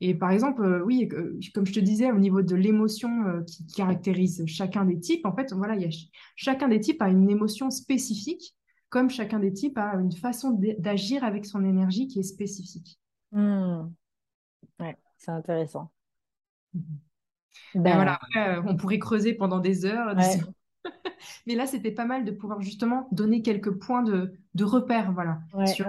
Et 0.00 0.14
par 0.16 0.32
exemple, 0.32 0.62
euh, 0.64 0.82
oui, 0.84 1.08
comme 1.54 1.64
je 1.64 1.72
te 1.72 1.80
disais, 1.80 2.10
au 2.10 2.18
niveau 2.18 2.42
de 2.42 2.56
l'émotion 2.56 3.42
qui 3.46 3.66
caractérise 3.66 4.44
chacun 4.46 4.84
des 4.84 4.98
types, 4.98 5.24
en 5.26 5.34
fait, 5.34 5.52
voilà, 5.52 5.76
il 5.76 5.82
y 5.82 5.84
a, 5.84 5.96
chacun 6.34 6.68
des 6.68 6.80
types 6.80 7.00
a 7.00 7.08
une 7.08 7.30
émotion 7.30 7.70
spécifique 7.70 8.56
comme 8.88 9.10
chacun 9.10 9.38
des 9.38 9.52
types 9.52 9.78
a 9.78 9.94
une 9.94 10.12
façon 10.12 10.58
d'agir 10.78 11.24
avec 11.24 11.44
son 11.46 11.64
énergie 11.64 12.08
qui 12.08 12.20
est 12.20 12.24
spécifique. 12.24 12.98
Ouais, 14.80 14.96
c'est 15.16 15.30
intéressant. 15.30 15.90
Mhm. 16.74 16.82
Ben, 17.74 17.94
voilà, 17.94 18.14
après, 18.14 18.56
euh, 18.56 18.62
on 18.66 18.76
pourrait 18.76 18.98
creuser 18.98 19.34
pendant 19.34 19.58
des 19.58 19.84
heures. 19.84 20.14
Mais 21.46 21.54
là, 21.54 21.66
c'était 21.66 21.90
pas 21.90 22.04
mal 22.04 22.24
de 22.24 22.30
pouvoir 22.30 22.60
justement 22.60 23.08
donner 23.12 23.42
quelques 23.42 23.72
points 23.72 24.02
de, 24.02 24.32
de 24.54 24.64
repère 24.64 25.12
voilà, 25.12 25.40
sur 25.66 25.86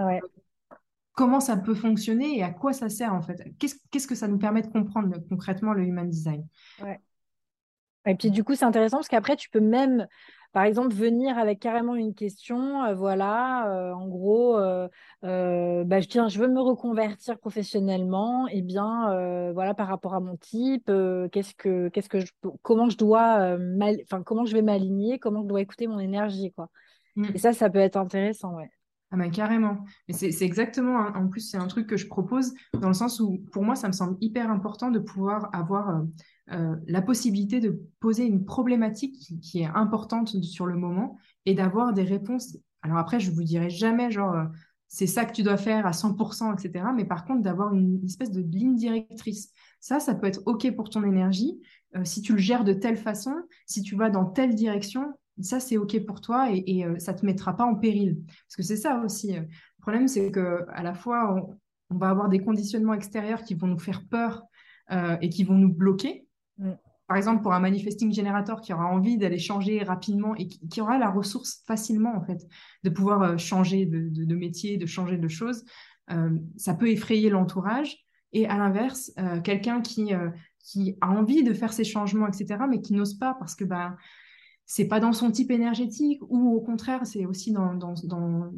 comment 1.14 1.39
ça 1.39 1.58
peut 1.58 1.76
fonctionner 1.76 2.38
et 2.38 2.43
à 2.43 2.50
quoi 2.50 2.74
ça 2.74 2.89
sert 2.89 3.14
en 3.14 3.22
fait. 3.22 3.43
Qu'est-ce 3.60 4.08
que 4.08 4.16
ça 4.16 4.28
nous 4.28 4.38
permet 4.38 4.62
de 4.62 4.68
comprendre 4.68 5.18
concrètement 5.30 5.74
le 5.74 5.84
human 5.84 6.10
design? 6.10 6.47
Et 8.06 8.16
puis 8.16 8.32
du 8.32 8.43
coup, 8.43 8.56
c'est 8.56 8.66
intéressant 8.66 8.97
parce 8.97 9.10
qu'après, 9.10 9.36
tu 9.36 9.50
peux 9.50 9.60
même 9.60 10.08
par 10.52 10.64
exemple, 10.64 10.95
venir 10.95 11.38
avec 11.38 11.60
carrément 11.60 11.93
une 11.95 12.16
question, 12.16 12.84
euh, 12.84 12.95
voilà, 12.95 13.72
euh, 13.72 13.93
en 13.93 14.08
gros, 14.08 14.58
euh, 14.58 14.88
bah, 15.22 16.00
je 16.00 16.08
tiens, 16.08 16.28
je 16.28 16.39
veux 16.39 16.47
me 16.47 16.60
reconvertir 16.60 17.38
professionnellement, 17.38 18.47
et 18.47 18.58
eh 18.58 18.62
bien, 18.64 19.52
voilà, 19.54 19.74
par 19.76 19.88
rapport 19.88 20.16
à 20.16 20.20
mon 20.20 20.38
type, 20.38 20.91
qu'est-ce 21.32 21.54
que, 21.54 21.89
qu'est-ce 21.89 22.10
que 22.10 22.20
je, 22.20 22.32
comment 22.64 22.89
je 22.89 22.97
dois, 22.97 23.58
enfin, 24.04 24.24
comment 24.24 24.45
je 24.45 24.54
vais 24.54 24.64
m'aligner, 24.64 25.20
comment 25.20 25.43
je 25.43 25.47
dois 25.47 25.62
écouter 25.62 25.88
mon 25.88 26.00
énergie, 26.00 26.52
quoi. 26.52 26.70
Mmh. 27.16 27.26
Et 27.36 27.38
ça, 27.38 27.54
ça 27.54 27.70
peut 27.70 27.80
être 27.80 27.97
intéressant, 27.97 28.56
ouais. 28.56 28.72
Ah 29.12 29.18
ben 29.18 29.32
carrément. 29.32 29.86
Mais 30.07 30.14
c'est 30.14 30.45
exactement, 30.45 30.97
en 30.97 31.28
plus, 31.28 31.41
c'est 31.41 31.57
un 31.57 31.68
truc 31.68 31.88
que 31.88 31.97
je 31.97 32.07
propose 32.07 32.53
dans 32.80 32.89
le 32.89 32.93
sens 32.93 33.20
où, 33.20 33.39
pour 33.51 33.64
moi, 33.64 33.76
ça 33.76 33.88
me 33.88 33.93
semble 33.93 34.18
hyper 34.22 34.51
important 34.51 34.91
de 34.91 34.99
pouvoir 34.99 35.49
avoir 35.51 36.03
euh, 36.51 36.76
la 36.88 37.01
possibilité 37.01 37.60
de 37.60 37.82
poser 37.99 38.26
une 38.26 38.45
problématique 38.45 39.16
qui, 39.41 39.62
est 39.62 39.66
importante 39.66 40.43
sur 40.43 40.68
le 40.68 40.76
moment 40.76 41.18
et 41.45 41.55
d'avoir 41.55 41.93
des 41.93 42.03
réponses. 42.03 42.57
Alors 42.84 42.97
après, 42.97 43.20
je 43.20 43.32
vous 43.32 43.43
dirai 43.43 43.70
jamais 43.70 44.12
genre 44.12 44.34
euh, 44.34 44.45
c'est 44.88 45.07
ça 45.07 45.24
que 45.26 45.34
tu 45.34 45.43
dois 45.43 45.57
faire 45.57 45.86
à 45.86 45.91
100%, 45.91 46.53
etc. 46.53 46.86
Mais 46.95 47.05
par 47.05 47.26
contre, 47.26 47.41
d'avoir 47.41 47.74
une, 47.74 48.03
espèce 48.03 48.32
de 48.32 48.41
ligne 48.41 48.76
directrice. 48.76 49.51
Ça, 49.80 49.99
ça 49.99 50.16
peut 50.16 50.26
être 50.26 50.41
OK 50.47 50.70
pour 50.76 50.89
ton 50.89 51.03
énergie. 51.03 51.62
Euh, 51.95 52.03
si 52.03 52.22
tu 52.22 52.34
le 52.34 52.39
gères 52.39 52.64
de 52.64 52.74
telle 52.74 52.97
façon, 52.97 53.36
si 53.68 53.84
tu 53.84 53.95
vas 53.95 54.10
dans 54.10 54.26
telle 54.26 54.55
direction, 54.55 55.14
ça 55.41 55.59
c'est 55.59 55.77
ok 55.77 56.05
pour 56.05 56.21
toi 56.21 56.51
et, 56.51 56.63
et 56.67 56.85
euh, 56.85 56.97
ça 56.99 57.13
te 57.13 57.25
mettra 57.25 57.55
pas 57.55 57.65
en 57.65 57.75
péril. 57.75 58.17
Parce 58.47 58.55
que 58.55 58.63
c'est 58.63 58.77
ça 58.77 59.01
aussi. 59.03 59.33
Le 59.33 59.47
problème, 59.81 60.07
c'est 60.07 60.31
que 60.31 60.65
à 60.69 60.83
la 60.83 60.93
fois, 60.93 61.35
on, 61.89 61.97
va 61.97 62.09
avoir 62.09 62.29
des 62.29 62.39
conditionnements 62.39 62.93
extérieurs 62.93 63.43
qui 63.43 63.55
vont 63.55 63.65
nous 63.65 63.79
faire 63.79 64.03
peur 64.07 64.43
euh, 64.91 65.17
et 65.21 65.29
qui 65.29 65.43
vont 65.43 65.55
nous 65.55 65.73
bloquer. 65.73 66.27
Mm. 66.57 66.71
Par 67.07 67.17
exemple, 67.17 67.41
pour 67.41 67.53
un 67.53 67.59
manifesting 67.59 68.13
générateur 68.13 68.61
qui 68.61 68.71
aura 68.71 68.85
envie 68.85 69.17
d'aller 69.17 69.39
changer 69.39 69.81
rapidement 69.81 70.35
et 70.35 70.47
qui, 70.47 70.81
aura 70.81 70.99
la 70.99 71.09
ressource 71.09 71.63
facilement, 71.65 72.15
en 72.15 72.21
fait, 72.21 72.45
de 72.83 72.89
pouvoir 72.91 73.23
euh, 73.23 73.37
changer 73.37 73.87
de, 73.87 74.09
de, 74.09 74.35
métier, 74.35 74.77
de 74.77 74.85
changer 74.85 75.17
de 75.17 75.27
choses, 75.27 75.63
ça 76.57 76.73
peut 76.73 76.89
effrayer 76.89 77.29
l'entourage. 77.29 77.97
Et 78.33 78.47
à 78.47 78.57
l'inverse, 78.57 79.11
quelqu'un 79.43 79.81
qui, 79.81 80.11
qui 80.59 80.97
a 81.01 81.09
envie 81.09 81.43
de 81.43 81.53
faire 81.53 81.71
ces 81.71 81.83
changements, 81.83 82.27
etc., 82.27 82.61
mais 82.67 82.81
qui 82.81 82.93
n'ose 82.93 83.13
pas 83.13 83.35
parce 83.35 83.55
que 83.55 83.63
bah, 83.63 83.95
c'est 84.72 84.88
pas 84.88 84.99
dans 84.99 85.13
son 85.13 85.32
type 85.32 85.49
énergétique 85.49 86.22
ou 86.30 86.55
au 86.55 86.61
contraire, 86.61 87.03
c'est 87.07 87.26
aussi 87.26 87.51
dans, 87.51 87.74
dans, 87.74 87.95
dans, 88.03 88.51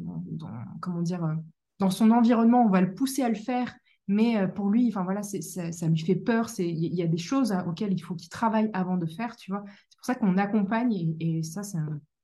comment 0.82 1.00
dire, 1.00 1.38
dans 1.78 1.88
son 1.88 2.10
environnement, 2.10 2.66
on 2.66 2.68
va 2.68 2.82
le 2.82 2.92
pousser 2.92 3.22
à 3.22 3.30
le 3.30 3.34
faire, 3.34 3.74
mais 4.08 4.36
euh, 4.36 4.46
pour 4.46 4.68
lui, 4.68 4.88
enfin 4.88 5.04
voilà, 5.04 5.22
ça, 5.22 5.72
ça, 5.72 5.88
lui 5.88 5.98
fait 5.98 6.14
peur. 6.14 6.50
Il 6.58 6.94
y, 6.94 7.02
a 7.02 7.06
des 7.06 7.16
choses 7.16 7.56
auxquelles 7.66 7.94
il 7.94 7.98
faut 7.98 8.14
qu'il 8.14 8.28
travaille 8.28 8.68
avant 8.74 8.98
de 8.98 9.06
faire, 9.06 9.36
tu 9.36 9.50
vois. 9.52 9.64
C'est 9.88 9.96
pour 9.96 10.04
ça 10.04 10.14
qu'on 10.14 10.36
accompagne 10.36 11.16
et, 11.18 11.42
ça, 11.42 11.62
c'est, 11.62 11.78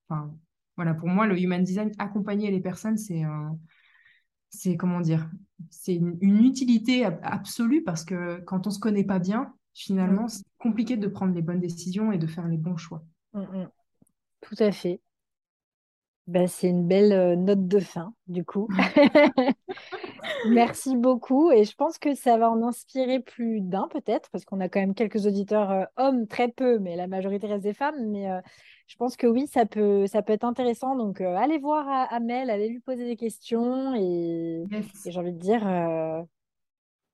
enfin 0.07 0.35
voilà, 0.77 0.93
pour 0.93 1.09
moi, 1.09 1.27
le 1.27 1.41
human 1.41 1.65
design, 1.65 1.91
accompagner 1.99 2.51
les 2.51 2.61
personnes, 2.61 2.99
c'est 2.99 3.23
c'est 4.51 4.77
comment 4.77 5.01
dire, 5.01 5.31
c'est 5.71 5.95
une, 5.95 6.45
utilité 6.45 7.07
absolue 7.07 7.83
parce 7.83 8.05
que 8.05 8.41
quand 8.41 8.67
on 8.67 8.71
se 8.71 8.81
connaît 8.81 9.05
pas 9.05 9.19
bien, 9.19 9.55
finalement, 9.73 10.25
mm. 10.25 10.29
c'est 10.29 10.45
compliqué 10.59 10.99
de 10.99 11.09
prendre 11.09 11.33
les 11.33 11.43
bonnes 11.43 11.61
décisions 11.61 12.13
et 12.13 12.19
de 12.19 12.27
faire 12.27 12.49
les 12.49 12.59
bons 12.59 12.77
choix. 12.77 13.03
Mm, 13.33 13.41
mm. 13.41 13.69
Tout 14.41 14.57
à 14.59 14.73
fait. 14.73 15.01
Ben, 16.29 16.47
c'est 16.47 16.69
une 16.69 16.87
belle 16.87 17.15
euh, 17.15 17.37
note 17.37 17.67
de 17.67 17.81
fin, 17.81 18.13
du 18.27 18.45
coup. 18.45 18.69
Merci 20.51 20.95
beaucoup. 20.95 21.51
Et 21.51 21.65
je 21.65 21.75
pense 21.75 21.97
que 21.99 22.15
ça 22.15 22.37
va 22.37 22.51
en 22.51 22.63
inspirer 22.63 23.19
plus 23.21 23.63
d'un, 23.63 23.89
peut-être, 23.89 24.29
parce 24.31 24.45
qu'on 24.45 24.61
a 24.61 24.69
quand 24.69 24.79
même 24.79 24.95
quelques 24.95 25.25
auditeurs 25.25 25.71
euh, 25.71 25.85
hommes, 25.97 26.27
très 26.27 26.49
peu, 26.49 26.79
mais 26.81 26.97
la 26.97 27.07
majorité 27.07 27.47
reste 27.47 27.63
des 27.63 27.73
femmes. 27.73 28.11
Mais 28.11 28.31
euh, 28.31 28.43
je 28.89 28.97
pense 28.97 29.17
que 29.17 29.27
oui, 29.27 29.47
ça 29.47 29.65
peut, 29.65 30.07
ça 30.07 30.21
peut 30.21 30.35
être 30.35 30.45
intéressant. 30.45 30.97
Donc, 30.97 31.23
allez 31.23 31.57
voir 31.57 31.87
Amel, 32.11 32.51
allez 32.51 32.69
lui 32.69 32.81
poser 32.81 33.07
des 33.07 33.17
questions. 33.17 33.95
Et, 33.95 34.65
j'ai 35.07 35.19
envie 35.19 35.33
de 35.33 35.39
dire, 35.39 35.67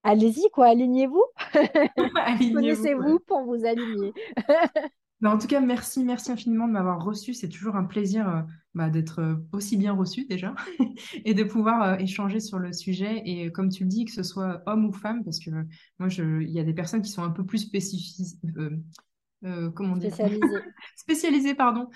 allez-y, 0.03 0.51
quoi, 0.51 0.67
alignez-vous. 0.67 1.25
Connaissez-vous 2.53 3.21
pour 3.21 3.45
vous 3.45 3.65
aligner. 3.65 4.13
En 5.25 5.39
tout 5.39 5.47
cas, 5.47 5.61
merci, 5.61 6.05
merci 6.05 6.33
infiniment 6.33 6.69
de 6.69 6.73
m'avoir 6.73 7.03
reçu. 7.03 7.33
C'est 7.33 7.49
toujours 7.49 7.77
un 7.77 7.85
plaisir 7.85 8.29
euh, 8.29 8.43
bah, 8.75 8.91
d'être 8.91 9.21
euh, 9.21 9.35
aussi 9.53 9.77
bien 9.77 9.93
reçu 9.93 10.27
déjà 10.27 10.55
et 11.25 11.33
de 11.33 11.45
pouvoir 11.45 11.83
euh, 11.83 11.97
échanger 11.97 12.41
sur 12.41 12.59
le 12.59 12.73
sujet. 12.73 13.23
Et 13.25 13.51
comme 13.51 13.71
tu 13.71 13.85
le 13.85 13.89
dis, 13.89 14.05
que 14.05 14.13
ce 14.13 14.23
soit 14.23 14.63
homme 14.67 14.85
ou 14.85 14.93
femme, 14.93 15.25
parce 15.25 15.39
que 15.39 15.51
moi, 15.99 16.09
il 16.09 16.51
y 16.51 16.61
a 16.61 16.65
des 16.65 16.75
personnes 16.75 17.01
qui 17.01 17.11
sont 17.11 17.23
un 17.23 17.31
peu 17.31 17.45
plus 17.45 17.59
spécifiques. 17.59 18.39
comment 19.75 19.97
dire 19.97 20.15
pardon, 21.57 21.89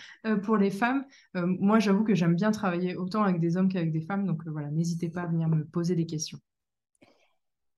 pour 0.42 0.56
les 0.56 0.70
femmes. 0.70 1.04
moi, 1.34 1.78
j'avoue 1.78 2.04
que 2.04 2.14
j'aime 2.14 2.34
bien 2.34 2.50
travailler 2.50 2.96
autant 2.96 3.22
avec 3.24 3.40
des 3.40 3.56
hommes 3.56 3.68
qu'avec 3.68 3.92
des 3.92 4.02
femmes. 4.02 4.26
Donc 4.26 4.46
voilà, 4.46 4.70
n'hésitez 4.70 5.10
pas 5.10 5.22
à 5.22 5.26
venir 5.26 5.48
me 5.48 5.64
poser 5.64 5.94
des 5.94 6.06
questions. 6.06 6.38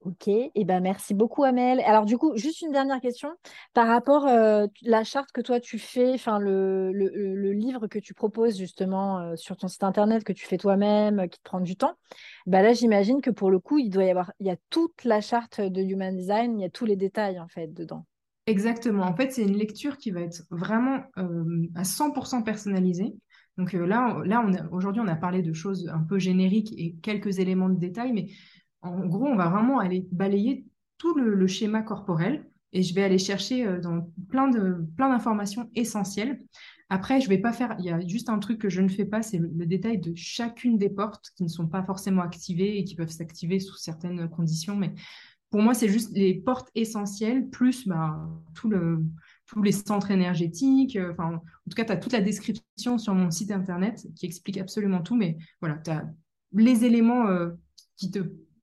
Ok, 0.02 0.28
et 0.28 0.50
eh 0.54 0.64
ben 0.64 0.80
merci 0.80 1.12
beaucoup 1.12 1.44
Amel. 1.44 1.80
Alors 1.80 2.06
du 2.06 2.16
coup, 2.16 2.34
juste 2.34 2.62
une 2.62 2.72
dernière 2.72 3.00
question 3.00 3.28
par 3.74 3.86
rapport 3.86 4.26
à 4.26 4.62
euh, 4.62 4.66
la 4.80 5.04
charte 5.04 5.30
que 5.30 5.42
toi 5.42 5.60
tu 5.60 5.78
fais, 5.78 6.14
enfin 6.14 6.38
le, 6.38 6.90
le, 6.90 7.52
livre 7.52 7.86
que 7.86 7.98
tu 7.98 8.14
proposes 8.14 8.56
justement 8.56 9.18
euh, 9.18 9.36
sur 9.36 9.58
ton 9.58 9.68
site 9.68 9.84
internet 9.84 10.24
que 10.24 10.32
tu 10.32 10.46
fais 10.46 10.56
toi-même, 10.56 11.28
qui 11.28 11.38
te 11.38 11.44
prend 11.44 11.60
du 11.60 11.76
temps. 11.76 11.98
Bah 12.46 12.62
là, 12.62 12.72
j'imagine 12.72 13.20
que 13.20 13.28
pour 13.28 13.50
le 13.50 13.58
coup, 13.58 13.78
il 13.78 13.90
doit 13.90 14.04
y 14.04 14.10
avoir, 14.10 14.32
il 14.40 14.46
y 14.46 14.50
a 14.50 14.56
toute 14.70 15.04
la 15.04 15.20
charte 15.20 15.60
de 15.60 15.82
Human 15.82 16.16
Design, 16.16 16.58
il 16.58 16.62
y 16.62 16.66
a 16.66 16.70
tous 16.70 16.86
les 16.86 16.96
détails 16.96 17.38
en 17.38 17.48
fait 17.48 17.66
dedans. 17.74 18.06
Exactement. 18.46 19.04
En 19.04 19.14
fait, 19.14 19.32
c'est 19.32 19.42
une 19.42 19.56
lecture 19.56 19.98
qui 19.98 20.12
va 20.12 20.22
être 20.22 20.44
vraiment 20.50 21.00
euh, 21.18 21.68
à 21.74 21.82
100% 21.82 22.42
personnalisée. 22.42 23.14
Donc 23.58 23.74
là, 23.74 24.22
là 24.24 24.42
aujourd'hui, 24.70 25.02
on 25.04 25.08
a 25.08 25.16
parlé 25.16 25.42
de 25.42 25.52
choses 25.52 25.90
un 25.92 26.02
peu 26.02 26.18
génériques 26.18 26.72
et 26.78 26.94
quelques 27.02 27.38
éléments 27.38 27.68
de 27.68 27.78
détail, 27.78 28.12
mais 28.12 28.28
en 28.82 29.06
gros, 29.06 29.26
on 29.26 29.36
va 29.36 29.48
vraiment 29.48 29.78
aller 29.78 30.06
balayer 30.10 30.66
tout 30.98 31.14
le, 31.14 31.46
schéma 31.46 31.82
corporel 31.82 32.44
et 32.72 32.82
je 32.82 32.94
vais 32.94 33.02
aller 33.02 33.18
chercher 33.18 33.66
euh, 33.66 33.80
dans 33.80 34.06
plein 34.28 34.48
de 34.48 34.84
plein 34.96 35.08
d'informations 35.08 35.70
essentielles. 35.74 36.38
Après, 36.88 37.20
je 37.20 37.28
vais 37.28 37.38
pas 37.38 37.52
faire. 37.52 37.76
Il 37.78 37.84
y 37.84 37.90
a 37.90 38.00
juste 38.06 38.28
un 38.28 38.38
truc 38.38 38.58
que 38.58 38.68
je 38.68 38.80
ne 38.80 38.88
fais 38.88 39.04
pas, 39.04 39.22
c'est 39.22 39.38
le, 39.38 39.66
détail 39.66 39.98
de 39.98 40.12
chacune 40.14 40.76
des 40.76 40.90
portes 40.90 41.30
qui 41.36 41.42
ne 41.44 41.48
sont 41.48 41.68
pas 41.68 41.82
forcément 41.82 42.22
activées 42.22 42.78
et 42.78 42.84
qui 42.84 42.96
peuvent 42.96 43.10
s'activer 43.10 43.60
sous 43.60 43.76
certaines 43.76 44.28
conditions. 44.28 44.76
Mais 44.76 44.92
pour 45.50 45.62
moi, 45.62 45.74
c'est 45.74 45.88
juste 45.88 46.12
les 46.16 46.34
portes 46.34 46.68
essentielles 46.74 47.48
plus 47.48 47.86
bah, 47.86 48.28
tout 48.54 48.68
le, 48.68 49.04
tous 49.46 49.62
les 49.62 49.72
centres 49.72 50.10
énergétiques. 50.10 50.96
Euh, 50.96 51.14
en 51.18 51.38
tout 51.38 51.76
cas, 51.76 51.84
tu 51.84 51.92
as 51.92 51.96
toute 51.96 52.12
la 52.12 52.20
description 52.20 52.98
sur 52.98 53.14
mon 53.14 53.30
site 53.30 53.50
internet 53.50 54.06
qui 54.14 54.26
explique 54.26 54.58
absolument 54.58 55.00
tout. 55.00 55.16
Mais 55.16 55.38
voilà, 55.60 55.76
tu 55.78 55.90
as 55.90 56.08
les 56.52 56.84
éléments 56.84 57.26
euh, 57.28 57.50
qui 57.96 58.10
te 58.10 58.20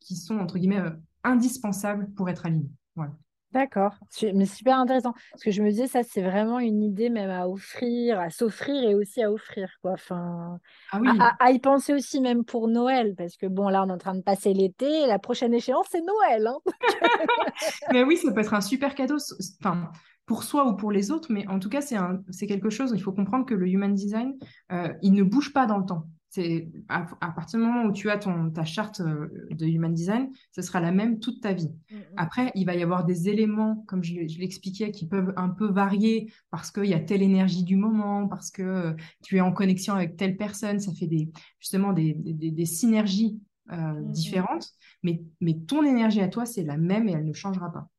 qui 0.08 0.16
sont, 0.16 0.38
entre 0.40 0.58
guillemets, 0.58 0.80
euh, 0.80 0.92
indispensables 1.24 2.08
pour 2.16 2.30
être 2.30 2.46
aligné. 2.46 2.70
Voilà. 2.96 3.12
D'accord, 3.54 3.96
mais 4.34 4.46
super 4.46 4.78
intéressant. 4.78 5.14
Parce 5.32 5.44
que 5.44 5.52
je 5.52 5.64
me 5.64 5.70
disais, 5.70 5.88
ça, 5.88 6.04
c'est 6.04 6.22
vraiment 6.22 6.60
une 6.60 6.84
idée 6.84 7.10
même 7.10 7.30
à 7.30 7.48
offrir, 7.48 8.20
à 8.20 8.30
s'offrir 8.30 8.84
et 8.84 8.94
aussi 8.94 9.24
à 9.24 9.32
offrir, 9.32 9.70
quoi. 9.82 9.94
Enfin, 9.94 10.60
ah 10.92 11.00
oui. 11.00 11.08
à, 11.40 11.52
y 11.52 11.60
penser 11.60 11.94
aussi 11.94 12.20
même 12.20 12.44
pour 12.44 12.68
Noël, 12.68 13.16
parce 13.18 13.38
que 13.38 13.46
bon, 13.48 13.70
là, 13.70 13.84
on 13.84 13.90
est 13.90 13.94
en 13.94 13.98
train 13.98 14.16
de 14.16 14.22
passer 14.22 14.54
l'été, 14.54 15.08
la 15.08 15.18
prochaine 15.18 15.54
échéance, 15.54 15.88
c'est 15.90 16.02
Noël. 16.02 16.48
Hein 16.48 16.60
mais 17.94 18.04
oui, 18.04 18.18
ça 18.18 18.32
peut 18.34 18.42
être 18.42 18.54
un 18.54 18.62
super 18.62 18.96
cadeau, 18.96 19.18
enfin, 19.62 19.92
pour 20.26 20.44
soi 20.44 20.68
ou 20.68 20.76
pour 20.76 20.92
les 20.92 21.10
autres, 21.10 21.32
mais 21.32 21.48
en 21.48 21.58
tout 21.58 21.70
cas, 21.70 21.80
c'est 21.82 22.48
quelque 22.48 22.70
chose, 22.70 22.92
il 22.94 23.02
faut 23.02 23.14
comprendre 23.14 23.46
que 23.46 23.56
le 23.56 23.68
Human 23.68 23.94
Design, 23.94 24.38
euh, 24.74 24.94
il 25.02 25.14
ne 25.14 25.24
bouge 25.24 25.54
pas 25.54 25.66
dans 25.66 25.78
le 25.78 25.86
temps. 25.86 26.04
C'est 26.30 26.70
à, 26.90 27.04
partir 27.32 27.60
du 27.60 27.66
moment 27.66 27.86
où 27.86 27.94
tu 27.94 28.10
as 28.10 28.18
ton, 28.18 28.50
ta 28.50 28.66
charte 28.66 29.00
euh, 29.00 29.28
de 29.52 29.66
Human 29.66 29.94
Design, 29.94 30.30
ce 30.52 30.62
sera 30.62 30.82
la 30.82 30.92
même 30.92 31.20
toute 31.20 31.42
ta 31.42 31.54
vie. 31.54 31.72
Mm, 31.90 31.96
mm. 31.96 32.02
Après, 32.18 32.52
il 32.54 32.66
va 32.66 32.76
y 32.76 32.84
avoir 32.84 33.06
des 33.06 33.30
éléments, 33.30 33.84
comme 33.88 34.04
je, 34.04 34.14
l'expliquais, 34.14 34.92
qui 34.92 35.08
peuvent 35.08 35.34
un 35.38 35.50
peu 35.50 35.68
varier 35.68 36.32
parce 36.52 36.70
qu'il 36.70 36.86
y 36.86 36.94
a 36.94 37.00
telle 37.00 37.22
énergie 37.22 37.64
du 37.64 37.78
moment, 37.78 38.28
parce 38.28 38.52
que 38.52 38.62
euh, 38.62 38.94
tu 39.24 39.38
es 39.38 39.42
en 39.42 39.54
connexion 39.54 39.94
avec 39.94 40.18
telle 40.18 40.36
personne, 40.36 40.80
ça 40.80 40.94
fait 40.94 41.08
des, 41.08 41.32
justement 41.60 41.94
des, 41.94 42.14
des, 42.14 42.66
synergies 42.66 43.40
euh, 43.72 43.76
mm, 43.76 44.12
différentes. 44.12 44.70
Mais, 45.04 45.24
mais 45.40 45.58
ton 45.66 45.84
énergie 45.84 46.22
à 46.22 46.28
toi, 46.28 46.46
c'est 46.46 46.64
la 46.64 46.78
même 46.78 47.08
et 47.08 47.14
elle 47.14 47.26
ne 47.26 47.34
changera 47.34 47.72
pas. 47.72 47.90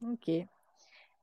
Ok. 0.00 0.30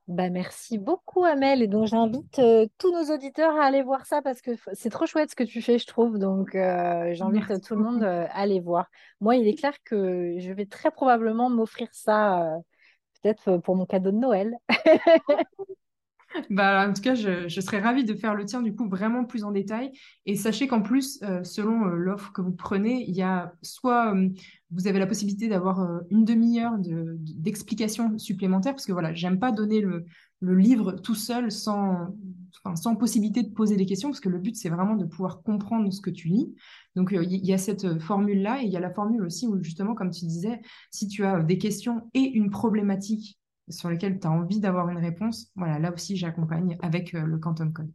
Bah, 0.08 0.30
merci 0.30 0.78
beaucoup, 0.78 1.24
Amel. 1.24 1.62
Et 1.62 1.68
donc, 1.68 1.88
j'invite 1.88 2.40
euh, 2.40 2.68
tous 2.78 2.92
nos 2.92 3.14
auditeurs 3.14 3.56
à 3.56 3.64
aller 3.66 3.82
voir 3.82 4.06
ça 4.06 4.22
parce 4.22 4.42
que 4.42 4.52
c'est 4.74 4.90
trop 4.90 5.06
chouette 5.06 5.30
ce 5.32 5.36
que 5.36 5.44
tu 5.46 5.62
fais, 5.62 5.80
je 5.80 5.88
trouve. 5.88 6.20
Donc, 6.20 6.56
euh, 6.56 7.14
j'invite 7.14 7.62
tout 7.66 7.76
le 7.76 7.84
monde 7.84 8.04
euh, 8.04 8.26
à 8.30 8.42
aller 8.42 8.60
voir. 8.60 8.88
Moi, 9.22 9.38
il 9.38 9.48
est 9.48 9.56
clair 9.56 9.74
que 9.86 10.36
je 10.40 10.52
vais 10.52 10.66
très 10.66 10.92
probablement 10.92 11.50
m'offrir 11.50 11.88
ça, 11.94 12.58
peut-être 13.22 13.58
pour 13.60 13.78
mon 13.78 13.86
cadeau 13.86 14.12
de 14.12 14.18
Noël. 14.18 14.58
Bah, 16.50 16.88
en 16.88 16.94
tout 16.94 17.02
cas, 17.02 17.16
je, 17.16 17.48
serais 17.48 17.80
ravie 17.80 18.04
de 18.04 18.14
faire 18.14 18.36
le 18.36 18.46
tien 18.46 18.62
du 18.62 18.76
coup 18.76 18.88
vraiment 18.88 19.26
plus 19.26 19.44
en 19.44 19.52
détail. 19.52 19.92
Et 20.26 20.36
sachez 20.36 20.68
qu'en 20.68 20.82
plus, 20.82 21.20
euh, 21.24 21.44
selon 21.44 21.86
euh, 21.86 21.96
l'offre 21.96 22.32
que 22.32 22.42
vous 22.42 22.52
prenez, 22.52 23.04
il 23.08 23.16
y 23.16 23.22
a 23.22 23.54
soit 23.62 24.16
euh, 24.16 24.30
vous 24.72 24.88
avez 24.88 25.00
la 25.00 25.08
possibilité 25.08 25.48
d'avoir 25.48 26.02
une 26.10 26.26
demi-heure 26.26 26.74
d'explications 26.80 28.18
supplémentaires, 28.18 28.74
parce 28.74 28.88
que 28.88 28.92
voilà, 28.92 29.14
j'aime 29.14 29.38
pas 29.38 29.52
donner 29.52 29.82
le, 29.82 30.06
livre 30.42 30.94
tout 30.94 31.16
seul 31.16 31.52
sans, 31.52 32.08
sans 32.76 32.96
possibilité 32.96 33.44
de 33.44 33.50
poser 33.50 33.78
des 33.78 33.86
questions, 33.86 34.10
parce 34.10 34.20
que 34.20 34.30
le 34.30 34.40
but 34.40 34.56
c'est 34.56 34.70
vraiment 34.70 34.96
de 34.96 35.06
pouvoir 35.06 35.44
comprendre 35.44 35.94
ce 35.94 36.02
que 36.02 36.10
tu 36.10 36.28
lis. 36.28 36.56
Donc 36.96 37.12
il 37.14 37.46
y, 37.46 37.54
a 37.54 37.58
cette 37.60 38.00
formule-là, 38.00 38.64
et 38.64 38.66
il 38.66 38.72
y 38.72 38.76
a 38.76 38.80
la 38.80 38.90
formule 38.90 39.22
aussi 39.22 39.48
où 39.48 39.62
justement, 39.62 39.94
comme 39.94 40.10
tu 40.10 40.26
disais, 40.26 40.60
si 40.90 41.08
tu 41.08 41.24
as 41.24 41.44
des 41.44 41.60
questions 41.60 42.10
et 42.16 42.22
une 42.22 42.50
problématique 42.50 43.40
sur 43.70 43.90
lesquels 43.90 44.20
tu 44.20 44.28
as 44.28 44.32
envie 44.32 44.60
d'avoir 44.60 44.90
une 44.90 44.98
réponse, 44.98 45.52
voilà, 45.56 45.80
là 45.80 45.94
aussi 45.94 46.18
j'accompagne 46.18 46.78
avec 46.82 47.14
euh, 47.14 47.24
le 47.26 47.38
Quantum 47.38 47.74
Code. 47.74 47.92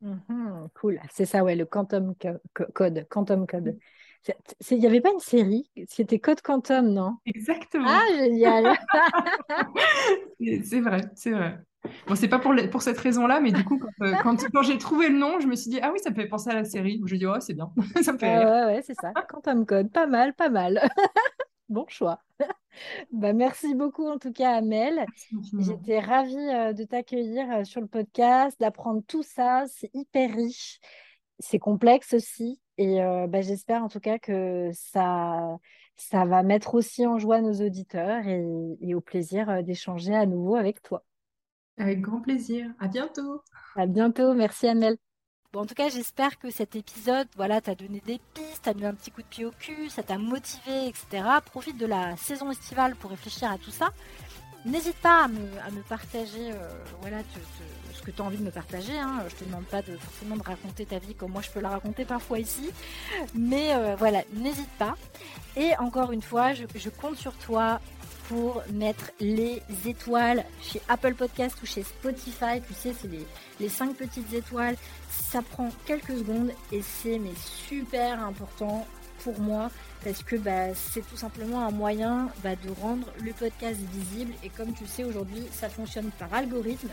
Mhm, 0.00 0.68
cool, 0.74 1.00
c'est 1.10 1.26
ça, 1.26 1.44
ouais, 1.44 1.54
le 1.54 1.64
Quantum 1.64 2.14
Code. 2.74 3.06
Quantum 3.08 3.46
Code. 3.46 3.78
Il 4.70 4.78
n'y 4.78 4.86
avait 4.86 5.00
pas 5.00 5.12
une 5.12 5.20
série? 5.20 5.70
C'était 5.88 6.18
Code 6.18 6.40
Quantum, 6.42 6.88
non? 6.88 7.16
Exactement. 7.26 7.88
Ah, 7.88 8.04
génial 8.16 8.76
C'est 10.64 10.80
vrai, 10.80 11.00
c'est 11.14 11.30
vrai. 11.30 11.58
Bon, 12.06 12.14
c'est 12.14 12.28
pas 12.28 12.38
pour, 12.38 12.54
pour 12.70 12.82
cette 12.82 12.98
raison-là, 12.98 13.40
mais 13.40 13.50
du 13.50 13.64
coup, 13.64 13.80
euh, 14.02 14.14
quand, 14.22 14.36
quand, 14.52 14.62
j'ai 14.62 14.78
trouvé 14.78 15.08
le 15.08 15.18
nom, 15.18 15.40
je 15.40 15.48
me 15.48 15.56
suis 15.56 15.70
dit, 15.70 15.80
ah 15.82 15.90
oui, 15.92 15.98
ça 15.98 16.10
me 16.10 16.14
fait 16.14 16.26
penser 16.26 16.50
à 16.50 16.54
la 16.54 16.64
série. 16.64 17.02
Je 17.04 17.14
me 17.14 17.18
dis, 17.18 17.26
oh, 17.26 17.40
c'est 17.40 17.54
bien, 17.54 17.72
ça 18.02 18.12
me 18.12 18.18
fait 18.18 18.38
rire. 18.38 18.48
Ouais, 18.48 18.64
ouais, 18.74 18.82
c'est 18.82 18.94
ça. 18.94 19.12
Quantum 19.28 19.66
Code, 19.66 19.90
pas 19.90 20.06
mal, 20.06 20.32
pas 20.34 20.48
mal. 20.48 20.80
bon 21.72 21.86
choix. 21.88 22.20
Bah, 23.12 23.34
merci 23.34 23.74
beaucoup 23.74 24.08
en 24.08 24.18
tout 24.18 24.32
cas, 24.32 24.52
Amel. 24.52 25.04
J'étais 25.58 26.00
ravie 26.00 26.36
euh, 26.36 26.72
de 26.72 26.84
t'accueillir 26.84 27.44
euh, 27.50 27.64
sur 27.64 27.82
le 27.82 27.86
podcast, 27.86 28.58
d'apprendre 28.58 29.02
tout 29.06 29.22
ça. 29.22 29.64
C'est 29.68 29.90
hyper 29.92 30.34
riche, 30.34 30.80
c'est 31.38 31.58
complexe 31.58 32.14
aussi. 32.14 32.62
Et 32.78 33.02
euh, 33.02 33.26
bah, 33.26 33.42
j'espère 33.42 33.84
en 33.84 33.88
tout 33.88 34.00
cas 34.00 34.18
que 34.18 34.70
ça, 34.72 35.58
ça 35.96 36.24
va 36.24 36.42
mettre 36.42 36.74
aussi 36.74 37.06
en 37.06 37.18
joie 37.18 37.42
nos 37.42 37.60
auditeurs 37.60 38.26
et, 38.26 38.42
et 38.80 38.94
au 38.94 39.02
plaisir 39.02 39.62
d'échanger 39.62 40.14
à 40.14 40.24
nouveau 40.24 40.56
avec 40.56 40.80
toi. 40.80 41.04
Avec 41.76 42.00
grand 42.00 42.22
plaisir. 42.22 42.70
À 42.78 42.88
bientôt. 42.88 43.42
À 43.76 43.86
bientôt. 43.86 44.32
Merci, 44.32 44.66
Amel. 44.66 44.96
Bon, 45.52 45.60
en 45.60 45.66
tout 45.66 45.74
cas, 45.74 45.90
j'espère 45.90 46.38
que 46.38 46.50
cet 46.50 46.76
épisode, 46.76 47.28
voilà, 47.36 47.60
t'a 47.60 47.74
donné 47.74 48.02
des 48.06 48.18
pistes, 48.32 48.62
t'a 48.62 48.72
mis 48.72 48.86
un 48.86 48.94
petit 48.94 49.10
coup 49.10 49.20
de 49.20 49.26
pied 49.26 49.44
au 49.44 49.50
cul, 49.50 49.90
ça 49.90 50.02
t'a 50.02 50.16
motivé, 50.16 50.86
etc. 50.86 51.24
Profite 51.44 51.76
de 51.76 51.84
la 51.84 52.16
saison 52.16 52.50
estivale 52.50 52.96
pour 52.96 53.10
réfléchir 53.10 53.52
à 53.52 53.58
tout 53.58 53.70
ça. 53.70 53.90
N'hésite 54.64 54.96
pas 54.96 55.24
à 55.24 55.28
me, 55.28 55.82
partager 55.82 56.52
euh, 56.52 56.70
voilà, 57.02 57.18
ce 57.92 58.00
que 58.00 58.10
tu 58.10 58.22
as 58.22 58.24
envie 58.24 58.38
de 58.38 58.44
me 58.44 58.50
partager. 58.50 58.96
Hein. 58.96 59.24
Je 59.28 59.34
te 59.34 59.44
demande 59.44 59.64
pas 59.64 59.82
de, 59.82 59.94
forcément 59.98 60.36
de 60.38 60.42
raconter 60.42 60.86
ta 60.86 60.98
vie 60.98 61.14
comme 61.14 61.32
moi 61.32 61.42
je 61.42 61.50
peux 61.50 61.60
la 61.60 61.68
raconter 61.68 62.06
parfois 62.06 62.38
ici. 62.38 62.70
Mais 63.34 63.74
euh, 63.74 63.94
voilà, 63.98 64.22
n'hésite 64.32 64.70
pas. 64.78 64.94
Et 65.56 65.76
encore 65.76 66.12
une 66.12 66.22
fois, 66.22 66.54
je, 66.54 66.64
je 66.74 66.88
compte 66.88 67.16
sur 67.16 67.34
toi 67.34 67.78
mettre 68.72 69.10
les 69.20 69.62
étoiles 69.86 70.44
chez 70.60 70.80
Apple 70.88 71.14
Podcast 71.14 71.56
ou 71.62 71.66
chez 71.66 71.82
Spotify. 71.82 72.60
Tu 72.66 72.74
sais, 72.74 72.94
c'est 73.00 73.10
les, 73.10 73.26
les 73.60 73.68
5 73.68 73.94
petites 73.96 74.32
étoiles. 74.32 74.76
Ça 75.10 75.42
prend 75.42 75.68
quelques 75.86 76.16
secondes 76.18 76.52
et 76.70 76.82
c'est 76.82 77.20
super 77.36 78.22
important 78.24 78.86
pour 79.22 79.38
moi 79.40 79.70
parce 80.04 80.22
que 80.22 80.36
bah, 80.36 80.74
c'est 80.74 81.06
tout 81.08 81.16
simplement 81.16 81.66
un 81.66 81.70
moyen 81.70 82.28
bah, 82.42 82.56
de 82.56 82.70
rendre 82.80 83.06
le 83.22 83.32
podcast 83.32 83.78
visible 83.92 84.32
et 84.42 84.48
comme 84.48 84.72
tu 84.74 84.86
sais 84.86 85.04
aujourd'hui 85.04 85.46
ça 85.52 85.68
fonctionne 85.68 86.10
par 86.18 86.32
algorithme 86.34 86.88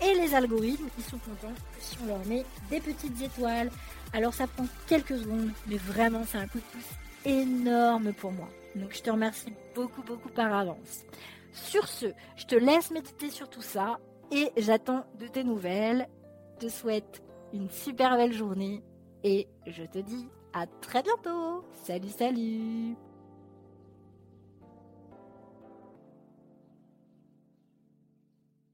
et 0.00 0.14
les 0.14 0.34
algorithmes 0.34 0.88
ils 0.98 1.04
sont 1.04 1.18
contents 1.18 1.54
si 1.80 1.96
on 2.02 2.06
leur 2.06 2.24
met 2.26 2.44
des 2.70 2.80
petites 2.80 3.20
étoiles 3.20 3.70
alors 4.12 4.32
ça 4.32 4.46
prend 4.46 4.66
quelques 4.86 5.18
secondes 5.18 5.50
mais 5.66 5.76
vraiment 5.76 6.22
c'est 6.30 6.38
un 6.38 6.46
coup 6.46 6.58
de 6.58 6.64
pouce 6.72 6.96
énorme 7.24 8.12
pour 8.14 8.32
moi 8.32 8.48
donc 8.76 8.94
je 8.94 9.02
te 9.02 9.10
remercie 9.10 9.52
beaucoup, 9.74 10.02
beaucoup 10.02 10.28
par 10.28 10.52
avance. 10.54 11.04
Sur 11.52 11.88
ce, 11.88 12.06
je 12.36 12.44
te 12.44 12.54
laisse 12.54 12.90
méditer 12.90 13.30
sur 13.30 13.48
tout 13.48 13.62
ça 13.62 13.98
et 14.30 14.50
j'attends 14.56 15.04
de 15.18 15.26
tes 15.26 15.44
nouvelles. 15.44 16.08
Je 16.54 16.66
te 16.66 16.72
souhaite 16.72 17.22
une 17.52 17.70
super 17.70 18.16
belle 18.16 18.32
journée 18.32 18.82
et 19.24 19.48
je 19.66 19.84
te 19.84 19.98
dis 19.98 20.28
à 20.52 20.66
très 20.66 21.02
bientôt. 21.02 21.64
Salut, 21.84 22.08
salut 22.08 22.96